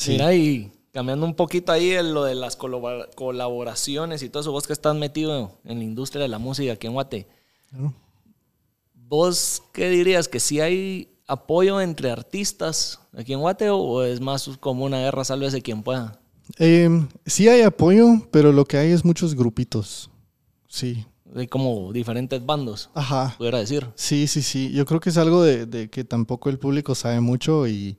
Sí. 0.00 0.12
Mira, 0.12 0.34
y 0.34 0.72
cambiando 0.92 1.26
un 1.26 1.34
poquito 1.34 1.72
ahí 1.72 1.90
en 1.90 2.14
lo 2.14 2.24
de 2.24 2.34
las 2.34 2.56
colaboraciones 2.56 4.22
y 4.22 4.30
todo 4.30 4.40
eso, 4.40 4.50
vos 4.50 4.66
que 4.66 4.72
estás 4.72 4.96
metido 4.96 5.58
en 5.62 5.78
la 5.78 5.84
industria 5.84 6.22
de 6.22 6.28
la 6.28 6.38
música 6.38 6.72
aquí 6.72 6.86
en 6.86 6.94
Guate. 6.94 7.26
¿Vos 8.94 9.62
qué 9.74 9.90
dirías? 9.90 10.26
¿Que 10.26 10.40
si 10.40 10.58
hay 10.58 11.18
apoyo 11.26 11.82
entre 11.82 12.10
artistas 12.10 12.98
aquí 13.14 13.34
en 13.34 13.40
Guate 13.40 13.68
o 13.68 14.02
es 14.02 14.22
más 14.22 14.48
como 14.58 14.86
una 14.86 15.00
guerra, 15.00 15.22
sálvese 15.22 15.60
quien 15.60 15.82
pueda? 15.82 16.18
Eh, 16.58 16.88
sí 17.26 17.46
hay 17.50 17.60
apoyo, 17.60 18.26
pero 18.30 18.52
lo 18.52 18.64
que 18.64 18.78
hay 18.78 18.92
es 18.92 19.04
muchos 19.04 19.34
grupitos. 19.34 20.08
Sí. 20.66 21.04
Hay 21.36 21.46
como 21.46 21.92
diferentes 21.92 22.44
bandos. 22.46 22.88
Ajá. 22.94 23.34
Pudiera 23.36 23.58
decir. 23.58 23.86
Sí, 23.96 24.26
sí, 24.26 24.40
sí. 24.40 24.72
Yo 24.72 24.86
creo 24.86 24.98
que 24.98 25.10
es 25.10 25.18
algo 25.18 25.42
de, 25.42 25.90
que 25.90 26.04
tampoco 26.04 26.48
el 26.48 26.58
público 26.58 26.94
sabe 26.94 27.20
mucho 27.20 27.68
y 27.68 27.98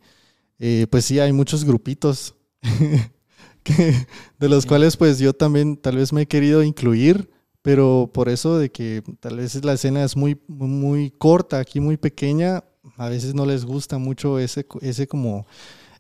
eh, 0.62 0.88
pues 0.90 1.04
sí 1.04 1.20
hay 1.20 1.34
muchos 1.34 1.66
grupitos 1.66 2.36
de 4.40 4.50
los 4.50 4.66
cuales 4.66 4.96
pues 4.96 5.20
yo 5.20 5.34
también 5.34 5.76
tal 5.76 5.98
vez 5.98 6.14
me 6.14 6.22
he 6.22 6.28
querido 6.28 6.64
incluir, 6.64 7.30
pero 7.62 8.10
por 8.14 8.30
eso 8.30 8.58
de 8.58 8.72
que 8.72 9.04
tal 9.20 9.38
vez 9.38 9.66
la 9.66 9.74
escena 9.74 10.04
es 10.04 10.16
muy, 10.16 10.40
muy 10.48 11.12
corta, 11.12 11.60
aquí 11.60 11.82
muy 11.82 11.98
pequeña, 11.98 12.64
a 12.96 13.10
veces 13.10 13.34
no 13.34 13.46
les 13.46 13.66
gusta 13.66 13.98
mucho 13.98 14.40
ese, 14.40 14.66
ese 14.82 15.08
como 15.08 15.46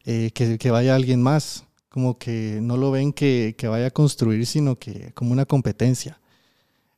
eh, 0.06 0.32
que, 0.34 0.58
que 0.58 0.72
vaya 0.72 0.96
alguien 0.96 1.22
más 1.22 1.66
como 1.92 2.18
que 2.18 2.60
no 2.62 2.78
lo 2.78 2.90
ven 2.90 3.12
que, 3.12 3.54
vaya 3.64 3.88
a 3.88 3.92
construir, 3.92 4.46
sino 4.46 4.78
que 4.78 5.12
como 5.14 5.34
una 5.34 5.46
competencia. 5.46 6.22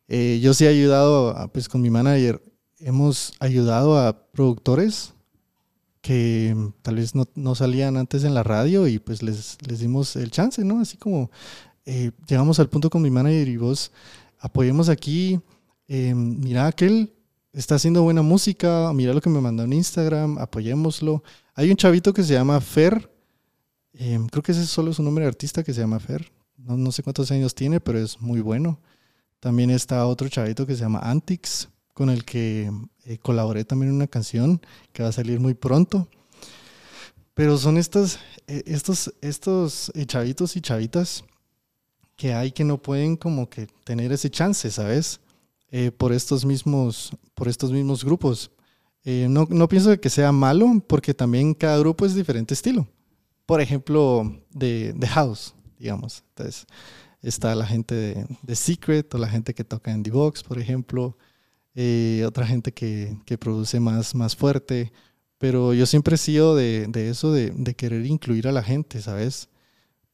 Eh, 0.07 0.39
yo 0.41 0.53
sí 0.53 0.66
he 0.66 0.68
ayudado, 0.68 1.49
pues 1.51 1.68
con 1.68 1.82
mi 1.82 1.89
manager, 1.89 2.39
hemos 2.78 3.34
ayudado 3.39 3.97
a 3.97 4.28
productores 4.32 5.14
que 6.04 6.56
tal 6.84 6.97
vez 6.97 7.14
no, 7.16 7.56
salían 7.56 7.97
antes 7.97 8.24
en 8.24 8.36
la 8.36 8.43
radio 8.43 8.88
y 8.88 8.99
pues 8.99 9.24
les, 9.24 9.58
les 9.68 9.80
dimos 9.80 10.16
el 10.16 10.30
chance, 10.30 10.64
¿no? 10.64 10.82
Así 10.82 10.97
como 10.97 11.32
eh, 11.86 12.12
llegamos 12.28 12.60
al 12.60 12.70
punto 12.70 12.91
con 12.91 13.01
mi 13.01 13.10
manager 13.10 13.47
y 13.47 13.58
vos 13.58 13.91
apoyemos 14.38 14.88
aquí, 14.89 15.39
eh, 15.88 16.14
mira 16.14 16.68
aquel 16.68 17.12
está 17.54 17.76
haciendo 17.76 18.04
buena 18.04 18.22
música, 18.22 18.91
mira 18.93 19.14
lo 19.14 19.22
que 19.22 19.30
me 19.32 19.41
mandó 19.41 19.64
en 19.64 19.74
Instagram, 19.74 20.38
apoyémoslo. 20.38 21.24
Hay 21.56 21.72
un 21.72 21.78
chavito 21.78 22.14
que 22.14 22.24
se 22.24 22.34
llama 22.34 22.60
Fer, 22.62 23.10
Em, 23.93 24.28
creo 24.28 24.41
que 24.41 24.51
ese 24.51 24.66
solo 24.66 24.91
es 24.91 24.99
un 24.99 25.06
nombre 25.06 25.24
de 25.24 25.30
artista 25.30 25.64
que 25.64 25.74
se 25.74 25.82
llama 25.82 25.99
Fer. 25.99 26.32
No, 26.58 26.91
sé 26.91 27.04
cuántos 27.04 27.32
años 27.32 27.54
tiene, 27.54 27.80
pero 27.80 27.99
es 27.99 28.20
muy 28.22 28.41
bueno. 28.41 28.80
También 29.39 29.70
está 29.70 30.06
otro 30.06 30.30
chavito 30.30 30.66
que 30.66 30.76
se 30.76 30.82
llama 30.82 30.99
Antix, 30.99 31.70
con 31.93 32.10
el 32.10 32.26
que 32.26 32.72
eh, 33.06 33.18
colaboré 33.18 33.66
también 33.66 33.89
en 33.89 33.95
una 33.95 34.08
canción 34.08 34.62
que 34.91 35.04
va 35.04 35.10
a 35.10 35.14
salir 35.14 35.39
muy 35.39 35.54
pronto. 35.54 36.08
Pero 37.34 37.58
son 37.58 37.78
estos, 37.78 38.20
eh, 38.47 38.64
estos, 38.66 39.14
estos 39.22 39.91
eh, 39.95 40.06
chavitos 40.06 40.56
y 40.56 40.62
chavitas 40.62 41.24
que 42.16 42.34
hay 42.34 42.51
que 42.51 42.64
no 42.64 42.82
pueden 42.82 43.16
como 43.18 43.49
que 43.49 43.68
tener 43.84 44.12
ese 44.12 44.30
chance, 44.30 44.70
¿sabes? 44.70 45.20
por, 45.97 46.14
estos 46.14 46.45
mismos, 46.45 47.12
por 47.34 47.47
estos 47.47 47.72
mismos 47.72 48.06
grupos. 48.06 48.51
no, 49.04 49.47
no 49.49 49.68
pienso 49.68 49.99
que 49.99 50.10
sea 50.12 50.32
malo 50.32 50.68
porque 50.86 51.16
también 51.16 51.56
cada 51.56 51.80
grupo 51.80 52.06
es 52.06 52.14
diferente 52.14 52.54
estilo 52.54 52.88
por 53.45 53.62
ejemplo, 53.62 54.36
de, 54.51 54.93
de 54.93 55.08
House, 55.08 55.54
digamos. 55.78 56.24
Entonces, 56.30 56.66
está 57.22 57.56
la 57.56 57.66
gente 57.66 57.95
de, 57.95 58.28
de, 58.41 58.56
Secret 58.56 59.14
o 59.14 59.18
la 59.18 59.28
gente 59.28 59.54
que 59.54 59.64
toca 59.64 59.91
en 59.91 60.04
The 60.04 60.12
Box, 60.12 60.43
por 60.43 60.60
ejemplo. 60.60 61.18
Eh, 61.76 62.24
otra 62.28 62.45
gente 62.45 62.71
que, 62.71 63.17
que, 63.26 63.38
produce 63.38 63.80
más, 63.80 64.15
más 64.15 64.36
fuerte. 64.36 64.91
Pero 65.38 65.74
yo 65.74 65.86
siempre 65.86 66.15
he 66.15 66.17
sido 66.17 66.55
de, 66.55 66.88
de 66.88 67.09
eso, 67.09 67.32
de, 67.32 67.51
de, 67.51 67.76
querer 67.76 68.05
incluir 68.05 68.47
a 68.47 68.51
la 68.51 68.63
gente, 68.63 69.01
¿sabes? 69.01 69.49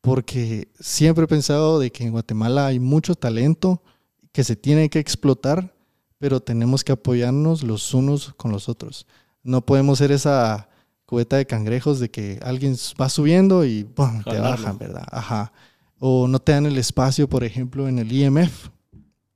Porque 0.01 0.69
siempre 0.79 1.25
he 1.25 1.27
pensado 1.27 1.79
de 1.79 1.91
que 1.91 2.05
en 2.05 2.11
Guatemala 2.11 2.67
hay 2.67 2.79
mucho 2.79 3.15
talento 3.15 3.83
que 4.31 4.43
se 4.43 4.55
tiene 4.55 4.89
que 4.89 4.99
explotar, 4.99 5.75
pero 6.17 6.39
tenemos 6.39 6.83
que 6.83 6.93
apoyarnos 6.93 7.63
los 7.63 7.93
unos 7.93 8.33
con 8.35 8.51
los 8.51 8.69
otros. 8.69 9.05
No 9.43 9.65
podemos 9.65 9.97
ser 9.99 10.11
esa 10.11 10.69
cubeta 11.05 11.37
de 11.37 11.47
cangrejos 11.47 11.99
de 11.99 12.09
que 12.09 12.39
alguien 12.43 12.75
va 13.01 13.09
subiendo 13.09 13.65
y 13.65 13.83
te 13.83 14.39
bajan, 14.39 14.77
¿verdad? 14.77 15.07
Ajá. 15.11 15.51
O 15.97 16.27
no 16.27 16.39
te 16.39 16.51
dan 16.51 16.65
el 16.65 16.77
espacio, 16.77 17.27
por 17.27 17.43
ejemplo, 17.43 17.87
en 17.87 17.99
el 17.99 18.11
IMF, 18.11 18.69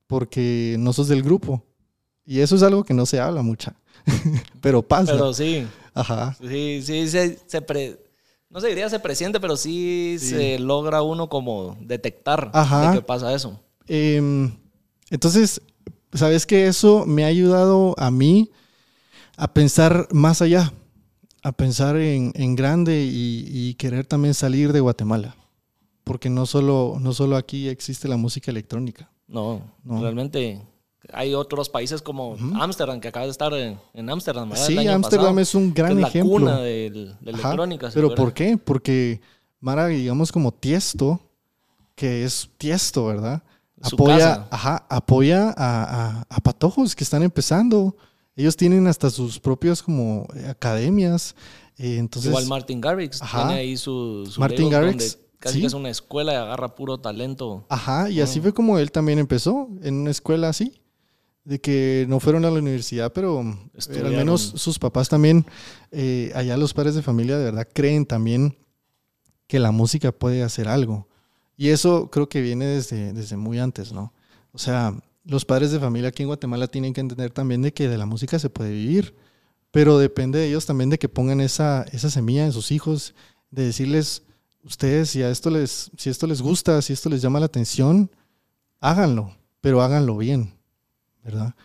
porque 0.08 0.76
no 0.80 0.94
sos 0.94 1.08
del 1.08 1.24
grupo. 1.24 1.66
Y 2.26 2.40
eso 2.40 2.56
es 2.56 2.64
algo 2.64 2.84
que 2.84 2.94
no 2.94 3.06
se 3.06 3.20
habla 3.20 3.42
mucho. 3.42 3.72
pero 4.62 4.82
pasa. 4.82 5.12
Pero 5.12 5.34
sí. 5.34 5.68
Ajá. 5.94 6.36
Sí, 6.40 6.82
sí, 6.84 7.08
se, 7.08 7.40
no 8.50 8.60
se 8.60 8.68
diría 8.68 8.90
se 8.90 9.00
presiente, 9.00 9.40
pero 9.40 9.58
sí, 9.58 10.18
se 10.20 10.60
logra 10.60 11.02
uno 11.02 11.30
como 11.30 11.78
detectar 11.82 12.50
Ajá. 12.54 12.92
de 12.92 12.98
qué 12.98 13.02
pasa 13.02 13.34
eso. 13.34 13.60
Em, 13.88 14.52
entonces, 15.10 15.62
¿sabes 16.14 16.46
que 16.46 16.68
Eso 16.68 17.06
me 17.06 17.24
ha 17.24 17.28
ayudado 17.28 17.96
a 17.98 18.10
mí 18.12 18.52
a 19.38 19.54
pensar 19.54 20.08
más 20.12 20.42
allá 20.42 20.74
a 21.44 21.52
pensar 21.52 21.98
en, 21.98 22.32
en 22.36 22.56
grande 22.56 23.06
y, 23.06 23.74
querer 23.76 24.06
también 24.06 24.34
salir 24.34 24.72
de 24.72 24.80
Guatemala. 24.80 25.36
Porque 26.06 26.30
no 26.30 26.46
solo, 26.46 26.98
no 27.00 27.14
solo 27.14 27.36
aquí 27.36 27.68
existe 27.68 28.08
la 28.08 28.18
música 28.18 28.50
electrónica. 28.50 29.12
No, 29.28 29.62
realmente 29.84 30.62
hay 31.12 31.34
otros 31.34 31.70
países 31.70 32.02
como 32.02 32.38
Ámsterdam, 32.56 33.00
que 33.00 33.10
acaba 33.10 33.26
de 33.26 33.32
estar 33.32 33.54
en 33.54 34.10
Ámsterdam. 34.10 34.52
Sí, 34.56 34.88
Ámsterdam 34.88 35.38
es 35.40 35.56
un 35.56 35.74
gran 35.74 36.00
es 36.00 36.08
ejemplo. 36.08 36.40
La 36.40 36.46
cuna 36.46 36.62
de, 36.62 37.16
electrónica. 37.26 37.90
Pero 37.94 38.16
¿por 38.16 38.34
qué? 38.34 38.58
Porque 38.58 39.22
Mara, 39.60 39.88
digamos 39.88 40.32
como 40.32 40.54
Tiesto, 40.54 41.20
que 41.96 42.24
es 42.24 42.50
Tiesto, 42.58 43.06
¿verdad? 43.06 43.44
apoya, 43.82 44.48
ajá, 44.50 44.86
apoya 44.90 45.50
a, 45.50 45.54
a, 45.58 46.26
a 46.30 46.40
patojos 46.40 46.96
que 46.96 47.04
están 47.04 47.22
empezando 47.22 47.98
ellos 48.36 48.56
tienen 48.58 48.88
hasta 48.88 49.10
sus 49.10 49.40
propias 49.40 49.84
como 49.84 50.28
academias. 50.48 51.36
Eh, 51.78 51.98
entonces, 51.98 52.30
Igual 52.30 52.48
Martin 52.48 52.82
Garrix 52.82 53.20
tiene 53.20 53.54
ahí 53.54 53.78
su, 53.78 54.32
Martin 54.38 54.70
Garrix, 54.70 55.20
casi 55.40 55.66
es 55.66 55.74
una 55.74 55.90
escuela 55.90 56.34
y 56.34 56.36
agarra 56.36 56.76
puro 56.76 57.00
talento. 57.00 57.66
Ajá, 57.70 58.10
y 58.10 58.22
así 58.22 58.42
fue 58.42 58.54
como 58.54 58.78
él 58.80 58.92
también 58.92 59.20
empezó, 59.20 59.70
en 59.82 59.96
una 59.96 60.12
escuela 60.12 60.50
así. 60.50 60.80
De 61.44 61.60
que 61.60 62.06
no 62.08 62.20
fueron 62.20 62.46
a 62.46 62.52
la 62.52 62.60
universidad, 62.60 63.12
pero 63.12 63.42
eh, 63.42 64.00
al 64.00 64.12
menos 64.12 64.42
sus 64.56 64.80
papás 64.80 65.10
también, 65.10 65.46
allá 66.34 66.56
los 66.56 66.74
padres 66.74 66.96
de 66.96 67.02
familia 67.02 67.38
de 67.38 67.44
verdad 67.44 67.68
creen 67.74 68.06
también 68.06 68.58
que 69.48 69.60
la 69.60 69.72
música 69.72 70.12
puede 70.12 70.42
hacer 70.42 70.68
algo. 70.68 71.08
Y 71.58 71.70
eso 71.70 72.10
creo 72.10 72.30
que 72.30 72.42
viene 72.42 72.66
desde, 72.66 73.14
desde 73.14 73.38
muy 73.38 73.60
antes, 73.60 73.92
¿no? 73.92 74.14
O 74.52 74.58
sea, 74.58 74.96
los 75.26 75.46
padres 75.46 75.72
de 75.72 75.80
familia 75.80 76.10
aquí 76.10 76.24
en 76.24 76.28
Guatemala 76.28 76.68
tienen 76.68 76.94
que 76.94 77.02
entender 77.02 77.32
también 77.32 77.62
de 77.62 77.74
que 77.74 77.88
de 77.88 77.98
la 77.98 78.06
música 78.06 78.40
se 78.40 78.50
puede 78.50 78.72
vivir, 78.72 79.16
pero 79.72 79.98
depende 79.98 80.40
de 80.40 80.48
ellos 80.48 80.66
también 80.66 80.90
de 80.90 81.00
que 81.00 81.10
pongan 81.10 81.42
esa, 81.42 81.84
esa 81.92 82.10
semilla 82.10 82.46
en 82.46 82.52
sus 82.52 82.72
hijos, 82.72 83.16
de 83.50 83.66
decirles, 83.66 84.24
ustedes 84.64 85.12
si 85.12 85.24
a 85.24 85.30
esto 85.30 85.50
les, 85.50 85.92
si 85.98 86.10
esto 86.10 86.28
les 86.28 86.42
gusta, 86.42 86.82
si 86.82 86.94
esto 86.94 87.10
les 87.10 87.22
llama 87.22 87.40
la 87.40 87.46
atención, 87.46 88.12
háganlo, 88.80 89.36
pero 89.62 89.82
háganlo 89.82 90.18
bien, 90.18 90.54
¿verdad? 91.24 91.56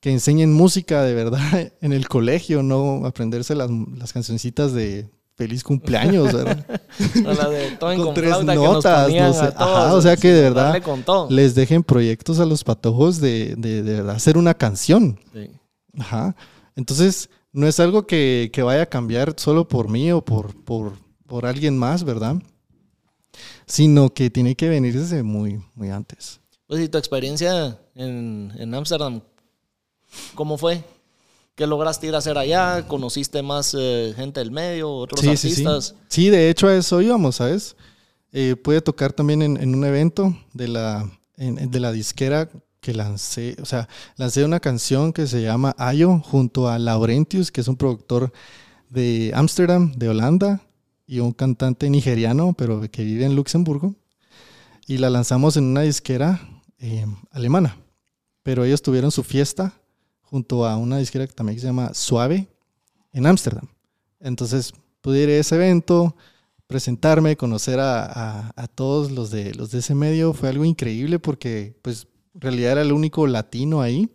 Que 0.00 0.10
enseñen 0.10 0.52
música 0.52 1.02
de 1.02 1.14
verdad 1.14 1.72
en 1.80 1.92
el 1.92 2.08
colegio, 2.08 2.62
no 2.62 3.06
aprenderse 3.06 3.54
las, 3.54 3.70
las 3.70 4.12
cancioncitas 4.12 4.72
de 4.72 5.08
feliz 5.36 5.64
cumpleaños, 5.64 6.32
¿verdad? 6.32 6.64
con, 7.80 8.14
tres 8.14 8.44
notas, 8.44 9.12
no 9.12 9.32
sé. 9.32 9.52
Ajá, 9.56 9.94
o 9.94 10.00
sea 10.00 10.16
que 10.16 10.28
de 10.28 10.42
verdad 10.42 10.82
les 11.28 11.54
dejen 11.54 11.82
proyectos 11.82 12.38
a 12.38 12.46
los 12.46 12.62
patojos 12.62 13.20
de, 13.20 13.54
de, 13.56 13.82
de 13.82 14.10
hacer 14.10 14.38
una 14.38 14.54
canción. 14.54 15.18
Sí. 15.32 15.50
Ajá. 15.98 16.36
Entonces, 16.76 17.30
no 17.52 17.66
es 17.68 17.78
algo 17.80 18.06
que, 18.06 18.50
que, 18.52 18.62
vaya 18.62 18.82
a 18.82 18.86
cambiar 18.86 19.34
solo 19.36 19.68
por 19.68 19.88
mí 19.88 20.10
o 20.12 20.24
por, 20.24 20.54
por, 20.64 20.94
por 21.26 21.46
alguien 21.46 21.78
más, 21.78 22.04
¿verdad? 22.04 22.36
Sino 23.66 24.10
que 24.10 24.28
tiene 24.28 24.56
que 24.56 24.68
venir 24.68 24.98
desde 24.98 25.22
muy, 25.22 25.62
muy 25.74 25.90
antes. 25.90 26.40
Pues, 26.74 26.86
¿y 26.86 26.88
tu 26.88 26.98
experiencia 26.98 27.78
en 27.94 28.74
Ámsterdam? 28.74 29.20
¿Cómo 30.34 30.58
fue? 30.58 30.82
¿Qué 31.54 31.68
lograste 31.68 32.08
ir 32.08 32.16
a 32.16 32.18
hacer 32.18 32.36
allá? 32.36 32.88
¿Conociste 32.88 33.44
más 33.44 33.76
eh, 33.78 34.12
gente 34.16 34.40
del 34.40 34.50
medio, 34.50 34.90
otros 34.90 35.24
artistas? 35.24 35.94
Sí, 36.08 36.30
de 36.30 36.50
hecho 36.50 36.66
a 36.66 36.74
eso 36.74 37.00
íbamos, 37.00 37.36
¿sabes? 37.36 37.76
Eh, 38.32 38.56
pude 38.56 38.80
tocar 38.80 39.12
también 39.12 39.42
en, 39.42 39.72
un 39.72 39.84
evento 39.84 40.36
de 40.52 40.66
la, 40.66 41.08
de 41.36 41.78
la 41.78 41.92
disquera 41.92 42.48
que 42.80 42.92
lancé, 42.92 43.54
o 43.62 43.66
sea, 43.66 43.88
lancé 44.16 44.44
una 44.44 44.58
canción 44.58 45.12
que 45.12 45.28
se 45.28 45.42
llama 45.42 45.76
Ayo 45.78 46.18
junto 46.24 46.68
a 46.68 46.80
Laurentius, 46.80 47.52
que 47.52 47.60
es 47.60 47.68
un 47.68 47.76
productor 47.76 48.32
de 48.90 49.30
Ámsterdam, 49.32 49.92
de 49.92 50.08
Holanda, 50.08 50.60
y 51.06 51.20
un 51.20 51.30
cantante 51.30 51.88
nigeriano, 51.88 52.52
pero 52.58 52.80
que 52.90 53.04
vive 53.04 53.26
en 53.26 53.36
Luxemburgo. 53.36 53.94
Y 54.88 54.98
la 54.98 55.08
lanzamos 55.08 55.56
en 55.56 55.66
una 55.66 55.82
disquera 55.82 56.40
eh, 56.84 57.06
alemana. 57.30 57.78
Pero 58.42 58.62
ellos 58.62 58.82
tuvieron 58.82 59.10
su 59.10 59.22
fiesta 59.22 59.72
junto 60.20 60.66
a 60.66 60.76
una 60.76 60.98
disquera 60.98 61.26
que 61.26 61.32
también 61.32 61.58
se 61.58 61.66
llama 61.66 61.94
Suave 61.94 62.46
en 63.14 63.26
Ámsterdam. 63.26 63.66
Entonces 64.20 64.74
pude 65.00 65.22
ir 65.22 65.30
a 65.30 65.36
ese 65.36 65.54
evento, 65.54 66.14
presentarme, 66.66 67.36
conocer 67.38 67.80
a, 67.80 68.52
a, 68.54 68.68
todos 68.68 69.10
los 69.10 69.30
de, 69.30 69.54
los 69.54 69.70
de 69.70 69.78
ese 69.78 69.94
medio. 69.94 70.34
Fue 70.34 70.50
algo 70.50 70.66
increíble 70.66 71.18
porque 71.18 71.74
pues 71.80 72.06
en 72.34 72.42
realidad 72.42 72.72
era 72.72 72.82
el 72.82 72.92
único 72.92 73.26
latino 73.26 73.80
ahí. 73.80 74.10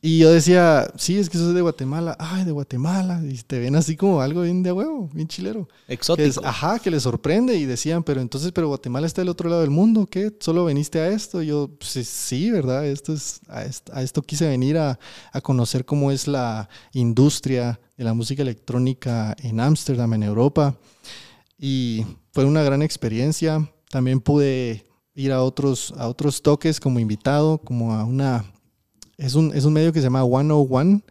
Y 0.00 0.18
yo 0.18 0.30
decía, 0.30 0.88
sí, 0.96 1.18
es 1.18 1.28
que 1.28 1.36
eso 1.36 1.48
es 1.48 1.54
de 1.54 1.60
Guatemala. 1.60 2.16
Ay, 2.20 2.44
de 2.44 2.52
Guatemala. 2.52 3.20
Y 3.24 3.36
te 3.38 3.58
ven 3.58 3.74
así 3.74 3.96
como 3.96 4.20
algo 4.20 4.42
bien 4.42 4.62
de 4.62 4.70
huevo, 4.70 5.10
bien 5.12 5.26
chilero. 5.26 5.68
Exótico. 5.88 6.40
ajá, 6.44 6.78
que 6.78 6.90
les 6.90 7.02
sorprende. 7.02 7.56
Y 7.56 7.64
decían, 7.64 8.04
pero 8.04 8.20
entonces, 8.20 8.52
pero 8.52 8.68
Guatemala 8.68 9.08
está 9.08 9.22
del 9.22 9.28
otro 9.28 9.48
lado 9.50 9.62
del 9.62 9.70
mundo. 9.70 10.06
¿Qué? 10.06 10.32
¿Solo 10.38 10.64
veniste 10.64 11.00
a 11.00 11.08
esto? 11.08 11.42
Y 11.42 11.48
yo, 11.48 11.68
pues, 11.78 12.06
sí, 12.06 12.48
¿verdad? 12.50 12.86
Esto 12.86 13.12
es, 13.12 13.40
a, 13.48 13.64
esto, 13.64 14.22
quise 14.22 14.46
venir 14.46 14.78
a, 14.78 15.00
a, 15.32 15.40
conocer 15.40 15.84
cómo 15.84 16.12
es 16.12 16.28
la 16.28 16.68
industria 16.92 17.80
de 17.96 18.04
la 18.04 18.14
música 18.14 18.42
electrónica 18.42 19.34
en 19.42 19.58
Ámsterdam, 19.58 20.14
en 20.14 20.22
Europa. 20.22 20.76
Y 21.58 22.06
fue 22.32 22.44
una 22.44 22.62
gran 22.62 22.82
experiencia. 22.82 23.68
También 23.90 24.20
pude 24.20 24.86
ir 25.16 25.32
a 25.32 25.42
otros, 25.42 25.92
a 25.96 26.06
otros 26.06 26.40
toques 26.40 26.78
como 26.78 27.00
invitado, 27.00 27.58
como 27.58 27.94
a 27.94 28.04
una 28.04 28.44
es 29.18 29.34
un, 29.34 29.52
es 29.54 29.64
un 29.64 29.72
medio 29.72 29.92
que 29.92 29.98
se 29.98 30.04
llama 30.04 30.24
101, 30.24 31.02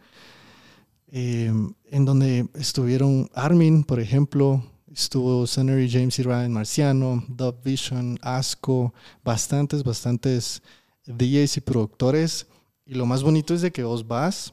eh, 1.10 1.52
en 1.90 2.04
donde 2.04 2.48
estuvieron 2.54 3.30
Armin, 3.34 3.84
por 3.84 4.00
ejemplo, 4.00 4.64
estuvo 4.92 5.46
Senator 5.46 5.88
James 5.88 6.18
y 6.18 6.22
Ryan 6.22 6.52
Marciano, 6.52 7.24
Dub 7.28 7.62
Vision, 7.62 8.18
Asco, 8.22 8.94
bastantes, 9.22 9.84
bastantes 9.84 10.62
DJs 11.06 11.58
y 11.58 11.60
productores. 11.60 12.46
Y 12.86 12.94
lo 12.94 13.04
más 13.04 13.22
bonito 13.22 13.54
es 13.54 13.60
de 13.60 13.70
que 13.70 13.84
vos 13.84 14.06
vas 14.06 14.52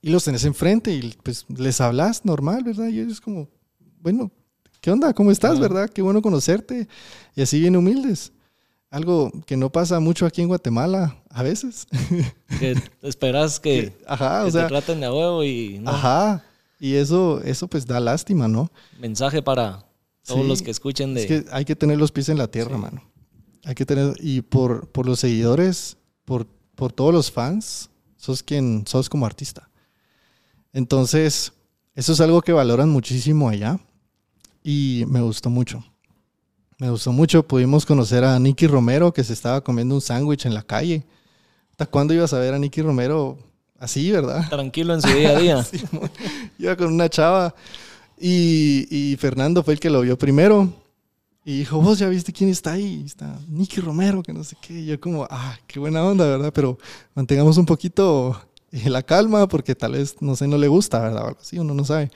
y 0.00 0.10
los 0.10 0.24
tenés 0.24 0.44
enfrente 0.44 0.92
y 0.92 1.14
pues 1.22 1.44
les 1.48 1.80
hablas 1.80 2.24
normal, 2.24 2.62
¿verdad? 2.62 2.88
Y 2.88 3.00
ellos 3.00 3.20
como, 3.20 3.48
bueno, 4.00 4.30
¿qué 4.80 4.92
onda? 4.92 5.12
¿Cómo 5.12 5.32
estás, 5.32 5.58
verdad? 5.58 5.90
Qué 5.90 6.02
bueno 6.02 6.22
conocerte. 6.22 6.86
Y 7.34 7.42
así 7.42 7.58
bien 7.58 7.74
humildes 7.74 8.32
algo 8.94 9.32
que 9.44 9.56
no 9.56 9.70
pasa 9.70 9.98
mucho 9.98 10.24
aquí 10.24 10.40
en 10.40 10.48
Guatemala 10.48 11.16
a 11.28 11.42
veces. 11.42 11.86
Que 12.60 12.76
esperas 13.02 13.58
que, 13.58 13.92
ajá, 14.06 14.44
o 14.44 14.50
sea, 14.50 14.62
te 14.62 14.68
traten 14.68 15.00
de 15.00 15.10
huevo 15.10 15.42
y 15.42 15.80
no. 15.80 15.90
Ajá. 15.90 16.44
Y 16.78 16.94
eso, 16.94 17.42
eso 17.42 17.66
pues 17.66 17.84
da 17.84 17.98
lástima, 17.98 18.46
¿no? 18.46 18.70
Mensaje 19.00 19.42
para 19.42 19.84
todos 20.24 20.46
los 20.46 20.62
que 20.62 20.70
escuchen 20.70 21.14
de. 21.14 21.22
Es 21.22 21.26
que 21.26 21.44
hay 21.50 21.64
que 21.64 21.74
tener 21.74 21.98
los 21.98 22.12
pies 22.12 22.28
en 22.28 22.38
la 22.38 22.46
tierra, 22.46 22.78
mano. 22.78 23.02
Hay 23.64 23.74
que 23.74 23.84
tener. 23.84 24.14
Y 24.20 24.42
por, 24.42 24.86
por 24.88 25.06
los 25.06 25.18
seguidores, 25.18 25.96
por, 26.24 26.46
por 26.76 26.92
todos 26.92 27.12
los 27.12 27.32
fans, 27.32 27.90
sos 28.16 28.44
quien 28.44 28.86
sos 28.86 29.08
como 29.08 29.26
artista. 29.26 29.68
Entonces, 30.72 31.52
eso 31.96 32.12
es 32.12 32.20
algo 32.20 32.40
que 32.40 32.52
valoran 32.52 32.88
muchísimo 32.88 33.48
allá. 33.48 33.80
Y 34.62 35.04
me 35.08 35.20
gustó 35.20 35.50
mucho. 35.50 35.84
Me 36.78 36.90
gustó 36.90 37.12
mucho. 37.12 37.46
Pudimos 37.46 37.86
conocer 37.86 38.24
a 38.24 38.38
Nicky 38.38 38.66
Romero 38.66 39.12
que 39.12 39.24
se 39.24 39.32
estaba 39.32 39.62
comiendo 39.62 39.94
un 39.94 40.00
sándwich 40.00 40.46
en 40.46 40.54
la 40.54 40.62
calle. 40.62 41.04
¿Hasta 41.70 41.86
cuándo 41.86 42.14
ibas 42.14 42.32
a 42.32 42.38
ver 42.38 42.54
a 42.54 42.58
Nicky 42.58 42.82
Romero 42.82 43.38
así, 43.78 44.10
verdad? 44.10 44.48
Tranquilo 44.48 44.94
en 44.94 45.02
su 45.02 45.08
día 45.08 45.30
a 45.30 45.38
día. 45.38 45.66
iba 46.58 46.76
con 46.76 46.92
una 46.92 47.08
chava 47.08 47.54
y, 48.18 49.16
Fernando 49.18 49.62
fue 49.62 49.74
el 49.74 49.80
que 49.80 49.90
lo 49.90 50.00
vio 50.00 50.18
primero. 50.18 50.72
Y 51.44 51.58
dijo, 51.58 51.80
vos 51.80 51.98
ya 51.98 52.08
viste 52.08 52.32
quién 52.32 52.50
está 52.50 52.72
ahí. 52.72 53.02
Está 53.04 53.38
Nicky 53.48 53.80
Romero, 53.80 54.22
que 54.22 54.32
no 54.32 54.42
sé 54.44 54.56
qué. 54.60 54.80
Y 54.80 54.86
yo 54.86 55.00
como, 55.00 55.26
ah, 55.30 55.58
qué 55.66 55.78
buena 55.78 56.02
onda, 56.04 56.26
¿verdad? 56.26 56.52
Pero 56.54 56.78
mantengamos 57.14 57.58
un 57.58 57.66
poquito 57.66 58.40
la 58.70 59.02
calma 59.02 59.46
porque 59.46 59.74
tal 59.74 59.92
vez, 59.92 60.16
no 60.20 60.34
sé, 60.36 60.48
no 60.48 60.58
le 60.58 60.68
gusta, 60.68 61.00
¿verdad? 61.00 61.24
O 61.24 61.28
algo 61.28 61.40
así, 61.40 61.58
uno 61.58 61.74
no 61.74 61.84
sabe. 61.84 62.10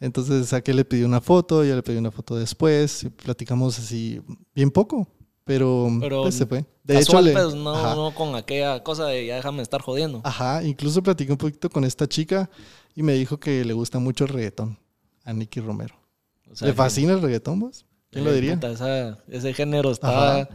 Entonces 0.00 0.50
a 0.54 0.62
le 0.64 0.84
pidió 0.84 1.06
una 1.06 1.20
foto, 1.20 1.62
yo 1.62 1.76
le 1.76 1.82
pedí 1.82 1.98
una 1.98 2.10
foto 2.10 2.34
después, 2.34 3.04
y 3.04 3.10
platicamos 3.10 3.78
así 3.78 4.20
bien 4.54 4.70
poco, 4.70 5.06
pero, 5.44 5.88
pues 6.22 6.34
se 6.34 6.46
fue. 6.46 6.64
De 6.84 6.98
hecho, 6.98 7.20
pues, 7.20 7.54
no, 7.54 8.12
con 8.16 8.34
aquella 8.34 8.82
cosa 8.82 9.06
de 9.06 9.26
ya 9.26 9.36
déjame 9.36 9.62
estar 9.62 9.82
jodiendo. 9.82 10.22
Ajá, 10.24 10.64
incluso 10.64 11.02
platicé 11.02 11.30
un 11.30 11.38
poquito 11.38 11.68
con 11.68 11.84
esta 11.84 12.06
chica 12.06 12.48
y 12.94 13.02
me 13.02 13.12
dijo 13.12 13.38
que 13.38 13.64
le 13.64 13.74
gusta 13.74 13.98
mucho 13.98 14.24
el 14.24 14.30
reggaetón 14.30 14.78
a 15.24 15.34
Nicky 15.34 15.60
Romero. 15.60 15.94
¿Le 16.60 16.72
fascina 16.72 17.12
el 17.12 17.20
reggaetón 17.20 17.60
vos? 17.60 17.84
¿Quién 18.10 18.24
lo 18.24 18.32
diría? 18.32 18.58
ese 19.28 19.54
género 19.54 19.90
está... 19.90 20.48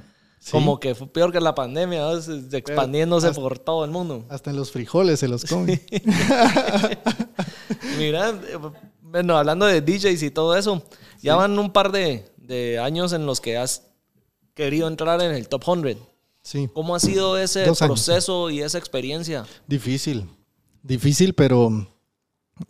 Como 0.51 0.79
que 0.79 0.93
fue 0.93 1.07
peor 1.07 1.31
que 1.31 1.39
la 1.39 1.55
pandemia, 1.55 2.03
expandiéndose 2.51 3.31
por 3.31 3.57
todo 3.57 3.83
el 3.83 3.89
mundo. 3.89 4.25
Hasta 4.29 4.51
en 4.51 4.57
los 4.57 4.71
frijoles 4.71 5.19
se 5.19 5.27
los 5.27 5.43
come. 5.45 5.81
Mira, 7.97 8.39
bueno, 9.11 9.37
hablando 9.37 9.65
de 9.65 9.81
DJs 9.81 10.23
y 10.23 10.31
todo 10.31 10.55
eso, 10.55 10.83
ya 11.21 11.35
van 11.35 11.57
un 11.57 11.71
par 11.71 11.91
de, 11.91 12.79
años 12.81 13.13
en 13.13 13.25
los 13.25 13.39
que 13.39 13.57
has 13.57 13.83
querido 14.53 14.87
entrar 14.87 15.21
en 15.21 15.31
el 15.31 15.47
top 15.47 15.63
100. 15.63 15.99
Sí. 16.41 16.69
¿Cómo 16.73 16.95
ha 16.95 16.99
sido 16.99 17.37
ese 17.37 17.65
proceso 17.79 18.49
y 18.49 18.61
esa 18.61 18.77
experiencia? 18.77 19.45
Difícil, 19.67 20.29
difícil, 20.83 21.33
pero 21.33 21.87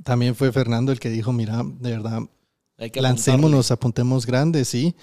también 0.04 0.36
fue 0.36 0.52
Fernando 0.52 0.92
el 0.92 1.00
que 1.00 1.10
dijo, 1.10 1.34
mira, 1.34 1.62
de 1.64 1.92
verdad, 1.92 2.22
lancémonos, 2.96 3.72
apuntemos 3.72 4.26
grandes, 4.26 4.70
sí. 4.70 4.96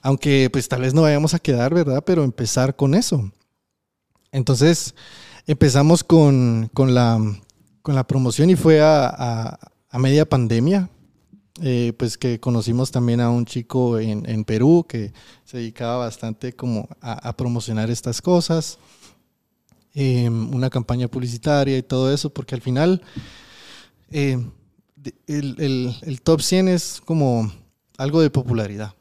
Aunque 0.00 0.50
pues 0.52 0.68
tal 0.68 0.82
vez 0.82 0.94
no 0.94 1.02
vayamos 1.02 1.32
a 1.32 1.38
quedar, 1.38 1.72
¿verdad? 1.72 2.02
Pero 2.04 2.24
empezar 2.24 2.74
con 2.74 2.94
eso. 2.94 3.30
Entonces, 4.32 4.94
empezamos 5.46 6.02
con, 6.02 6.70
la, 6.74 7.18
con 7.82 7.94
la 7.94 8.06
promoción 8.06 8.50
y 8.50 8.56
fue 8.56 8.80
a, 8.80 9.06
a 9.06 9.71
media 9.98 10.28
pandemia, 10.28 10.88
eh, 11.60 11.92
pues 11.98 12.16
que 12.16 12.40
conocimos 12.40 12.90
también 12.90 13.20
a 13.20 13.30
un 13.30 13.44
chico 13.44 13.98
en, 13.98 14.44
Perú 14.44 14.86
que 14.88 15.12
se 15.44 15.58
dedicaba 15.58 15.98
bastante 15.98 16.54
como 16.54 16.88
a, 17.00 17.36
promocionar 17.36 17.90
estas 17.90 18.22
cosas, 18.22 18.78
em, 19.94 20.54
una 20.54 20.70
campaña 20.70 21.08
publicitaria 21.08 21.76
y 21.76 21.82
todo 21.82 22.12
eso, 22.12 22.30
porque 22.30 22.54
al 22.54 22.62
final 22.62 23.02
eh, 24.10 24.38
el, 25.26 26.20
top 26.22 26.40
100 26.40 26.68
es 26.68 27.02
como 27.04 27.52
algo 27.98 28.22
de 28.22 28.30
popularidad. 28.30 28.94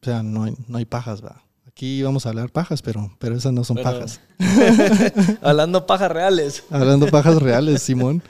O 0.00 0.04
sea, 0.04 0.22
no 0.22 0.44
hay, 0.44 0.54
no 0.68 0.78
hay 0.78 0.84
pajas, 0.84 1.20
¿verdad? 1.20 1.42
Aquí 1.66 2.02
vamos 2.02 2.26
a 2.26 2.30
hablar 2.30 2.50
pajas, 2.50 2.82
pero, 2.82 3.12
pero 3.18 3.36
esas 3.36 3.52
no 3.52 3.64
son 3.64 3.76
pajas. 3.76 4.20
Hablando 5.42 5.86
pajas 5.86 6.10
reales. 6.10 6.64
Hablando 6.70 7.06
pajas 7.06 7.40
reales, 7.42 7.82
Simón. 7.82 8.22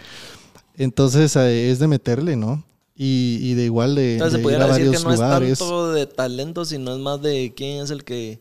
Entonces 0.78 1.34
eh, 1.36 1.70
es 1.70 1.80
de 1.80 1.88
meterle, 1.88 2.36
¿no? 2.36 2.64
Y, 2.94 3.38
y 3.42 3.54
de 3.54 3.64
igual 3.64 3.94
de, 3.94 4.14
Entonces, 4.14 4.42
se 4.42 4.52
ir 4.52 4.56
a 4.56 4.66
decir 4.68 4.90
que 4.90 4.98
no 5.04 5.12
es 5.12 5.20
tanto 5.20 5.92
de 5.92 6.06
talento, 6.06 6.64
sino 6.64 6.94
es 6.94 6.98
más 6.98 7.20
de 7.20 7.52
quién 7.54 7.82
es 7.82 7.90
el 7.90 8.04
que 8.04 8.40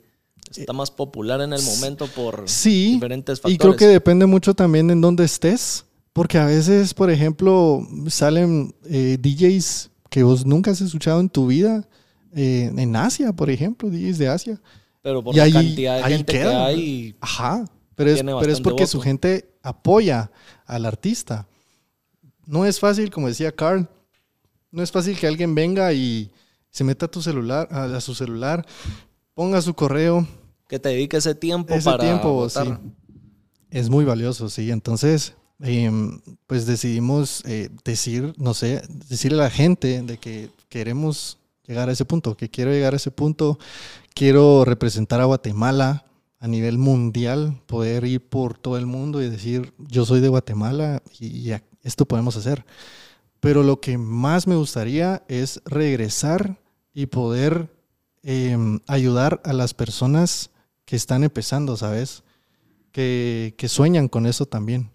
está 0.56 0.74
más 0.74 0.90
popular 0.90 1.42
en 1.42 1.54
el 1.54 1.62
momento 1.62 2.08
por 2.08 2.44
sí, 2.46 2.94
diferentes 2.94 3.40
factores. 3.40 3.56
Y 3.56 3.58
creo 3.58 3.76
que 3.76 3.88
depende 3.88 4.26
mucho 4.26 4.54
también 4.54 4.90
en 4.90 5.02
dónde 5.02 5.26
estés. 5.26 5.84
Porque 6.14 6.40
a 6.40 6.46
veces, 6.46 6.96
por 6.96 7.12
ejemplo, 7.12 7.88
salen 8.08 8.74
eh, 8.90 9.20
DJs 9.22 9.92
que 10.10 10.24
vos 10.24 10.48
nunca 10.48 10.72
has 10.72 10.82
escuchado 10.82 11.20
en 11.20 11.30
tu 11.30 11.46
vida. 11.46 11.88
Eh, 12.36 12.72
en 12.76 12.96
Asia, 12.96 13.34
por 13.34 13.52
ejemplo, 13.52 13.88
DJs 13.88 14.18
de 14.18 14.28
Asia. 14.28 14.62
Pero 15.04 15.24
por 15.24 15.36
la 15.36 15.52
cantidad 15.52 15.98
de 15.98 16.04
gente 16.16 16.34
que 16.34 16.44
hay. 16.44 17.16
Ajá. 17.22 17.66
Pero 17.94 18.10
es, 18.10 18.24
pero 18.24 18.52
es 18.52 18.62
porque 18.62 18.88
su 18.88 19.00
gente 19.00 19.48
apoya 19.62 20.32
al 20.66 20.88
artista 20.88 21.48
no 22.48 22.66
es 22.66 22.80
fácil, 22.80 23.12
como 23.12 23.28
decía 23.28 23.52
Carl, 23.52 23.88
no 24.72 24.82
es 24.82 24.92
fácil 24.92 25.20
que 25.20 25.28
alguien 25.28 25.54
venga 25.54 25.94
y 25.94 26.32
se 26.72 26.84
meta 26.84 27.06
a 27.06 27.12
tu 27.12 27.22
celular, 27.22 27.68
a, 27.72 28.00
su 28.02 28.16
celular, 28.16 28.66
ponga 29.34 29.62
su 29.62 29.74
correo. 29.74 30.28
Que 30.68 30.80
te 30.80 30.90
dedique 30.90 31.18
ese 31.18 31.36
tiempo 31.36 31.74
ese 31.74 31.96
tiempo, 31.98 32.50
sí. 32.50 32.60
Es 33.70 33.90
muy 33.90 34.06
valioso, 34.06 34.50
sí. 34.50 34.72
Entonces, 34.72 35.34
em, 35.60 36.22
pues 36.48 36.66
decidimos 36.66 37.44
eh, 37.46 37.70
decir, 37.84 38.34
no 38.38 38.54
sé, 38.54 38.82
decirle 39.10 39.40
a 39.40 39.46
la 39.46 39.50
gente 39.50 40.02
de 40.02 40.18
que 40.18 40.50
queremos 40.70 41.38
llegar 41.66 41.90
a 41.90 41.92
ese 41.92 42.06
punto, 42.06 42.38
que 42.38 42.50
quiero 42.50 42.72
llegar 42.72 42.94
a 42.94 42.98
ese 42.98 43.12
punto, 43.12 43.60
quiero 44.14 44.64
representar 44.64 45.20
a 45.20 45.26
Guatemala 45.26 46.06
a 46.40 46.48
nivel 46.48 46.78
mundial, 46.78 47.60
poder 47.66 48.06
ir 48.06 48.22
por 48.22 48.58
todo 48.58 48.78
el 48.78 48.86
mundo 48.86 49.22
y 49.22 49.30
decir, 49.30 49.74
yo 49.78 50.06
soy 50.06 50.22
de 50.22 50.30
Guatemala 50.30 51.02
y, 51.20 51.26
y, 51.28 51.54
esto 51.88 52.06
podemos 52.06 52.38
hacer. 52.38 52.66
Pero 53.40 53.64
lo 53.64 53.80
que 53.82 53.98
más 53.98 54.48
me 54.48 54.56
gustaría 54.56 55.24
es 55.28 55.62
regresar 55.66 56.60
y 56.94 57.08
poder 57.08 57.70
em, 58.24 58.80
ayudar 58.88 59.42
a 59.44 59.54
las 59.54 59.74
personas 59.74 60.50
que 60.86 60.96
están 60.96 61.24
empezando, 61.24 61.78
¿sabes? 61.78 62.24
que, 62.98 63.54
que 63.58 63.68
sueñan 63.68 64.08
con 64.08 64.26
eso 64.26 64.48
también. 64.48 64.90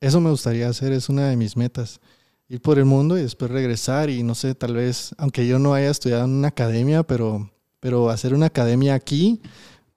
Eso 0.00 0.20
me 0.20 0.30
gustaría 0.30 0.68
hacer, 0.68 0.92
es 0.92 1.08
una 1.08 1.28
de 1.28 1.36
mis 1.36 1.56
metas. 1.56 2.00
Ir 2.48 2.60
por 2.60 2.80
el 2.80 2.84
mundo 2.84 3.16
y 3.16 3.22
después 3.22 3.48
regresar 3.48 4.10
y 4.10 4.24
no 4.24 4.34
sé, 4.34 4.56
tal 4.56 4.74
vez, 4.74 5.14
aunque 5.18 5.46
yo 5.46 5.60
no 5.60 5.72
haya 5.72 5.88
estudiado 5.88 6.24
en 6.24 6.32
una 6.32 6.48
academia, 6.48 7.04
pero, 7.04 7.48
pero 7.78 8.10
hacer 8.10 8.34
una 8.34 8.46
academia 8.46 8.94
aquí, 8.94 9.40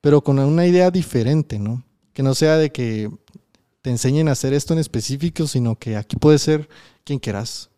pero 0.02 0.24
con 0.24 0.38
una 0.38 0.68
idea 0.68 0.92
diferente, 0.92 1.58
¿no? 1.58 1.84
Que 2.14 2.22
no 2.22 2.36
sea 2.36 2.58
de 2.58 2.72
que 2.72 3.10
te 3.86 3.92
enseñen 3.92 4.28
a 4.30 4.32
hacer 4.32 4.52
esto 4.52 4.74
en 4.74 4.80
específico, 4.80 5.46
sino 5.46 5.78
que 5.78 5.96
aquí 5.96 6.16
puede 6.16 6.40
ser 6.40 6.68
quien 7.04 7.20
quieras. 7.20 7.70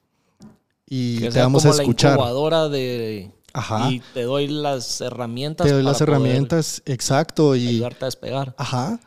Y 0.89 1.17
Que 1.19 1.31
te 1.31 1.39
vamos 1.41 1.63
como 1.63 1.73
a 1.73 1.75
la 1.75 1.83
escuchar. 1.83 2.13
incubadora 2.13 2.69
de... 2.69 3.29
Ajá. 3.51 3.91
Y 3.91 3.99
te 4.13 4.21
doy 4.21 4.47
las 4.47 5.01
herramientas. 5.01 5.67
Te 5.67 5.73
doy 5.73 5.83
para 5.83 5.91
las 5.91 5.99
herramientas, 5.99 6.81
exacto. 6.85 7.57
Y, 7.57 7.67
Ayudarte 7.67 8.05
a 8.05 8.07
despegar. 8.07 8.55
Ajá. 8.57 9.01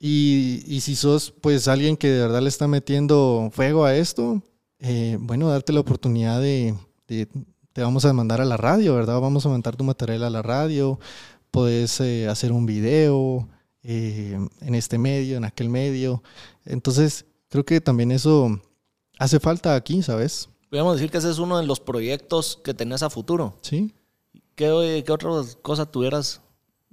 Y, 0.00 0.64
y 0.66 0.80
si 0.80 0.96
sos 0.96 1.30
pues 1.30 1.68
alguien 1.68 1.96
que 1.96 2.08
de 2.08 2.22
verdad 2.22 2.42
le 2.42 2.48
está 2.48 2.66
metiendo 2.66 3.48
fuego 3.52 3.84
a 3.84 3.94
esto, 3.94 4.42
eh, 4.80 5.16
bueno, 5.20 5.48
darte 5.48 5.72
la 5.72 5.78
oportunidad 5.78 6.40
de, 6.40 6.74
de- 7.06 7.28
te 7.72 7.82
vamos 7.82 8.04
a 8.04 8.12
mandar 8.12 8.40
a 8.40 8.44
la 8.44 8.56
radio, 8.56 8.96
¿verdad? 8.96 9.20
Vamos 9.20 9.46
a 9.46 9.48
mandar 9.48 9.76
tu 9.76 9.84
material 9.84 10.24
a 10.24 10.30
la 10.30 10.42
radio, 10.42 10.98
puedes 11.52 12.00
eh, 12.00 12.26
hacer 12.26 12.50
un 12.50 12.66
video 12.66 13.48
eh, 13.82 14.38
en 14.60 14.74
este 14.74 14.98
medio, 14.98 15.36
en 15.36 15.44
aquel 15.44 15.68
medio. 15.68 16.22
Entonces, 16.64 17.24
creo 17.48 17.64
que 17.64 17.80
también 17.80 18.12
eso 18.12 18.60
hace 19.18 19.40
falta 19.40 19.74
aquí, 19.74 20.02
¿sabes? 20.02 20.48
Podríamos 20.68 20.96
decir 20.96 21.10
que 21.10 21.18
ese 21.18 21.30
es 21.30 21.38
uno 21.38 21.58
de 21.58 21.66
los 21.66 21.80
proyectos 21.80 22.58
que 22.64 22.74
tenés 22.74 23.02
a 23.02 23.10
futuro. 23.10 23.58
Sí. 23.62 23.92
¿Qué, 24.54 25.02
qué 25.04 25.12
otra 25.12 25.30
cosa 25.60 25.86
tuvieras 25.86 26.40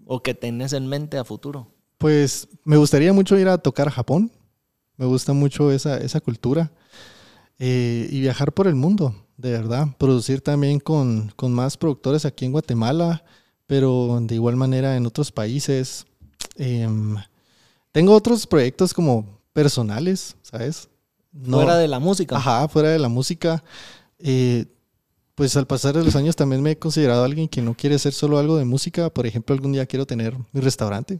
o 0.05 0.21
que 0.21 0.33
tenés 0.33 0.73
en 0.73 0.87
mente 0.87 1.17
a 1.17 1.23
futuro? 1.23 1.71
Pues 1.97 2.47
me 2.63 2.77
gustaría 2.77 3.13
mucho 3.13 3.37
ir 3.37 3.47
a 3.47 3.57
tocar 3.57 3.87
a 3.87 3.91
Japón. 3.91 4.31
Me 4.97 5.05
gusta 5.05 5.33
mucho 5.33 5.71
esa, 5.71 5.97
esa 5.97 6.19
cultura. 6.19 6.71
Eh, 7.57 8.07
y 8.09 8.21
viajar 8.21 8.53
por 8.53 8.67
el 8.67 8.75
mundo, 8.75 9.13
de 9.37 9.51
verdad. 9.51 9.87
Producir 9.97 10.41
también 10.41 10.79
con, 10.79 11.31
con 11.35 11.53
más 11.53 11.77
productores 11.77 12.25
aquí 12.25 12.45
en 12.45 12.53
Guatemala, 12.53 13.23
pero 13.67 14.19
de 14.21 14.35
igual 14.35 14.55
manera 14.55 14.95
en 14.95 15.05
otros 15.05 15.31
países. 15.31 16.05
Em, 16.55 17.15
tengo 17.91 18.13
otros 18.13 18.45
proyectos 18.47 18.93
como 18.93 19.39
personales, 19.53 20.35
¿sabes? 20.41 20.87
No- 21.31 21.57
Fuera 21.57 21.77
de 21.77 21.87
la 21.87 21.99
música. 21.99 22.37
Ajá, 22.37 22.67
fuera 22.67 22.89
de 22.89 22.99
la 22.99 23.09
música. 23.09 23.63
Eh, 24.19 24.65
pues 25.35 25.55
al 25.55 25.67
pasar 25.67 25.95
de 25.95 26.03
los 26.03 26.15
años 26.15 26.35
también 26.35 26.61
me 26.61 26.71
he 26.71 26.77
considerado 26.77 27.23
alguien 27.23 27.47
que 27.47 27.61
no 27.61 27.73
quiere 27.73 27.95
hacer 27.95 28.13
solo 28.13 28.37
algo 28.39 28.57
de 28.57 28.65
música. 28.65 29.09
Por 29.09 29.25
ejemplo, 29.25 29.53
algún 29.55 29.71
día 29.71 29.85
quiero 29.85 30.05
tener 30.05 30.35
mi 30.51 30.59
restaurante. 30.61 31.19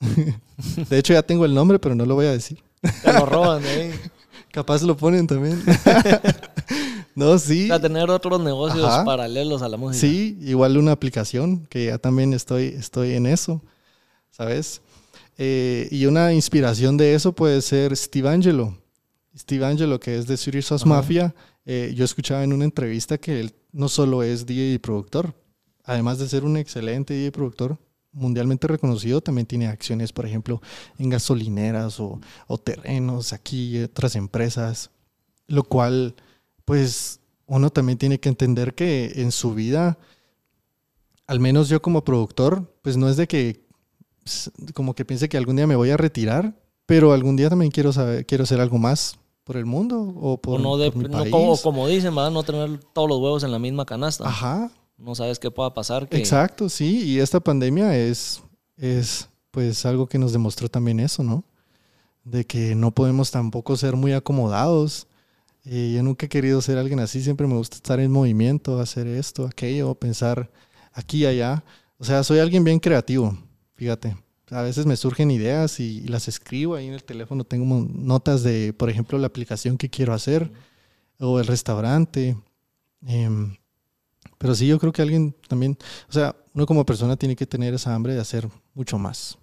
de 0.90 0.98
hecho, 0.98 1.12
ya 1.14 1.22
tengo 1.22 1.44
el 1.44 1.54
nombre, 1.54 1.78
pero 1.78 1.94
no 1.94 2.04
lo 2.04 2.14
voy 2.14 2.26
a 2.26 2.32
decir. 2.32 2.62
Te 3.02 3.12
lo 3.12 3.24
roban, 3.24 3.62
¿eh? 3.64 3.92
Capaz 4.52 4.82
lo 4.82 4.96
ponen 4.96 5.26
también. 5.26 5.62
no, 7.14 7.38
sí. 7.38 7.66
Sea, 7.68 7.80
tener 7.80 8.10
otros 8.10 8.40
negocios 8.40 8.84
Ajá. 8.84 9.04
paralelos 9.04 9.62
a 9.62 9.68
la 9.68 9.76
música. 9.76 10.00
Sí, 10.00 10.36
igual 10.42 10.76
una 10.76 10.92
aplicación, 10.92 11.66
que 11.66 11.86
ya 11.86 11.98
también 11.98 12.32
estoy, 12.34 12.66
estoy 12.66 13.14
en 13.14 13.26
eso, 13.26 13.62
¿sabes? 14.34 14.80
Eh, 15.38 15.88
y 15.92 16.06
una 16.06 16.32
inspiración 16.32 16.96
de 16.96 17.14
eso 17.14 17.32
puede 17.32 17.62
ser 17.62 17.96
Steve 17.96 18.28
Angelo. 18.28 18.76
Steve 19.36 19.64
Angelo, 19.64 20.00
que 20.00 20.18
es 20.18 20.26
de 20.26 20.36
Ajá. 20.82 20.86
Mafia. 20.86 21.34
eh, 21.64 21.92
yo 21.94 22.04
escuchaba 22.04 22.42
en 22.42 22.52
una 22.52 22.64
entrevista 22.64 23.16
que 23.16 23.40
él 23.40 23.54
no 23.72 23.88
solo 23.88 24.22
es 24.22 24.44
DJ 24.44 24.74
y 24.74 24.78
productor, 24.78 25.34
además 25.84 26.18
de 26.18 26.28
ser 26.28 26.44
un 26.44 26.56
excelente 26.56 27.14
DJ 27.14 27.30
productor, 27.32 27.78
mundialmente 28.12 28.66
reconocido, 28.66 29.20
también 29.20 29.46
tiene 29.46 29.66
acciones, 29.68 30.12
por 30.12 30.26
ejemplo, 30.26 30.60
en 30.98 31.10
gasolineras 31.10 31.98
o, 32.00 32.20
o 32.46 32.58
terrenos 32.58 33.32
aquí, 33.32 33.82
otras 33.82 34.14
empresas, 34.16 34.90
lo 35.46 35.62
cual, 35.64 36.14
pues, 36.64 37.20
uno 37.46 37.70
también 37.70 37.98
tiene 37.98 38.18
que 38.18 38.28
entender 38.28 38.74
que 38.74 39.12
en 39.16 39.30
su 39.32 39.54
vida, 39.54 39.98
al 41.26 41.40
menos 41.40 41.68
yo 41.68 41.82
como 41.82 42.04
productor, 42.04 42.72
pues 42.82 42.96
no 42.96 43.08
es 43.08 43.16
de 43.16 43.26
que 43.26 43.63
como 44.74 44.94
que 44.94 45.04
piense 45.04 45.28
que 45.28 45.36
algún 45.36 45.56
día 45.56 45.66
me 45.66 45.76
voy 45.76 45.90
a 45.90 45.96
retirar, 45.96 46.54
pero 46.86 47.12
algún 47.12 47.36
día 47.36 47.48
también 47.48 47.70
quiero 47.70 47.92
saber, 47.92 48.26
quiero 48.26 48.44
hacer 48.44 48.60
algo 48.60 48.78
más 48.78 49.18
por 49.44 49.56
el 49.56 49.66
mundo 49.66 50.00
o 50.00 50.38
por, 50.38 50.60
o 50.60 50.62
no 50.62 50.76
de, 50.76 50.90
por 50.90 51.02
mi 51.02 51.08
no 51.08 51.18
país. 51.18 51.30
como, 51.30 51.56
como 51.58 51.86
dicen, 51.86 52.14
¿verdad? 52.14 52.30
No 52.30 52.42
tener 52.42 52.80
todos 52.92 53.08
los 53.08 53.18
huevos 53.18 53.44
en 53.44 53.52
la 53.52 53.58
misma 53.58 53.84
canasta. 53.84 54.26
Ajá, 54.26 54.70
No 54.96 55.14
sabes 55.14 55.38
qué 55.38 55.50
pueda 55.50 55.72
pasar. 55.74 56.08
Que, 56.08 56.16
exacto, 56.16 56.68
sí, 56.68 57.04
y 57.04 57.18
esta 57.18 57.40
pandemia 57.40 57.96
es, 57.96 58.42
es 58.76 59.28
pues 59.50 59.84
algo 59.86 60.06
que 60.06 60.18
nos 60.18 60.32
demostró 60.32 60.68
también 60.68 60.98
eso, 61.00 61.22
¿no? 61.22 61.44
De 62.24 62.46
que 62.46 62.74
no 62.74 62.90
podemos 62.90 63.30
tampoco 63.30 63.76
ser 63.76 63.96
muy 63.96 64.12
acomodados. 64.12 65.06
Eh, 65.66 65.92
yo 65.94 66.02
nunca 66.02 66.26
he 66.26 66.28
querido 66.28 66.60
ser 66.60 66.78
alguien 66.78 67.00
así, 67.00 67.22
siempre 67.22 67.46
me 67.46 67.54
gusta 67.54 67.76
estar 67.76 68.00
en 68.00 68.10
movimiento, 68.10 68.80
hacer 68.80 69.06
esto, 69.06 69.46
aquello, 69.46 69.94
pensar 69.94 70.50
aquí 70.92 71.18
y 71.18 71.26
allá. 71.26 71.64
O 71.98 72.04
sea, 72.04 72.24
soy 72.24 72.38
alguien 72.38 72.64
bien 72.64 72.80
creativo, 72.80 73.36
fíjate. 73.74 74.16
A 74.50 74.62
veces 74.62 74.84
me 74.86 74.96
surgen 74.96 75.30
ideas 75.30 75.80
y, 75.80 75.98
y 76.04 76.08
las 76.08 76.28
escribo 76.28 76.74
ahí 76.74 76.86
en 76.86 76.92
el 76.94 77.02
teléfono. 77.02 77.44
Tengo 77.44 77.86
notas 77.90 78.42
de, 78.42 78.72
por 78.74 78.90
ejemplo, 78.90 79.16
la 79.18 79.26
aplicación 79.26 79.78
que 79.78 79.88
quiero 79.88 80.12
hacer 80.12 80.50
o 81.18 81.40
el 81.40 81.46
restaurante. 81.46 82.36
Em, 83.06 83.56
pero 84.38 84.54
sí, 84.54 84.66
yo 84.66 84.78
creo 84.78 84.92
que 84.92 85.00
alguien 85.02 85.34
también, 85.48 85.78
o 86.08 86.12
sea, 86.12 86.36
uno 86.52 86.66
como 86.66 86.84
persona 86.84 87.16
tiene 87.16 87.36
que 87.36 87.46
tener 87.46 87.72
esa 87.74 87.94
hambre 87.94 88.14
de 88.14 88.20
hacer 88.20 88.48
mucho 88.74 88.98
más. 88.98 89.38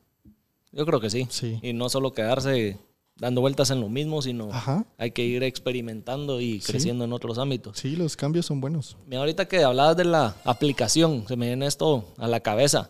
Yo 0.71 0.85
creo 0.85 0.99
que 0.99 1.09
sí. 1.09 1.27
Sí. 1.29 1.59
Y 1.63 1.73
no 1.73 1.89
solo 1.89 2.13
quedarse 2.13 2.77
dando 3.17 3.41
vueltas 3.41 3.69
en 3.71 3.81
lo 3.81 3.89
mismo, 3.89 4.21
sino 4.21 4.51
Ajá. 4.53 4.85
hay 4.97 5.11
que 5.11 5.23
ir 5.25 5.43
experimentando 5.43 6.39
y 6.41 6.61
Sí. 6.61 6.71
creciendo 6.71 7.03
en 7.05 7.13
otros 7.13 7.37
ámbitos. 7.39 7.77
Sí, 7.77 7.95
los 7.95 8.15
cambios 8.15 8.45
son 8.45 8.61
buenos. 8.61 8.97
Mira, 9.07 9.19
ahorita 9.19 9.47
que 9.47 9.63
hablabas 9.63 9.97
de 9.97 10.05
la 10.05 10.35
aplicación, 10.45 11.25
se 11.27 11.35
me 11.35 11.47
viene 11.47 11.65
esto 11.65 12.05
a 12.17 12.27
la 12.27 12.39
cabeza. 12.39 12.89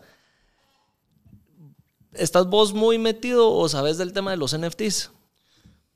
¿Estás 2.14 2.50
vos 2.50 2.74
muy 2.74 2.98
metido 2.98 3.52
o 3.52 3.70
sabes 3.70 3.98
del 3.98 4.14
tema 4.14 4.32
de 4.32 4.38
los 4.38 4.54
NFTs? 4.54 5.12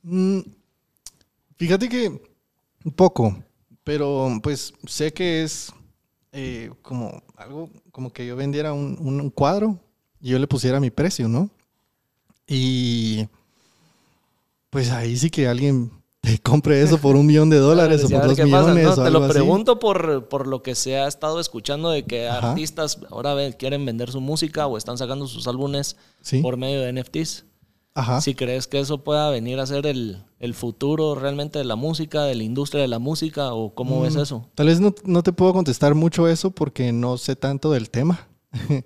Mm, 0.04 0.40
fíjate 1.58 1.90
que 1.90 2.08
un 2.84 2.92
poco, 2.92 3.36
pero 3.84 4.30
pues 4.42 4.74
sé 4.88 5.12
que 5.14 5.44
es 5.44 5.72
eh, 6.32 6.72
como 6.82 7.24
algo 7.36 7.70
como 7.92 8.12
que 8.12 8.26
yo 8.26 8.36
vendiera 8.36 8.74
un, 8.74 8.98
un- 9.00 9.22
un 9.22 9.30
cuadro 9.30 9.80
y 10.20 10.30
yo 10.30 10.40
le 10.40 10.48
pusiera 10.48 10.80
mi 10.80 10.92
precio, 10.92 11.28
¿no? 11.28 11.50
Y 12.48 13.28
pues 14.70 14.92
ahí 14.92 15.16
sí 15.18 15.30
que 15.30 15.48
alguien 15.48 15.92
te 16.36 16.40
compre 16.40 16.82
eso 16.82 16.98
por 16.98 17.16
un 17.16 17.26
millón 17.26 17.50
de 17.50 17.58
dólares 17.58 18.04
o 18.04 18.10
por 18.10 18.28
dos 18.28 18.38
millones 18.40 18.84
¿no? 18.86 18.92
o 18.92 18.96
Te 18.96 19.02
algo 19.02 19.20
lo 19.20 19.26
así. 19.26 19.34
pregunto 19.34 19.80
por, 19.80 20.28
por 20.28 20.48
lo 20.48 20.62
que 20.64 20.76
se 20.76 20.98
ha 20.98 21.08
estado 21.08 21.40
escuchando 21.40 21.90
de 21.90 22.04
que 22.04 22.28
Ajá. 22.28 22.50
artistas 22.52 23.00
ahora 23.12 23.36
quieren 23.54 23.86
vender 23.86 24.12
su 24.12 24.22
música 24.22 24.68
o 24.68 24.78
están 24.78 24.98
sacando 24.98 25.28
sus 25.28 25.48
álbumes 25.48 25.96
Sí. 26.22 26.42
por 26.42 26.58
medio 26.58 26.82
de 26.82 26.92
NFTs. 26.94 27.46
Ajá. 27.98 28.20
Si 28.20 28.36
crees 28.36 28.68
que 28.68 28.80
eso 28.80 29.04
pueda 29.06 29.30
venir 29.30 29.58
a 29.60 29.66
ser 29.66 29.86
el, 29.88 30.18
el 30.40 30.54
futuro 30.54 31.16
realmente 31.16 31.60
de 31.60 31.66
la 31.66 31.78
música, 31.78 32.24
de 32.24 32.36
la 32.36 32.44
industria 32.44 32.82
de 32.82 32.90
la 32.90 33.00
música, 33.00 33.54
o 33.54 33.74
cómo 33.74 34.02
ves 34.02 34.16
Mm, 34.16 34.20
eso? 34.20 34.50
Tal 34.54 34.68
vez 34.68 34.82
no, 34.82 34.94
no 35.06 35.24
te 35.24 35.32
puedo 35.32 35.54
contestar 35.54 35.96
mucho 35.96 36.28
eso 36.28 36.52
porque 36.52 36.92
no 36.92 37.18
sé 37.18 37.38
tanto 37.38 37.72
del 37.72 37.90
tema, 37.90 38.28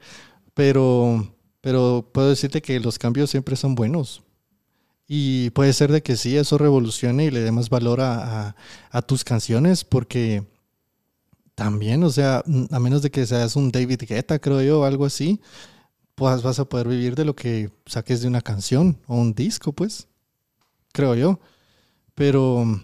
pero, 0.54 1.28
pero 1.62 2.08
puedo 2.12 2.30
decirte 2.30 2.62
que 2.62 2.80
los 2.80 3.00
cambios 3.00 3.30
siempre 3.30 3.56
son 3.56 3.76
buenos. 3.76 4.22
Y 5.12 5.50
puede 5.50 5.74
ser 5.74 5.92
de 5.92 6.04
que 6.04 6.16
sí, 6.16 6.38
eso 6.38 6.60
revolucione 6.60 7.26
y 7.26 7.32
le 7.32 7.40
dé 7.40 7.52
más 7.52 7.72
valor 7.72 8.00
a, 8.00 8.56
tus 9.08 9.24
canciones 9.24 9.84
porque 9.84 10.44
también, 11.56 12.04
o 12.04 12.12
sea, 12.12 12.44
a 12.70 12.80
menos 12.80 13.02
de 13.02 13.10
que 13.10 13.26
seas 13.26 13.56
un 13.56 13.72
David 13.72 14.04
Guetta, 14.08 14.38
creo 14.38 14.62
yo, 14.62 14.82
o 14.82 14.86
algo 14.86 15.08
así, 15.08 15.42
pues 16.14 16.44
vas 16.44 16.60
a 16.60 16.66
poder 16.66 16.88
vivir 16.88 17.16
de 17.16 17.26
lo 17.26 17.36
que 17.36 17.72
saques 17.88 18.22
de 18.22 18.28
una 18.28 18.42
canción 18.42 19.00
o 19.08 19.16
un 19.16 19.34
disco, 19.34 19.74
pues, 19.74 20.08
creo 20.94 21.16
yo. 21.16 21.40
Pero 22.14 22.80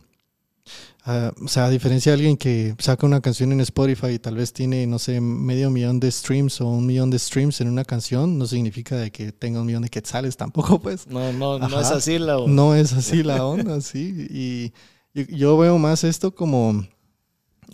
Ah, 1.08 1.32
o 1.40 1.48
sea, 1.48 1.66
a 1.66 1.70
diferencia 1.70 2.12
de 2.12 2.16
alguien 2.16 2.36
que 2.36 2.76
saca 2.80 3.06
una 3.06 3.22
canción 3.22 3.52
en 3.52 3.62
Spotify 3.62 4.08
y 4.08 4.20
tal 4.20 4.38
vez 4.38 4.52
tiene, 4.52 4.88
no 4.88 4.98
sé, 4.98 5.22
medio 5.22 5.70
millón 5.70 6.00
de 6.00 6.10
streams 6.10 6.60
o 6.62 6.68
un 6.68 6.88
millón 6.88 7.12
de 7.12 7.20
streams 7.20 7.62
en 7.62 7.68
una 7.68 7.86
canción, 7.86 8.40
no 8.40 8.48
significa 8.48 8.96
de 8.96 9.12
que 9.12 9.32
tenga 9.32 9.60
un 9.60 9.68
millón 9.68 9.84
de 9.84 9.90
quetzales 9.90 10.36
tampoco, 10.36 10.80
pues. 10.82 11.06
No, 11.06 11.32
no, 11.32 11.60
no 11.60 11.80
es 11.80 11.92
así 11.92 12.18
la... 12.18 12.40
No 12.48 12.74
es 12.74 12.92
así 12.94 13.22
la 13.22 13.46
onda, 13.46 13.82
sí. 13.82 14.28
Y 14.32 14.74
yo, 15.14 15.28
yo 15.38 15.58
veo 15.60 15.78
más 15.78 16.04
esto 16.04 16.34
como 16.34 16.88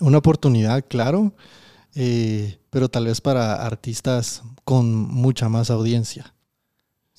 una 0.02 0.18
oportunidad, 0.18 0.84
claro, 0.86 1.34
eh, 1.96 2.60
pero 2.70 2.90
tal 2.90 3.06
vez 3.06 3.22
para 3.22 3.66
artistas 3.66 4.44
con 4.66 4.94
mucha 4.94 5.48
más 5.48 5.70
audiencia. 5.70 6.34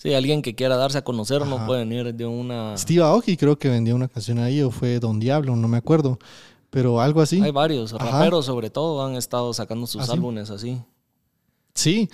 Sí, 0.02 0.12
alguien 0.14 0.42
que 0.42 0.56
quiera 0.56 0.76
darse 0.76 0.98
a 0.98 1.04
conocer 1.04 1.46
no 1.46 1.64
puede 1.64 1.84
venir 1.84 2.12
de 2.12 2.26
una... 2.26 2.76
Steve 2.76 3.02
Aoki 3.04 3.36
creo 3.36 3.56
que 3.56 3.68
vendió 3.68 3.94
una 3.94 4.08
canción 4.08 4.40
ahí 4.40 4.60
o 4.60 4.72
fue 4.72 4.98
Don 4.98 5.20
Diablo, 5.20 5.54
no 5.54 5.68
me 5.68 5.76
acuerdo, 5.76 6.18
pero 6.70 7.00
algo 7.00 7.20
así. 7.20 7.40
Hay 7.40 7.52
varios, 7.52 7.92
Ajá. 7.94 8.10
raperos 8.10 8.46
sobre 8.46 8.68
todo, 8.68 9.06
han 9.06 9.14
estado 9.14 9.54
sacando 9.54 9.86
sus 9.86 10.08
¿Ah, 10.08 10.14
álbumes 10.14 10.50
así. 10.50 10.82
Sí, 11.74 12.10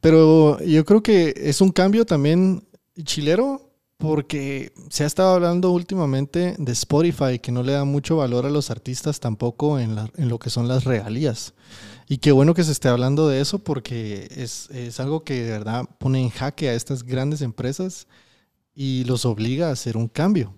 pero 0.00 0.60
yo 0.62 0.84
creo 0.84 1.02
que 1.02 1.34
es 1.36 1.60
un 1.60 1.70
cambio 1.72 2.06
también 2.06 2.62
chilero 3.02 3.68
porque 3.96 4.72
se 4.90 5.02
ha 5.02 5.06
estado 5.08 5.34
hablando 5.34 5.70
últimamente 5.72 6.54
de 6.58 6.72
Spotify, 6.72 7.40
que 7.40 7.50
no 7.50 7.64
le 7.64 7.72
da 7.72 7.84
mucho 7.84 8.16
valor 8.18 8.46
a 8.46 8.50
los 8.50 8.70
artistas 8.70 9.18
tampoco 9.18 9.78
en, 9.80 9.96
la- 9.96 10.10
en 10.16 10.28
lo 10.28 10.38
que 10.38 10.50
son 10.50 10.68
las 10.68 10.84
regalías. 10.84 11.52
Y 12.06 12.18
qué 12.18 12.32
bueno 12.32 12.54
que 12.54 12.64
se 12.64 12.72
esté 12.72 12.88
hablando 12.88 13.28
de 13.28 13.40
eso 13.40 13.58
porque 13.58 14.28
es, 14.36 14.68
es 14.70 15.00
algo 15.00 15.24
que 15.24 15.42
de 15.42 15.50
verdad 15.50 15.84
pone 15.98 16.20
en 16.20 16.30
jaque 16.30 16.68
a 16.68 16.74
estas 16.74 17.02
grandes 17.02 17.40
empresas 17.40 18.06
y 18.74 19.04
los 19.04 19.24
obliga 19.24 19.68
a 19.68 19.72
hacer 19.72 19.96
un 19.96 20.08
cambio. 20.08 20.54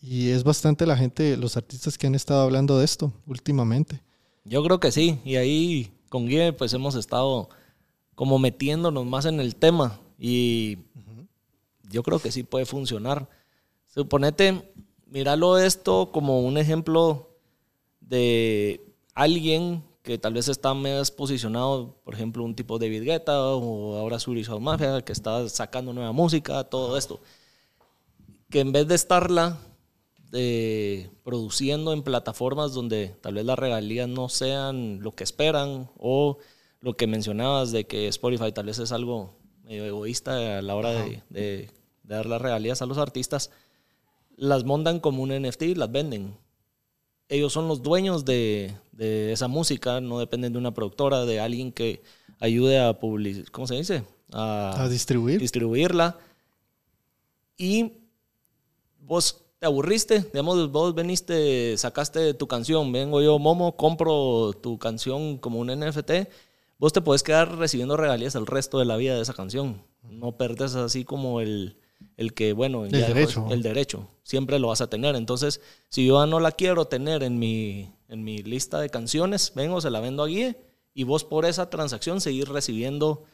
Y 0.00 0.30
es 0.30 0.44
bastante 0.44 0.86
la 0.86 0.96
gente, 0.96 1.36
los 1.36 1.56
artistas 1.56 1.96
que 1.96 2.06
han 2.06 2.14
estado 2.14 2.42
hablando 2.42 2.78
de 2.78 2.84
esto 2.84 3.12
últimamente. 3.26 4.02
Yo 4.44 4.62
creo 4.62 4.80
que 4.80 4.92
sí, 4.92 5.20
y 5.24 5.36
ahí 5.36 5.92
con 6.08 6.26
Guille 6.26 6.52
pues 6.52 6.74
hemos 6.74 6.94
estado 6.94 7.48
como 8.14 8.38
metiéndonos 8.38 9.06
más 9.06 9.24
en 9.24 9.40
el 9.40 9.56
tema 9.56 9.98
y 10.18 10.78
yo 11.90 12.02
creo 12.02 12.18
que 12.18 12.32
sí 12.32 12.42
puede 12.42 12.66
funcionar. 12.66 13.28
Suponete, 13.86 14.72
míralo 15.06 15.58
esto 15.58 16.10
como 16.12 16.40
un 16.40 16.58
ejemplo 16.58 17.30
de 18.00 18.84
alguien 19.14 19.82
que 20.04 20.18
tal 20.18 20.34
vez 20.34 20.48
está 20.48 20.74
más 20.74 21.10
posicionado, 21.10 21.96
por 22.04 22.14
ejemplo, 22.14 22.44
un 22.44 22.54
tipo 22.54 22.78
David 22.78 23.02
Guetta 23.04 23.40
o 23.56 23.96
ahora 23.96 24.20
Sound 24.20 24.60
Mafia, 24.60 25.00
que 25.02 25.12
está 25.12 25.48
sacando 25.48 25.92
nueva 25.94 26.12
música, 26.12 26.62
todo 26.64 26.96
esto. 26.98 27.20
Que 28.50 28.60
en 28.60 28.70
vez 28.70 28.86
de 28.86 28.94
estarla 28.94 29.58
eh, 30.32 31.08
produciendo 31.24 31.94
en 31.94 32.02
plataformas 32.02 32.74
donde 32.74 33.16
tal 33.22 33.34
vez 33.34 33.46
las 33.46 33.58
regalías 33.58 34.06
no 34.08 34.28
sean 34.28 35.00
lo 35.00 35.12
que 35.12 35.24
esperan 35.24 35.90
o 35.98 36.36
lo 36.80 36.96
que 36.96 37.06
mencionabas 37.06 37.72
de 37.72 37.86
que 37.86 38.06
Spotify 38.08 38.52
tal 38.52 38.66
vez 38.66 38.78
es 38.78 38.92
algo 38.92 39.34
medio 39.62 39.86
egoísta 39.86 40.58
a 40.58 40.62
la 40.62 40.74
hora 40.76 40.90
de, 40.90 41.22
de- 41.30 41.70
de 42.02 42.14
dar 42.14 42.26
las 42.26 42.42
regalías 42.42 42.82
a 42.82 42.86
los 42.86 42.98
artistas, 42.98 43.50
las 44.36 44.64
montan 44.64 45.00
como 45.00 45.22
un 45.22 45.30
NFT 45.30 45.62
y 45.62 45.74
las 45.74 45.90
venden. 45.90 46.36
Ellos 47.34 47.52
son 47.52 47.66
los 47.66 47.82
dueños 47.82 48.24
de, 48.24 48.76
de 48.92 49.32
esa 49.32 49.48
música, 49.48 50.00
no 50.00 50.20
dependen 50.20 50.52
de 50.52 50.58
una 50.58 50.72
productora, 50.72 51.24
de 51.24 51.40
alguien 51.40 51.72
que 51.72 52.00
ayude 52.38 52.78
a 52.78 52.98
publicar, 53.00 53.50
¿cómo 53.50 53.66
se 53.66 53.74
dice? 53.74 54.04
A 54.32 54.86
distribuir. 54.88 55.40
distribuirla. 55.40 56.16
Y 57.56 57.92
vos 59.00 59.42
te 59.58 59.66
aburriste, 59.66 60.20
digamos, 60.20 60.70
vos 60.70 60.94
veniste, 60.94 61.76
sacaste 61.76 62.34
tu 62.34 62.46
canción, 62.46 62.92
vengo 62.92 63.20
yo, 63.20 63.38
Momo, 63.40 63.76
compro 63.76 64.52
tu 64.52 64.78
canción 64.78 65.38
como 65.38 65.58
un 65.58 65.68
NFT, 65.68 66.28
vos 66.78 66.92
te 66.92 67.00
podés 67.00 67.24
quedar 67.24 67.56
recibiendo 67.56 67.96
regalías 67.96 68.36
el 68.36 68.46
resto 68.46 68.78
de 68.78 68.84
la 68.84 68.96
vida 68.96 69.16
de 69.16 69.22
esa 69.22 69.34
canción. 69.34 69.82
No 70.02 70.36
perdes 70.36 70.76
así 70.76 71.04
como 71.04 71.40
el, 71.40 71.78
el 72.16 72.32
que, 72.34 72.52
bueno, 72.52 72.84
El 72.84 72.92
ya 72.92 72.98
dejó- 73.08 73.14
derecho. 73.14 73.46
el 73.50 73.62
derecho, 73.62 74.08
siempre 74.22 74.58
lo 74.58 74.68
vas 74.68 74.80
a 74.80 74.88
tener. 74.88 75.14
Entonces, 75.16 75.60
si 75.88 76.06
yo 76.06 76.24
no 76.26 76.40
la 76.40 76.52
quiero 76.52 76.86
tener 76.86 77.22
en 77.22 77.38
mi, 77.38 77.90
en 78.08 78.22
mi 78.24 78.38
lista 78.38 78.80
de 78.80 78.90
canciones, 78.90 79.52
vengo, 79.54 79.80
se 79.80 79.90
la 79.90 80.00
vendo 80.00 80.22
a 80.22 80.26
Guille 80.26 80.56
y 80.94 81.04
vos 81.04 81.24
por 81.24 81.44
esa 81.44 81.70
transacción 81.70 82.20
seguir 82.20 82.48
recibiendo 82.48 83.24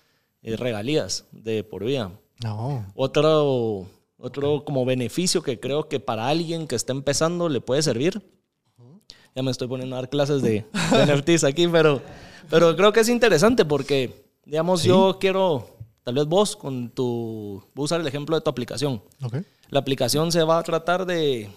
eh, 0.43 0.57
regalías 0.57 1.27
de 1.33 1.62
por 1.64 1.85
vida. 1.85 2.12
No. 2.43 2.87
Otro, 2.95 3.87
otro 4.18 4.64
como 4.64 4.85
beneficio 4.87 5.43
que 5.43 5.61
creo 5.61 5.89
que 5.89 6.01
para 6.01 6.29
alguien 6.29 6.66
que 6.66 6.77
está 6.77 6.93
empezando 6.93 7.49
le 7.51 7.61
puede 7.61 7.83
servir. 7.83 8.23
Ya 9.35 9.43
me 9.43 9.51
estoy 9.51 9.68
poniendo 9.68 9.95
a 9.97 10.01
dar 10.01 10.09
clases 10.11 10.43
de, 10.43 10.64
de 10.73 11.07
NFTs 11.37 11.45
aquí, 11.45 11.68
pero, 11.68 12.03
pero 12.49 12.75
creo 12.75 12.93
que 12.93 13.01
es 13.01 13.09
interesante 13.09 13.64
porque, 13.64 14.25
digamos, 14.45 14.81
Sí. 14.81 14.89
yo 14.89 15.18
quiero, 15.21 15.77
tal 16.11 16.16
vez 16.16 16.26
vos 16.26 16.56
con 16.56 16.90
tu, 16.90 17.62
voy 17.72 17.84
a 17.84 17.84
usar 17.84 18.00
el 18.00 18.06
ejemplo 18.08 18.34
de 18.34 18.42
tu 18.42 18.50
aplicación. 18.50 19.00
La 19.68 19.78
aplicación 19.78 20.32
se 20.32 20.42
va 20.42 20.58
a 20.58 20.62
tratar 20.64 21.06
de, 21.06 21.48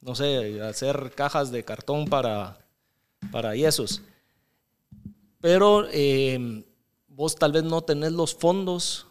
no 0.00 0.16
sé, 0.16 0.60
hacer 0.60 1.12
cajas 1.14 1.52
de 1.52 1.64
cartón 1.64 2.08
para, 2.08 2.58
para 3.30 3.54
yesos. 3.54 4.02
Pero 5.40 5.86
eh, 5.92 6.64
vos 7.06 7.36
tal 7.36 7.52
vez 7.52 7.62
no 7.62 7.82
tenés 7.82 8.10
los 8.10 8.34
fondos 8.34 9.06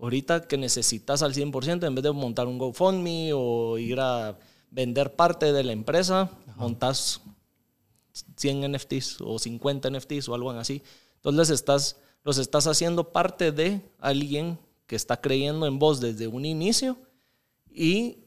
ahorita 0.00 0.46
que 0.46 0.56
necesitas 0.56 1.24
al 1.24 1.34
100% 1.34 1.84
en 1.84 1.94
vez 1.96 2.04
de 2.04 2.12
montar 2.12 2.46
un 2.46 2.58
GoFundMe 2.58 3.32
o 3.34 3.76
ir 3.76 3.98
a 3.98 4.38
vender 4.70 5.16
parte 5.16 5.52
de 5.52 5.64
la 5.64 5.72
empresa, 5.72 6.30
montas 6.54 7.22
100 8.36 8.72
NFTs 8.72 9.16
o 9.20 9.36
50 9.36 9.90
NFTs 9.90 10.28
o 10.28 10.34
algo 10.36 10.52
así. 10.52 10.80
Entonces 11.16 11.50
estás, 11.50 11.96
los 12.28 12.36
estás 12.36 12.66
haciendo 12.66 13.10
parte 13.10 13.52
de 13.52 13.80
alguien 13.98 14.58
que 14.86 14.96
está 14.96 15.18
creyendo 15.18 15.66
en 15.66 15.78
vos 15.78 15.98
desde 15.98 16.26
un 16.26 16.44
inicio 16.44 16.98
y 17.72 18.18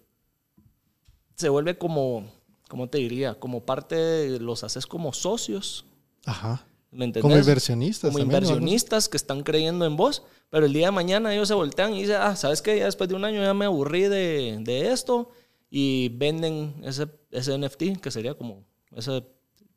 se 1.36 1.50
vuelve 1.50 1.78
como, 1.78 2.26
¿cómo 2.68 2.88
te 2.90 2.98
diría? 2.98 3.36
Como 3.40 3.64
parte, 3.64 3.96
de- 3.96 4.40
los 4.40 4.64
haces 4.64 4.88
como 4.88 5.14
socios, 5.14 5.86
Ajá. 6.26 6.66
¿me 6.92 7.06
entendés? 7.06 7.22
Como 7.22 7.38
inversionistas. 7.38 8.10
como 8.12 8.18
también, 8.24 8.42
¿no? 8.42 8.48
inversionistas 8.50 9.08
que 9.08 9.18
están 9.18 9.44
creyendo 9.44 9.86
en 9.86 9.96
vos, 9.96 10.24
pero 10.50 10.66
el 10.66 10.74
día 10.74 10.88
de 10.88 10.92
mañana 10.92 11.32
ellos 11.34 11.48
se 11.48 11.54
voltean 11.54 11.94
y 11.94 12.02
dicen, 12.02 12.18
ah, 12.20 12.36
¿sabes 12.36 12.64
qué? 12.64 12.80
Ya 12.80 12.86
después 12.86 13.08
de 13.08 13.16
un 13.16 13.24
año 13.24 13.42
ya 13.44 13.54
me 13.54 13.66
aburrí 13.66 14.02
de, 14.04 14.58
de 14.62 14.92
esto 14.92 15.30
y 15.70 16.10
venden 16.10 16.74
ese, 16.84 17.08
ese 17.30 17.56
NFT, 17.56 18.00
que 18.02 18.10
sería 18.10 18.34
como 18.34 18.64
esa 18.96 19.22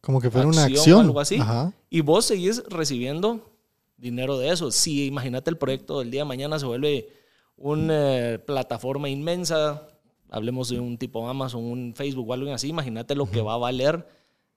Como 0.00 0.18
que 0.18 0.30
fuera 0.30 0.46
una 0.48 0.62
acción 0.64 0.78
o 0.78 0.80
acción. 0.80 1.00
algo 1.06 1.20
así, 1.20 1.36
Ajá. 1.36 1.74
y 1.90 2.00
vos 2.00 2.24
seguís 2.24 2.62
recibiendo 2.68 3.50
dinero 3.96 4.38
de 4.38 4.48
eso. 4.50 4.70
Si 4.70 5.06
imagínate 5.06 5.50
el 5.50 5.56
proyecto 5.58 5.98
del 6.00 6.10
día 6.10 6.22
de 6.22 6.26
mañana 6.26 6.58
se 6.58 6.66
vuelve 6.66 7.08
una 7.56 8.40
plataforma 8.46 9.08
inmensa, 9.08 9.88
hablemos 10.30 10.68
de 10.68 10.80
un 10.80 10.98
tipo 10.98 11.28
Amazon, 11.28 11.64
un 11.64 11.94
Facebook 11.94 12.28
o 12.28 12.32
algo 12.32 12.52
así, 12.52 12.68
imagínate 12.68 13.14
lo 13.14 13.30
que 13.30 13.40
va 13.40 13.54
a 13.54 13.58
valer 13.58 14.06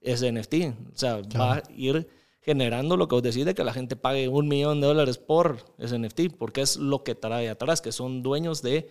ese 0.01 0.31
NFT. 0.31 0.53
O 0.93 0.97
sea, 0.97 1.21
va 1.39 1.55
a 1.55 1.63
ir 1.75 2.07
generando 2.41 2.95
lo 2.97 3.07
que 3.07 3.15
os 3.15 3.23
decís 3.23 3.45
de 3.45 3.53
que 3.53 3.63
la 3.63 3.73
gente 3.73 3.95
pague 3.95 4.27
un 4.29 4.47
millón 4.47 4.79
de 4.81 4.87
dólares 4.87 5.17
por 5.17 5.65
ese 5.77 5.97
NFT, 5.99 6.29
porque 6.37 6.61
es 6.61 6.77
lo 6.77 7.03
que 7.03 7.13
trae 7.13 7.49
atrás, 7.49 7.81
que 7.81 7.91
son 7.91 8.23
dueños 8.23 8.61
de 8.61 8.89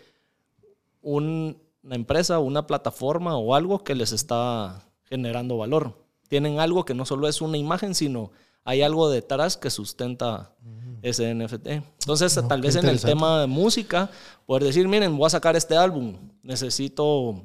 un- 1.02 1.58
una 1.82 1.94
empresa, 1.94 2.38
una 2.38 2.66
plataforma 2.66 3.36
o 3.36 3.54
algo 3.54 3.82
que 3.84 3.94
les 3.94 4.12
está 4.12 4.88
generando 5.04 5.56
valor. 5.56 6.04
Tienen 6.28 6.58
algo 6.58 6.84
que 6.84 6.94
no 6.94 7.06
solo 7.06 7.28
es 7.28 7.40
una 7.40 7.56
imagen, 7.56 7.94
sino 7.94 8.32
hay 8.66 8.82
algo 8.82 9.08
detrás 9.08 9.56
que 9.56 9.70
sustenta 9.70 10.52
ese 11.02 11.32
NFT. 11.34 11.66
Entonces, 12.00 12.36
No, 12.36 12.48
tal 12.48 12.60
vez 12.60 12.74
en 12.76 12.84
el 12.90 12.96
tema 13.12 13.40
de 13.40 13.46
música, 13.46 14.10
poder 14.44 14.64
decir, 14.64 14.86
miren, 14.88 15.16
voy 15.16 15.26
a 15.26 15.30
sacar 15.30 15.56
este 15.56 15.76
álbum, 15.76 16.16
necesito 16.42 17.42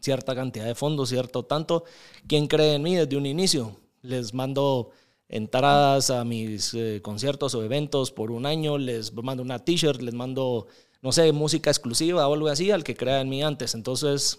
cierta 0.00 0.34
cantidad 0.34 0.64
de 0.66 0.74
fondos, 0.74 1.08
cierto 1.08 1.42
tanto. 1.44 1.84
¿Quién 2.28 2.46
cree 2.46 2.74
en 2.74 2.82
mí 2.82 2.94
desde 2.94 3.16
un 3.16 3.26
inicio? 3.26 3.76
Les 4.02 4.32
mando 4.34 4.90
entradas 5.28 6.10
a 6.10 6.24
mis 6.24 6.72
eh, 6.74 7.00
conciertos 7.02 7.54
o 7.56 7.64
eventos 7.64 8.12
por 8.12 8.30
un 8.30 8.46
año, 8.46 8.78
les 8.78 9.12
mando 9.14 9.42
una 9.42 9.58
t-shirt, 9.58 10.00
les 10.02 10.14
mando, 10.14 10.68
no 11.02 11.10
sé, 11.10 11.32
música 11.32 11.70
exclusiva 11.70 12.28
o 12.28 12.32
algo 12.34 12.46
así 12.48 12.70
al 12.70 12.84
que 12.84 12.94
crea 12.94 13.20
en 13.20 13.28
mí 13.28 13.42
antes. 13.42 13.74
Entonces, 13.74 14.38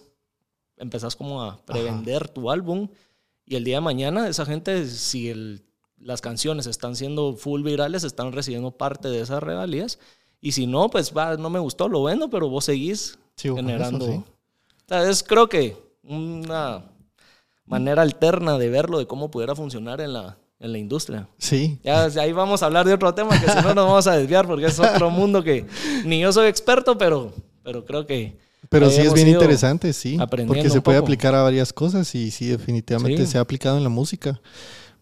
empezás 0.78 1.16
como 1.18 1.44
a 1.44 1.58
prevender 1.66 2.30
tu 2.30 2.50
álbum 2.50 2.88
y 3.46 3.56
el 3.56 3.64
día 3.66 3.78
de 3.78 3.82
mañana 3.82 4.30
esa 4.30 4.46
gente, 4.46 4.88
si 4.88 5.30
el- 5.30 5.64
las 6.00 6.22
canciones 6.22 6.68
están 6.68 6.96
siendo 6.96 7.34
full 7.36 7.64
virales, 7.64 8.04
están 8.04 8.32
recibiendo 8.32 8.72
parte 8.72 9.08
de 9.10 9.22
esas 9.22 9.42
regalías. 9.44 10.00
Y 10.40 10.52
si 10.52 10.68
no, 10.68 10.90
pues 10.90 11.14
va, 11.16 11.36
no 11.38 11.50
me 11.50 11.60
gustó, 11.60 11.88
lo 11.90 12.04
vendo, 12.04 12.30
pero 12.30 12.50
vos 12.50 12.66
seguís 12.66 13.18
Sí, 13.36 13.48
eso, 13.48 13.56
generando. 13.56 14.06
sí. 14.06 14.14
O 14.14 14.24
sea, 14.88 15.10
es 15.10 15.24
creo 15.24 15.50
que 15.50 15.76
una 16.04 16.84
manera 17.66 18.02
alterna 18.02 18.58
de 18.58 18.70
verlo, 18.70 19.00
de 19.00 19.08
cómo 19.08 19.30
pudiera 19.30 19.56
funcionar 19.56 20.00
en 20.02 20.14
la, 20.14 20.38
en 20.60 20.72
la 20.72 20.78
industria. 20.78 21.28
Sí. 21.38 21.80
Ya 21.84 22.06
ahí 22.06 22.32
vamos 22.32 22.64
a 22.64 22.68
hablar 22.68 22.86
de 22.86 22.94
otro 22.94 23.14
tema 23.14 23.40
que 23.40 23.50
si 23.50 23.56
no 23.58 23.74
nos 23.74 23.86
vamos 23.88 24.08
a 24.08 24.16
desviar 24.16 24.48
porque 24.48 24.66
es 24.68 24.80
otro 24.80 25.10
mundo 25.10 25.44
que 25.44 25.66
ni 26.06 26.20
yo 26.22 26.32
soy 26.32 26.48
experto, 26.48 26.98
pero, 26.98 27.34
pero 27.64 27.84
creo 27.86 28.06
que... 28.06 28.38
Pero 28.70 28.90
sí 28.90 29.02
es 29.02 29.14
bien 29.14 29.28
interesante, 29.30 29.94
sí. 29.94 30.18
Porque 30.48 30.70
se 30.70 30.82
puede 30.82 30.98
poco. 31.00 31.06
aplicar 31.06 31.34
a 31.36 31.42
varias 31.44 31.72
cosas 31.74 32.14
y 32.16 32.32
sí, 32.32 32.48
definitivamente 32.48 33.26
Sí. 33.26 33.32
se 33.34 33.38
ha 33.38 33.42
aplicado 33.42 33.78
en 33.78 33.84
la 33.84 33.90
música. 33.90 34.40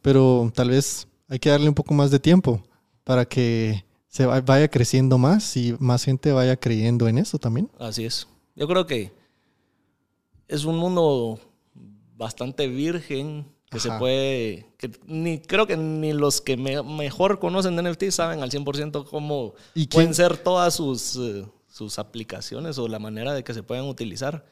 Pero 0.06 0.51
tal 0.53 0.70
vez 0.70 1.08
hay 1.28 1.39
que 1.39 1.49
darle 1.49 1.68
un 1.68 1.74
poco 1.74 1.95
más 1.95 2.12
de 2.12 2.20
tiempo 2.20 2.62
para 3.03 3.26
que 3.26 3.84
se 4.08 4.28
va- 4.28 4.39
vaya 4.41 4.68
creciendo 4.68 5.18
más 5.18 5.58
y 5.58 5.76
más 5.80 6.03
gente 6.06 6.32
vaya 6.32 6.56
creyendo 6.58 7.08
en 7.08 7.18
eso 7.18 7.39
también. 7.39 7.72
Así 7.80 8.06
es. 8.06 8.28
Yo 8.56 8.68
creo 8.68 8.86
que 8.86 9.12
es 10.47 10.64
un 10.64 10.78
mundo 10.78 11.39
bastante 12.16 12.68
virgen 12.68 13.47
que 13.72 13.80
se 13.80 13.89
puede, 13.97 14.68
que 14.78 14.91
ni 15.08 15.39
creo 15.39 15.66
que 15.66 15.76
ni 15.76 16.14
los 16.14 16.39
que 16.39 16.56
me- 16.56 16.84
mejor 16.84 17.39
conocen 17.39 17.76
de 17.76 17.82
NFT 17.82 18.12
saben 18.12 18.41
al 18.43 18.51
100% 18.51 19.06
cómo 19.06 19.53
¿Y 19.74 19.88
pueden 19.88 20.14
ser 20.14 20.38
todas 20.38 20.76
sus, 20.76 21.16
eh, 21.18 21.45
sus 21.68 21.97
aplicaciones 21.97 22.78
o 22.78 22.88
la 22.88 22.99
manera 22.99 23.34
de 23.34 23.43
que 23.43 23.56
se 23.56 23.64
puedan 23.64 23.86
utilizar. 23.86 24.45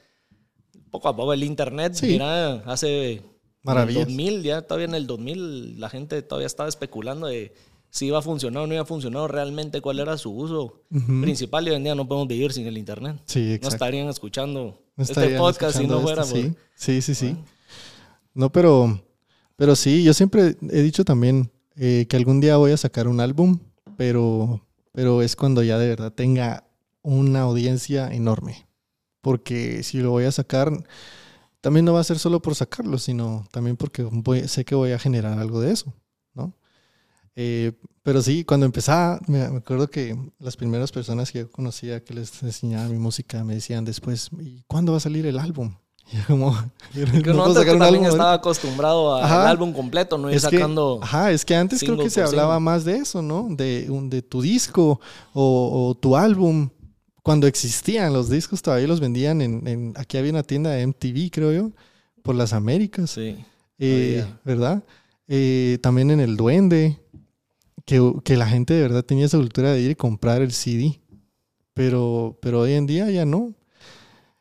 Poco 0.90 1.08
a 1.10 1.16
poco 1.16 1.32
el 1.32 1.44
internet, 1.44 1.94
Sí. 1.94 2.08
mira, 2.08 2.56
hace 2.66 3.22
en 3.66 3.70
el 3.72 3.76
Maravillas. 3.76 4.06
2000, 4.08 4.44
ya 4.44 4.62
todavía 4.62 4.88
en 4.88 4.96
el 4.96 5.08
2000 5.08 5.80
la 5.80 5.90
gente 5.90 6.22
todavía 6.22 6.48
estaba 6.48 6.68
especulando 6.70 7.28
de 7.28 7.54
si 7.90 8.08
iba 8.08 8.18
a 8.20 8.22
funcionar 8.24 8.64
o 8.64 8.68
no 8.68 8.74
iba 8.74 8.82
a 8.82 8.86
funcionar, 8.86 9.32
realmente 9.32 9.80
cuál 9.80 10.00
era 10.00 10.18
su 10.18 10.32
uso 10.32 10.82
principal 11.22 11.68
y 11.68 11.70
hoy 11.70 11.76
en 11.76 11.84
día 11.84 11.94
no 11.96 12.08
podemos 12.08 12.28
vivir 12.28 12.52
sin 12.52 12.66
el 12.66 12.78
Internet. 12.78 13.22
Sí, 13.26 13.60
No 13.62 13.70
estarían 13.70 14.08
escuchando 14.10 14.82
No 14.96 15.02
este 15.04 15.14
estarían 15.14 15.40
podcast 15.40 15.78
si 15.78 15.86
no 15.88 16.00
escuchando 16.00 16.02
fuera 16.02 16.50
por- 16.52 16.58
Sí, 16.76 17.02
sí, 17.02 17.02
sí. 17.04 17.14
sí. 17.16 17.38
No, 18.34 18.52
pero, 18.52 19.00
pero 19.56 19.76
sí, 19.76 20.04
yo 20.04 20.14
siempre 20.16 20.56
he 20.72 20.82
dicho 20.82 21.06
también 21.06 21.52
eh, 21.76 22.08
que 22.10 22.18
algún 22.18 22.42
día 22.42 22.58
voy 22.58 22.72
a 22.72 22.78
sacar 22.78 23.08
un 23.08 23.20
álbum, 23.20 23.60
pero, 23.96 24.66
pero 24.92 25.22
es 25.22 25.36
cuando 25.36 25.62
ya 25.62 25.78
de 25.78 25.88
verdad 25.90 26.12
tenga 26.12 26.64
una 27.04 27.42
audiencia 27.42 28.08
enorme. 28.12 28.66
Porque 29.22 29.84
si 29.84 30.00
lo 30.00 30.10
voy 30.10 30.26
a 30.26 30.32
sacar, 30.32 30.72
también 31.64 31.86
no 31.86 31.94
va 31.94 32.02
a 32.02 32.04
ser 32.04 32.20
solo 32.20 32.42
por 32.42 32.56
sacarlo, 32.56 32.98
sino 32.98 33.48
también 33.52 33.78
porque 33.78 34.04
voy- 34.04 34.50
sé 34.50 34.66
que 34.66 34.76
voy 34.76 34.92
a 34.92 35.00
generar 35.00 35.40
algo 35.40 35.62
de 35.62 35.72
eso, 35.72 35.94
¿no? 36.34 36.52
Eh, 37.38 37.72
pero 38.04 38.22
sí, 38.22 38.44
cuando 38.44 38.66
empezaba, 38.66 39.20
me, 39.28 39.42
acuerdo 39.44 39.90
que 39.90 40.16
las 40.40 40.58
primeras 40.58 40.92
personas 40.92 41.32
que 41.32 41.40
yo 41.40 41.50
conocía 41.52 42.04
que 42.04 42.14
les 42.14 42.44
enseñaba 42.44 42.90
mi 42.90 42.98
música 42.98 43.44
me 43.46 43.56
decían 43.56 43.86
después, 43.86 44.30
¿y 44.42 44.62
cuándo 44.68 44.92
va 44.92 44.98
a 44.98 45.02
salir 45.02 45.26
el 45.26 45.40
álbum? 45.40 45.74
Y 46.12 46.18
yo 46.18 46.24
como, 46.28 46.52
Que 46.94 47.06
"No 47.34 47.46
antes 47.46 47.64
un 47.64 47.80
también 47.80 48.04
estaba 48.04 48.32
ahorita". 48.32 48.34
acostumbrado 48.34 49.16
al 49.16 49.48
álbum 49.48 49.72
completo, 49.72 50.18
no 50.18 50.30
ir 50.30 50.36
Es 50.36 50.46
que- 50.46 50.58
sacando... 50.58 51.00
ajá, 51.02 51.32
es 51.32 51.46
que 51.46 51.56
antes 51.56 51.80
creo 51.80 51.98
que 51.98 52.10
se 52.10 52.22
hablaba 52.22 52.60
más 52.60 52.84
de 52.84 52.98
eso, 52.98 53.22
¿no? 53.22 53.48
De, 53.50 53.88
un- 53.90 54.10
de 54.10 54.22
tu 54.22 54.42
disco 54.42 55.00
o, 55.34 55.88
o 55.90 55.96
tu 55.96 56.18
álbum. 56.18 56.70
Cuando 57.24 57.48
existían 57.48 58.14
los 58.14 58.30
discos 58.30 58.62
todavía 58.62 58.88
los 58.88 59.00
vendían 59.00 59.42
en, 59.42 59.66
en- 59.68 59.94
aquí 59.96 60.18
había 60.18 60.32
una 60.32 60.44
tienda 60.44 60.72
de 60.72 60.86
MTV, 60.86 61.32
creo 61.32 61.52
yo, 61.54 61.72
por 62.22 62.36
las 62.36 62.54
Américas. 62.54 63.12
Sí. 63.12 63.36
Eh. 63.80 64.26
¿Verdad? 64.46 64.84
Eh, 65.28 65.78
también 65.82 66.12
en 66.12 66.20
el 66.20 66.36
Duende, 66.38 67.00
que, 67.86 68.14
que 68.24 68.38
la 68.38 68.48
gente 68.48 68.74
de 68.74 68.82
verdad 68.82 69.04
tenía 69.04 69.26
esa 69.26 69.38
cultura 69.38 69.72
de 69.74 69.82
ir 69.82 69.92
y 69.92 69.96
comprar 69.96 70.42
el 70.42 70.52
CD. 70.52 71.00
Pero, 71.74 72.38
pero 72.42 72.60
hoy 72.62 72.74
en 72.74 72.86
día 72.86 73.10
ya 73.10 73.26
no. 73.26 73.54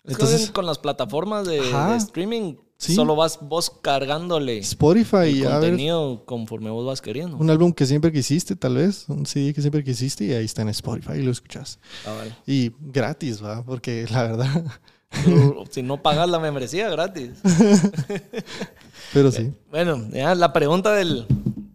Entonces, 0.04 0.50
con 0.50 0.66
las 0.66 0.78
plataformas 0.78 1.46
de 1.46 1.60
streaming, 1.96 2.56
Sí. 2.82 2.96
solo 2.96 3.14
vas 3.14 3.38
vos 3.40 3.70
cargándole 3.80 4.58
Spotify, 4.58 5.40
el 5.40 5.46
a 5.46 5.60
ver, 5.60 5.70
contenido 5.70 6.24
conforme 6.24 6.68
vos 6.68 6.84
vas 6.84 7.00
queriendo. 7.00 7.36
un 7.36 7.48
álbum 7.48 7.72
que 7.72 7.86
siempre 7.86 8.10
quisiste, 8.10 8.56
tal 8.56 8.74
vez, 8.74 9.04
un 9.08 9.24
CD 9.24 9.54
que 9.54 9.60
siempre 9.60 9.84
quisiste, 9.84 10.24
y 10.24 10.32
ahí 10.32 10.44
está 10.44 10.62
en 10.62 10.68
Spotify 10.70 11.12
y 11.18 11.22
lo 11.22 11.30
escuchas. 11.30 11.78
Ah, 12.04 12.12
vale. 12.12 12.34
Y 12.44 12.72
gratis, 12.80 13.40
¿va? 13.40 13.62
Porque 13.62 14.04
la 14.10 14.22
verdad, 14.24 14.64
si 15.70 15.84
no 15.84 16.02
pagas 16.02 16.28
la 16.28 16.40
membresía, 16.40 16.90
gratis. 16.90 17.30
pero 19.12 19.30
sí. 19.30 19.52
Bueno, 19.70 20.08
ya 20.12 20.34
la 20.34 20.52
pregunta 20.52 20.92
del, 20.92 21.24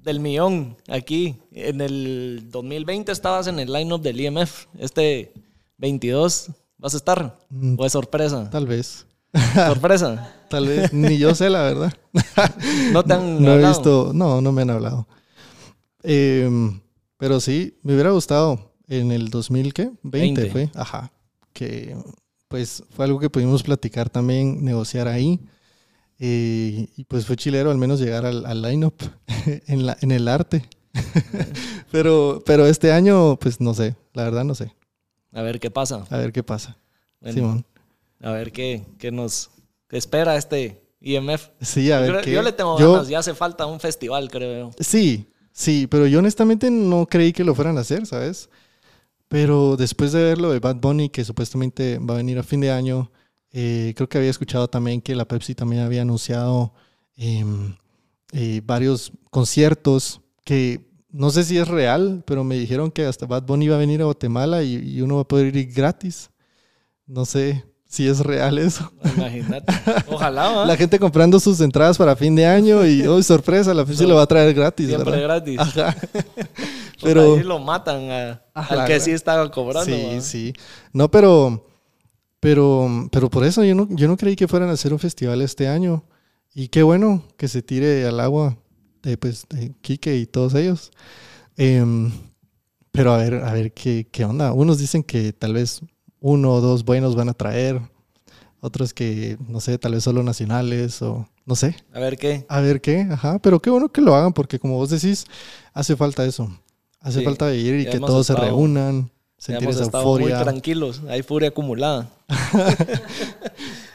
del 0.04 0.20
millón 0.20 0.76
aquí. 0.90 1.38
En 1.54 1.80
el 1.80 2.50
2020 2.52 3.14
estabas 3.14 3.48
en 3.48 3.60
el 3.60 3.72
lineup 3.72 4.02
del 4.02 4.20
IMF. 4.20 4.66
Este 4.78 5.32
22, 5.78 6.50
¿vas 6.78 6.94
a 6.96 6.98
estar? 6.98 7.40
Mm. 7.50 7.80
¿O 7.80 7.86
es 7.86 7.94
sorpresa? 7.94 8.50
Tal 8.50 8.68
vez. 8.68 9.07
¿Sorpresa? 9.54 10.34
Tal 10.50 10.68
vez. 10.68 10.94
Ni 10.94 11.18
yo 11.18 11.36
sé, 11.36 11.50
la 11.50 11.62
verdad. 11.64 11.94
No 12.92 13.04
te 13.04 13.14
han 13.14 13.42
no 13.44 13.52
he 13.52 13.54
hablado? 13.56 13.74
visto, 13.74 14.12
no, 14.14 14.42
no 14.42 14.52
me 14.52 14.62
han 14.62 14.70
hablado. 14.70 15.08
Em, 16.04 16.80
pero 17.18 17.40
sí, 17.40 17.78
me 17.84 17.94
hubiera 17.94 18.12
gustado 18.12 18.74
en 18.88 19.12
el 19.12 19.30
2000, 19.30 19.74
¿qué? 19.74 19.92
20 20.04 20.42
20. 20.42 20.52
fue, 20.52 20.72
ajá. 20.80 21.12
Que 21.54 21.96
pues 22.48 22.84
fue 22.92 23.06
algo 23.06 23.20
que 23.20 23.30
pudimos 23.30 23.62
platicar 23.64 24.10
también, 24.10 24.64
negociar 24.64 25.08
ahí. 25.08 25.40
Eh, 26.20 26.88
y 26.96 27.04
pues 27.04 27.26
fue 27.26 27.36
chilero 27.36 27.70
al 27.70 27.78
menos 27.78 28.00
llegar 28.00 28.26
al, 28.26 28.46
al 28.46 28.62
line-up 28.62 28.96
en, 29.68 29.86
la, 29.86 29.98
en 30.02 30.12
el 30.12 30.28
arte. 30.28 30.64
pero, 31.92 32.42
pero 32.46 32.66
este 32.66 32.92
año, 32.92 33.36
pues 33.38 33.60
no 33.60 33.74
sé, 33.74 33.96
la 34.14 34.24
verdad 34.24 34.44
no 34.46 34.56
sé. 34.56 34.74
A 35.34 35.42
ver 35.42 35.60
qué 35.60 35.70
pasa. 35.70 36.06
A 36.10 36.18
ver 36.18 36.32
qué 36.32 36.42
pasa. 36.42 36.78
Bueno, 37.20 37.36
Simón. 37.36 37.66
A 38.22 38.32
ver 38.32 38.52
qué, 38.52 38.84
qué 38.98 39.12
nos 39.12 39.50
qué 39.88 39.98
espera 39.98 40.36
este 40.36 40.82
IMF. 41.02 41.50
Sí, 41.62 41.92
a 41.92 41.98
yo, 41.98 42.02
ver 42.02 42.12
creo- 42.12 42.24
qué. 42.24 42.32
yo 42.34 42.42
le 42.42 42.52
tengo 42.52 42.78
Yo- 42.80 42.94
ganas, 42.94 43.08
ya 43.08 43.20
hace 43.20 43.34
falta 43.36 43.66
un 43.66 43.80
festival, 43.80 44.30
creo 44.30 44.70
yo. 44.70 44.72
Sí, 44.84 45.28
sí, 45.52 45.88
pero 45.90 46.08
yo 46.08 46.20
honestamente 46.20 46.70
no 46.72 47.06
creí 47.08 47.32
que 47.34 47.44
lo 47.44 47.54
fueran 47.56 47.78
a 47.78 47.82
hacer, 47.82 48.06
¿sabes? 48.06 48.50
Pero 49.28 49.76
después 49.78 50.12
de 50.14 50.24
ver 50.24 50.38
lo 50.40 50.52
de 50.52 50.60
Bad 50.60 50.78
Bunny, 50.78 51.10
que 51.10 51.24
supuestamente 51.26 52.00
va 52.00 52.14
a 52.16 52.18
venir 52.18 52.40
a 52.40 52.44
fin 52.44 52.62
de 52.62 52.72
año, 52.72 53.12
eh, 53.52 53.94
creo 53.96 54.08
que 54.10 54.18
había 54.18 54.30
escuchado 54.30 54.68
también 54.70 55.02
que 55.02 55.16
la 55.16 55.28
Pepsi 55.28 55.54
también 55.56 55.82
había 55.84 56.02
anunciado 56.02 56.74
em, 57.18 57.76
eh, 58.32 58.62
varios 58.64 59.12
conciertos 59.32 60.22
que 60.46 60.86
no 61.12 61.30
sé 61.32 61.44
si 61.44 61.58
es 61.58 61.68
real, 61.68 62.24
pero 62.28 62.44
me 62.44 62.56
dijeron 62.58 62.92
que 62.92 63.06
hasta 63.06 63.26
Bad 63.26 63.44
Bunny 63.44 63.68
va 63.70 63.76
a 63.76 63.80
venir 63.80 64.02
a 64.02 64.06
Guatemala 64.06 64.62
y, 64.64 64.76
y 64.76 65.02
uno 65.02 65.16
va 65.16 65.22
a 65.22 65.28
poder 65.28 65.56
ir 65.56 65.74
gratis. 65.74 66.30
No 67.06 67.26
sé 67.26 67.64
si 67.88 68.08
es 68.08 68.20
real 68.20 68.58
eso. 68.58 68.92
Imagínate. 69.16 69.72
Ojalá, 70.08 70.50
¿va? 70.58 70.66
La 70.66 70.76
gente 70.78 71.00
comprando 71.00 71.40
sus 71.40 71.60
entradas 71.62 71.98
para 71.98 72.16
fin 72.16 72.36
de 72.36 72.46
año 72.46 72.86
y, 72.86 73.02
oh, 73.08 73.22
sorpresa, 73.24 73.74
la 73.74 73.86
Pepsi 73.86 74.06
lo 74.06 74.16
va 74.16 74.24
a 74.24 74.28
traer 74.28 74.54
gratis, 74.54 74.88
Siempre 74.88 75.12
¿verdad? 75.12 75.44
gratis. 75.46 75.60
Ajá. 75.60 75.96
Pero 76.02 76.24
Pero 77.02 77.36
ahí 77.36 77.44
lo 77.44 77.60
matan 77.60 78.12
a- 78.12 78.42
Ajá, 78.54 78.82
al 78.82 78.88
que 78.88 79.00
sí 79.00 79.12
estaba 79.12 79.50
cobrando. 79.52 79.96
sí, 79.96 80.06
¿va? 80.16 80.22
sí. 80.22 80.54
No, 80.94 81.10
pero 81.12 81.66
pero 82.40 83.08
pero 83.12 83.30
por 83.30 83.44
eso 83.46 83.64
yo 83.64 83.74
no 83.76 83.88
yo 83.92 84.08
no 84.08 84.18
creí 84.18 84.36
que 84.36 84.48
fueran 84.48 84.70
a 84.70 84.74
hacer 84.74 84.94
un 84.94 85.00
festival 85.00 85.42
este 85.42 85.68
año 85.68 86.04
y 86.54 86.68
qué 86.70 86.84
bueno 86.84 87.24
que 87.38 87.48
se 87.48 87.62
tire 87.62 88.06
al 88.08 88.20
agua 88.20 88.58
de 89.04 89.18
pues 89.18 89.46
de 89.50 89.74
Quique 89.82 90.16
y 90.18 90.26
todos 90.26 90.54
ellos. 90.56 90.92
Em, 91.56 92.12
pero 92.92 93.14
a 93.14 93.18
ver, 93.18 93.36
a 93.36 93.54
ver 93.54 93.74
qué, 93.74 94.08
qué 94.12 94.26
onda. 94.26 94.54
Unos 94.54 94.78
dicen 94.80 95.04
que 95.04 95.34
tal 95.34 95.54
vez 95.54 95.82
uno 96.22 96.54
o 96.54 96.62
dos 96.62 96.84
buenos 96.86 97.16
van 97.16 97.30
a 97.30 97.34
traer, 97.34 97.80
otros 98.60 98.94
que 98.94 99.38
no 99.48 99.60
sé, 99.60 99.78
tal 99.78 99.94
vez 99.94 100.04
solo 100.04 100.24
nacionales 100.24 101.02
o 101.02 101.28
no 101.46 101.56
sé. 101.56 101.76
A 101.94 102.00
ver 102.00 102.18
qué. 102.18 102.46
A 102.50 102.60
ver 102.62 102.82
qué, 102.82 103.02
ajá, 103.12 103.40
pero 103.40 103.62
qué 103.62 103.70
bueno 103.70 103.90
que 103.90 104.02
lo 104.02 104.16
hagan 104.16 104.34
porque 104.34 104.60
como 104.60 104.76
vos 104.78 104.90
decís, 104.90 105.26
hace 105.74 105.96
falta 105.96 106.26
eso. 106.26 106.50
Hace 107.00 107.20
Sí, 107.20 107.26
falta 107.26 107.54
ir 107.54 107.76
y 107.76 107.86
ya 107.86 107.92
que 107.92 108.00
todos 108.00 108.26
se 108.28 108.36
reúnan, 108.36 109.12
sentir 109.38 109.70
esa 109.70 109.84
estado 109.84 110.04
muy 110.06 110.32
euforia. 110.32 110.44
tranquilos. 110.44 111.02
Hay 111.08 111.22
furia 111.24 111.50
acumulada. 111.50 112.10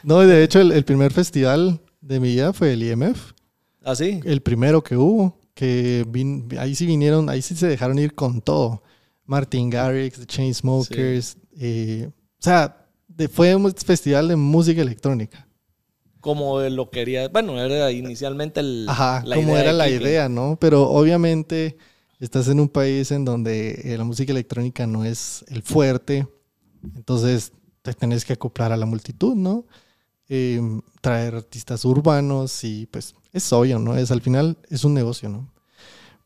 No, 0.03 0.23
y 0.23 0.27
de 0.27 0.43
hecho 0.43 0.59
el, 0.59 0.71
el 0.71 0.83
primer 0.83 1.13
festival 1.13 1.79
de 2.01 2.19
mi 2.19 2.29
vida 2.29 2.51
fue 2.53 2.73
el 2.73 2.83
IMF, 2.83 3.31
¿Ah, 3.83 3.95
sí? 3.95 4.19
el 4.25 4.41
primero 4.41 4.83
que 4.83 4.97
hubo, 4.97 5.37
que 5.53 6.05
vin- 6.07 6.57
ahí 6.57 6.75
sí 6.75 6.85
vinieron, 6.85 7.29
ahí 7.29 7.41
sí 7.41 7.55
se 7.55 7.67
dejaron 7.67 7.97
ir 7.99 8.13
con 8.13 8.41
todo. 8.41 8.81
Martin 9.25 9.69
Garrix, 9.69 10.19
The 10.19 10.25
Chainsmokers, 10.25 11.37
eh, 11.59 12.09
o 12.11 12.43
sea, 12.43 12.87
de- 13.07 13.27
fue 13.27 13.55
un 13.55 13.71
festival 13.73 14.27
de 14.27 14.35
música 14.35 14.81
electrónica. 14.81 15.47
Como 16.19 16.59
lo 16.61 16.89
quería. 16.89 17.27
Bueno, 17.27 17.59
era 17.59 17.91
inicialmente 17.91 18.61
el, 18.61 18.85
Ajá, 18.87 19.23
la 19.25 19.35
como 19.35 19.49
idea 19.49 19.61
era 19.61 19.73
la 19.73 19.89
idea, 19.89 20.29
¿no? 20.29 20.57
Pero 20.59 20.89
obviamente 20.89 21.77
estás 22.19 22.47
en 22.47 22.61
un 22.61 22.69
país 22.69 23.11
en 23.11 23.25
donde 23.25 23.81
eh, 23.83 23.97
la 23.97 24.05
música 24.05 24.31
electrónica 24.31 24.87
no 24.87 25.03
es 25.03 25.43
el 25.49 25.61
fuerte, 25.63 26.25
entonces 26.95 27.51
te 27.81 27.93
tenés 27.93 28.23
que 28.23 28.31
acoplar 28.33 28.71
a 28.71 28.77
la 28.77 28.85
multitud, 28.85 29.35
¿no? 29.35 29.65
Eh, 30.29 30.61
traer 31.01 31.35
artistas 31.35 31.83
urbanos 31.83 32.63
y 32.63 32.85
pues 32.85 33.13
es 33.33 33.51
obvio, 33.51 33.77
¿no? 33.77 33.97
Es 33.97 34.09
al 34.09 34.21
final 34.21 34.57
es 34.69 34.85
un 34.85 34.93
negocio, 34.93 35.27
¿no? 35.27 35.51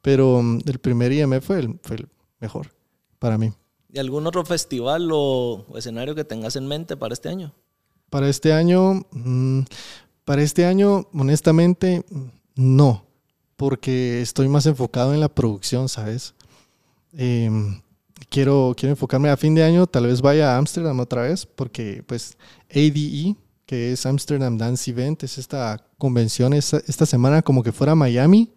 Pero 0.03 0.41
mm, 0.43 0.59
el 0.67 0.77
primer 0.77 1.11
IMF 1.11 1.43
fue 1.43 1.59
el, 1.59 1.79
fue 1.81 1.95
el 1.95 2.07
mejor 2.39 2.69
para 3.17 3.39
mí. 3.39 3.51
¿Y 3.91 3.99
algún 3.99 4.27
otro 4.27 4.43
festival 4.45 5.09
o, 5.13 5.65
escenario 5.75 6.13
que 6.13 6.25
tengas 6.25 6.55
en 6.55 6.67
mente 6.67 6.97
para 6.97 7.13
este 7.13 7.29
año? 7.29 7.53
Para 8.09 8.27
este 8.29 8.53
año, 8.53 9.05
mm, 9.11 9.61
para 10.25 10.41
este 10.41 10.65
año, 10.65 11.07
honestamente, 11.13 12.03
no, 12.55 13.05
porque 13.55 14.21
estoy 14.21 14.49
más 14.49 14.65
enfocado 14.65 15.13
en 15.13 15.21
la 15.21 15.29
producción, 15.29 15.87
¿sabes? 15.87 16.33
Em, 17.13 17.81
quiero, 18.29 18.73
quiero 18.75 18.91
enfocarme 18.91 19.29
a 19.29 19.37
fin 19.37 19.55
de 19.55 19.63
año, 19.63 19.87
tal 19.87 20.07
vez 20.07 20.21
vaya 20.21 20.53
a 20.53 20.57
Ámsterdam 20.57 20.99
otra 20.99 21.21
vez, 21.23 21.45
porque 21.45 22.03
pues 22.05 22.37
ADE, 22.69 23.35
que 23.65 23.93
es 23.93 24.05
Amsterdam 24.05 24.57
Dance 24.57 24.91
Event, 24.91 25.23
es 25.23 25.37
esta 25.37 25.85
convención 25.97 26.53
esta, 26.53 26.81
esta 26.87 27.05
semana 27.05 27.41
como 27.41 27.63
que 27.63 27.71
fuera 27.71 27.95
Miami, 27.95 28.53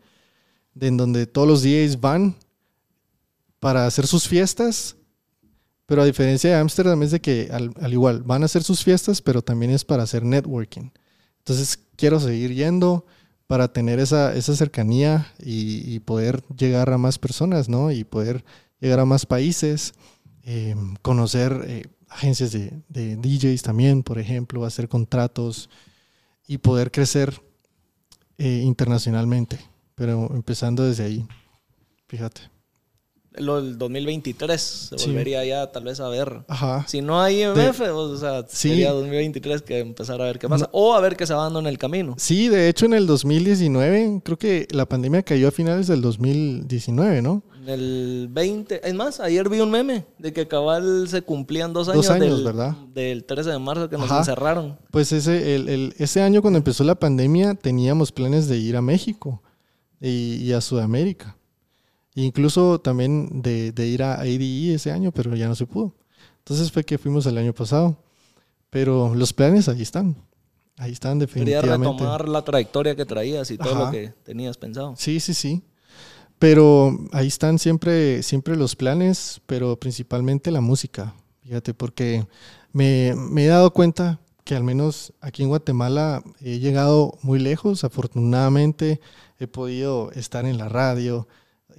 en 0.80 0.96
donde 0.96 1.26
todos 1.26 1.46
los 1.48 1.62
DJs 1.62 2.00
van 2.00 2.36
para 3.60 3.86
hacer 3.86 4.06
sus 4.06 4.26
fiestas 4.26 4.96
pero 5.90 6.02
a 6.02 6.04
diferencia 6.04 6.50
de 6.50 6.56
Ámsterdam 6.56 7.02
es 7.02 7.10
de 7.10 7.20
que 7.20 7.48
al, 7.50 7.72
al 7.80 7.92
igual 7.92 8.22
van 8.22 8.42
a 8.42 8.44
hacer 8.44 8.62
sus 8.62 8.84
fiestas, 8.84 9.20
pero 9.20 9.42
también 9.42 9.72
es 9.72 9.84
para 9.84 10.04
hacer 10.04 10.24
networking. 10.24 10.90
Entonces 11.38 11.80
quiero 11.96 12.20
seguir 12.20 12.54
yendo 12.54 13.04
para 13.48 13.72
tener 13.72 13.98
esa, 13.98 14.40
cercanía 14.40 15.34
y, 15.40 15.98
poder 15.98 16.44
llegar 16.56 16.92
a 16.92 16.96
más 16.96 17.18
personas, 17.18 17.68
¿no? 17.68 17.90
Y 17.90 18.04
poder 18.04 18.44
llegar 18.78 19.00
a 19.00 19.04
más 19.04 19.26
países, 19.26 19.94
eh, 20.44 20.76
conocer 21.02 21.64
eh, 21.66 21.86
agencias 22.08 22.52
de, 22.52 22.72
de 22.88 23.16
DJs 23.16 23.62
también, 23.62 24.04
por 24.04 24.20
ejemplo, 24.20 24.64
hacer 24.64 24.88
contratos 24.88 25.70
y 26.46 26.58
poder 26.58 26.92
crecer 26.92 27.42
eh, 28.38 28.62
internacionalmente. 28.64 29.58
Pero 29.96 30.30
empezando 30.36 30.84
desde 30.84 31.02
ahí, 31.02 31.26
fíjate. 32.06 32.49
Lo 33.34 33.62
del 33.62 33.78
2023 33.78 34.60
se 34.60 34.98
Sí. 34.98 35.06
volvería 35.10 35.44
ya 35.44 35.70
tal 35.70 35.84
vez 35.84 36.00
a 36.00 36.08
ver. 36.08 36.42
Ajá. 36.48 36.84
Si 36.88 37.00
no 37.00 37.20
hay 37.22 37.42
IMF, 37.42 37.80
o 37.92 38.16
sea, 38.16 38.42
Sí. 38.48 38.70
sería 38.70 38.90
2023 38.92 39.62
que 39.62 39.78
empezar 39.78 40.20
a 40.20 40.24
ver 40.24 40.38
qué 40.38 40.48
pasa. 40.48 40.68
O 40.72 40.94
a 40.94 41.00
ver 41.00 41.16
qué 41.16 41.26
se 41.26 41.34
va 41.34 41.44
dando 41.44 41.60
en 41.60 41.66
el 41.66 41.78
camino. 41.78 42.14
Sí, 42.18 42.48
de 42.48 42.68
hecho 42.68 42.86
en 42.86 42.94
el 42.94 43.06
2019, 43.06 44.20
creo 44.24 44.36
que 44.38 44.66
la 44.72 44.86
pandemia 44.86 45.22
cayó 45.22 45.48
a 45.48 45.50
finales 45.52 45.86
del 45.86 46.00
2019, 46.02 47.22
¿no? 47.22 47.42
En 47.62 47.68
el 47.68 48.28
20, 48.30 48.86
es 48.88 48.94
más, 48.94 49.20
ayer 49.20 49.48
vi 49.48 49.60
un 49.60 49.70
meme 49.70 50.06
de 50.18 50.32
que 50.32 50.48
cabal 50.48 51.06
se 51.08 51.20
cumplían 51.22 51.72
dos 51.72 51.88
años, 51.88 52.06
Dos 52.06 52.14
años, 52.16 52.36
del, 52.38 52.44
¿verdad? 52.44 52.74
del 52.94 53.24
13 53.24 53.50
de 53.50 53.58
marzo 53.58 53.88
que 53.90 53.96
nos 53.98 54.06
Ajá. 54.10 54.20
encerraron. 54.20 54.78
Pues 54.90 55.12
ese, 55.12 55.54
el, 55.54 55.68
el- 55.68 55.94
ese 55.98 56.22
año 56.22 56.40
cuando 56.40 56.56
empezó 56.56 56.84
la 56.84 56.94
pandemia 56.94 57.54
teníamos 57.54 58.12
planes 58.12 58.48
de 58.48 58.56
ir 58.58 58.76
a 58.76 58.82
México 58.82 59.42
y, 60.00 60.36
y 60.42 60.52
a 60.52 60.60
Sudamérica. 60.62 61.36
Incluso 62.24 62.80
también 62.80 63.42
de, 63.42 63.72
de 63.72 63.86
ir 63.86 64.02
a 64.02 64.20
ADI 64.20 64.72
ese 64.74 64.90
año, 64.92 65.12
pero 65.12 65.34
ya 65.36 65.48
no 65.48 65.54
se 65.54 65.66
pudo. 65.66 65.94
Entonces 66.38 66.70
fue 66.72 66.84
que 66.84 66.98
fuimos 66.98 67.26
el 67.26 67.38
año 67.38 67.52
pasado. 67.52 67.96
Pero 68.70 69.14
los 69.14 69.32
planes 69.32 69.68
ahí 69.68 69.82
están. 69.82 70.16
Ahí 70.76 70.92
están 70.92 71.18
Quería 71.18 71.26
definitivamente. 71.60 71.92
retomar 72.04 72.28
la 72.28 72.42
trayectoria 72.42 72.94
que 72.96 73.04
traías 73.04 73.50
y 73.50 73.58
todo 73.58 73.74
Ajá. 73.74 73.84
lo 73.86 73.90
que 73.90 74.14
tenías 74.24 74.56
pensado. 74.56 74.94
Sí, 74.96 75.20
sí, 75.20 75.34
sí. 75.34 75.62
Pero 76.38 76.98
ahí 77.12 77.26
están 77.26 77.58
siempre, 77.58 78.22
siempre 78.22 78.56
los 78.56 78.74
planes, 78.76 79.40
pero 79.46 79.76
principalmente 79.78 80.50
la 80.50 80.60
música. 80.62 81.14
Fíjate, 81.42 81.74
porque 81.74 82.26
me, 82.72 83.14
me 83.14 83.44
he 83.44 83.48
dado 83.48 83.72
cuenta 83.72 84.20
que 84.44 84.54
al 84.54 84.64
menos 84.64 85.12
aquí 85.20 85.42
en 85.42 85.48
Guatemala 85.50 86.22
he 86.40 86.58
llegado 86.60 87.18
muy 87.22 87.38
lejos. 87.40 87.84
Afortunadamente 87.84 89.00
he 89.38 89.46
podido 89.46 90.10
estar 90.12 90.46
en 90.46 90.56
la 90.56 90.68
radio, 90.68 91.28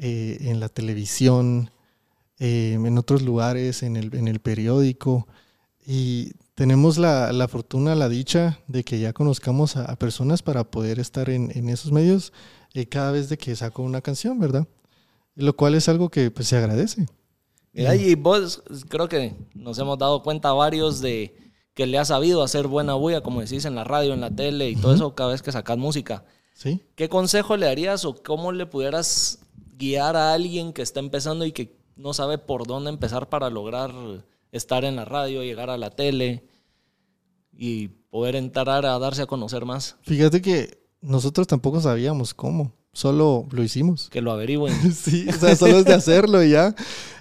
eh, 0.01 0.49
en 0.49 0.59
la 0.59 0.67
televisión, 0.67 1.71
eh, 2.39 2.73
en 2.73 2.97
otros 2.97 3.21
lugares, 3.21 3.83
en 3.83 3.95
el, 3.95 4.13
en 4.15 4.27
el 4.27 4.39
periódico. 4.39 5.27
Y 5.85 6.31
tenemos 6.55 6.97
la, 6.97 7.31
la 7.31 7.47
fortuna, 7.47 7.95
la 7.95 8.09
dicha 8.09 8.59
de 8.67 8.83
que 8.83 8.99
ya 8.99 9.13
conozcamos 9.13 9.77
a, 9.77 9.85
a 9.85 9.95
personas 9.95 10.41
para 10.41 10.63
poder 10.63 10.99
estar 10.99 11.29
en, 11.29 11.51
en 11.55 11.69
esos 11.69 11.91
medios 11.91 12.33
eh, 12.73 12.87
cada 12.87 13.11
vez 13.11 13.29
de 13.29 13.37
que 13.37 13.55
saco 13.55 13.83
una 13.83 14.01
canción, 14.01 14.39
¿verdad? 14.39 14.67
Lo 15.35 15.55
cual 15.55 15.75
es 15.75 15.87
algo 15.87 16.09
que 16.09 16.31
pues, 16.31 16.47
se 16.47 16.57
agradece. 16.57 17.05
Mira, 17.73 17.95
y 17.95 18.15
vos 18.15 18.63
creo 18.89 19.07
que 19.07 19.35
nos 19.53 19.79
hemos 19.79 19.97
dado 19.97 20.23
cuenta 20.23 20.51
varios 20.51 20.99
de 20.99 21.33
que 21.73 21.85
le 21.85 21.97
has 21.97 22.09
sabido 22.09 22.43
hacer 22.43 22.67
buena 22.67 22.95
bulla, 22.95 23.21
como 23.21 23.39
decís, 23.39 23.65
en 23.65 23.75
la 23.75 23.83
radio, 23.83 24.13
en 24.13 24.21
la 24.21 24.29
tele 24.29 24.69
y 24.69 24.75
todo 24.75 24.93
eso 24.93 25.15
cada 25.15 25.31
vez 25.31 25.41
que 25.41 25.51
sacas 25.51 25.77
música. 25.77 26.25
¿Sí? 26.53 26.81
¿Qué 26.95 27.07
consejo 27.07 27.55
le 27.55 27.67
darías 27.67 28.03
o 28.03 28.15
cómo 28.21 28.51
le 28.51 28.65
pudieras 28.65 29.39
guiar 29.82 30.15
a 30.15 30.34
alguien 30.34 30.73
que 30.73 30.84
está 30.84 30.99
empezando 30.99 31.43
y 31.43 31.51
que 31.51 31.75
no 31.95 32.13
sabe 32.13 32.38
por 32.38 32.67
dónde 32.67 32.91
empezar 32.91 33.29
para 33.29 33.49
lograr 33.49 33.91
estar 34.51 34.86
en 34.86 34.95
la 34.95 35.05
radio, 35.05 35.43
llegar 35.43 35.71
a 35.71 35.77
la 35.77 35.89
tele 35.89 36.45
y 37.51 37.88
poder 37.88 38.36
entrar 38.36 38.86
a 38.86 38.99
darse 38.99 39.23
a 39.23 39.25
conocer 39.25 39.65
más? 39.65 39.97
Fíjate 40.03 40.41
que 40.41 40.86
nosotros 41.01 41.47
tampoco 41.47 41.82
sabíamos 41.82 42.36
cómo, 42.36 42.73
solo 42.93 43.47
lo 43.51 43.63
hicimos. 43.63 44.09
Que 44.09 44.21
lo 44.21 44.31
averigüen. 44.31 44.73
Sí, 44.93 45.27
o 45.29 45.33
sea, 45.33 45.55
solo 45.55 45.79
es 45.79 45.85
de 45.85 45.93
hacerlo 45.93 46.43
y 46.43 46.51
ya. 46.51 46.75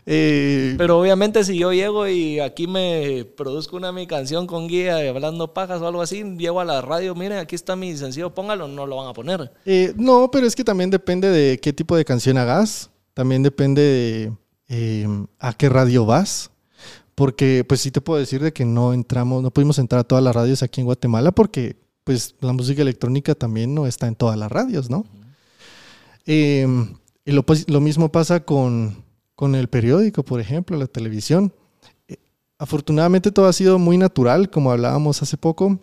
Eh, 0.06 0.74
Pero 0.78 0.98
obviamente 0.98 1.44
si 1.44 1.58
yo 1.58 1.72
llego 1.72 2.08
y 2.08 2.40
aquí 2.40 2.66
me 2.66 3.24
produzco 3.36 3.76
una 3.76 3.92
mi 3.92 4.06
canción 4.06 4.46
con 4.46 4.66
guía 4.66 4.96
de 4.96 5.08
hablando 5.08 5.52
pajas 5.54 5.80
o 5.82 5.86
algo 5.86 6.02
así, 6.02 6.24
llego 6.36 6.60
a 6.60 6.64
la 6.64 6.80
radio, 6.80 7.14
miren, 7.14 7.38
aquí 7.38 7.54
está 7.54 7.76
mi 7.76 7.96
sencillo, 7.96 8.34
póngalo, 8.34 8.66
no 8.66 8.86
lo 8.86 8.96
van 8.96 9.08
a 9.08 9.12
poner. 9.12 9.52
Eh, 9.64 9.92
no, 9.96 10.30
pero 10.30 10.46
es 10.46 10.56
que 10.56 10.64
también 10.64 10.90
depende 10.90 11.28
de 11.28 11.58
qué 11.60 11.72
tipo 11.72 11.96
de 11.96 12.04
canción 12.04 12.38
hagas. 12.38 12.90
También 13.14 13.42
depende 13.42 13.82
de 13.82 14.32
eh, 14.68 15.06
a 15.38 15.52
qué 15.52 15.68
radio 15.68 16.06
vas. 16.06 16.50
Porque, 17.14 17.64
pues 17.68 17.82
sí 17.82 17.90
te 17.90 18.00
puedo 18.00 18.18
decir 18.18 18.42
de 18.42 18.52
que 18.52 18.64
no 18.64 18.94
entramos, 18.94 19.42
no 19.42 19.50
pudimos 19.50 19.78
entrar 19.78 20.00
a 20.00 20.04
todas 20.04 20.24
las 20.24 20.34
radios 20.34 20.62
aquí 20.62 20.80
en 20.80 20.86
Guatemala 20.86 21.32
porque, 21.32 21.76
pues, 22.02 22.34
la 22.40 22.54
música 22.54 22.80
electrónica 22.80 23.34
también 23.34 23.74
no 23.74 23.86
está 23.86 24.06
en 24.06 24.14
todas 24.14 24.38
las 24.38 24.50
radios, 24.50 24.88
¿no? 24.88 25.04
Eh, 26.32 26.64
y 27.24 27.32
lo, 27.32 27.44
pues- 27.44 27.68
lo 27.68 27.80
mismo 27.80 28.12
pasa 28.12 28.44
con, 28.44 29.02
con 29.34 29.56
el 29.56 29.66
periódico, 29.68 30.22
por 30.24 30.40
ejemplo, 30.40 30.76
la 30.76 30.86
televisión. 30.86 31.52
Eh, 32.06 32.18
afortunadamente 32.56 33.32
todo 33.32 33.46
ha 33.46 33.52
sido 33.52 33.78
muy 33.80 33.98
natural, 33.98 34.48
como 34.48 34.70
hablábamos 34.70 35.22
hace 35.22 35.36
poco, 35.36 35.80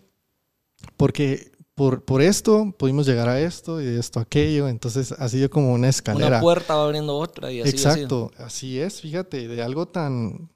porque 0.95 1.51
por, 1.75 2.05
por 2.05 2.21
esto 2.21 2.73
pudimos 2.77 3.05
llegar 3.05 3.27
a 3.27 3.41
esto 3.41 3.81
y 3.81 3.85
de 3.85 3.99
esto 3.99 4.19
a 4.19 4.23
aquello, 4.23 4.67
entonces 4.69 5.11
ha 5.11 5.27
sido 5.27 5.49
como 5.49 5.73
una 5.73 5.89
escalera. 5.89 6.27
Una 6.37 6.39
puerta 6.41 6.75
va 6.75 6.85
abriendo 6.85 7.17
otra 7.17 7.51
y 7.51 7.59
así. 7.61 7.69
Exacto, 7.69 8.31
así 8.37 8.79
es, 8.79 9.01
fíjate, 9.01 9.47
de 9.49 9.61
algo 9.61 9.85
tan, 9.87 10.49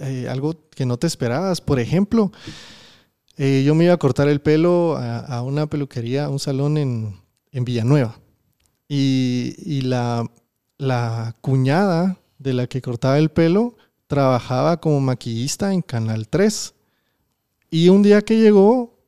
eh, 0.00 0.26
algo 0.30 0.54
que 0.70 0.86
no 0.86 0.96
te 0.96 1.06
esperabas. 1.08 1.60
Por 1.60 1.80
ejemplo, 1.80 2.30
eh, 3.36 3.62
yo 3.66 3.74
me 3.74 3.84
iba 3.84 3.94
a 3.94 3.98
cortar 3.98 4.28
el 4.28 4.40
pelo 4.40 4.96
a, 4.96 5.18
a 5.18 5.42
una 5.42 5.66
peluquería, 5.66 6.26
a 6.26 6.28
un 6.28 6.38
salón 6.38 6.78
en, 6.78 7.20
en 7.50 7.64
Villanueva. 7.64 8.18
Y, 8.88 9.82
la, 9.82 10.30
la 10.78 11.36
cuñada 11.40 12.18
de 12.38 12.54
la 12.54 12.66
que 12.66 12.80
cortaba 12.80 13.18
el 13.18 13.30
pelo 13.30 13.76
trabajaba 14.06 14.80
como 14.80 15.00
maquillista 15.00 15.72
en 15.72 15.82
Canal 15.82 16.28
3. 16.28 16.74
Y 17.70 17.90
un 17.90 18.02
día 18.02 18.22
que 18.22 18.38
llegó, 18.38 18.98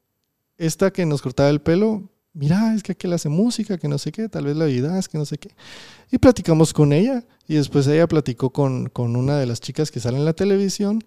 esta 0.59 0.93
que 0.93 1.07
nos 1.07 1.22
cortaba 1.22 1.49
el 1.49 1.61
pelo, 1.61 2.11
mira, 2.35 2.74
es 2.74 2.83
que 2.83 2.93
aquel 2.93 3.14
hace 3.14 3.28
música, 3.28 3.78
que 3.78 3.89
no 3.89 3.99
sé 3.99 4.12
qué, 4.12 4.28
tal 4.28 4.45
vez 4.45 4.57
la 4.57 4.66
ayudas, 4.66 5.09
que 5.09 5.16
no 5.16 5.24
sé 5.24 5.39
qué. 5.39 5.55
Y 6.11 6.18
platicamos 6.18 6.72
con 6.72 6.93
ella 6.93 7.24
y 7.49 7.55
después 7.55 7.87
ella 7.87 8.07
platicó 8.07 8.51
con, 8.51 8.89
con 8.91 9.16
una 9.16 9.39
de 9.39 9.47
las 9.47 9.61
chicas 9.61 9.91
que 9.91 10.01
sale 10.01 10.18
en 10.18 10.24
la 10.24 10.35
televisión, 10.35 11.03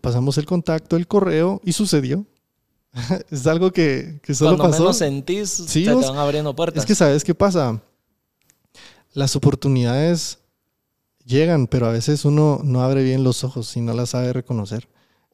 pasamos 0.00 0.38
el 0.38 0.44
contacto, 0.44 0.96
el 0.96 1.06
correo 1.06 1.60
y 1.64 1.72
sucedió. 1.72 2.26
es 3.30 3.46
algo 3.46 3.70
que, 3.72 4.20
que 4.22 4.34
solo 4.34 4.56
Cuando 4.56 4.70
pasó. 4.72 4.82
menos 4.82 4.96
sentís, 4.98 5.50
Sí, 5.50 5.84
te 5.84 5.92
vos- 5.92 6.08
van 6.08 6.18
abriendo 6.18 6.54
puertas. 6.56 6.82
Es 6.82 6.86
que 6.86 6.94
sabes 6.94 7.24
qué 7.24 7.34
pasa. 7.34 7.80
Las 9.12 9.34
oportunidades 9.36 10.38
llegan, 11.24 11.66
pero 11.66 11.86
a 11.86 11.92
veces 11.92 12.24
uno 12.24 12.60
no 12.62 12.82
abre 12.82 13.02
bien 13.02 13.24
los 13.24 13.44
ojos 13.44 13.76
y 13.76 13.80
no 13.80 13.92
las 13.94 14.10
sabe 14.10 14.32
reconocer. 14.32 14.88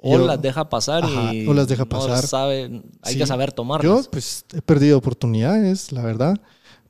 o 0.05 0.19
Yo- 0.19 0.27
las 0.27 0.43
deja 0.43 0.69
pasar 0.69 1.05
Ajá, 1.05 1.33
y 1.33 1.47
o 1.47 1.55
las 1.55 1.69
deja 1.69 1.85
no 1.85 1.89
pasar. 1.89 2.27
sabe- 2.27 2.83
hay 3.03 3.13
Sí. 3.13 3.19
que 3.21 3.27
saber 3.27 3.53
tomarlas. 3.53 4.05
Yo 4.07 4.11
pues 4.11 4.45
he 4.53 4.61
perdido 4.61 4.99
oportunidades, 4.99 5.93
la 5.93 6.03
verdad, 6.03 6.41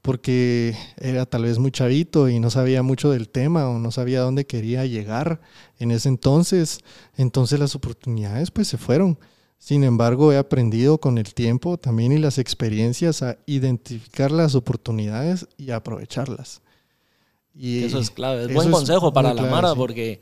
porque 0.01 0.75
era 0.97 1.27
tal 1.27 1.43
vez 1.43 1.59
muy 1.59 1.71
chavito 1.71 2.31
y 2.31 2.41
no 2.41 2.49
sabía 2.49 2.83
mucho 2.83 3.11
del 3.11 3.29
tema 3.29 3.69
o 3.69 3.79
no 3.79 3.91
sabía 3.91 4.21
dónde 4.23 4.47
quería 4.47 4.87
llegar 4.87 5.43
en 5.79 5.91
ese 5.91 6.09
entonces. 6.09 6.79
Entonces 7.17 7.61
las 7.61 7.75
oportunidades 7.75 8.51
pues 8.51 8.67
se 8.69 8.79
fueron. 8.79 9.19
Sin 9.63 9.85
embargo, 9.85 10.33
he 10.33 10.39
aprendido 10.39 10.99
con 10.99 11.19
el 11.19 11.35
tiempo 11.35 11.79
también 11.79 12.11
y 12.11 12.19
las 12.19 12.39
experiencias 12.39 13.23
a 13.23 13.39
identificar 13.47 14.33
las 14.33 14.57
oportunidades 14.57 15.47
y 15.57 15.71
a 15.71 15.77
aprovecharlas. 15.77 16.63
Y 17.55 17.85
Eso 17.85 18.01
es 18.01 18.11
clave. 18.11 18.47
Es 18.47 18.53
buen 18.53 18.73
consejo 18.73 19.13
para 19.13 19.29
la 19.29 19.35
clave, 19.35 19.51
Mara 19.51 19.71
sí. 19.71 19.75
porque 19.77 20.21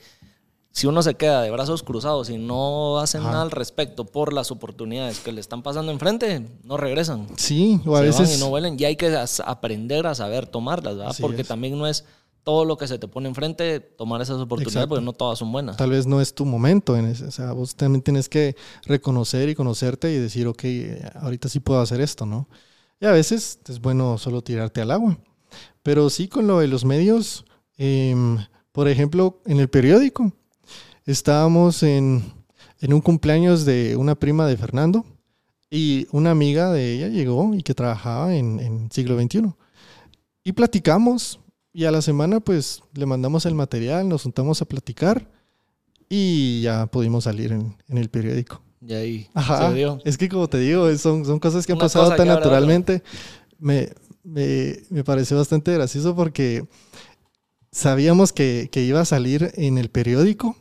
si 0.72 0.86
uno 0.86 1.02
se 1.02 1.14
queda 1.14 1.40
de 1.40 1.50
brazos 1.50 1.82
cruzados 1.82 2.28
y 2.28 2.36
no 2.36 2.98
hacen 2.98 3.22
Ajá. 3.22 3.30
nada 3.30 3.42
al 3.44 3.50
respecto 3.50 4.04
por 4.04 4.34
las 4.34 4.50
oportunidades 4.50 5.20
que 5.20 5.32
le 5.32 5.40
están 5.40 5.62
pasando 5.62 5.90
enfrente, 5.90 6.46
no 6.62 6.76
regresan. 6.76 7.26
Sí, 7.36 7.80
o 7.86 7.96
a 7.96 8.00
se 8.00 8.04
veces... 8.08 8.28
van 8.28 8.36
y 8.36 8.40
no 8.40 8.50
vuelven. 8.50 8.76
Y 8.78 8.84
hay 8.84 8.96
que 8.96 9.24
aprender 9.46 10.06
a 10.06 10.14
saber 10.14 10.48
tomarlas, 10.48 10.98
¿verdad? 10.98 11.16
Porque 11.18 11.40
es. 11.40 11.48
también 11.48 11.78
no 11.78 11.86
es 11.86 12.04
todo 12.42 12.64
lo 12.64 12.76
que 12.76 12.86
se 12.88 12.98
te 12.98 13.06
pone 13.08 13.28
enfrente 13.28 13.80
tomar 13.80 14.20
esas 14.22 14.38
oportunidades, 14.38 14.74
Exacto. 14.74 14.88
porque 14.88 15.04
no 15.04 15.12
todas 15.12 15.38
son 15.38 15.52
buenas. 15.52 15.76
tal 15.76 15.90
vez 15.90 16.06
no 16.06 16.20
es 16.20 16.34
tu 16.34 16.44
momento. 16.44 16.96
En 16.96 17.06
ese, 17.06 17.24
o 17.26 17.30
sea, 17.30 17.52
vos 17.52 17.74
también 17.74 18.02
tienes 18.02 18.28
que 18.28 18.56
reconocer 18.84 19.48
y 19.48 19.54
conocerte 19.54 20.10
y 20.12 20.16
decir, 20.16 20.46
ok, 20.46 20.64
eh, 20.64 21.10
ahorita 21.16 21.48
sí 21.48 21.60
puedo 21.60 21.80
hacer 21.80 22.00
esto, 22.00 22.26
¿no? 22.26 22.48
Y 23.00 23.06
a 23.06 23.12
veces 23.12 23.58
es 23.68 23.80
bueno 23.80 24.18
solo 24.18 24.42
tirarte 24.42 24.80
al 24.80 24.90
agua. 24.90 25.18
Pero 25.82 26.10
sí 26.10 26.28
con 26.28 26.46
lo 26.46 26.60
de 26.60 26.68
los 26.68 26.84
medios, 26.84 27.44
em, 27.76 28.38
por 28.72 28.88
ejemplo, 28.88 29.40
en 29.46 29.58
el 29.58 29.68
periódico, 29.68 30.32
estábamos 31.06 31.82
en, 31.82 32.22
en 32.80 32.92
un 32.92 33.00
cumpleaños 33.00 33.64
de 33.64 33.96
una 33.96 34.14
prima 34.14 34.46
de 34.46 34.56
Fernando 34.56 35.04
y 35.70 36.06
una 36.12 36.30
amiga 36.30 36.70
de 36.72 36.94
ella 36.94 37.08
llegó 37.08 37.54
y 37.54 37.62
que 37.62 37.74
trabajaba 37.74 38.34
en, 38.34 38.60
en 38.60 38.90
siglo 38.90 39.18
XXI. 39.20 39.54
Y 40.44 40.52
platicamos 40.52 41.40
y 41.72 41.84
a 41.84 41.90
la 41.90 42.02
semana 42.02 42.40
pues 42.40 42.82
le 42.94 43.06
mandamos 43.06 43.46
el 43.46 43.54
material, 43.54 44.08
nos 44.08 44.22
juntamos 44.22 44.60
a 44.62 44.64
platicar 44.64 45.30
y 46.08 46.62
ya 46.62 46.86
pudimos 46.86 47.24
salir 47.24 47.52
en, 47.52 47.76
en 47.88 47.98
el 47.98 48.08
periódico. 48.10 48.62
Y 48.80 48.94
ahí 48.94 49.28
Ajá. 49.34 49.68
se 49.68 49.74
dio. 49.74 49.98
Es 50.04 50.16
que 50.18 50.28
como 50.28 50.48
te 50.48 50.58
digo, 50.58 50.92
son, 50.96 51.24
son 51.24 51.38
cosas 51.38 51.66
que 51.66 51.72
han 51.72 51.78
Una 51.78 51.84
pasado 51.84 52.06
cosa 52.06 52.16
tan 52.16 52.28
naturalmente. 52.28 53.02
Me, 53.58 53.90
me, 54.24 54.80
me 54.88 55.04
pareció 55.04 55.36
bastante 55.36 55.72
gracioso 55.72 56.16
porque 56.16 56.66
sabíamos 57.70 58.32
que, 58.32 58.68
que 58.72 58.82
iba 58.82 59.00
a 59.00 59.04
salir 59.04 59.52
en 59.54 59.78
el 59.78 59.90
periódico, 59.90 60.56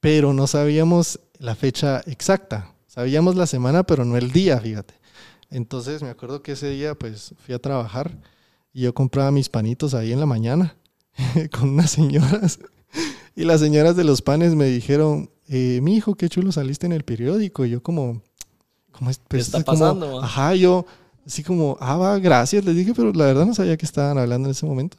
pero 0.00 0.32
no 0.32 0.46
sabíamos 0.46 1.20
la 1.38 1.54
fecha 1.54 2.02
exacta. 2.06 2.72
Sabíamos 2.86 3.36
la 3.36 3.46
semana, 3.46 3.82
pero 3.82 4.04
no 4.04 4.16
el 4.16 4.32
día, 4.32 4.58
fíjate. 4.58 4.94
Entonces 5.50 6.02
me 6.02 6.08
acuerdo 6.08 6.42
que 6.42 6.52
ese 6.52 6.70
día 6.70 6.94
pues 6.94 7.34
fui 7.44 7.54
a 7.54 7.58
trabajar 7.58 8.16
y 8.76 8.82
yo 8.82 8.92
compraba 8.92 9.30
mis 9.30 9.48
panitos 9.48 9.94
ahí 9.94 10.12
en 10.12 10.20
la 10.20 10.26
mañana. 10.26 10.76
con 11.58 11.70
unas 11.70 11.90
señoras. 11.92 12.58
Y 13.34 13.44
las 13.44 13.60
señoras 13.60 13.96
de 13.96 14.04
los 14.04 14.20
panes 14.20 14.54
me 14.54 14.66
dijeron, 14.66 15.30
eh, 15.48 15.80
mi 15.82 15.96
hijo, 15.96 16.14
qué 16.14 16.28
chulo 16.28 16.52
saliste 16.52 16.84
en 16.84 16.92
el 16.92 17.02
periódico. 17.02 17.64
Y 17.64 17.70
yo 17.70 17.82
como, 17.82 18.20
¿cómo 18.92 19.08
es? 19.10 19.18
¿Qué 19.28 19.38
está 19.38 19.64
como- 19.64 19.78
pasando, 19.78 20.20
ajá, 20.22 20.54
yo 20.56 20.84
así 21.26 21.42
como, 21.42 21.78
ah, 21.80 21.96
va, 21.96 22.18
gracias. 22.18 22.66
Les 22.66 22.76
dije, 22.76 22.92
pero 22.94 23.14
la 23.14 23.24
verdad 23.24 23.46
no 23.46 23.54
sabía 23.54 23.78
que 23.78 23.86
estaban 23.86 24.18
hablando 24.18 24.48
en 24.48 24.52
ese 24.52 24.66
momento. 24.66 24.98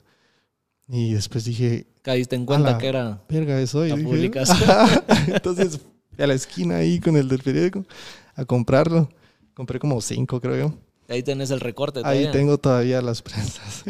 Y 0.88 1.14
después 1.14 1.45
dije, 1.45 1.86
Caíste 2.02 2.36
en 2.36 2.48
cuenta 2.48 2.80
que 2.80 2.88
era. 2.88 3.22
verga, 3.30 3.62
eso. 3.62 3.86
Y 3.86 3.90
La 3.90 3.95
dije, 3.98 4.40
ajá. 4.40 5.04
Entonces 5.28 5.82
a 6.18 6.26
la 6.26 6.34
esquina 6.34 6.78
ahí 6.78 6.99
con 6.99 7.16
el 7.16 7.28
del 7.28 7.44
periódico 7.44 7.86
a 8.34 8.44
comprarlo. 8.44 9.08
Compré 9.54 9.78
como 9.78 10.02
cinco, 10.02 10.41
creo 10.41 10.58
yo. 10.70 10.74
Ahí 11.10 11.24
tenés 11.24 11.52
el 11.52 11.60
recorte. 11.60 12.00
Ahí 12.00 12.04
todavía. 12.04 12.32
tengo 12.32 12.58
todavía 12.58 13.02
las 13.02 13.22
prensas. 13.22 13.84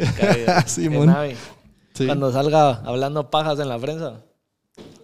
Simón. 0.66 1.14
Sí. 1.94 2.06
Cuando 2.06 2.30
salga 2.30 2.74
hablando 2.84 3.28
pajas 3.28 3.58
en 3.58 3.68
la 3.68 3.76
prensa. 3.76 4.22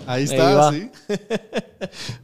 Ahí 0.07 0.21
Ahí 0.21 0.25
está, 0.25 0.55
va. 0.55 0.73
sí. 0.73 0.91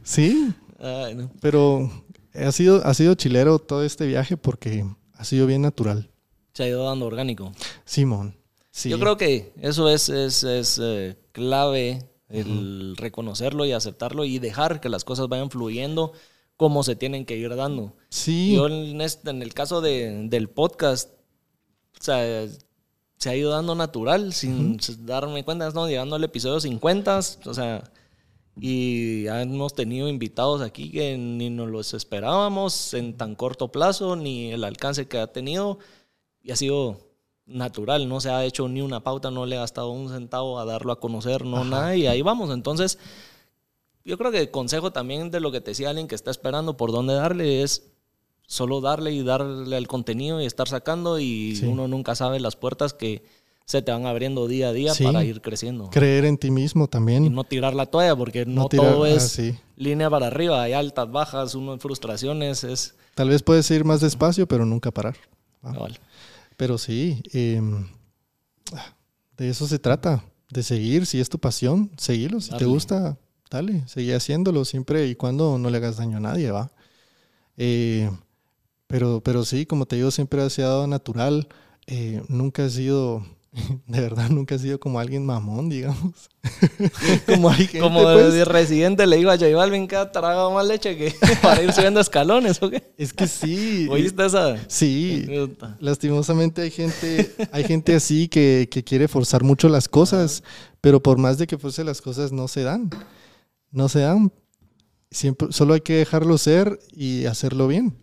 Sí, 0.01 0.53
Ay, 0.79 1.15
no. 1.15 1.29
pero 1.41 1.91
ha 2.33 2.51
sido, 2.53 2.81
ha 2.85 2.93
sido 2.93 3.15
chilero 3.15 3.59
todo 3.59 3.83
este 3.83 4.05
viaje 4.07 4.37
porque 4.37 4.85
ha 5.13 5.25
sido 5.25 5.45
bien 5.45 5.61
natural. 5.61 6.09
Se 6.53 6.63
ha 6.63 6.67
ido 6.69 6.85
dando 6.85 7.05
orgánico. 7.05 7.51
Simón. 7.83 8.37
Sí. 8.71 8.87
Yo 8.89 8.97
creo 8.97 9.17
que 9.17 9.51
eso 9.59 9.89
es, 9.89 10.07
es, 10.07 10.45
es, 10.45 10.79
eh, 10.81 11.17
clave, 11.33 12.07
el 12.29 12.95
reconocerlo 12.95 13.65
y 13.65 13.73
aceptarlo 13.73 14.23
y 14.23 14.39
dejar 14.39 14.79
que 14.79 14.87
las 14.87 15.03
cosas 15.03 15.27
vayan 15.27 15.51
fluyendo 15.51 16.13
como 16.61 16.83
se 16.83 16.95
tienen 16.95 17.25
que 17.25 17.35
ir 17.37 17.55
dando. 17.55 17.93
Sí. 18.09 18.53
Yo 18.53 18.67
en, 18.67 19.01
este- 19.01 19.31
en 19.31 19.41
el 19.41 19.51
caso 19.51 19.81
de- 19.81 20.27
del 20.29 20.47
podcast, 20.47 21.09
o 21.99 22.03
sea, 22.03 22.45
se 23.17 23.29
ha 23.31 23.35
ido 23.35 23.49
dando 23.49 23.73
natural 23.73 24.31
sin 24.31 24.77
darme 24.99 25.43
cuenta. 25.43 25.67
Estamos 25.67 25.89
llegando 25.89 26.15
al 26.17 26.23
episodio 26.23 26.59
50, 26.59 27.17
o 27.45 27.53
sea, 27.55 27.83
y 28.59 29.25
hemos 29.25 29.73
tenido 29.73 30.07
invitados 30.07 30.61
aquí 30.61 30.91
que 30.91 31.17
ni 31.17 31.49
nos 31.49 31.67
los 31.67 31.95
esperábamos 31.95 32.93
en 32.93 33.17
tan 33.17 33.33
corto 33.33 33.71
plazo, 33.71 34.15
ni 34.15 34.51
el 34.51 34.63
alcance 34.63 35.07
que 35.07 35.17
ha 35.17 35.31
tenido, 35.31 35.79
y 36.43 36.51
ha 36.51 36.55
sido 36.55 36.99
natural, 37.47 38.07
no 38.07 38.21
se 38.21 38.29
ha 38.29 38.45
hecho 38.45 38.67
ni 38.69 38.81
una 38.81 38.99
pauta, 39.03 39.31
no 39.31 39.47
le 39.47 39.57
ha 39.57 39.61
gastado 39.61 39.89
un 39.89 40.09
centavo 40.09 40.59
a 40.59 40.65
darlo 40.65 40.91
a 40.91 40.99
conocer, 40.99 41.43
no 41.43 41.63
nada, 41.65 41.95
y 41.95 42.05
ahí 42.05 42.21
vamos. 42.21 42.51
Entonces, 42.51 42.99
yo 44.05 44.17
creo 44.17 44.31
que 44.31 44.39
el 44.39 44.51
consejo 44.51 44.91
también 44.91 45.31
de 45.31 45.39
lo 45.39 45.51
que 45.51 45.61
te 45.61 45.71
decía 45.71 45.89
alguien 45.89 46.07
que 46.07 46.15
está 46.15 46.31
esperando 46.31 46.77
por 46.77 46.91
dónde 46.91 47.13
darle 47.13 47.61
es 47.63 47.83
solo 48.47 48.81
darle 48.81 49.11
y 49.13 49.23
darle 49.23 49.75
al 49.77 49.87
contenido 49.87 50.41
y 50.41 50.45
estar 50.45 50.67
sacando 50.67 51.19
y 51.19 51.55
Sí. 51.55 51.65
uno 51.65 51.87
nunca 51.87 52.15
sabe 52.15 52.39
las 52.39 52.55
puertas 52.55 52.93
que 52.93 53.23
se 53.65 53.81
te 53.81 53.91
van 53.91 54.05
abriendo 54.05 54.47
día 54.47 54.69
a 54.69 54.73
día 54.73 54.93
Sí. 54.93 55.05
para 55.05 55.23
ir 55.23 55.39
creciendo. 55.41 55.89
Creer 55.91 56.25
en 56.25 56.37
ti 56.37 56.51
mismo 56.51 56.85
Y 56.85 56.87
también. 56.89 57.33
no 57.33 57.43
tirar 57.45 57.73
la 57.73 57.85
toalla 57.85 58.15
porque 58.15 58.45
no, 58.45 58.63
No 58.63 58.67
tirar- 58.69 58.91
todo 58.93 59.03
ah, 59.05 59.09
es 59.09 59.23
sí. 59.29 59.55
línea 59.77 60.09
para 60.09 60.27
arriba, 60.27 60.61
hay 60.63 60.73
altas, 60.73 61.09
bajas, 61.09 61.55
uno 61.55 61.71
en 61.73 61.79
frustraciones, 61.79 62.63
es... 62.65 62.95
Tal 63.15 63.29
vez 63.29 63.43
puedes 63.43 63.69
ir 63.71 63.85
más 63.85 64.01
despacio, 64.01 64.47
pero 64.47 64.65
nunca 64.65 64.91
parar. 64.91 65.15
Ah. 65.63 65.87
Pero 66.57 66.77
sí, 66.77 67.21
em, 67.31 67.87
de 69.37 69.49
eso 69.49 69.67
se 69.67 69.79
trata, 69.79 70.23
de 70.49 70.63
seguir, 70.63 71.05
si 71.05 71.19
es 71.19 71.29
tu 71.29 71.39
pasión, 71.39 71.91
seguirlo, 71.97 72.41
si 72.41 72.51
te 72.57 72.65
gusta, 72.65 73.17
dale, 73.51 73.83
sigue 73.85 74.15
haciéndolo 74.15 74.65
siempre 74.65 75.07
y 75.07 75.15
cuando 75.15 75.59
no 75.59 75.69
le 75.69 75.77
hagas 75.77 75.97
daño 75.97 76.17
a 76.17 76.21
nadie, 76.21 76.51
va. 76.51 76.71
Eh, 77.57 78.09
pero, 78.87 79.21
pero 79.21 79.45
sí, 79.45 79.65
como 79.65 79.85
te 79.85 79.97
digo, 79.97 80.09
siempre 80.09 80.41
ha 80.41 80.49
sido 80.49 80.87
natural, 80.87 81.47
eh, 81.85 82.21
nunca 82.29 82.65
he 82.65 82.69
sido, 82.69 83.25
de 83.87 83.99
verdad, 83.99 84.29
nunca 84.29 84.55
he 84.55 84.59
sido 84.59 84.79
como 84.79 85.01
alguien 85.01 85.25
mamón, 85.25 85.67
digamos. 85.69 86.29
como 87.27 87.49
hay 87.49 87.67
gente, 87.67 87.79
Como 87.81 88.03
pues. 88.03 88.33
de 88.33 88.45
residente 88.45 89.05
le 89.05 89.17
digo 89.17 89.31
a 89.31 89.37
J 89.37 89.53
Balvin 89.53 89.85
que 89.87 89.97
ha 89.97 90.11
tragado 90.13 90.49
más 90.51 90.65
leche 90.65 90.97
que 90.97 91.13
para 91.41 91.61
ir 91.61 91.73
subiendo 91.73 91.99
escalones, 91.99 92.63
¿o 92.63 92.69
qué? 92.69 92.93
Es 92.97 93.11
que 93.11 93.27
sí. 93.27 93.85
¿Oíste 93.91 94.25
esa? 94.25 94.57
Sí. 94.69 95.27
Lastimosamente 95.79 96.61
hay 96.61 96.71
gente, 96.71 97.35
hay 97.51 97.65
gente 97.65 97.95
así 97.95 98.29
que, 98.29 98.69
que 98.71 98.81
quiere 98.81 99.09
forzar 99.09 99.43
mucho 99.43 99.67
las 99.67 99.89
cosas, 99.89 100.41
pero 100.79 101.03
por 101.03 101.17
más 101.17 101.37
de 101.37 101.47
que 101.47 101.57
fuerce 101.57 101.83
las 101.83 102.01
cosas 102.01 102.31
no 102.31 102.47
se 102.47 102.63
dan. 102.63 102.89
No 103.71 103.89
se 103.89 103.99
dan. 103.99 104.31
Siempre, 105.09 105.51
solo 105.51 105.73
hay 105.73 105.81
que 105.81 105.95
dejarlo 105.95 106.37
ser 106.37 106.79
y 106.91 107.25
hacerlo 107.25 107.67
bien. 107.67 107.97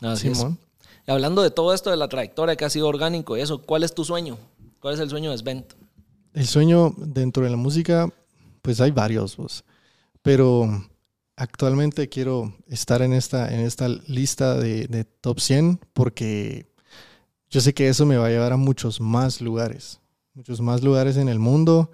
Así 0.00 0.28
es. 0.28 0.38
Simón. 0.38 0.58
Y 1.06 1.10
hablando 1.10 1.42
de 1.42 1.50
todo 1.50 1.74
esto, 1.74 1.90
de 1.90 1.96
la 1.96 2.08
trayectoria 2.08 2.56
que 2.56 2.64
ha 2.64 2.70
sido 2.70 2.88
orgánico 2.88 3.36
y 3.36 3.40
eso, 3.40 3.62
¿cuál 3.62 3.84
es 3.84 3.94
tu 3.94 4.04
sueño? 4.04 4.38
¿Cuál 4.80 4.94
es 4.94 5.00
el 5.00 5.10
sueño 5.10 5.30
de 5.30 5.38
Svent? 5.38 5.74
El 6.32 6.46
sueño 6.46 6.94
dentro 6.96 7.44
de 7.44 7.50
la 7.50 7.56
música, 7.56 8.12
pues 8.62 8.80
hay 8.80 8.90
varios, 8.90 9.36
vos. 9.36 9.64
pero 10.22 10.68
actualmente 11.36 12.08
quiero 12.08 12.54
estar 12.68 13.02
en 13.02 13.12
esta, 13.12 13.52
en 13.52 13.60
esta 13.60 13.88
lista 13.88 14.56
de, 14.56 14.86
de 14.86 15.04
top 15.04 15.40
100 15.40 15.80
porque 15.92 16.72
yo 17.50 17.60
sé 17.60 17.74
que 17.74 17.88
eso 17.88 18.06
me 18.06 18.16
va 18.16 18.26
a 18.26 18.30
llevar 18.30 18.52
a 18.52 18.56
muchos 18.56 19.00
más 19.00 19.40
lugares, 19.40 20.00
muchos 20.32 20.60
más 20.60 20.82
lugares 20.82 21.16
en 21.16 21.28
el 21.28 21.38
mundo 21.38 21.90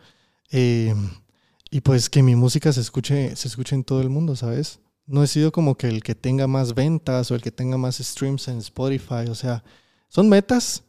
eh, 0.51 0.95
y 1.71 1.81
pues 1.81 2.11
que 2.11 2.23
mi 2.23 2.35
música 2.35 2.73
se 2.73 2.81
escuche, 2.81 3.35
se 3.37 3.49
escuche 3.49 3.75
en 3.75 3.85
todo 3.85 4.01
el 4.01 4.11
mundo, 4.11 4.35
¿sabes? 4.35 4.81
No 5.07 5.23
he 5.23 5.27
sido 5.27 5.53
como 5.53 5.77
que 5.77 5.89
el 5.89 6.03
que 6.03 6.15
tenga 6.15 6.47
más 6.47 6.75
ventas 6.75 7.31
o 7.31 7.35
el 7.35 7.43
que 7.43 7.53
tenga 7.53 7.79
más 7.79 7.99
streams 7.99 8.49
en 8.49 8.59
Spotify, 8.59 9.29
o 9.29 9.35
sea, 9.35 9.63
son 10.09 10.29
metas, 10.29 10.83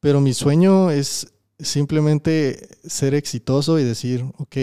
pero 0.00 0.20
mi 0.20 0.34
sueño 0.34 0.90
es 0.90 1.32
simplemente 1.58 2.68
ser 2.84 3.14
exitoso 3.14 3.78
y 3.78 3.84
decir, 3.84 4.24
ok, 4.38 4.56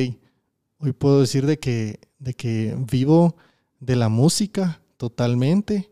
hoy 0.79 0.93
puedo 0.93 1.21
decir 1.21 1.45
de 1.45 1.57
que, 1.59 1.99
de 2.19 2.33
que 2.33 2.75
vivo 2.91 3.35
de 3.79 3.95
la 3.95 4.09
música 4.09 4.81
totalmente 4.97 5.91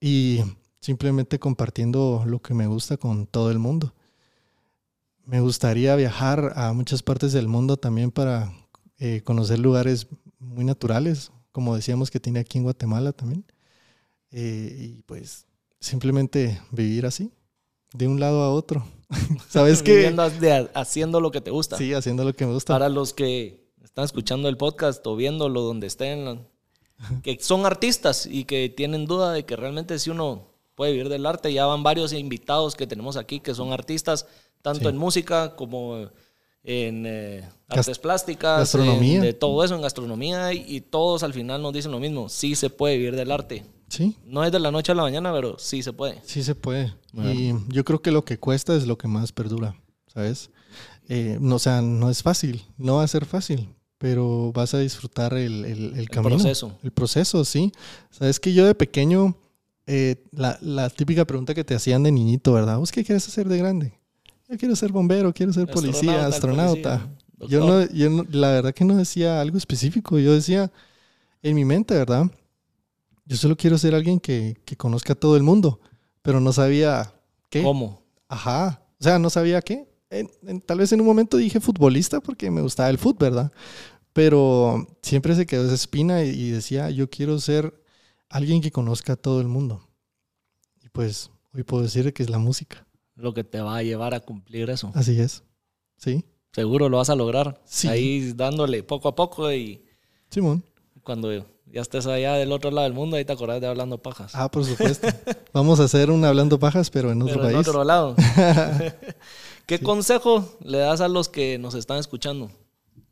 y 0.00 0.40
simplemente 0.80 1.38
compartiendo 1.38 2.24
lo 2.26 2.40
que 2.40 2.54
me 2.54 2.66
gusta 2.66 2.96
con 2.96 3.26
todo 3.26 3.50
el 3.50 3.58
mundo. 3.58 3.94
Me 5.24 5.40
gustaría 5.40 5.94
viajar 5.96 6.54
a 6.56 6.72
muchas 6.72 7.02
partes 7.02 7.32
del 7.32 7.48
mundo 7.48 7.76
también 7.76 8.10
para 8.10 8.52
eh, 9.00 9.22
conocer 9.24 9.58
lugares 9.58 10.06
muy 10.38 10.64
naturales, 10.64 11.32
como 11.52 11.74
decíamos 11.74 12.10
que 12.10 12.20
tiene 12.20 12.38
aquí 12.40 12.58
en 12.58 12.64
Guatemala 12.64 13.12
también. 13.12 13.44
Eh, 14.30 14.76
y 14.98 15.02
pues 15.02 15.46
simplemente 15.80 16.60
vivir 16.70 17.06
así, 17.06 17.32
de 17.92 18.06
un 18.06 18.20
lado 18.20 18.42
a 18.42 18.50
otro. 18.52 18.86
¿Sabes 19.48 19.82
qué? 19.82 20.14
Haciendo 20.74 21.20
lo 21.20 21.30
que 21.32 21.40
te 21.40 21.50
gusta. 21.50 21.76
Sí, 21.76 21.92
haciendo 21.94 22.24
lo 22.24 22.34
que 22.34 22.46
me 22.46 22.52
gusta. 22.52 22.72
Para 22.74 22.88
los 22.88 23.12
que 23.12 23.68
están 23.82 24.04
escuchando 24.04 24.48
el 24.48 24.56
podcast 24.56 25.04
o 25.06 25.16
viéndolo 25.16 25.62
donde 25.62 25.86
estén, 25.88 26.46
que 27.24 27.38
son 27.40 27.66
artistas 27.66 28.26
y 28.26 28.44
que 28.44 28.68
tienen 28.68 29.06
duda 29.06 29.32
de 29.32 29.44
que 29.44 29.56
realmente 29.56 29.98
si 29.98 30.10
uno 30.10 30.46
puede 30.76 30.92
vivir 30.92 31.08
del 31.08 31.26
arte, 31.26 31.52
ya 31.52 31.66
van 31.66 31.82
varios 31.82 32.12
invitados 32.12 32.76
que 32.76 32.86
tenemos 32.86 33.16
aquí 33.16 33.40
que 33.40 33.54
son 33.54 33.72
artistas, 33.72 34.26
tanto 34.62 34.82
Sí. 34.82 34.88
en 34.88 34.96
música 34.98 35.56
como 35.56 36.08
en 36.62 37.04
eh, 37.06 37.48
artes 37.68 37.98
plásticas, 37.98 38.58
gastronomía. 38.60 39.16
en- 39.16 39.22
de 39.22 39.32
todo 39.32 39.64
eso, 39.64 39.74
en 39.74 39.80
gastronomía, 39.82 40.52
y, 40.52 40.64
y 40.68 40.80
todos 40.80 41.22
al 41.22 41.32
final 41.32 41.62
nos 41.62 41.72
dicen 41.72 41.90
lo 41.90 41.98
mismo, 42.00 42.28
sí 42.28 42.54
se 42.54 42.70
puede 42.70 42.96
vivir 42.98 43.16
del 43.16 43.30
arte. 43.30 43.64
Sí, 43.88 44.16
No 44.24 44.44
es 44.44 44.52
de 44.52 44.60
la 44.60 44.70
noche 44.70 44.92
a 44.92 44.94
la 44.94 45.02
mañana, 45.02 45.32
pero 45.32 45.58
sí 45.58 45.82
se 45.82 45.92
puede. 45.92 46.20
sí 46.24 46.42
se 46.44 46.54
puede. 46.54 46.94
Bueno. 47.12 47.32
Y 47.32 47.54
yo 47.74 47.84
creo 47.84 48.00
que 48.02 48.12
lo 48.12 48.24
que 48.24 48.38
cuesta 48.38 48.76
es 48.76 48.86
lo 48.86 48.96
que 48.96 49.08
más 49.08 49.32
perdura, 49.32 49.74
¿sabes? 50.06 50.50
Eh, 51.08 51.38
no, 51.40 51.56
o 51.56 51.58
sea, 51.58 51.82
no 51.82 52.08
es 52.08 52.22
fácil, 52.22 52.62
no 52.78 52.96
va 52.96 53.02
a 53.02 53.08
ser 53.08 53.24
fácil, 53.26 53.68
pero 53.98 54.52
vas 54.52 54.74
a 54.74 54.78
disfrutar 54.78 55.34
el, 55.34 55.64
el, 55.64 55.98
el 55.98 56.08
camino. 56.08 56.36
proceso. 56.36 56.78
El 56.84 56.92
proceso, 56.92 57.44
sí. 57.44 57.72
Sabes 58.10 58.38
que 58.38 58.52
yo 58.54 58.64
de 58.64 58.76
pequeño, 58.76 59.34
eh, 59.88 60.22
la, 60.30 60.56
la 60.62 60.88
típica 60.88 61.24
pregunta 61.24 61.52
que 61.52 61.64
te 61.64 61.74
hacían 61.74 62.04
de 62.04 62.12
niñito, 62.12 62.52
¿verdad? 62.52 62.78
¿Vos 62.78 62.92
qué 62.92 63.02
quieres 63.04 63.26
hacer 63.26 63.48
de 63.48 63.58
grande? 63.58 63.98
Yo 64.50 64.58
quiero 64.58 64.74
ser 64.76 64.90
bombero, 64.92 65.32
quiero 65.32 65.52
ser 65.52 65.66
policía, 65.68 66.26
Astronauta, 66.26 66.36
astronauta. 66.36 66.98
policía, 67.38 67.58
Yo 67.58 67.66
no, 67.66 67.86
yo 67.92 68.10
no- 68.10 68.26
la 68.30 68.50
verdad 68.50 68.74
que 68.74 68.84
no 68.84 68.96
decía 68.96 69.40
algo 69.40 69.56
específico. 69.56 70.18
Yo 70.18 70.32
decía 70.34 70.70
en 71.42 71.54
mi 71.54 71.64
mente, 71.64 71.94
¿verdad? 71.94 72.26
Yo 73.24 73.36
solo 73.36 73.56
quiero 73.56 73.78
ser 73.78 73.94
alguien 73.94 74.18
que, 74.18 74.56
que 74.64 74.76
conozca 74.76 75.12
a 75.12 75.16
todo 75.16 75.36
el 75.36 75.42
mundo, 75.44 75.80
pero 76.22 76.40
no 76.40 76.52
sabía 76.52 77.14
qué. 77.48 77.62
¿Cómo? 77.62 78.02
Ajá. 78.28 78.82
O 79.00 79.04
sea, 79.04 79.18
no 79.18 79.30
sabía 79.30 79.62
qué. 79.62 79.88
En- 80.10 80.28
en- 80.46 80.60
tal 80.60 80.78
vez 80.78 80.90
en 80.92 81.00
un 81.00 81.06
momento 81.06 81.36
dije 81.36 81.60
futbolista 81.60 82.20
porque 82.20 82.50
me 82.50 82.60
gustaba 82.60 82.90
el 82.90 82.98
fútbol, 82.98 83.30
¿verdad? 83.30 83.52
Pero 84.12 84.86
siempre 85.02 85.36
se 85.36 85.46
quedó 85.46 85.64
esa 85.66 85.74
espina 85.74 86.24
y, 86.24 86.30
y 86.30 86.50
decía, 86.50 86.90
yo 86.90 87.08
quiero 87.08 87.38
ser 87.38 87.72
alguien 88.28 88.60
que 88.60 88.72
conozca 88.72 89.12
a 89.12 89.16
todo 89.16 89.40
el 89.40 89.46
mundo. 89.46 89.88
Y 90.82 90.88
pues 90.88 91.30
hoy 91.54 91.62
puedo 91.62 91.84
decir 91.84 92.12
que 92.12 92.24
es 92.24 92.28
la 92.30 92.38
música. 92.38 92.84
Lo 93.16 93.34
que 93.34 93.44
te 93.44 93.60
va 93.60 93.76
a 93.76 93.82
llevar 93.82 94.14
a 94.14 94.20
cumplir 94.20 94.70
eso. 94.70 94.90
Así 94.94 95.20
es. 95.20 95.42
Sí. 95.96 96.24
Seguro 96.52 96.88
lo 96.88 96.96
vas 96.98 97.10
a 97.10 97.14
lograr. 97.16 97.60
Sí. 97.64 97.88
Ahí 97.88 98.32
dándole 98.32 98.82
poco 98.82 99.08
a 99.08 99.14
poco 99.14 99.52
y 99.52 99.84
Simón. 100.30 100.64
cuando 101.02 101.32
ya 101.32 101.80
estés 101.82 102.06
allá 102.06 102.34
del 102.34 102.50
otro 102.52 102.70
lado 102.70 102.84
del 102.84 102.94
mundo, 102.94 103.16
ahí 103.16 103.24
te 103.24 103.32
acordás 103.32 103.60
de 103.60 103.66
Hablando 103.68 103.98
Pajas. 103.98 104.32
Ah, 104.34 104.50
por 104.50 104.64
supuesto. 104.64 105.06
Vamos 105.52 105.78
a 105.80 105.84
hacer 105.84 106.10
un 106.10 106.24
Hablando 106.24 106.58
Pajas, 106.58 106.90
pero 106.90 107.12
en 107.12 107.22
otro 107.22 107.34
Pero 107.36 107.48
en 107.48 107.54
país. 107.54 107.68
otro 107.68 107.84
lado. 107.84 108.16
¿Qué 109.66 109.78
consejo 109.78 110.56
le 110.64 110.78
das 110.78 111.00
a 111.00 111.08
los 111.08 111.28
que 111.28 111.58
nos 111.58 111.74
están 111.74 111.98
escuchando? 111.98 112.50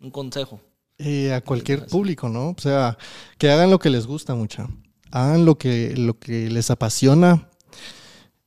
Un 0.01 0.11
consejo. 0.11 0.61
Eh, 0.99 1.33
a 1.33 1.41
cualquier 1.41 1.87
público, 1.87 2.29
¿no? 2.29 2.51
O 2.51 2.57
sea, 2.59 2.99
que 3.39 3.49
hagan 3.51 3.71
lo 3.71 3.79
que 3.79 3.91
les 3.91 4.07
gusta 4.07 4.35
mucho. 4.35 4.69
Hagan 5.13 5.45
lo 5.45 5.57
que, 5.57 5.95
lo 5.97 6.19
que 6.19 6.51
les 6.51 6.71
apasiona. 6.73 7.49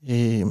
Eh, 0.06 0.44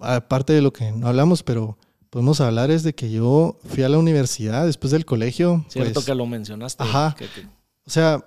aparte 0.00 0.52
de 0.52 0.62
lo 0.62 0.72
que 0.72 0.90
no 0.92 1.08
hablamos, 1.08 1.42
pero 1.42 1.78
podemos 2.10 2.40
hablar 2.40 2.70
es 2.70 2.82
de 2.82 2.94
que 2.94 3.10
yo 3.10 3.58
fui 3.64 3.82
a 3.84 3.88
la 3.88 3.98
universidad 3.98 4.66
después 4.66 4.90
del 4.90 5.04
colegio. 5.04 5.64
Cierto 5.68 5.94
pues, 5.94 6.06
que 6.06 6.14
lo 6.14 6.26
mencionaste. 6.26 6.82
Ajá. 6.82 7.14
que- 7.18 7.26
que- 7.28 7.46
O 7.86 7.90
sea, 7.90 8.24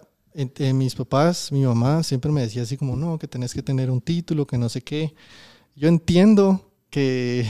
mis 0.74 0.96
papás, 0.96 1.52
mi 1.52 1.64
mamá 1.64 2.02
siempre 2.04 2.32
me 2.32 2.42
decía 2.42 2.64
así 2.64 2.76
como, 2.78 2.96
no, 2.96 3.18
que 3.20 3.28
tenés 3.28 3.54
que 3.54 3.62
tener 3.62 3.92
un 3.92 4.02
título, 4.02 4.48
que 4.48 4.58
no 4.58 4.68
sé 4.70 4.82
qué. 4.82 5.14
Yo 5.76 5.88
entiendo 5.88 6.72
que, 6.90 7.46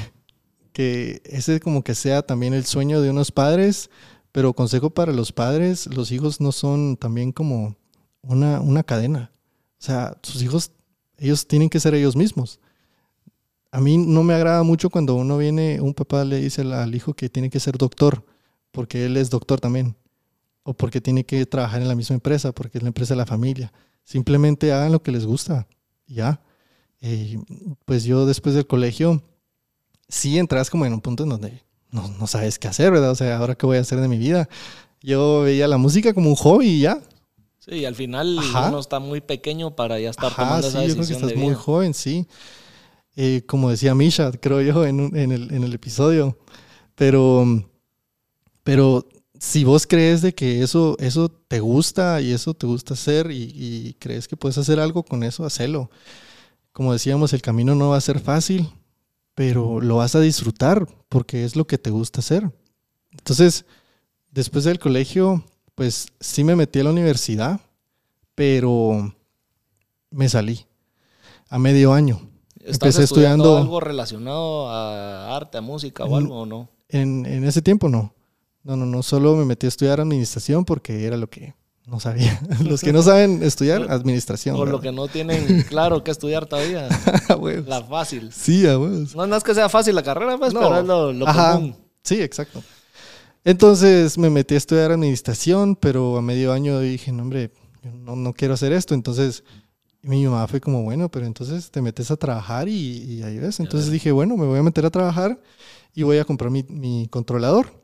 que 0.73 1.21
ese 1.25 1.59
como 1.59 1.83
que 1.83 1.95
sea 1.95 2.21
también 2.23 2.53
el 2.53 2.65
sueño 2.65 3.01
de 3.01 3.09
unos 3.09 3.31
padres, 3.31 3.89
pero 4.31 4.53
consejo 4.53 4.89
para 4.89 5.11
los 5.13 5.31
padres, 5.31 5.87
los 5.87 6.11
hijos 6.11 6.41
no 6.41 6.51
son 6.51 6.97
también 6.97 7.31
como 7.31 7.75
una, 8.21 8.59
una 8.61 8.83
cadena. 8.83 9.31
O 9.79 9.85
sea, 9.85 10.17
sus 10.23 10.41
hijos, 10.43 10.71
ellos 11.17 11.47
tienen 11.47 11.69
que 11.69 11.79
ser 11.79 11.93
ellos 11.93 12.15
mismos. 12.15 12.59
A 13.73 13.81
mí 13.81 13.97
no 13.97 14.21
me 14.21 14.35
agrada 14.35 14.61
mucho 14.61 14.91
cuando 14.91 15.15
uno 15.15 15.35
viene, 15.39 15.81
un 15.81 15.95
papá 15.95 16.23
le 16.23 16.39
dice 16.39 16.61
al, 16.61 16.93
hijo 16.93 17.15
que 17.15 17.27
tiene 17.27 17.49
que 17.49 17.59
ser 17.59 17.75
doctor, 17.75 18.23
porque 18.69 19.07
él 19.07 19.17
es 19.17 19.31
doctor 19.31 19.59
también 19.59 19.95
o 20.61 20.75
porque 20.75 21.01
tiene 21.01 21.23
que 21.25 21.43
trabajar 21.47 21.81
en 21.81 21.87
la 21.87 21.95
misma 21.95 22.13
empresa, 22.13 22.51
porque 22.51 22.77
es 22.77 22.83
la 22.83 22.89
empresa 22.89 23.15
de 23.15 23.17
la 23.17 23.25
familia. 23.25 23.73
Simplemente 24.03 24.71
hagan 24.71 24.91
lo 24.91 25.01
que 25.01 25.11
les 25.11 25.25
gusta. 25.25 25.67
Ya. 26.05 26.39
Eh, 27.01 27.39
pues 27.85 28.03
yo 28.03 28.27
después 28.27 28.53
del 28.53 28.67
colegio, 28.67 29.23
sí 30.07 30.37
entras 30.37 30.69
como 30.69 30.85
en 30.85 30.93
un 30.93 31.01
punto 31.01 31.23
en 31.23 31.29
donde 31.29 31.63
no, 31.89 32.07
no 32.19 32.27
sabes 32.27 32.59
qué 32.59 32.67
hacer, 32.67 32.91
¿verdad? 32.91 33.09
O 33.09 33.15
sea, 33.15 33.37
ahora 33.39 33.55
qué 33.55 33.65
voy 33.65 33.77
a 33.77 33.81
hacer 33.81 33.99
de 33.99 34.07
mi 34.07 34.19
vida. 34.19 34.47
Yo 35.01 35.41
veía 35.41 35.67
la 35.67 35.77
música 35.77 36.13
como 36.13 36.29
un 36.29 36.35
hobby 36.35 36.67
y 36.67 36.81
ya. 36.81 37.01
Sí, 37.57 37.71
y 37.71 37.85
al 37.85 37.95
final 37.95 38.37
Ajá. 38.37 38.67
uno 38.69 38.79
está 38.79 38.99
muy 38.99 39.19
pequeño 39.19 39.75
para 39.75 39.99
ya 39.99 40.11
estar 40.11 40.31
Ajá, 40.31 40.43
tomando 40.43 40.69
sí, 40.69 40.77
esa 40.77 40.81
yo 40.81 40.93
creo 40.93 40.95
que 40.95 40.99
decisión 40.99 41.17
estás 41.17 41.29
de 41.31 41.37
muy 41.37 41.53
vida. 41.53 41.59
joven, 41.59 41.93
sí. 41.95 42.27
Eh, 43.15 43.43
como 43.45 43.69
decía 43.69 43.93
Misha, 43.95 44.31
creo 44.31 44.61
yo, 44.61 44.85
en, 44.85 45.15
en, 45.15 45.31
el, 45.31 45.53
en 45.53 45.63
el 45.63 45.73
episodio. 45.73 46.37
Pero, 46.95 47.45
pero 48.63 49.07
si 49.39 49.63
vos 49.63 49.85
crees 49.87 50.21
de 50.21 50.33
que 50.33 50.63
eso, 50.63 50.95
eso 50.99 51.29
te 51.29 51.59
gusta 51.59 52.21
y 52.21 52.31
eso 52.31 52.53
te 52.53 52.65
gusta 52.65 52.93
hacer 52.93 53.31
y, 53.31 53.51
y 53.55 53.95
crees 53.99 54.27
que 54.27 54.37
puedes 54.37 54.57
hacer 54.57 54.79
algo 54.79 55.03
con 55.03 55.23
eso, 55.23 55.45
hacelo. 55.45 55.89
Como 56.71 56.93
decíamos, 56.93 57.33
el 57.33 57.41
camino 57.41 57.75
no 57.75 57.89
va 57.89 57.97
a 57.97 58.01
ser 58.01 58.19
fácil, 58.19 58.69
pero 59.35 59.81
lo 59.81 59.97
vas 59.97 60.15
a 60.15 60.21
disfrutar 60.21 60.87
porque 61.09 61.43
es 61.43 61.55
lo 61.55 61.67
que 61.67 61.77
te 61.77 61.89
gusta 61.89 62.19
hacer. 62.19 62.51
Entonces, 63.11 63.65
después 64.31 64.63
del 64.63 64.79
colegio, 64.79 65.43
pues 65.75 66.07
sí 66.19 66.43
me 66.43 66.55
metí 66.55 66.79
a 66.79 66.83
la 66.83 66.91
universidad, 66.91 67.61
pero 68.35 69.15
me 70.09 70.29
salí 70.29 70.65
a 71.49 71.59
medio 71.59 71.93
año. 71.93 72.32
¿Estás 72.65 72.73
Empecé 72.95 73.03
estudiando, 73.03 73.43
estudiando- 73.43 73.57
algo 73.61 73.79
relacionado 73.79 74.69
a 74.69 75.35
arte, 75.35 75.57
a 75.57 75.61
música 75.61 76.03
o 76.05 76.15
algo 76.17 76.41
o 76.41 76.45
no? 76.45 76.69
En, 76.89 77.25
en 77.25 77.43
ese 77.43 77.61
tiempo 77.61 77.89
no. 77.89 78.13
No, 78.63 78.77
no, 78.77 78.85
no, 78.85 79.03
solo 79.03 79.35
me 79.35 79.43
metí 79.45 79.65
a 79.65 79.69
estudiar 79.69 79.99
administración 79.99 80.63
porque 80.63 81.05
era 81.05 81.17
lo 81.17 81.29
que 81.29 81.53
no 81.85 81.99
sabía. 81.99 82.39
Los 82.63 82.79
que 82.81 82.93
no 82.93 83.01
saben 83.03 83.43
estudiar, 83.43 83.87
administración. 83.91 84.55
Por 84.55 84.69
lo 84.69 84.79
que 84.79 84.93
no 84.93 85.09
tienen 85.09 85.63
claro 85.63 86.01
qué 86.03 86.11
estudiar 86.11 86.45
todavía. 86.45 86.87
La 87.67 87.83
fácil. 87.83 88.31
Sí, 88.31 88.65
a 88.65 88.79
huevos. 88.79 89.13
No, 89.15 89.27
no 89.27 89.35
es 89.35 89.43
que 89.43 89.53
sea 89.53 89.67
fácil 89.67 89.95
la 89.95 90.03
carrera, 90.03 90.37
pues, 90.37 90.53
No. 90.53 90.61
pero 90.61 90.79
es 90.79 90.85
lo, 90.85 91.11
lo 91.11 91.27
Ajá. 91.27 91.53
común. 91.55 91.75
Sí, 92.03 92.21
exacto. 92.21 92.63
Entonces 93.43 94.17
me 94.17 94.29
metí 94.29 94.53
a 94.55 94.57
estudiar 94.57 94.91
administración, 94.91 95.75
pero 95.75 96.17
a 96.17 96.21
medio 96.21 96.53
año 96.53 96.79
dije, 96.79 97.11
no, 97.11 97.23
hombre, 97.23 97.51
no, 97.83 98.15
no 98.15 98.33
quiero 98.33 98.53
hacer 98.53 98.71
esto. 98.71 98.93
Entonces 98.93 99.43
mi 100.03 100.25
mamá 100.25 100.47
fue 100.47 100.61
como, 100.61 100.83
bueno, 100.83 101.09
pero 101.09 101.25
entonces 101.25 101.71
te 101.71 101.81
metes 101.81 102.11
a 102.11 102.17
trabajar 102.17 102.67
y, 102.67 102.73
y 102.73 103.23
ahí 103.23 103.39
ves. 103.39 103.59
Entonces 103.59 103.89
dije, 103.91 104.11
bueno, 104.11 104.37
me 104.37 104.45
voy 104.45 104.59
a 104.59 104.63
meter 104.63 104.85
a 104.85 104.91
trabajar 104.91 105.41
y 105.95 106.03
voy 106.03 106.17
a 106.17 106.25
comprar 106.25 106.51
mi, 106.51 106.63
mi 106.63 107.07
controlador. 107.09 107.83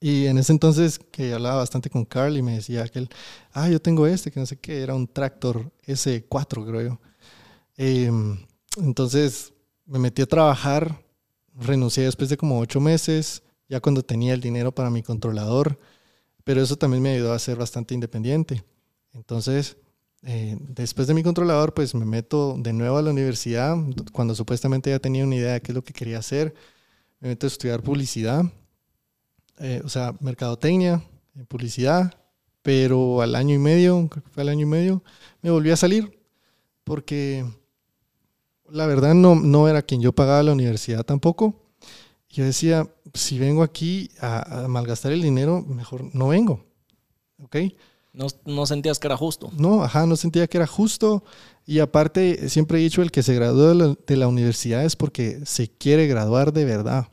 Y 0.00 0.26
en 0.26 0.38
ese 0.38 0.52
entonces 0.52 0.98
que 0.98 1.32
hablaba 1.32 1.58
bastante 1.58 1.90
con 1.90 2.04
Carl 2.04 2.36
y 2.36 2.42
me 2.42 2.54
decía 2.54 2.88
que 2.88 3.00
él, 3.00 3.08
ah, 3.52 3.68
yo 3.68 3.80
tengo 3.80 4.06
este, 4.06 4.30
que 4.32 4.40
no 4.40 4.46
sé 4.46 4.56
qué, 4.56 4.82
era 4.82 4.94
un 4.94 5.06
tractor 5.06 5.70
S4, 5.86 6.66
creo 6.66 6.82
yo. 6.82 7.00
Em, 7.76 8.38
entonces 8.78 9.52
me 9.86 9.98
metí 9.98 10.22
a 10.22 10.26
trabajar, 10.26 11.04
renuncié 11.54 12.04
después 12.04 12.28
de 12.30 12.36
como 12.36 12.58
ocho 12.58 12.80
meses, 12.80 13.42
ya 13.68 13.80
cuando 13.80 14.02
tenía 14.02 14.34
el 14.34 14.40
dinero 14.40 14.72
para 14.72 14.90
mi 14.90 15.02
controlador, 15.02 15.78
pero 16.44 16.60
eso 16.62 16.76
también 16.76 17.02
me 17.02 17.14
ayudó 17.14 17.32
a 17.32 17.38
ser 17.38 17.56
bastante 17.56 17.94
independiente. 17.94 18.64
Entonces, 19.12 19.76
eh, 20.24 20.56
después 20.60 21.08
de 21.08 21.14
mi 21.14 21.22
controlador, 21.22 21.74
pues 21.74 21.94
me 21.94 22.04
meto 22.04 22.54
de 22.58 22.72
nuevo 22.72 22.96
a 22.96 23.02
la 23.02 23.10
universidad, 23.10 23.76
cuando 24.12 24.34
supuestamente 24.34 24.90
ya 24.90 25.00
tenía 25.00 25.24
una 25.24 25.34
idea 25.34 25.54
de 25.54 25.60
qué 25.60 25.72
es 25.72 25.74
lo 25.74 25.82
que 25.82 25.92
quería 25.92 26.18
hacer, 26.18 26.54
me 27.20 27.28
meto 27.28 27.46
a 27.46 27.48
estudiar 27.48 27.82
publicidad, 27.82 28.44
eh, 29.58 29.82
o 29.84 29.88
sea, 29.88 30.14
mercadotecnia, 30.20 31.02
eh, 31.36 31.44
publicidad, 31.46 32.14
pero 32.62 33.20
al 33.20 33.34
año 33.34 33.54
y 33.54 33.58
medio, 33.58 34.08
creo 34.08 34.22
que 34.22 34.30
fue 34.30 34.42
al 34.42 34.48
año 34.48 34.62
y 34.62 34.66
medio, 34.66 35.02
me 35.40 35.50
volví 35.50 35.70
a 35.70 35.76
salir 35.76 36.20
porque 36.84 37.44
la 38.70 38.86
verdad 38.86 39.14
no, 39.14 39.34
no 39.34 39.68
era 39.68 39.82
quien 39.82 40.00
yo 40.00 40.12
pagaba 40.12 40.42
la 40.42 40.52
universidad 40.52 41.04
tampoco. 41.04 41.54
Yo 42.28 42.44
decía, 42.44 42.88
si 43.12 43.38
vengo 43.38 43.62
aquí 43.62 44.10
a, 44.20 44.64
a 44.64 44.68
malgastar 44.68 45.12
el 45.12 45.20
dinero, 45.20 45.62
mejor 45.62 46.14
no 46.14 46.28
vengo. 46.28 46.64
¿Ok? 47.42 47.56
No, 48.12 48.26
no 48.44 48.66
sentías 48.66 48.98
que 48.98 49.06
era 49.06 49.16
justo. 49.16 49.50
No, 49.56 49.82
ajá, 49.82 50.06
no 50.06 50.16
sentía 50.16 50.46
que 50.46 50.58
era 50.58 50.66
justo. 50.66 51.24
Y 51.64 51.78
aparte, 51.78 52.48
siempre 52.50 52.78
he 52.78 52.82
dicho, 52.82 53.00
el 53.02 53.10
que 53.10 53.22
se 53.22 53.34
gradúa 53.34 53.68
de 53.68 53.74
la, 53.74 53.96
de 54.06 54.16
la 54.16 54.28
universidad 54.28 54.84
es 54.84 54.96
porque 54.96 55.40
se 55.46 55.68
quiere 55.68 56.06
graduar 56.06 56.52
de 56.52 56.64
verdad. 56.64 57.08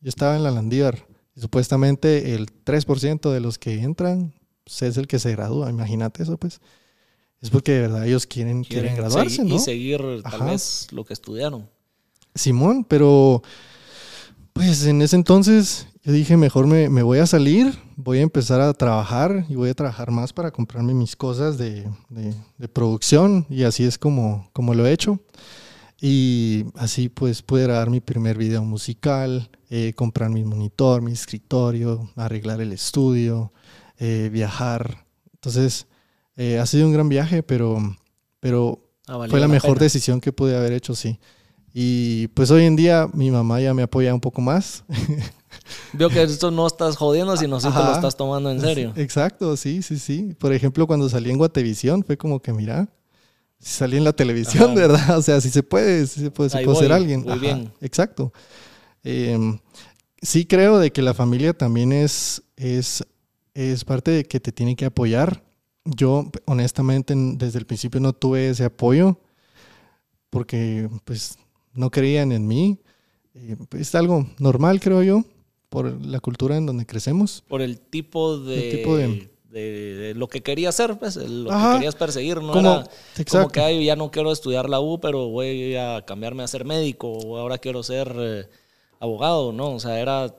Yo 0.00 0.08
estaba 0.08 0.36
en 0.36 0.42
la 0.42 0.50
Landívar 0.50 1.06
y 1.36 1.40
supuestamente 1.40 2.34
el 2.34 2.48
3% 2.64 3.30
de 3.30 3.40
los 3.40 3.58
que 3.58 3.80
entran 3.82 4.34
pues, 4.64 4.82
es 4.82 4.96
el 4.96 5.06
que 5.06 5.18
se 5.18 5.32
gradúa. 5.32 5.70
Imagínate 5.70 6.22
eso, 6.22 6.36
pues. 6.36 6.60
Es 7.40 7.50
porque 7.50 7.72
de 7.72 7.80
verdad 7.82 8.06
ellos 8.06 8.26
quieren, 8.26 8.64
quieren, 8.64 8.96
graduarse, 8.96 9.44
¿no? 9.44 9.54
Y 9.54 9.58
seguir 9.60 10.00
tal 10.22 10.34
Ajá. 10.34 10.44
vez 10.46 10.88
lo 10.90 11.04
que 11.04 11.14
estudiaron. 11.14 11.68
Simón, 12.34 12.84
pero 12.84 13.42
pues 14.52 14.84
en 14.84 15.00
ese 15.00 15.16
entonces 15.16 15.86
yo 16.02 16.12
dije, 16.12 16.36
mejor 16.36 16.66
me, 16.66 16.88
me 16.88 17.02
voy 17.02 17.18
a 17.18 17.26
salir, 17.26 17.78
voy 17.96 18.18
a 18.18 18.22
empezar 18.22 18.60
a 18.60 18.72
trabajar 18.72 19.44
y 19.48 19.54
voy 19.54 19.68
a 19.70 19.74
trabajar 19.74 20.10
más 20.10 20.32
para 20.32 20.50
comprarme 20.50 20.94
mis 20.94 21.14
cosas 21.16 21.58
de, 21.58 21.88
de- 22.08 22.34
de 22.58 22.68
producción 22.68 23.46
y 23.50 23.64
así 23.64 23.84
es 23.84 23.98
como, 23.98 24.48
como 24.52 24.74
lo 24.74 24.86
he 24.86 24.92
hecho. 24.92 25.18
Y 26.00 26.64
así 26.76 27.10
pues 27.10 27.42
pude 27.42 27.64
grabar 27.64 27.90
mi 27.90 28.00
primer 28.00 28.38
video 28.38 28.64
musical, 28.64 29.50
eh, 29.68 29.92
comprar 29.94 30.30
mi 30.30 30.42
monitor, 30.44 31.02
mi 31.02 31.12
escritorio, 31.12 32.10
arreglar 32.16 32.60
el 32.62 32.72
estudio, 32.72 33.52
eh, 33.98 34.30
viajar. 34.32 35.04
Entonces 35.34 35.86
eh, 36.36 36.58
ha 36.58 36.64
sido 36.64 36.86
un 36.86 36.94
gran 36.94 37.10
viaje, 37.10 37.42
pero, 37.42 37.78
pero 38.40 38.86
Ah, 39.06 39.16
valió 39.18 39.30
fue 39.32 39.40
la, 39.40 39.48
mejor 39.48 39.74
pena. 39.74 39.84
decisión 39.84 40.20
que 40.22 40.32
pude 40.32 40.56
haber 40.56 40.72
hecho, 40.72 40.94
sí. 40.94 41.18
Y 41.74 42.28
pues 42.28 42.50
hoy 42.50 42.64
en 42.64 42.76
día 42.76 43.06
mi 43.12 43.30
mamá 43.30 43.60
ya 43.60 43.74
me 43.74 43.82
apoya 43.82 44.14
un 44.14 44.20
poco 44.20 44.40
más. 44.40 44.84
Veo 45.92 46.08
que 46.10 46.22
esto 46.22 46.50
no 46.50 46.66
estás 46.66 46.96
jodiendo, 46.96 47.36
sino 47.36 47.60
sí 47.60 47.68
te 47.68 47.74
lo 47.78 47.92
estás 47.92 48.16
tomando 48.16 48.50
en 48.50 48.60
serio. 48.60 48.92
Exacto, 48.96 49.56
sí, 49.56 49.82
sí, 49.82 49.98
sí. 49.98 50.34
Por 50.38 50.52
ejemplo, 50.52 50.86
cuando 50.86 51.08
salí 51.08 51.30
en 51.30 51.38
Guatevisión 51.38 52.02
fue 52.04 52.16
como 52.16 52.40
que, 52.40 52.52
mira, 52.52 52.88
si 53.58 53.72
salí 53.74 53.96
en 53.96 54.04
la 54.04 54.12
televisión, 54.12 54.64
Ajá. 54.70 54.74
¿verdad? 54.74 55.18
O 55.18 55.22
sea, 55.22 55.40
si 55.40 55.50
se 55.50 55.62
puede, 55.62 56.06
si 56.06 56.20
se 56.20 56.30
puede, 56.30 56.50
si 56.50 56.74
ser 56.76 56.92
alguien. 56.92 57.20
muy 57.22 57.32
Ajá, 57.32 57.40
bien. 57.40 57.72
Exacto. 57.80 58.32
Em, 59.04 59.58
sí 60.22 60.44
creo 60.46 60.78
de 60.78 60.90
que 60.92 61.02
la 61.02 61.14
familia 61.14 61.52
también 61.52 61.92
es, 61.92 62.42
es, 62.56 63.04
es 63.54 63.84
parte 63.84 64.10
de 64.10 64.24
que 64.24 64.40
te 64.40 64.52
tiene 64.52 64.76
que 64.76 64.84
apoyar. 64.86 65.42
Yo, 65.84 66.30
honestamente, 66.46 67.12
en- 67.14 67.38
desde 67.38 67.58
el 67.58 67.66
principio 67.66 68.00
no 68.00 68.12
tuve 68.12 68.50
ese 68.50 68.64
apoyo 68.64 69.18
porque, 70.30 70.88
pues, 71.04 71.36
no 71.74 71.90
creían 71.90 72.32
en 72.32 72.46
mí. 72.46 72.78
Eh, 73.34 73.56
pues, 73.68 73.82
es 73.82 73.94
algo 73.94 74.26
normal, 74.38 74.80
creo 74.80 75.02
yo, 75.02 75.24
por 75.70 76.04
la 76.04 76.20
cultura 76.20 76.56
en 76.56 76.66
donde 76.66 76.84
crecemos. 76.84 77.42
Por 77.48 77.62
el 77.62 77.80
tipo 77.80 78.36
de, 78.38 78.70
El 78.70 78.76
tipo 78.76 78.96
de- 78.96 79.30
de- 79.48 79.94
de 79.94 80.14
lo 80.14 80.28
que 80.28 80.42
querías 80.42 80.74
hacer, 80.78 80.98
pues, 80.98 81.16
lo 81.16 81.50
Ajá. 81.50 81.70
que 81.70 81.74
querías 81.78 81.94
perseguir. 81.96 82.42
No 82.42 82.52
Como- 82.52 82.60
era 82.70 82.88
como 83.30 83.48
que 83.48 83.60
"Ay, 83.60 83.84
ya 83.84 83.96
no 83.96 84.10
quiero 84.10 84.30
estudiar 84.32 84.68
la 84.68 84.80
U, 84.80 85.00
pero 85.00 85.28
voy 85.28 85.74
a 85.76 86.04
cambiarme 86.04 86.42
a 86.42 86.48
ser 86.48 86.64
médico, 86.64 87.08
o 87.10 87.36
ahora 87.38 87.58
quiero 87.58 87.82
ser 87.82 88.12
eh, 88.18 88.48
abogado, 88.98 89.52
¿no? 89.52 89.70
O 89.74 89.80
sea, 89.80 89.98
era. 90.00 90.34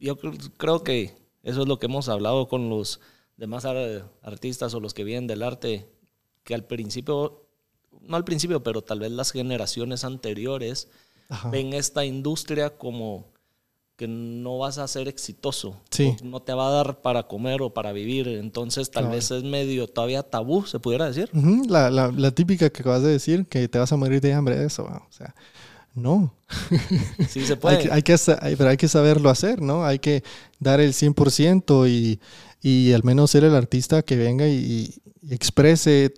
Yo 0.00 0.16
cre- 0.16 0.50
creo 0.56 0.82
que 0.82 1.14
eso 1.42 1.62
es 1.62 1.68
lo 1.68 1.78
que 1.78 1.86
hemos 1.86 2.08
hablado 2.08 2.48
con 2.48 2.68
los 2.70 3.00
demás 3.36 3.64
ar- 3.64 4.08
artistas 4.22 4.74
o 4.74 4.80
los 4.80 4.94
que 4.94 5.04
vienen 5.04 5.26
del 5.26 5.42
arte, 5.42 5.88
que 6.44 6.54
al 6.54 6.64
principio, 6.64 7.44
no 8.00 8.16
al 8.16 8.24
principio, 8.24 8.62
pero 8.62 8.82
tal 8.82 9.00
vez 9.00 9.10
las 9.12 9.32
generaciones 9.32 10.04
anteriores 10.04 10.88
Ajá. 11.28 11.50
ven 11.50 11.72
esta 11.74 12.04
industria 12.04 12.70
como 12.76 13.26
que 13.98 14.06
no 14.08 14.58
vas 14.58 14.78
a 14.78 14.86
ser 14.86 15.08
exitoso, 15.08 15.76
Sí. 15.90 16.14
no 16.22 16.40
te 16.40 16.54
va 16.54 16.68
a 16.68 16.70
dar 16.70 17.00
para 17.02 17.24
comer 17.24 17.60
o 17.62 17.74
para 17.74 17.90
vivir, 17.92 18.28
entonces 18.28 18.90
tal 18.92 19.08
vez 19.08 19.30
es 19.32 19.42
medio 19.42 19.88
todavía 19.88 20.22
tabú, 20.22 20.64
se 20.66 20.78
pudiera 20.78 21.06
decir. 21.06 21.28
La, 21.68 21.90
la- 21.90 22.12
la 22.12 22.30
típica 22.30 22.70
que 22.70 22.80
acabas 22.82 23.02
de 23.02 23.10
decir, 23.10 23.46
que 23.46 23.66
te 23.68 23.76
vas 23.78 23.92
a 23.92 23.96
morir 23.96 24.20
de 24.20 24.32
hambre, 24.32 24.64
eso. 24.64 24.84
¿va? 24.84 25.02
O 25.08 25.12
sea, 25.12 25.34
no. 25.94 26.32
Sí 27.28 27.44
se 27.44 27.54
Hay 27.54 27.58
puede. 27.58 27.78
que, 27.80 27.90
hay 27.92 28.02
que 28.02 28.16
hay- 28.40 28.54
pero 28.56 28.70
hay 28.70 28.76
que 28.76 28.86
saberlo 28.88 29.30
hacer, 29.30 29.60
¿no? 29.60 29.84
Hay 29.84 29.98
que 29.98 30.22
dar 30.60 30.78
el 30.80 30.92
100% 30.94 31.88
y, 31.88 32.20
y 32.62 32.92
al 32.92 33.02
menos 33.02 33.32
ser 33.32 33.42
el 33.42 33.54
artista 33.56 34.02
que 34.02 34.14
venga 34.14 34.46
y, 34.46 34.94
y 35.22 35.34
exprese 35.34 36.14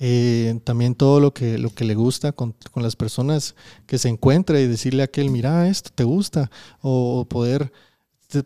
eh, 0.00 0.60
también 0.64 0.94
todo 0.94 1.20
lo 1.20 1.32
que, 1.34 1.58
lo 1.58 1.70
que 1.70 1.84
le 1.84 1.94
gusta 1.94 2.32
con, 2.32 2.54
con 2.72 2.82
las 2.82 2.96
personas 2.96 3.54
que 3.86 3.98
se 3.98 4.08
encuentre 4.08 4.62
y 4.62 4.66
decirle 4.68 5.02
a 5.02 5.06
aquel, 5.06 5.30
mira, 5.30 5.68
esto 5.68 5.90
te 5.94 6.04
gusta. 6.04 6.50
O, 6.82 7.26
poder, 7.28 7.72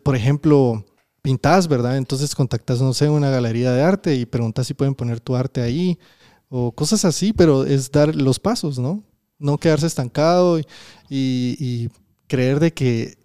por 0.03 0.15
ejemplo, 0.15 0.85
pintas, 1.21 1.67
¿verdad? 1.67 1.97
Entonces 1.97 2.35
contactas, 2.35 2.81
no 2.81 2.93
sé, 2.93 3.09
una 3.09 3.29
galería 3.29 3.71
de 3.71 3.83
arte 3.83 4.15
y 4.15 4.25
preguntas 4.25 4.67
si 4.67 4.73
pueden 4.73 4.95
poner 4.95 5.19
tu 5.19 5.35
arte 5.35 5.61
ahí 5.61 5.99
o 6.49 6.71
cosas 6.73 7.05
así, 7.05 7.33
pero 7.33 7.65
es 7.65 7.91
dar 7.91 8.15
los 8.15 8.39
pasos, 8.39 8.79
¿no? 8.79 9.03
No 9.39 9.57
quedarse 9.57 9.87
estancado 9.87 10.59
y, 10.59 10.63
y- 11.09 11.57
y 11.59 11.89
creer 12.27 12.59
de 12.59 12.73
que 12.73 13.17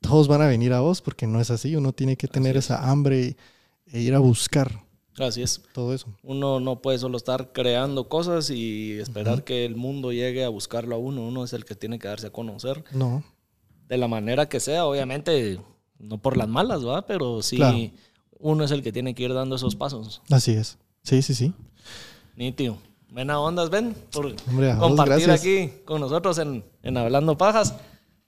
todos 0.00 0.28
van 0.28 0.42
a 0.42 0.46
venir 0.48 0.72
a 0.72 0.80
vos, 0.80 1.00
porque 1.02 1.26
no 1.26 1.40
es 1.40 1.50
así. 1.50 1.76
Uno 1.76 1.92
tiene 1.92 2.16
que 2.16 2.28
tener 2.28 2.56
esa 2.56 2.90
hambre 2.90 3.36
e 3.86 4.00
ir 4.00 4.14
a 4.14 4.18
buscar 4.18 4.84
Así 5.18 5.42
es. 5.42 5.60
todo 5.74 5.92
eso. 5.92 6.06
Uno 6.22 6.60
no 6.60 6.80
puede 6.80 6.98
solo 6.98 7.16
estar 7.16 7.52
creando 7.52 8.08
cosas 8.08 8.48
y 8.50 8.98
esperar 8.98 9.44
que 9.44 9.64
el 9.66 9.76
mundo 9.76 10.12
llegue 10.12 10.44
a 10.44 10.48
buscarlo 10.48 10.94
a 10.94 10.98
uno. 10.98 11.22
Uno 11.26 11.44
es 11.44 11.52
el 11.52 11.64
que 11.64 11.74
tiene 11.74 11.98
que 11.98 12.08
darse 12.08 12.28
a 12.28 12.30
conocer 12.30 12.84
No, 12.92 13.22
de 13.88 13.98
la 13.98 14.08
manera 14.08 14.48
que 14.48 14.60
sea, 14.60 14.86
obviamente, 14.86 15.60
no 15.98 16.18
por 16.18 16.36
las 16.36 16.48
malas, 16.48 16.86
¿va? 16.86 17.04
Pero 17.06 17.42
sí, 17.42 17.56
Claro. 17.56 17.76
uno 18.38 18.64
es 18.64 18.70
el 18.70 18.82
que 18.82 18.92
tiene 18.92 19.14
que 19.14 19.24
ir 19.24 19.34
dando 19.34 19.56
esos 19.56 19.74
pasos. 19.76 20.22
así 20.30 20.52
es. 20.52 20.78
Sí, 21.02 21.20
sí, 21.22 21.34
sí. 21.34 21.52
Nítido. 22.36 22.78
Buena 23.10 23.40
onda, 23.40 23.68
Ben, 23.68 23.94
por 24.12 24.26
Hombre, 24.48 24.72
vos, 24.74 24.78
compartir 24.78 25.26
gracias. 25.26 25.40
aquí 25.40 25.72
con 25.84 26.00
nosotros 26.00 26.38
en, 26.38 26.64
en 26.82 26.96
Hablando 26.96 27.36
Pajas, 27.36 27.74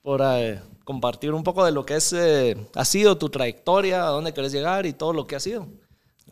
por 0.01 0.21
eh, 0.23 0.59
compartir 0.83 1.31
un 1.33 1.43
poco 1.43 1.63
de 1.63 1.71
lo 1.71 1.85
que 1.85 1.95
es, 1.95 2.11
eh, 2.11 2.57
ha 2.75 2.83
sido 2.83 3.17
tu 3.17 3.29
trayectoria, 3.29 4.05
a 4.05 4.09
dónde 4.09 4.33
querés 4.33 4.51
llegar 4.51 4.85
y 4.85 4.91
todo 4.91 5.13
lo 5.13 5.25
que 5.25 5.37
ha 5.37 5.39
sido. 5.39 5.67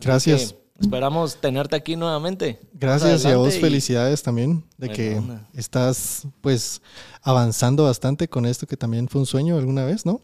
Gracias. 0.02 0.56
esperamos 0.80 1.36
tenerte 1.40 1.76
aquí 1.76 1.96
nuevamente. 1.96 2.60
Gracias 2.74 3.24
y 3.24 3.28
a 3.28 3.38
vos 3.38 3.56
y- 3.56 3.60
felicidades 3.60 4.24
también 4.24 4.64
de 4.78 4.90
que 4.90 5.22
estás 5.54 6.28
pues 6.42 6.82
avanzando 7.22 7.84
bastante 7.84 8.28
con 8.28 8.46
esto 8.46 8.66
que 8.68 8.78
también 8.78 9.08
fue 9.08 9.22
un 9.22 9.28
sueño 9.28 9.58
alguna 9.58 9.86
vez, 9.86 10.06
¿no? 10.06 10.22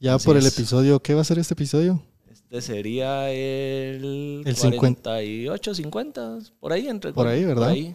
Ya 0.00 0.14
Así 0.14 0.24
por 0.26 0.36
el 0.38 0.46
es. 0.46 0.54
episodio, 0.58 1.02
¿qué 1.02 1.14
va 1.14 1.20
a 1.20 1.24
ser 1.24 1.38
este 1.38 1.52
episodio? 1.54 2.02
Este 2.30 2.62
sería 2.62 3.30
el, 3.30 4.42
El 4.46 4.56
50. 4.56 5.02
48, 5.10 5.74
50, 5.74 6.38
por 6.58 6.72
ahí. 6.72 6.88
Entre, 6.88 7.12
Por 7.12 7.26
ahí, 7.28 7.44
¿verdad? 7.44 7.68
ahí. 7.68 7.94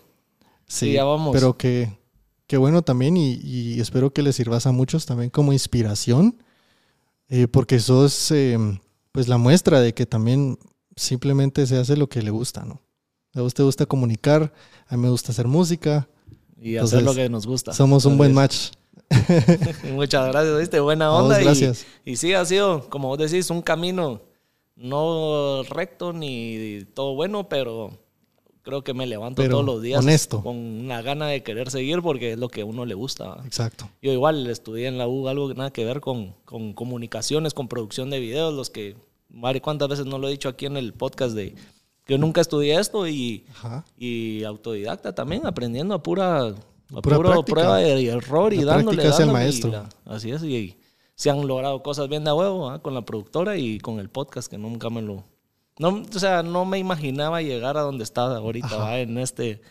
Sí, 0.68 0.94
ya 0.94 1.04
vamos. 1.04 1.34
Pero 1.34 1.58
que, 1.58 1.98
que 2.48 2.58
bueno 2.58 2.84
también 2.84 3.18
y, 3.18 3.34
y 3.44 3.80
espero 3.82 4.14
que 4.14 4.22
les 4.22 4.36
sirvas 4.36 4.66
a 4.68 4.72
muchos 4.72 5.06
también 5.08 5.30
como 5.32 5.52
inspiración, 5.52 6.38
eh, 7.28 7.48
porque 7.48 7.80
sos 7.80 8.30
eh, 8.32 8.58
pues 9.12 9.28
la 9.28 9.38
muestra 9.40 9.82
de 9.82 9.94
que 9.96 10.06
también 10.06 10.58
simplemente 10.96 11.66
se 11.68 11.78
hace 11.78 11.98
lo 11.98 12.08
que 12.08 12.22
le 12.22 12.32
gusta, 12.32 12.64
¿no? 12.66 12.82
A 13.34 13.42
vos 13.42 13.54
te 13.54 13.64
gusta 13.64 13.86
comunicar, 13.86 14.54
a 14.88 14.96
mí 14.96 15.04
me 15.04 15.10
gusta 15.10 15.32
hacer 15.32 15.48
música, 15.48 16.08
Y 16.62 16.78
hacer 16.78 17.04
lo 17.04 17.14
que 17.14 17.28
nos 17.30 17.46
gusta. 17.46 17.74
somos 17.74 18.06
un 18.06 18.18
buen 18.18 18.34
match. 18.34 18.72
Muchas 19.94 20.28
gracias, 20.30 20.58
¿viste? 20.60 20.80
Buena 20.80 21.08
A 21.08 21.10
vos, 21.10 21.24
onda. 21.24 21.42
y- 21.42 21.44
gracias. 21.44 21.86
Y, 22.06 22.16
sí, 22.16 22.34
ha 22.34 22.46
sido, 22.46 22.90
como 22.90 23.10
vos 23.10 23.18
decís, 23.18 23.50
un 23.50 23.62
camino 23.62 24.22
no 24.76 25.64
recto 25.64 26.14
ni 26.14 26.86
todo 26.94 27.16
bueno, 27.16 27.48
pero 27.50 27.92
creo 28.62 28.84
que 28.84 28.94
me 28.94 29.06
levanto 29.06 29.42
Pero 29.42 29.56
todos 29.56 29.66
los 29.66 29.82
días 29.82 30.00
honesto. 30.00 30.42
con 30.42 30.56
una 30.58 31.02
gana 31.02 31.28
de 31.28 31.44
querer 31.44 31.70
seguir 31.70 32.02
porque 32.02 32.34
es 32.34 32.40
lo 32.40 32.50
que 32.50 32.62
a 32.62 32.66
uno 32.66 32.86
le 32.86 32.94
gusta. 32.96 33.38
Exacto. 33.46 33.90
Yo 34.02 34.12
igual 34.12 34.48
estudié 34.48 34.88
en 34.88 34.98
la 34.98 35.08
U 35.08 35.28
algo 35.28 35.48
que 35.48 35.54
nada 35.56 35.72
que 35.72 35.86
ver 35.86 36.02
con, 36.02 36.34
con 36.46 36.74
comunicaciones, 36.74 37.54
con 37.54 37.68
producción 37.68 38.10
de 38.10 38.20
videos, 38.20 38.54
los 38.54 38.70
que, 38.70 38.96
Mari, 39.36 39.60
cuántas 39.60 39.90
veces 39.90 40.06
no 40.06 40.18
lo 40.18 40.28
he 40.28 40.32
dicho 40.32 40.50
aquí 40.50 40.66
en 40.66 40.78
el 40.78 40.94
podcast 40.94 41.36
de 41.36 41.54
que 42.06 42.14
yo 42.14 42.18
nunca 42.18 42.40
estudié 42.42 42.80
esto 42.80 43.08
y, 43.08 43.46
y 43.98 44.44
autodidacta 44.44 45.14
también, 45.14 45.46
aprendiendo 45.46 45.94
a 45.96 46.02
pura, 46.04 46.48
a 46.48 47.02
Pura 47.02 47.18
puro 47.18 47.44
prueba 47.46 47.82
y 47.82 48.08
error 48.08 48.54
y 48.54 48.62
La 48.62 48.76
dándole, 48.78 49.02
es 49.04 49.20
el 49.20 49.28
dándole, 49.28 49.30
y 49.30 49.34
maestro. 49.34 49.72
la- 49.72 49.90
así 50.06 50.32
es, 50.32 50.44
y 50.44 50.78
se 51.16 51.30
han 51.30 51.46
logrado 51.48 51.82
cosas 51.84 52.08
bien 52.08 52.24
de 52.24 52.32
huevo 52.32 52.70
¿ah? 52.70 52.80
con 52.82 52.94
la 52.94 53.04
productora 53.04 53.58
y 53.58 53.80
con 53.80 54.00
el 54.00 54.10
podcast 54.10 54.50
que 54.50 54.58
nunca 54.58 54.90
me 54.90 55.02
lo... 55.02 55.24
No, 55.80 56.04
o 56.16 56.20
sea, 56.20 56.42
no 56.44 56.64
me 56.64 56.78
imaginaba 56.80 57.42
llegar 57.42 57.76
a 57.78 57.82
donde 57.82 58.04
está 58.06 58.38
ahorita, 58.38 58.78
¿va? 58.78 59.00
en 59.00 59.18
este 59.18 59.62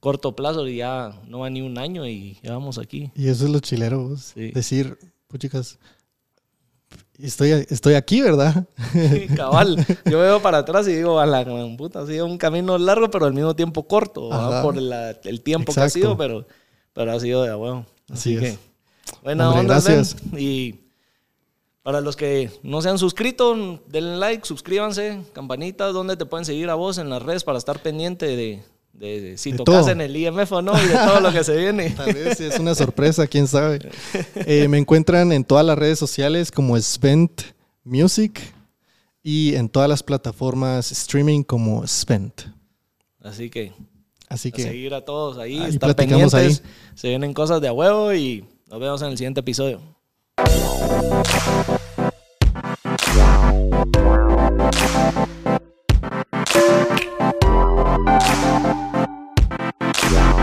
corto 0.00 0.34
plazo 0.34 0.66
y 0.66 0.78
ya 0.78 1.20
no 1.28 1.40
va 1.40 1.50
ni 1.50 1.62
un 1.62 1.78
año 1.78 2.06
y 2.06 2.38
ya 2.42 2.52
vamos 2.52 2.78
aquí. 2.78 3.10
Y 3.14 3.28
eso 3.28 3.44
es 3.44 3.50
lo 3.50 3.60
chilero, 3.60 4.08
vos. 4.08 4.32
Sí. 4.34 4.50
decir, 4.50 4.98
puchicas, 5.28 5.78
estoy, 7.18 7.50
estoy 7.68 7.94
aquí, 7.94 8.20
¿verdad? 8.20 8.66
Sí, 8.92 9.26
cabal. 9.36 9.76
Yo 10.04 10.18
veo 10.20 10.40
para 10.42 10.58
atrás 10.58 10.86
y 10.88 10.92
digo, 10.94 11.18
a 11.20 11.26
la 11.26 11.44
puta, 11.76 12.00
ha 12.00 12.06
sido 12.06 12.26
un 12.26 12.38
camino 12.38 12.76
largo, 12.78 13.10
pero 13.10 13.26
al 13.26 13.32
mismo 13.34 13.54
tiempo 13.56 13.86
corto, 13.86 14.30
por 14.62 14.76
la- 14.76 15.10
el 15.24 15.40
tiempo 15.42 15.72
que 15.72 15.80
ha 15.80 15.84
Exacto. 15.84 15.98
sido, 16.08 16.16
pero, 16.16 16.46
pero 16.92 17.12
ha 17.12 17.20
sido 17.20 17.42
de 17.42 17.50
a 17.50 17.56
huevo. 17.56 17.86
Así 18.10 18.36
Así, 18.36 18.44
es. 18.46 18.52
que, 18.54 18.58
buena 19.22 19.46
Hombre, 19.48 19.60
onda, 19.60 19.74
gracias. 19.74 20.16
Ben. 20.30 20.40
Y 20.42 20.80
para 21.82 22.00
los 22.00 22.16
que 22.16 22.50
no 22.62 22.80
se 22.82 22.88
han 22.88 22.98
suscrito, 22.98 23.80
denle 23.88 24.16
like, 24.16 24.46
suscríbanse, 24.46 25.22
campanitas, 25.32 25.92
donde 25.92 26.16
te 26.16 26.24
pueden 26.26 26.44
seguir 26.44 26.70
a 26.70 26.74
vos 26.74 26.98
en 26.98 27.10
las 27.10 27.22
redes 27.22 27.44
para 27.44 27.58
estar 27.58 27.78
pendiente 27.80 28.26
de, 28.36 28.62
de- 28.94 29.20
de 29.20 29.38
si 29.38 29.52
De 29.52 29.58
tocas 29.58 29.82
todo. 29.82 29.90
en 29.90 30.00
el 30.00 30.16
IMF 30.16 30.50
o 30.52 30.62
no 30.62 30.72
y 30.82 30.86
de 30.86 30.94
todo 30.94 31.20
lo 31.20 31.32
que 31.32 31.44
se 31.44 31.56
viene. 31.56 31.90
Tal 31.96 32.12
vez 32.14 32.40
es 32.40 32.58
una 32.58 32.74
sorpresa, 32.74 33.26
quién 33.26 33.46
sabe. 33.46 33.80
Eh, 34.34 34.68
me 34.68 34.78
encuentran 34.78 35.32
en 35.32 35.44
todas 35.44 35.64
las 35.66 35.76
redes 35.78 35.98
sociales 35.98 36.50
como 36.50 36.80
Spent 36.80 37.42
Music 37.84 38.40
y 39.22 39.54
en 39.56 39.68
todas 39.68 39.88
las 39.88 40.02
plataformas 40.02 40.90
streaming 40.92 41.42
como 41.42 41.86
Spent. 41.86 42.42
Así 43.22 43.50
que 43.50 43.72
Así 44.28 44.48
a 44.48 44.52
que 44.52 44.62
seguir 44.62 44.94
a 44.94 45.04
todos 45.04 45.38
ahí, 45.38 45.58
ahí 45.60 45.78
pendientes. 45.78 46.34
ahí. 46.34 46.56
Se 46.94 47.08
vienen 47.08 47.32
cosas 47.34 47.60
de 47.60 47.68
a 47.68 47.72
huevo 47.72 48.12
y 48.14 48.44
nos 48.70 48.80
vemos 48.80 49.02
en 49.02 49.08
el 49.08 49.16
siguiente 49.18 49.40
episodio. 49.40 49.80